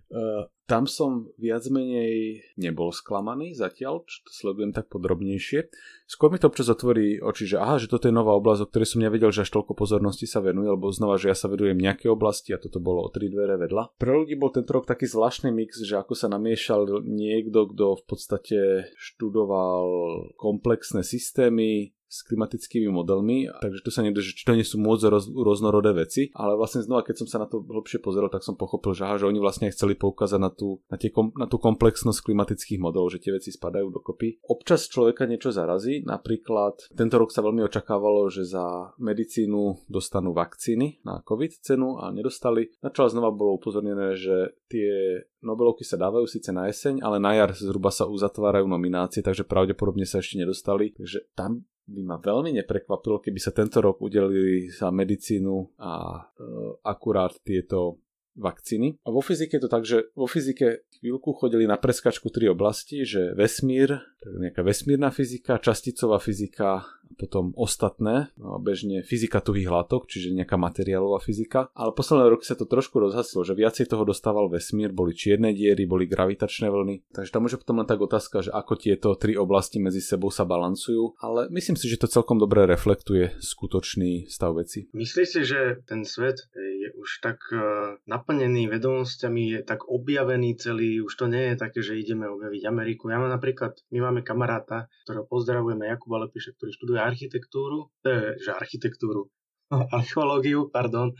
Uh, 0.09 0.49
tam 0.67 0.83
som 0.83 1.31
viac 1.39 1.63
menej 1.71 2.43
nebol 2.59 2.91
sklamaný 2.91 3.55
zatiaľ, 3.55 4.03
čo 4.03 4.27
to 4.27 4.31
sledujem 4.35 4.75
tak 4.75 4.91
podrobnejšie. 4.91 5.71
Skôr 6.03 6.27
mi 6.27 6.39
to 6.39 6.51
občas 6.51 6.67
otvorí 6.67 7.23
oči, 7.23 7.47
že 7.47 7.57
aha, 7.57 7.79
že 7.79 7.87
toto 7.87 8.11
je 8.11 8.15
nová 8.15 8.35
oblasť, 8.35 8.67
o 8.67 8.69
ktorej 8.69 8.87
som 8.91 8.99
nevedel, 8.99 9.31
že 9.31 9.47
až 9.47 9.55
toľko 9.55 9.79
pozornosti 9.79 10.27
sa 10.27 10.43
venuje, 10.43 10.67
alebo 10.67 10.91
znova, 10.91 11.15
že 11.15 11.31
ja 11.31 11.35
sa 11.39 11.47
vedujem 11.47 11.79
nejaké 11.79 12.11
oblasti 12.11 12.51
a 12.51 12.59
toto 12.59 12.83
bolo 12.83 13.07
o 13.07 13.09
tri 13.11 13.31
dvere 13.31 13.55
vedľa. 13.55 13.95
Pre 13.95 14.11
ľudí 14.11 14.35
bol 14.35 14.51
tento 14.51 14.75
rok 14.75 14.83
taký 14.83 15.07
zvláštny 15.07 15.55
mix, 15.55 15.79
že 15.79 15.95
ako 15.95 16.13
sa 16.19 16.27
namiešal 16.27 17.07
niekto, 17.07 17.71
kto 17.71 17.85
v 17.99 18.03
podstate 18.03 18.59
študoval 18.99 19.87
komplexné 20.35 21.03
systémy, 21.03 21.96
s 22.07 22.23
klimatickými 22.23 22.87
modelmi, 22.87 23.51
takže 23.59 23.83
tu 23.83 23.91
sa 23.91 24.01
nedá, 24.01 24.23
že 24.23 24.33
to 24.33 24.55
nie 24.55 24.63
sú 24.63 24.79
môcť 24.79 25.03
roz, 25.11 25.27
rôznorodé 25.27 25.91
veci, 25.91 26.31
ale 26.33 26.55
vlastne 26.55 26.81
znova, 26.81 27.03
keď 27.03 27.23
som 27.23 27.27
sa 27.27 27.37
na 27.43 27.47
to 27.47 27.59
hlbšie 27.61 27.99
pozrel, 27.99 28.31
tak 28.31 28.47
som 28.47 28.55
pochopil, 28.55 28.95
že, 28.95 29.03
aha, 29.03 29.19
že 29.19 29.27
oni 29.27 29.43
vlastne 29.43 29.67
chceli 29.69 29.99
poukázať 29.99 30.39
na 30.39 30.51
tú, 30.51 30.79
na, 30.87 30.95
tie, 30.95 31.11
na 31.35 31.45
tú 31.45 31.59
komplexnosť 31.59 32.23
klimatických 32.23 32.79
modelov, 32.79 33.11
že 33.11 33.21
tie 33.21 33.35
veci 33.35 33.51
spadajú 33.51 33.91
dokopy. 33.91 34.41
Občas 34.47 34.87
človeka 34.87 35.27
niečo 35.27 35.51
zarazí, 35.51 36.01
napríklad 36.07 36.79
tento 36.95 37.19
rok 37.19 37.29
sa 37.35 37.43
veľmi 37.43 37.61
očakávalo, 37.67 38.31
že 38.31 38.47
za 38.47 38.95
medicínu 38.97 39.91
dostanú 39.91 40.31
vakcíny 40.31 41.03
na 41.03 41.19
COVID 41.21 41.59
cenu 41.59 41.99
a 41.99 42.09
nedostali. 42.15 42.71
Na 42.79 42.89
čo 42.89 43.11
znova 43.11 43.35
bolo 43.35 43.59
upozornené, 43.59 44.15
že 44.15 44.55
tie 44.71 45.21
Nobelovky 45.37 45.85
sa 45.85 46.01
dávajú 46.01 46.25
síce 46.25 46.49
na 46.49 46.65
jeseň, 46.65 47.05
ale 47.05 47.21
na 47.21 47.37
jar 47.37 47.53
zhruba 47.53 47.93
sa 47.93 48.09
uzatvárajú 48.09 48.65
nominácie, 48.65 49.21
takže 49.21 49.45
pravdepodobne 49.45 50.03
sa 50.03 50.17
ešte 50.17 50.41
nedostali. 50.41 50.97
Takže 50.97 51.29
tam 51.37 51.69
by 51.87 52.01
ma 52.03 52.17
veľmi 52.19 52.51
neprekvapilo, 52.59 53.23
keby 53.23 53.39
sa 53.39 53.55
tento 53.55 53.79
rok 53.79 54.03
udelili 54.03 54.67
za 54.67 54.91
medicínu 54.91 55.79
a 55.79 56.19
e, 56.19 56.43
akurát 56.83 57.31
tieto 57.41 58.03
vakcíny. 58.37 59.01
A 59.01 59.09
vo 59.09 59.23
fyzike 59.23 59.57
je 59.57 59.63
to 59.65 59.71
tak, 59.71 59.83
že 59.87 60.13
vo 60.13 60.29
fyzike 60.29 60.85
chvíľku 60.99 61.33
chodili 61.37 61.69
na 61.69 61.77
preskačku 61.77 62.29
tri 62.33 62.49
oblasti, 62.49 63.05
že 63.05 63.33
vesmír, 63.37 64.01
nejaká 64.25 64.65
vesmírna 64.65 65.13
fyzika, 65.13 65.61
časticová 65.61 66.17
fyzika 66.19 66.97
potom 67.17 67.55
ostatné, 67.57 68.29
no, 68.37 68.61
bežne 68.61 69.01
fyzika 69.01 69.41
tuhých 69.41 69.71
látok, 69.71 70.05
čiže 70.05 70.35
nejaká 70.37 70.59
materiálová 70.59 71.17
fyzika. 71.23 71.73
Ale 71.73 71.95
posledné 71.95 72.29
roky 72.29 72.45
sa 72.45 72.59
to 72.59 72.69
trošku 72.69 73.01
rozhasilo, 73.01 73.41
že 73.41 73.57
viacej 73.57 73.89
toho 73.89 74.05
dostával 74.05 74.51
vesmír, 74.51 74.93
boli 74.93 75.17
čierne 75.17 75.55
diery, 75.55 75.89
boli 75.89 76.05
gravitačné 76.05 76.69
vlny. 76.69 77.09
Takže 77.09 77.33
tam 77.33 77.47
môže 77.49 77.57
potom 77.57 77.81
len 77.81 77.89
tak 77.89 78.03
otázka, 78.03 78.45
že 78.45 78.51
ako 78.53 78.73
tieto 78.77 79.09
tri 79.17 79.33
oblasti 79.39 79.81
medzi 79.81 80.03
sebou 80.03 80.29
sa 80.29 80.45
balancujú, 80.45 81.17
ale 81.23 81.49
myslím 81.49 81.75
si, 81.75 81.89
že 81.89 81.99
to 81.99 82.11
celkom 82.11 82.37
dobre 82.37 82.69
reflektuje 82.69 83.39
skutočný 83.41 84.29
stav 84.29 84.53
veci. 84.59 84.85
Myslíš 84.93 85.27
si, 85.27 85.41
že 85.41 85.81
ten 85.89 86.05
svet 86.05 86.45
je 86.53 86.89
už 86.93 87.09
tak 87.25 87.41
uh, 87.51 87.97
naplnený 88.05 88.69
vedomosťami, 88.69 89.57
je 89.57 89.61
tak 89.65 89.89
objavený 89.89 90.55
celý, 90.59 90.86
už 91.03 91.13
to 91.19 91.25
nie 91.27 91.53
je 91.53 91.55
také, 91.59 91.79
že 91.83 91.99
ideme 91.99 92.27
objaviť 92.31 92.63
Ameriku. 92.67 93.11
Ja 93.11 93.19
mám 93.19 93.31
napríklad, 93.31 93.77
my 93.91 93.99
máme 93.99 94.21
kamaráta, 94.23 94.87
ktorého 95.03 95.27
pozdravujeme, 95.27 95.87
Jakuba 95.87 96.23
Lepíša, 96.25 96.55
ktorý 96.55 96.71
študuje 96.73 96.99
architektúru, 96.99 97.91
je, 98.01 98.39
že 98.39 98.51
architektúru, 98.55 99.29
archeológiu, 99.97 100.71
pardon. 100.71 101.11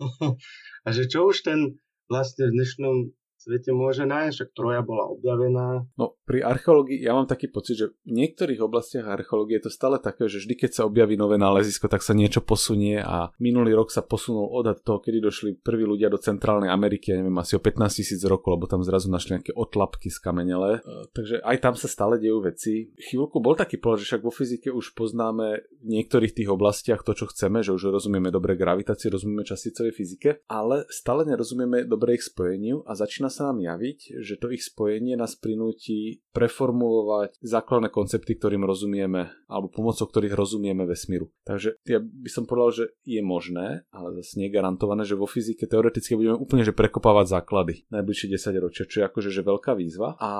a 0.86 0.88
že 0.90 1.06
čo 1.06 1.28
už 1.28 1.44
ten 1.44 1.80
vlastne 2.10 2.50
v 2.50 2.54
dnešnom 2.58 2.96
svete 3.40 3.72
môže 3.72 4.04
nájsť, 4.04 4.34
však 4.36 4.50
Troja 4.52 4.84
bola 4.84 5.08
objavená. 5.08 5.88
No 5.96 6.20
pri 6.28 6.44
archeológii 6.44 7.00
ja 7.00 7.16
mám 7.16 7.24
taký 7.24 7.48
pocit, 7.48 7.80
že 7.80 7.86
v 8.04 8.12
niektorých 8.12 8.60
oblastiach 8.60 9.08
archeológie 9.08 9.56
je 9.58 9.66
to 9.66 9.72
stále 9.72 9.96
také, 9.96 10.28
že 10.28 10.44
vždy 10.44 10.54
keď 10.60 10.70
sa 10.76 10.82
objaví 10.84 11.16
nové 11.16 11.40
nálezisko, 11.40 11.88
tak 11.88 12.04
sa 12.04 12.12
niečo 12.12 12.44
posunie 12.44 13.00
a 13.00 13.32
minulý 13.40 13.72
rok 13.72 13.88
sa 13.88 14.04
posunul 14.04 14.52
odhad 14.52 14.84
toho, 14.84 15.00
kedy 15.00 15.24
došli 15.24 15.50
prví 15.56 15.88
ľudia 15.88 16.12
do 16.12 16.20
Centrálnej 16.20 16.68
Ameriky, 16.68 17.16
ja 17.16 17.24
neviem, 17.24 17.40
asi 17.40 17.56
o 17.56 17.64
15 17.64 17.80
tisíc 17.96 18.20
rokov, 18.28 18.60
lebo 18.60 18.68
tam 18.68 18.84
zrazu 18.84 19.08
našli 19.08 19.40
nejaké 19.40 19.56
otlapky 19.56 20.12
z 20.12 20.20
kamenele. 20.20 20.84
E, 20.84 21.08
takže 21.16 21.40
aj 21.40 21.56
tam 21.64 21.74
sa 21.80 21.88
stále 21.88 22.20
dejú 22.20 22.44
veci. 22.44 22.92
Chvíľku 23.08 23.40
bol 23.40 23.56
taký 23.56 23.80
pohľad, 23.80 24.04
že 24.04 24.08
však 24.12 24.22
vo 24.22 24.32
fyzike 24.34 24.68
už 24.68 24.92
poznáme 24.92 25.64
v 25.80 25.86
niektorých 25.88 26.36
tých 26.36 26.52
oblastiach 26.52 27.00
to, 27.00 27.16
čo 27.16 27.32
chceme, 27.32 27.64
že 27.64 27.72
už 27.72 27.88
rozumieme 27.88 28.28
dobre 28.28 28.52
gravitácii, 28.60 29.08
rozumieme 29.08 29.48
časticovej 29.48 29.96
fyzike, 29.96 30.30
ale 30.44 30.84
stále 30.92 31.24
nerozumieme 31.24 31.88
dobre 31.88 32.20
ich 32.20 32.28
spojeniu 32.28 32.84
a 32.84 32.92
začína 32.92 33.29
sa 33.32 33.50
nám 33.50 33.62
javiť, 33.62 34.20
že 34.20 34.34
to 34.36 34.50
ich 34.50 34.66
spojenie 34.66 35.14
nás 35.14 35.38
prinúti 35.38 36.20
preformulovať 36.30 37.38
základné 37.42 37.90
koncepty, 37.90 38.38
ktorým 38.38 38.62
rozumieme, 38.62 39.30
alebo 39.50 39.70
pomocou 39.70 40.06
ktorých 40.06 40.34
rozumieme 40.34 40.86
vesmíru. 40.86 41.30
Takže 41.42 41.78
ja 41.86 41.98
by 41.98 42.30
som 42.30 42.46
povedal, 42.46 42.70
že 42.70 42.84
je 43.02 43.22
možné, 43.22 43.86
ale 43.90 44.08
zase 44.22 44.38
nie 44.38 44.52
garantované, 44.52 45.02
že 45.02 45.18
vo 45.18 45.26
fyzike 45.26 45.66
teoreticky 45.66 46.14
budeme 46.14 46.38
úplne 46.38 46.62
že 46.62 46.74
prekopávať 46.74 47.40
základy 47.40 47.74
najbližšie 47.90 48.26
10 48.34 48.64
ročia, 48.64 48.84
čo 48.86 49.02
je 49.02 49.08
akože 49.08 49.30
že 49.30 49.42
veľká 49.42 49.74
výzva. 49.74 50.18
A 50.18 50.30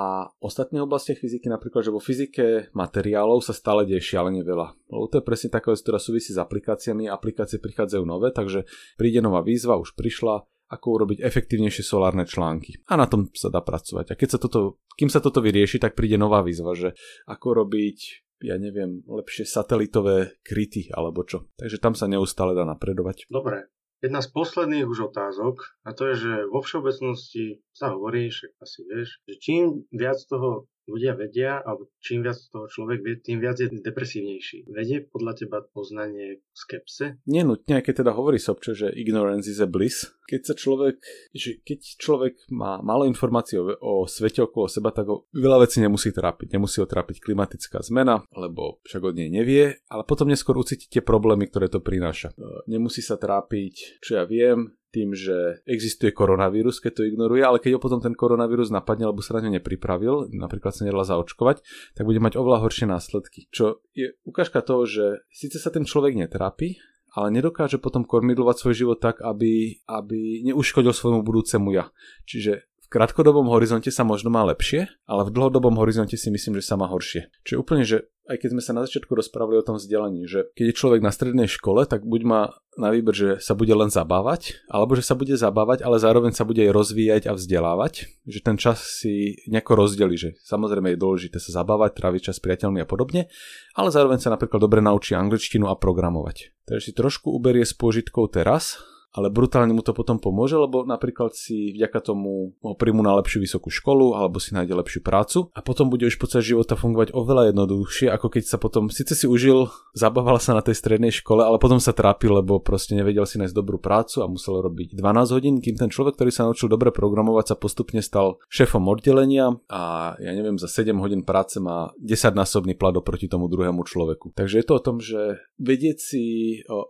ostatné 0.42 0.82
oblasti 0.82 1.14
fyziky, 1.14 1.50
napríklad, 1.50 1.86
že 1.86 1.94
vo 1.94 2.02
fyzike 2.02 2.74
materiálov 2.74 3.42
sa 3.42 3.54
stále 3.54 3.86
deje 3.86 4.14
šialene 4.14 4.42
veľa. 4.42 4.74
Lebo 4.90 5.06
to 5.06 5.18
je 5.22 5.26
presne 5.26 5.50
taká 5.50 5.70
vec, 5.70 5.82
ktorá 5.82 5.98
súvisí 6.02 6.34
s 6.34 6.38
aplikáciami, 6.38 7.06
aplikácie 7.06 7.62
prichádzajú 7.62 8.04
nové, 8.06 8.34
takže 8.34 8.66
príde 8.98 9.22
nová 9.22 9.42
výzva, 9.42 9.78
už 9.78 9.94
prišla, 9.94 10.46
ako 10.70 10.86
urobiť 11.02 11.18
efektívnejšie 11.26 11.82
solárne 11.82 12.22
články. 12.22 12.78
A 12.86 12.94
na 12.94 13.10
tom 13.10 13.26
sa 13.34 13.50
dá 13.50 13.58
pracovať. 13.58 14.14
A 14.14 14.18
keď 14.18 14.28
sa 14.34 14.38
toto, 14.38 14.78
kým 14.94 15.10
sa 15.10 15.18
toto 15.18 15.42
vyrieši, 15.42 15.82
tak 15.82 15.98
príde 15.98 16.14
nová 16.14 16.40
výzva, 16.46 16.78
že 16.78 16.94
ako 17.26 17.66
robiť 17.66 18.30
ja 18.40 18.56
neviem, 18.56 19.04
lepšie 19.04 19.44
satelitové 19.44 20.40
kryty 20.40 20.88
alebo 20.96 21.28
čo. 21.28 21.52
Takže 21.60 21.76
tam 21.76 21.92
sa 21.92 22.08
neustále 22.08 22.56
dá 22.56 22.64
napredovať. 22.64 23.28
Dobre, 23.28 23.68
Jedna 24.00 24.24
z 24.24 24.32
posledných 24.32 24.88
už 24.88 25.12
otázok, 25.12 25.60
a 25.84 25.92
to 25.92 26.08
je, 26.08 26.14
že 26.24 26.32
vo 26.48 26.64
všeobecnosti 26.64 27.60
sa 27.76 27.92
hovorí, 27.92 28.32
však 28.32 28.56
asi 28.56 28.80
vieš, 28.88 29.20
že 29.28 29.34
čím 29.36 29.84
viac 29.92 30.16
toho 30.24 30.72
ľudia 30.88 31.12
vedia, 31.18 31.60
alebo 31.60 31.90
čím 32.00 32.24
viac 32.24 32.38
toho 32.50 32.66
človek 32.70 32.98
vie, 33.04 33.14
tým 33.20 33.38
viac 33.42 33.60
je 33.60 33.68
depresívnejší. 33.70 34.70
Vedie 34.70 35.04
podľa 35.04 35.32
teba 35.36 35.58
poznanie 35.64 36.40
skepse? 36.54 37.20
Nenutne, 37.28 37.84
keď 37.84 38.04
teda 38.04 38.12
hovorí 38.16 38.40
Sobčo, 38.40 38.72
že 38.72 38.92
ignorance 38.94 39.50
is 39.50 39.60
a 39.60 39.68
bliss. 39.68 40.08
Keď 40.30 40.40
sa 40.46 40.54
človek, 40.54 41.02
že 41.34 41.58
keď 41.60 41.80
človek 41.98 42.34
má 42.54 42.78
málo 42.80 43.02
informácií 43.04 43.58
o, 43.58 43.74
o 43.82 44.06
svete 44.06 44.46
okolo 44.46 44.70
seba, 44.70 44.94
tak 44.94 45.10
ho 45.10 45.26
veľa 45.34 45.66
vecí 45.66 45.82
nemusí 45.82 46.14
trápiť. 46.14 46.54
Nemusí 46.54 46.78
ho 46.78 46.86
trápiť 46.86 47.18
klimatická 47.18 47.82
zmena, 47.82 48.22
lebo 48.34 48.78
však 48.86 49.02
od 49.10 49.14
nej 49.18 49.26
nevie, 49.26 49.82
ale 49.90 50.02
potom 50.06 50.30
neskôr 50.30 50.54
ucíti 50.54 50.86
tie 50.86 51.02
problémy, 51.02 51.50
ktoré 51.50 51.66
to 51.66 51.82
prináša. 51.82 52.30
E, 52.34 52.70
nemusí 52.70 53.02
sa 53.02 53.18
trápiť, 53.18 54.02
čo 54.02 54.22
ja 54.22 54.24
viem, 54.24 54.79
tým, 54.90 55.14
že 55.14 55.62
existuje 55.64 56.10
koronavírus, 56.10 56.82
keď 56.82 56.92
to 57.00 57.06
ignoruje, 57.06 57.42
ale 57.46 57.62
keď 57.62 57.78
ho 57.78 57.80
potom 57.80 58.02
ten 58.02 58.12
koronavírus 58.12 58.74
napadne, 58.74 59.06
alebo 59.06 59.22
sa 59.22 59.38
na 59.38 59.46
ňo 59.46 59.62
nepripravil, 59.62 60.34
napríklad 60.34 60.74
sa 60.74 60.82
nedala 60.84 61.06
zaočkovať, 61.06 61.62
tak 61.94 62.04
bude 62.04 62.18
mať 62.18 62.34
oveľa 62.36 62.66
horšie 62.66 62.90
následky. 62.90 63.46
Čo 63.54 63.80
je 63.94 64.18
ukážka 64.26 64.60
toho, 64.60 64.84
že 64.84 65.24
síce 65.30 65.62
sa 65.62 65.70
ten 65.70 65.86
človek 65.86 66.18
netrápi, 66.18 66.76
ale 67.10 67.34
nedokáže 67.34 67.82
potom 67.82 68.06
kormidlovať 68.06 68.56
svoj 68.58 68.74
život 68.74 68.98
tak, 69.02 69.18
aby, 69.22 69.82
aby 69.86 70.46
neuškodil 70.46 70.94
svojmu 70.94 71.26
budúcemu 71.26 71.68
ja. 71.74 71.90
Čiže 72.26 72.70
v 72.86 72.86
krátkodobom 72.86 73.50
horizonte 73.50 73.90
sa 73.90 74.06
možno 74.06 74.30
má 74.30 74.46
lepšie, 74.46 74.90
ale 75.06 75.26
v 75.26 75.34
dlhodobom 75.34 75.78
horizonte 75.78 76.14
si 76.14 76.30
myslím, 76.30 76.58
že 76.58 76.66
sa 76.66 76.78
má 76.78 76.90
horšie. 76.90 77.30
Čo 77.46 77.50
je 77.54 77.58
úplne, 77.58 77.82
že 77.86 78.10
aj 78.30 78.38
keď 78.38 78.48
sme 78.54 78.62
sa 78.62 78.72
na 78.72 78.86
začiatku 78.86 79.10
rozprávali 79.10 79.58
o 79.58 79.66
tom 79.66 79.74
vzdelaní, 79.74 80.30
že 80.30 80.46
keď 80.54 80.70
je 80.70 80.78
človek 80.78 81.02
na 81.02 81.10
strednej 81.10 81.50
škole, 81.50 81.82
tak 81.82 82.06
buď 82.06 82.22
má 82.22 82.54
na 82.78 82.94
výber, 82.94 83.10
že 83.10 83.42
sa 83.42 83.58
bude 83.58 83.74
len 83.74 83.90
zabávať, 83.90 84.62
alebo 84.70 84.94
že 84.94 85.02
sa 85.02 85.18
bude 85.18 85.34
zabávať, 85.34 85.82
ale 85.82 85.98
zároveň 85.98 86.30
sa 86.30 86.46
bude 86.46 86.62
aj 86.62 86.70
rozvíjať 86.70 87.22
a 87.26 87.34
vzdelávať, 87.34 88.06
že 88.30 88.38
ten 88.38 88.54
čas 88.54 88.78
si 89.02 89.42
nejako 89.50 89.74
rozdeli, 89.74 90.14
že 90.14 90.38
samozrejme 90.46 90.94
je 90.94 91.02
dôležité 91.02 91.42
sa 91.42 91.60
zabávať, 91.60 91.98
tráviť 91.98 92.30
čas 92.30 92.38
s 92.38 92.44
priateľmi 92.46 92.78
a 92.78 92.86
podobne, 92.86 93.26
ale 93.74 93.90
zároveň 93.90 94.22
sa 94.22 94.30
napríklad 94.30 94.62
dobre 94.62 94.78
naučí 94.78 95.18
angličtinu 95.18 95.66
a 95.66 95.74
programovať. 95.74 96.54
Takže 96.70 96.82
si 96.86 96.92
trošku 96.94 97.34
uberie 97.34 97.66
s 97.66 97.74
pôžitkou 97.74 98.30
teraz, 98.30 98.78
ale 99.10 99.28
brutálne 99.28 99.74
mu 99.74 99.82
to 99.82 99.90
potom 99.90 100.22
pomôže, 100.22 100.54
lebo 100.54 100.86
napríklad 100.86 101.34
si 101.34 101.74
vďaka 101.74 102.12
tomu 102.12 102.54
príjmu 102.62 103.02
na 103.02 103.18
lepšiu 103.18 103.42
vysokú 103.42 103.68
školu 103.68 104.14
alebo 104.14 104.38
si 104.38 104.54
nájde 104.54 104.74
lepšiu 104.74 105.00
prácu 105.02 105.50
a 105.50 105.60
potom 105.62 105.90
bude 105.90 106.06
už 106.06 106.16
počas 106.16 106.46
života 106.46 106.78
fungovať 106.78 107.10
oveľa 107.10 107.50
jednoduchšie, 107.50 108.06
ako 108.10 108.26
keď 108.30 108.42
sa 108.46 108.56
potom, 108.62 108.86
síce 108.86 109.18
si 109.18 109.26
užil, 109.26 109.66
zabával 109.98 110.38
sa 110.38 110.54
na 110.54 110.62
tej 110.62 110.78
strednej 110.78 111.10
škole, 111.10 111.42
ale 111.42 111.58
potom 111.58 111.82
sa 111.82 111.90
trápil, 111.90 112.38
lebo 112.38 112.62
proste 112.62 112.94
nevedel 112.94 113.26
si 113.26 113.42
nájsť 113.42 113.56
dobrú 113.56 113.82
prácu 113.82 114.22
a 114.22 114.30
musel 114.30 114.62
robiť 114.62 114.94
12 114.94 115.34
hodín, 115.34 115.54
kým 115.58 115.74
ten 115.74 115.90
človek, 115.90 116.14
ktorý 116.14 116.30
sa 116.30 116.46
naučil 116.46 116.70
dobre 116.70 116.94
programovať, 116.94 117.54
sa 117.54 117.56
postupne 117.58 117.98
stal 118.00 118.38
šéfom 118.46 118.86
oddelenia 118.86 119.58
a 119.66 120.14
ja 120.22 120.30
neviem, 120.30 120.54
za 120.54 120.70
7 120.70 120.94
hodín 121.02 121.26
práce 121.26 121.58
má 121.58 121.90
10-násobný 121.98 122.78
plat 122.78 122.94
oproti 122.94 123.26
tomu 123.26 123.50
druhému 123.50 123.82
človeku. 123.82 124.32
Takže 124.38 124.62
je 124.62 124.66
to 124.66 124.74
o 124.78 124.84
tom, 124.84 124.96
že 125.02 125.42
vedieť 125.58 125.98
si 125.98 126.24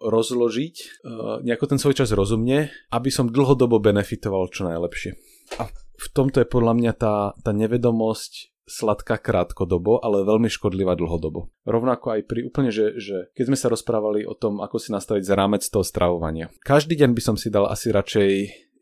rozložiť 0.05 1.07
nejako 1.47 1.65
ten 1.71 1.79
svoj 1.81 1.97
čas 1.97 2.10
čas 2.11 2.19
rozumne, 2.19 2.75
aby 2.91 3.07
som 3.07 3.31
dlhodobo 3.31 3.79
benefitoval 3.79 4.51
čo 4.51 4.67
najlepšie. 4.67 5.15
A 5.63 5.71
v 5.71 6.07
tomto 6.11 6.43
je 6.43 6.51
podľa 6.51 6.75
mňa 6.75 6.93
tá, 6.99 7.39
tá 7.39 7.55
nevedomosť 7.55 8.51
sladká 8.67 9.19
krátkodobo, 9.19 10.03
ale 10.03 10.27
veľmi 10.27 10.51
škodlivá 10.51 10.99
dlhodobo. 10.99 11.51
Rovnako 11.67 12.19
aj 12.19 12.21
pri 12.27 12.51
úplne, 12.51 12.71
že, 12.75 12.99
že 12.99 13.31
keď 13.35 13.45
sme 13.51 13.59
sa 13.59 13.71
rozprávali 13.71 14.27
o 14.27 14.35
tom, 14.35 14.59
ako 14.63 14.79
si 14.79 14.91
nastaviť 14.91 15.23
rámec 15.35 15.63
toho 15.67 15.87
stravovania. 15.87 16.51
Každý 16.67 16.99
deň 16.99 17.11
by 17.15 17.23
som 17.23 17.37
si 17.39 17.51
dal 17.51 17.67
asi 17.67 17.91
radšej 17.95 18.31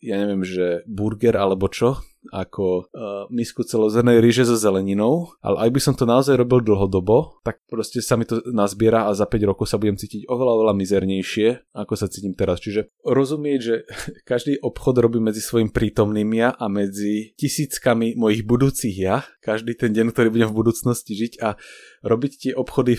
ja 0.03 0.17
neviem, 0.23 0.47
že 0.47 0.87
burger 0.87 1.35
alebo 1.35 1.67
čo, 1.67 1.99
ako 2.29 2.91
uh, 2.91 3.25
misku 3.33 3.65
celozrnej 3.65 4.21
ríže 4.21 4.45
so 4.45 4.59
zeleninou, 4.59 5.33
ale 5.41 5.69
ak 5.69 5.71
by 5.71 5.81
som 5.81 5.95
to 5.97 6.05
naozaj 6.05 6.37
robil 6.37 6.61
dlhodobo, 6.61 7.41
tak 7.47 7.63
proste 7.71 8.05
sa 8.05 8.19
mi 8.19 8.29
to 8.29 8.43
nazbiera 8.53 9.09
a 9.09 9.17
za 9.17 9.25
5 9.25 9.49
rokov 9.49 9.71
sa 9.71 9.81
budem 9.81 9.97
cítiť 9.97 10.29
oveľa, 10.29 10.53
oveľa 10.61 10.75
mizernejšie, 10.77 11.73
ako 11.73 11.95
sa 11.97 12.11
cítim 12.11 12.35
teraz. 12.37 12.61
Čiže 12.61 12.91
rozumieť, 13.07 13.61
že 13.63 13.75
každý 14.29 14.61
obchod 14.61 15.01
robí 15.01 15.19
medzi 15.23 15.41
svojim 15.41 15.73
prítomným 15.73 16.29
ja 16.37 16.53
a 16.53 16.67
medzi 16.69 17.33
tisíckami 17.39 18.19
mojich 18.19 18.45
budúcich 18.45 18.97
ja, 18.99 19.25
každý 19.41 19.79
ten 19.79 19.95
deň, 19.95 20.13
ktorý 20.13 20.29
budem 20.29 20.49
v 20.53 20.59
budúcnosti 20.59 21.17
žiť 21.17 21.33
a 21.41 21.57
robiť 22.05 22.33
tie 22.39 22.53
obchody 22.53 22.99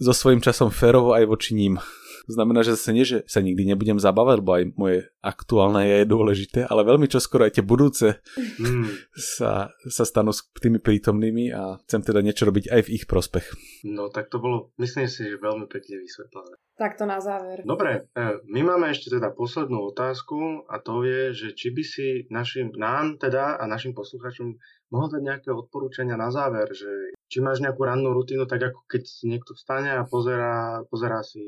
so 0.00 0.12
svojím 0.12 0.42
časom 0.42 0.74
férovo 0.74 1.14
aj 1.14 1.24
voči 1.30 1.52
ním. 1.54 1.78
To 2.24 2.32
znamená, 2.32 2.64
že 2.64 2.76
zase 2.76 2.90
nie, 2.96 3.04
že 3.04 3.22
sa 3.28 3.44
nikdy 3.44 3.68
nebudem 3.68 4.00
zabávať, 4.00 4.36
lebo 4.40 4.50
aj 4.56 4.64
moje 4.80 4.98
aktuálne 5.20 5.84
je 5.84 5.98
dôležité, 6.08 6.64
ale 6.64 6.88
veľmi 6.88 7.08
čoskoro 7.08 7.44
aj 7.44 7.60
tie 7.60 7.64
budúce 7.64 8.20
mm. 8.60 9.16
sa, 9.16 9.72
sa 9.88 10.04
stanú 10.04 10.32
s 10.32 10.44
tými 10.56 10.80
prítomnými 10.80 11.52
a 11.52 11.80
chcem 11.84 12.00
teda 12.00 12.24
niečo 12.24 12.48
robiť 12.48 12.72
aj 12.72 12.80
v 12.88 12.92
ich 12.96 13.04
prospech. 13.04 13.46
No 13.88 14.08
tak 14.08 14.32
to 14.32 14.40
bolo, 14.40 14.72
myslím 14.80 15.08
si, 15.08 15.28
že 15.28 15.40
veľmi 15.40 15.68
pekne 15.68 16.00
vysvetlené. 16.00 16.56
Tak 16.74 16.98
to 16.98 17.06
na 17.06 17.22
záver. 17.22 17.62
Dobre, 17.62 18.10
e, 18.10 18.42
my 18.50 18.60
máme 18.74 18.90
ešte 18.90 19.14
teda 19.14 19.30
poslednú 19.30 19.94
otázku 19.94 20.66
a 20.66 20.82
to 20.82 21.06
je, 21.06 21.30
že 21.30 21.48
či 21.54 21.70
by 21.70 21.82
si 21.86 22.06
našim, 22.34 22.74
nám 22.74 23.14
teda 23.22 23.62
a 23.62 23.64
našim 23.70 23.94
poslucháčom 23.94 24.58
mohol 24.90 25.08
dať 25.10 25.22
nejaké 25.22 25.50
odporúčania 25.54 26.18
na 26.18 26.34
záver, 26.34 26.66
že 26.74 27.14
či 27.30 27.38
máš 27.38 27.62
nejakú 27.62 27.82
rannú 27.82 28.10
rutinu, 28.14 28.46
tak 28.46 28.74
ako 28.74 28.86
keď 28.90 29.02
niekto 29.26 29.54
vstane 29.54 29.90
a 29.90 30.02
pozerá, 30.06 30.82
pozerá 30.90 31.22
si 31.22 31.42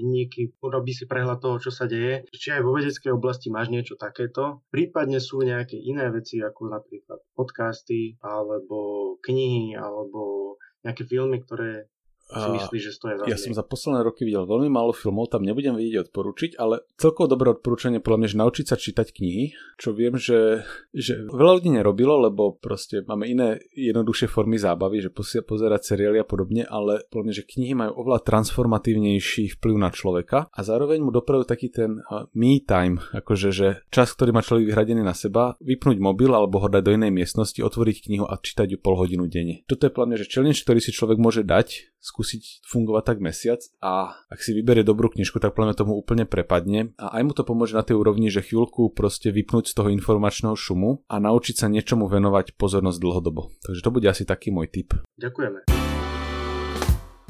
denníky, 0.00 0.56
urobí 0.64 0.96
si 0.96 1.04
prehľad 1.04 1.44
toho, 1.44 1.60
čo 1.60 1.68
sa 1.68 1.84
deje. 1.84 2.24
Či 2.32 2.56
aj 2.56 2.64
vo 2.64 2.72
vedeckej 2.72 3.12
oblasti 3.12 3.52
máš 3.52 3.68
niečo 3.68 4.00
takéto. 4.00 4.64
Prípadne 4.72 5.20
sú 5.20 5.44
nejaké 5.44 5.76
iné 5.76 6.08
veci, 6.08 6.40
ako 6.40 6.72
napríklad 6.72 7.20
podcasty, 7.36 8.16
alebo 8.24 9.14
knihy, 9.20 9.76
alebo 9.76 10.56
nejaké 10.80 11.04
filmy, 11.04 11.44
ktoré 11.44 11.92
si 12.30 12.48
myslíš, 12.54 12.82
že 12.82 12.92
stojí 12.94 13.14
za 13.18 13.24
Ja 13.26 13.36
som 13.36 13.52
za 13.52 13.64
posledné 13.66 14.06
roky 14.06 14.22
videl 14.22 14.46
veľmi 14.46 14.70
málo 14.70 14.94
filmov, 14.94 15.30
tam 15.30 15.42
nebudem 15.42 15.74
vedieť 15.74 16.10
odporučiť, 16.10 16.56
ale 16.56 16.86
celkovo 16.94 17.26
dobré 17.26 17.50
odporúčanie 17.50 17.98
podľa 17.98 18.18
mňa, 18.22 18.28
že 18.30 18.40
naučiť 18.40 18.66
sa 18.66 18.76
čítať 18.78 19.06
knihy, 19.10 19.44
čo 19.76 19.90
viem, 19.92 20.14
že, 20.14 20.62
že 20.94 21.26
veľa 21.26 21.60
ľudí 21.60 21.70
nerobilo, 21.74 22.22
lebo 22.30 22.56
proste 22.56 23.02
máme 23.04 23.26
iné 23.26 23.60
jednoduchšie 23.74 24.30
formy 24.30 24.56
zábavy, 24.56 25.02
že 25.02 25.10
pozerať 25.42 25.94
seriály 25.94 26.22
a 26.22 26.26
podobne, 26.26 26.62
ale 26.64 27.04
podľa 27.10 27.24
mňa, 27.26 27.34
že 27.34 27.48
knihy 27.48 27.74
majú 27.74 27.92
oveľa 28.06 28.20
transformatívnejší 28.24 29.58
vplyv 29.58 29.76
na 29.76 29.90
človeka 29.90 30.46
a 30.50 30.60
zároveň 30.62 31.02
mu 31.02 31.10
dopravujú 31.10 31.46
taký 31.48 31.72
ten 31.72 32.00
me 32.34 32.62
time, 32.62 33.02
akože 33.14 33.48
že 33.50 33.68
čas, 33.90 34.12
ktorý 34.14 34.30
má 34.30 34.42
človek 34.44 34.70
vyhradený 34.70 35.02
na 35.02 35.16
seba, 35.16 35.58
vypnúť 35.58 35.98
mobil 35.98 36.30
alebo 36.30 36.62
ho 36.62 36.68
dať 36.70 36.82
do 36.84 36.94
inej 36.94 37.12
miestnosti, 37.12 37.58
otvoriť 37.58 38.06
knihu 38.06 38.24
a 38.28 38.38
čítať 38.38 38.76
ju 38.76 38.78
pol 38.78 38.94
hodinu 38.96 39.26
denne. 39.26 39.62
Toto 39.66 39.86
je 39.88 39.92
podľa 39.92 40.08
mňa, 40.14 40.20
že 40.22 40.30
challenge, 40.30 40.62
ktorý 40.62 40.80
si 40.80 40.94
človek 40.94 41.18
môže 41.18 41.42
dať, 41.42 42.00
skúsiť 42.20 42.68
fungovať 42.68 43.02
tak 43.08 43.18
mesiac 43.24 43.64
a 43.80 44.12
ak 44.28 44.44
si 44.44 44.52
vyberie 44.52 44.84
dobrú 44.84 45.08
knižku, 45.08 45.40
tak 45.40 45.56
plne 45.56 45.72
tomu 45.72 45.96
úplne 45.96 46.28
prepadne 46.28 46.92
a 47.00 47.16
aj 47.16 47.22
mu 47.24 47.32
to 47.32 47.48
pomôže 47.48 47.72
na 47.72 47.80
tej 47.80 47.96
úrovni, 47.96 48.28
že 48.28 48.44
chvíľku 48.44 48.92
proste 48.92 49.32
vypnúť 49.32 49.72
z 49.72 49.76
toho 49.80 49.88
informačného 49.88 50.52
šumu 50.52 51.00
a 51.08 51.16
naučiť 51.16 51.64
sa 51.64 51.72
niečomu 51.72 52.12
venovať 52.12 52.60
pozornosť 52.60 53.00
dlhodobo. 53.00 53.48
Takže 53.64 53.80
to 53.80 53.88
bude 53.88 54.04
asi 54.04 54.28
taký 54.28 54.52
môj 54.52 54.68
tip. 54.68 54.92
Ďakujeme. 55.16 55.89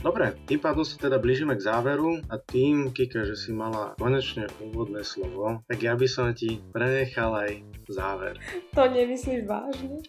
Dobre, 0.01 0.33
tým 0.49 0.57
pádom 0.65 0.81
sa 0.81 0.97
teda 0.97 1.21
blížime 1.21 1.53
k 1.61 1.67
záveru 1.69 2.25
a 2.33 2.41
tým, 2.41 2.89
Kika, 2.89 3.29
že 3.29 3.37
si 3.37 3.53
mala 3.53 3.93
konečne 4.01 4.49
úvodné 4.57 5.05
slovo, 5.05 5.61
tak 5.69 5.77
ja 5.85 5.93
by 5.93 6.09
som 6.09 6.33
ti 6.33 6.57
prenechal 6.73 7.37
aj 7.37 7.61
záver. 7.85 8.41
To 8.73 8.89
nemyslíš 8.89 9.45
vážne? 9.45 10.01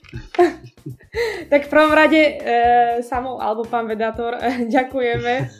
tak 1.51 1.67
v 1.67 1.71
prvom 1.75 1.91
rade 1.91 2.23
e, 2.23 2.33
samou, 3.03 3.43
alebo 3.43 3.67
pán 3.67 3.83
vedátor, 3.83 4.39
e, 4.39 4.71
ďakujeme, 4.71 5.51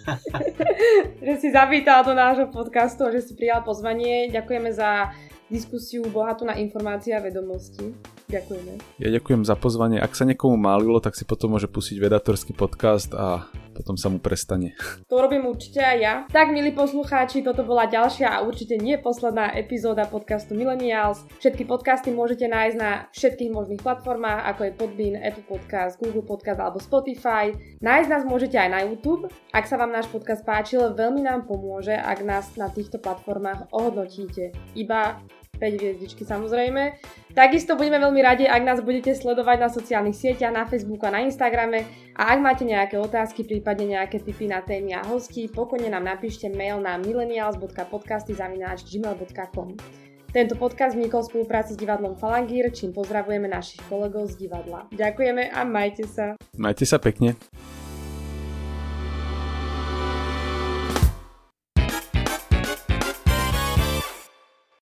že 1.27 1.33
si 1.35 1.51
zavítal 1.51 2.07
do 2.07 2.15
nášho 2.15 2.47
podcastu 2.47 3.03
a 3.03 3.11
že 3.11 3.27
si 3.27 3.35
prijal 3.35 3.67
pozvanie. 3.67 4.31
Ďakujeme 4.31 4.71
za 4.71 5.11
diskusiu 5.51 6.07
bohatú 6.07 6.47
na 6.47 6.55
informácie 6.55 7.11
a 7.11 7.19
vedomosti. 7.19 7.91
Ďakujeme. 8.31 8.79
Ja 9.03 9.11
ďakujem 9.11 9.43
za 9.43 9.59
pozvanie. 9.59 9.99
Ak 9.99 10.15
sa 10.15 10.23
niekomu 10.23 10.55
málilo, 10.55 11.03
tak 11.03 11.19
si 11.19 11.27
potom 11.27 11.51
môže 11.51 11.67
pustiť 11.67 11.99
vedatorský 11.99 12.55
podcast 12.55 13.11
a 13.11 13.51
potom 13.71 13.95
sa 13.95 14.11
mu 14.11 14.19
prestane. 14.19 14.75
To 15.07 15.23
robím 15.23 15.47
určite 15.47 15.79
aj 15.81 15.97
ja. 15.97 16.13
Tak, 16.27 16.51
milí 16.51 16.75
poslucháči, 16.75 17.41
toto 17.41 17.63
bola 17.63 17.87
ďalšia 17.87 18.27
a 18.29 18.43
určite 18.43 18.77
nie 18.77 18.99
posledná 18.99 19.55
epizóda 19.55 20.05
podcastu 20.05 20.53
Millennials. 20.53 21.23
Všetky 21.39 21.65
podcasty 21.65 22.11
môžete 22.11 22.45
nájsť 22.51 22.77
na 22.77 23.07
všetkých 23.15 23.51
možných 23.51 23.81
platformách, 23.81 24.51
ako 24.51 24.61
je 24.67 24.71
Podbean, 24.75 25.15
Apple 25.17 25.47
Podcast, 25.47 25.97
Google 25.97 26.27
Podcast 26.27 26.59
alebo 26.59 26.83
Spotify. 26.83 27.55
Nájsť 27.79 28.09
nás 28.11 28.23
môžete 28.27 28.59
aj 28.59 28.69
na 28.69 28.79
YouTube. 28.85 29.31
Ak 29.55 29.65
sa 29.65 29.79
vám 29.79 29.95
náš 29.95 30.11
podcast 30.11 30.43
páčil, 30.43 30.91
veľmi 30.93 31.23
nám 31.23 31.47
pomôže, 31.47 31.95
ak 31.95 32.19
nás 32.21 32.45
na 32.59 32.67
týchto 32.67 32.99
platformách 32.99 33.71
ohodnotíte. 33.71 34.51
Iba 34.75 35.23
5 35.61 35.77
hviezdičky 35.77 36.25
samozrejme. 36.25 36.97
Takisto 37.31 37.79
budeme 37.79 37.95
veľmi 37.95 38.19
radi, 38.19 38.43
ak 38.43 38.59
nás 38.63 38.83
budete 38.83 39.15
sledovať 39.15 39.57
na 39.63 39.71
sociálnych 39.71 40.19
sieťach, 40.19 40.51
na 40.51 40.67
Facebooku 40.67 41.07
a 41.07 41.15
na 41.15 41.23
Instagrame 41.23 41.87
a 42.15 42.23
ak 42.35 42.39
máte 42.43 42.67
nejaké 42.67 42.99
otázky, 42.99 43.47
prípadne 43.47 43.95
nejaké 43.95 44.19
tipy 44.19 44.51
na 44.51 44.59
témy 44.59 44.99
a 44.99 45.07
hosti, 45.07 45.47
pokojne 45.47 45.87
nám 45.87 46.03
napíšte 46.03 46.51
mail 46.51 46.83
na 46.83 46.99
millennials.podcasty.gmail.com 46.99 49.69
Tento 50.31 50.55
podcast 50.55 50.95
vznikol 50.95 51.21
v 51.23 51.27
spolupráci 51.31 51.73
s 51.75 51.77
divadlom 51.79 52.15
Falangír, 52.19 52.71
čím 52.71 52.91
pozdravujeme 52.91 53.47
našich 53.47 53.81
kolegov 53.87 54.27
z 54.31 54.35
divadla. 54.47 54.87
Ďakujeme 54.91 55.51
a 55.51 55.63
majte 55.67 56.07
sa. 56.07 56.35
Majte 56.55 56.85
sa 56.87 56.99
pekne. 56.99 57.35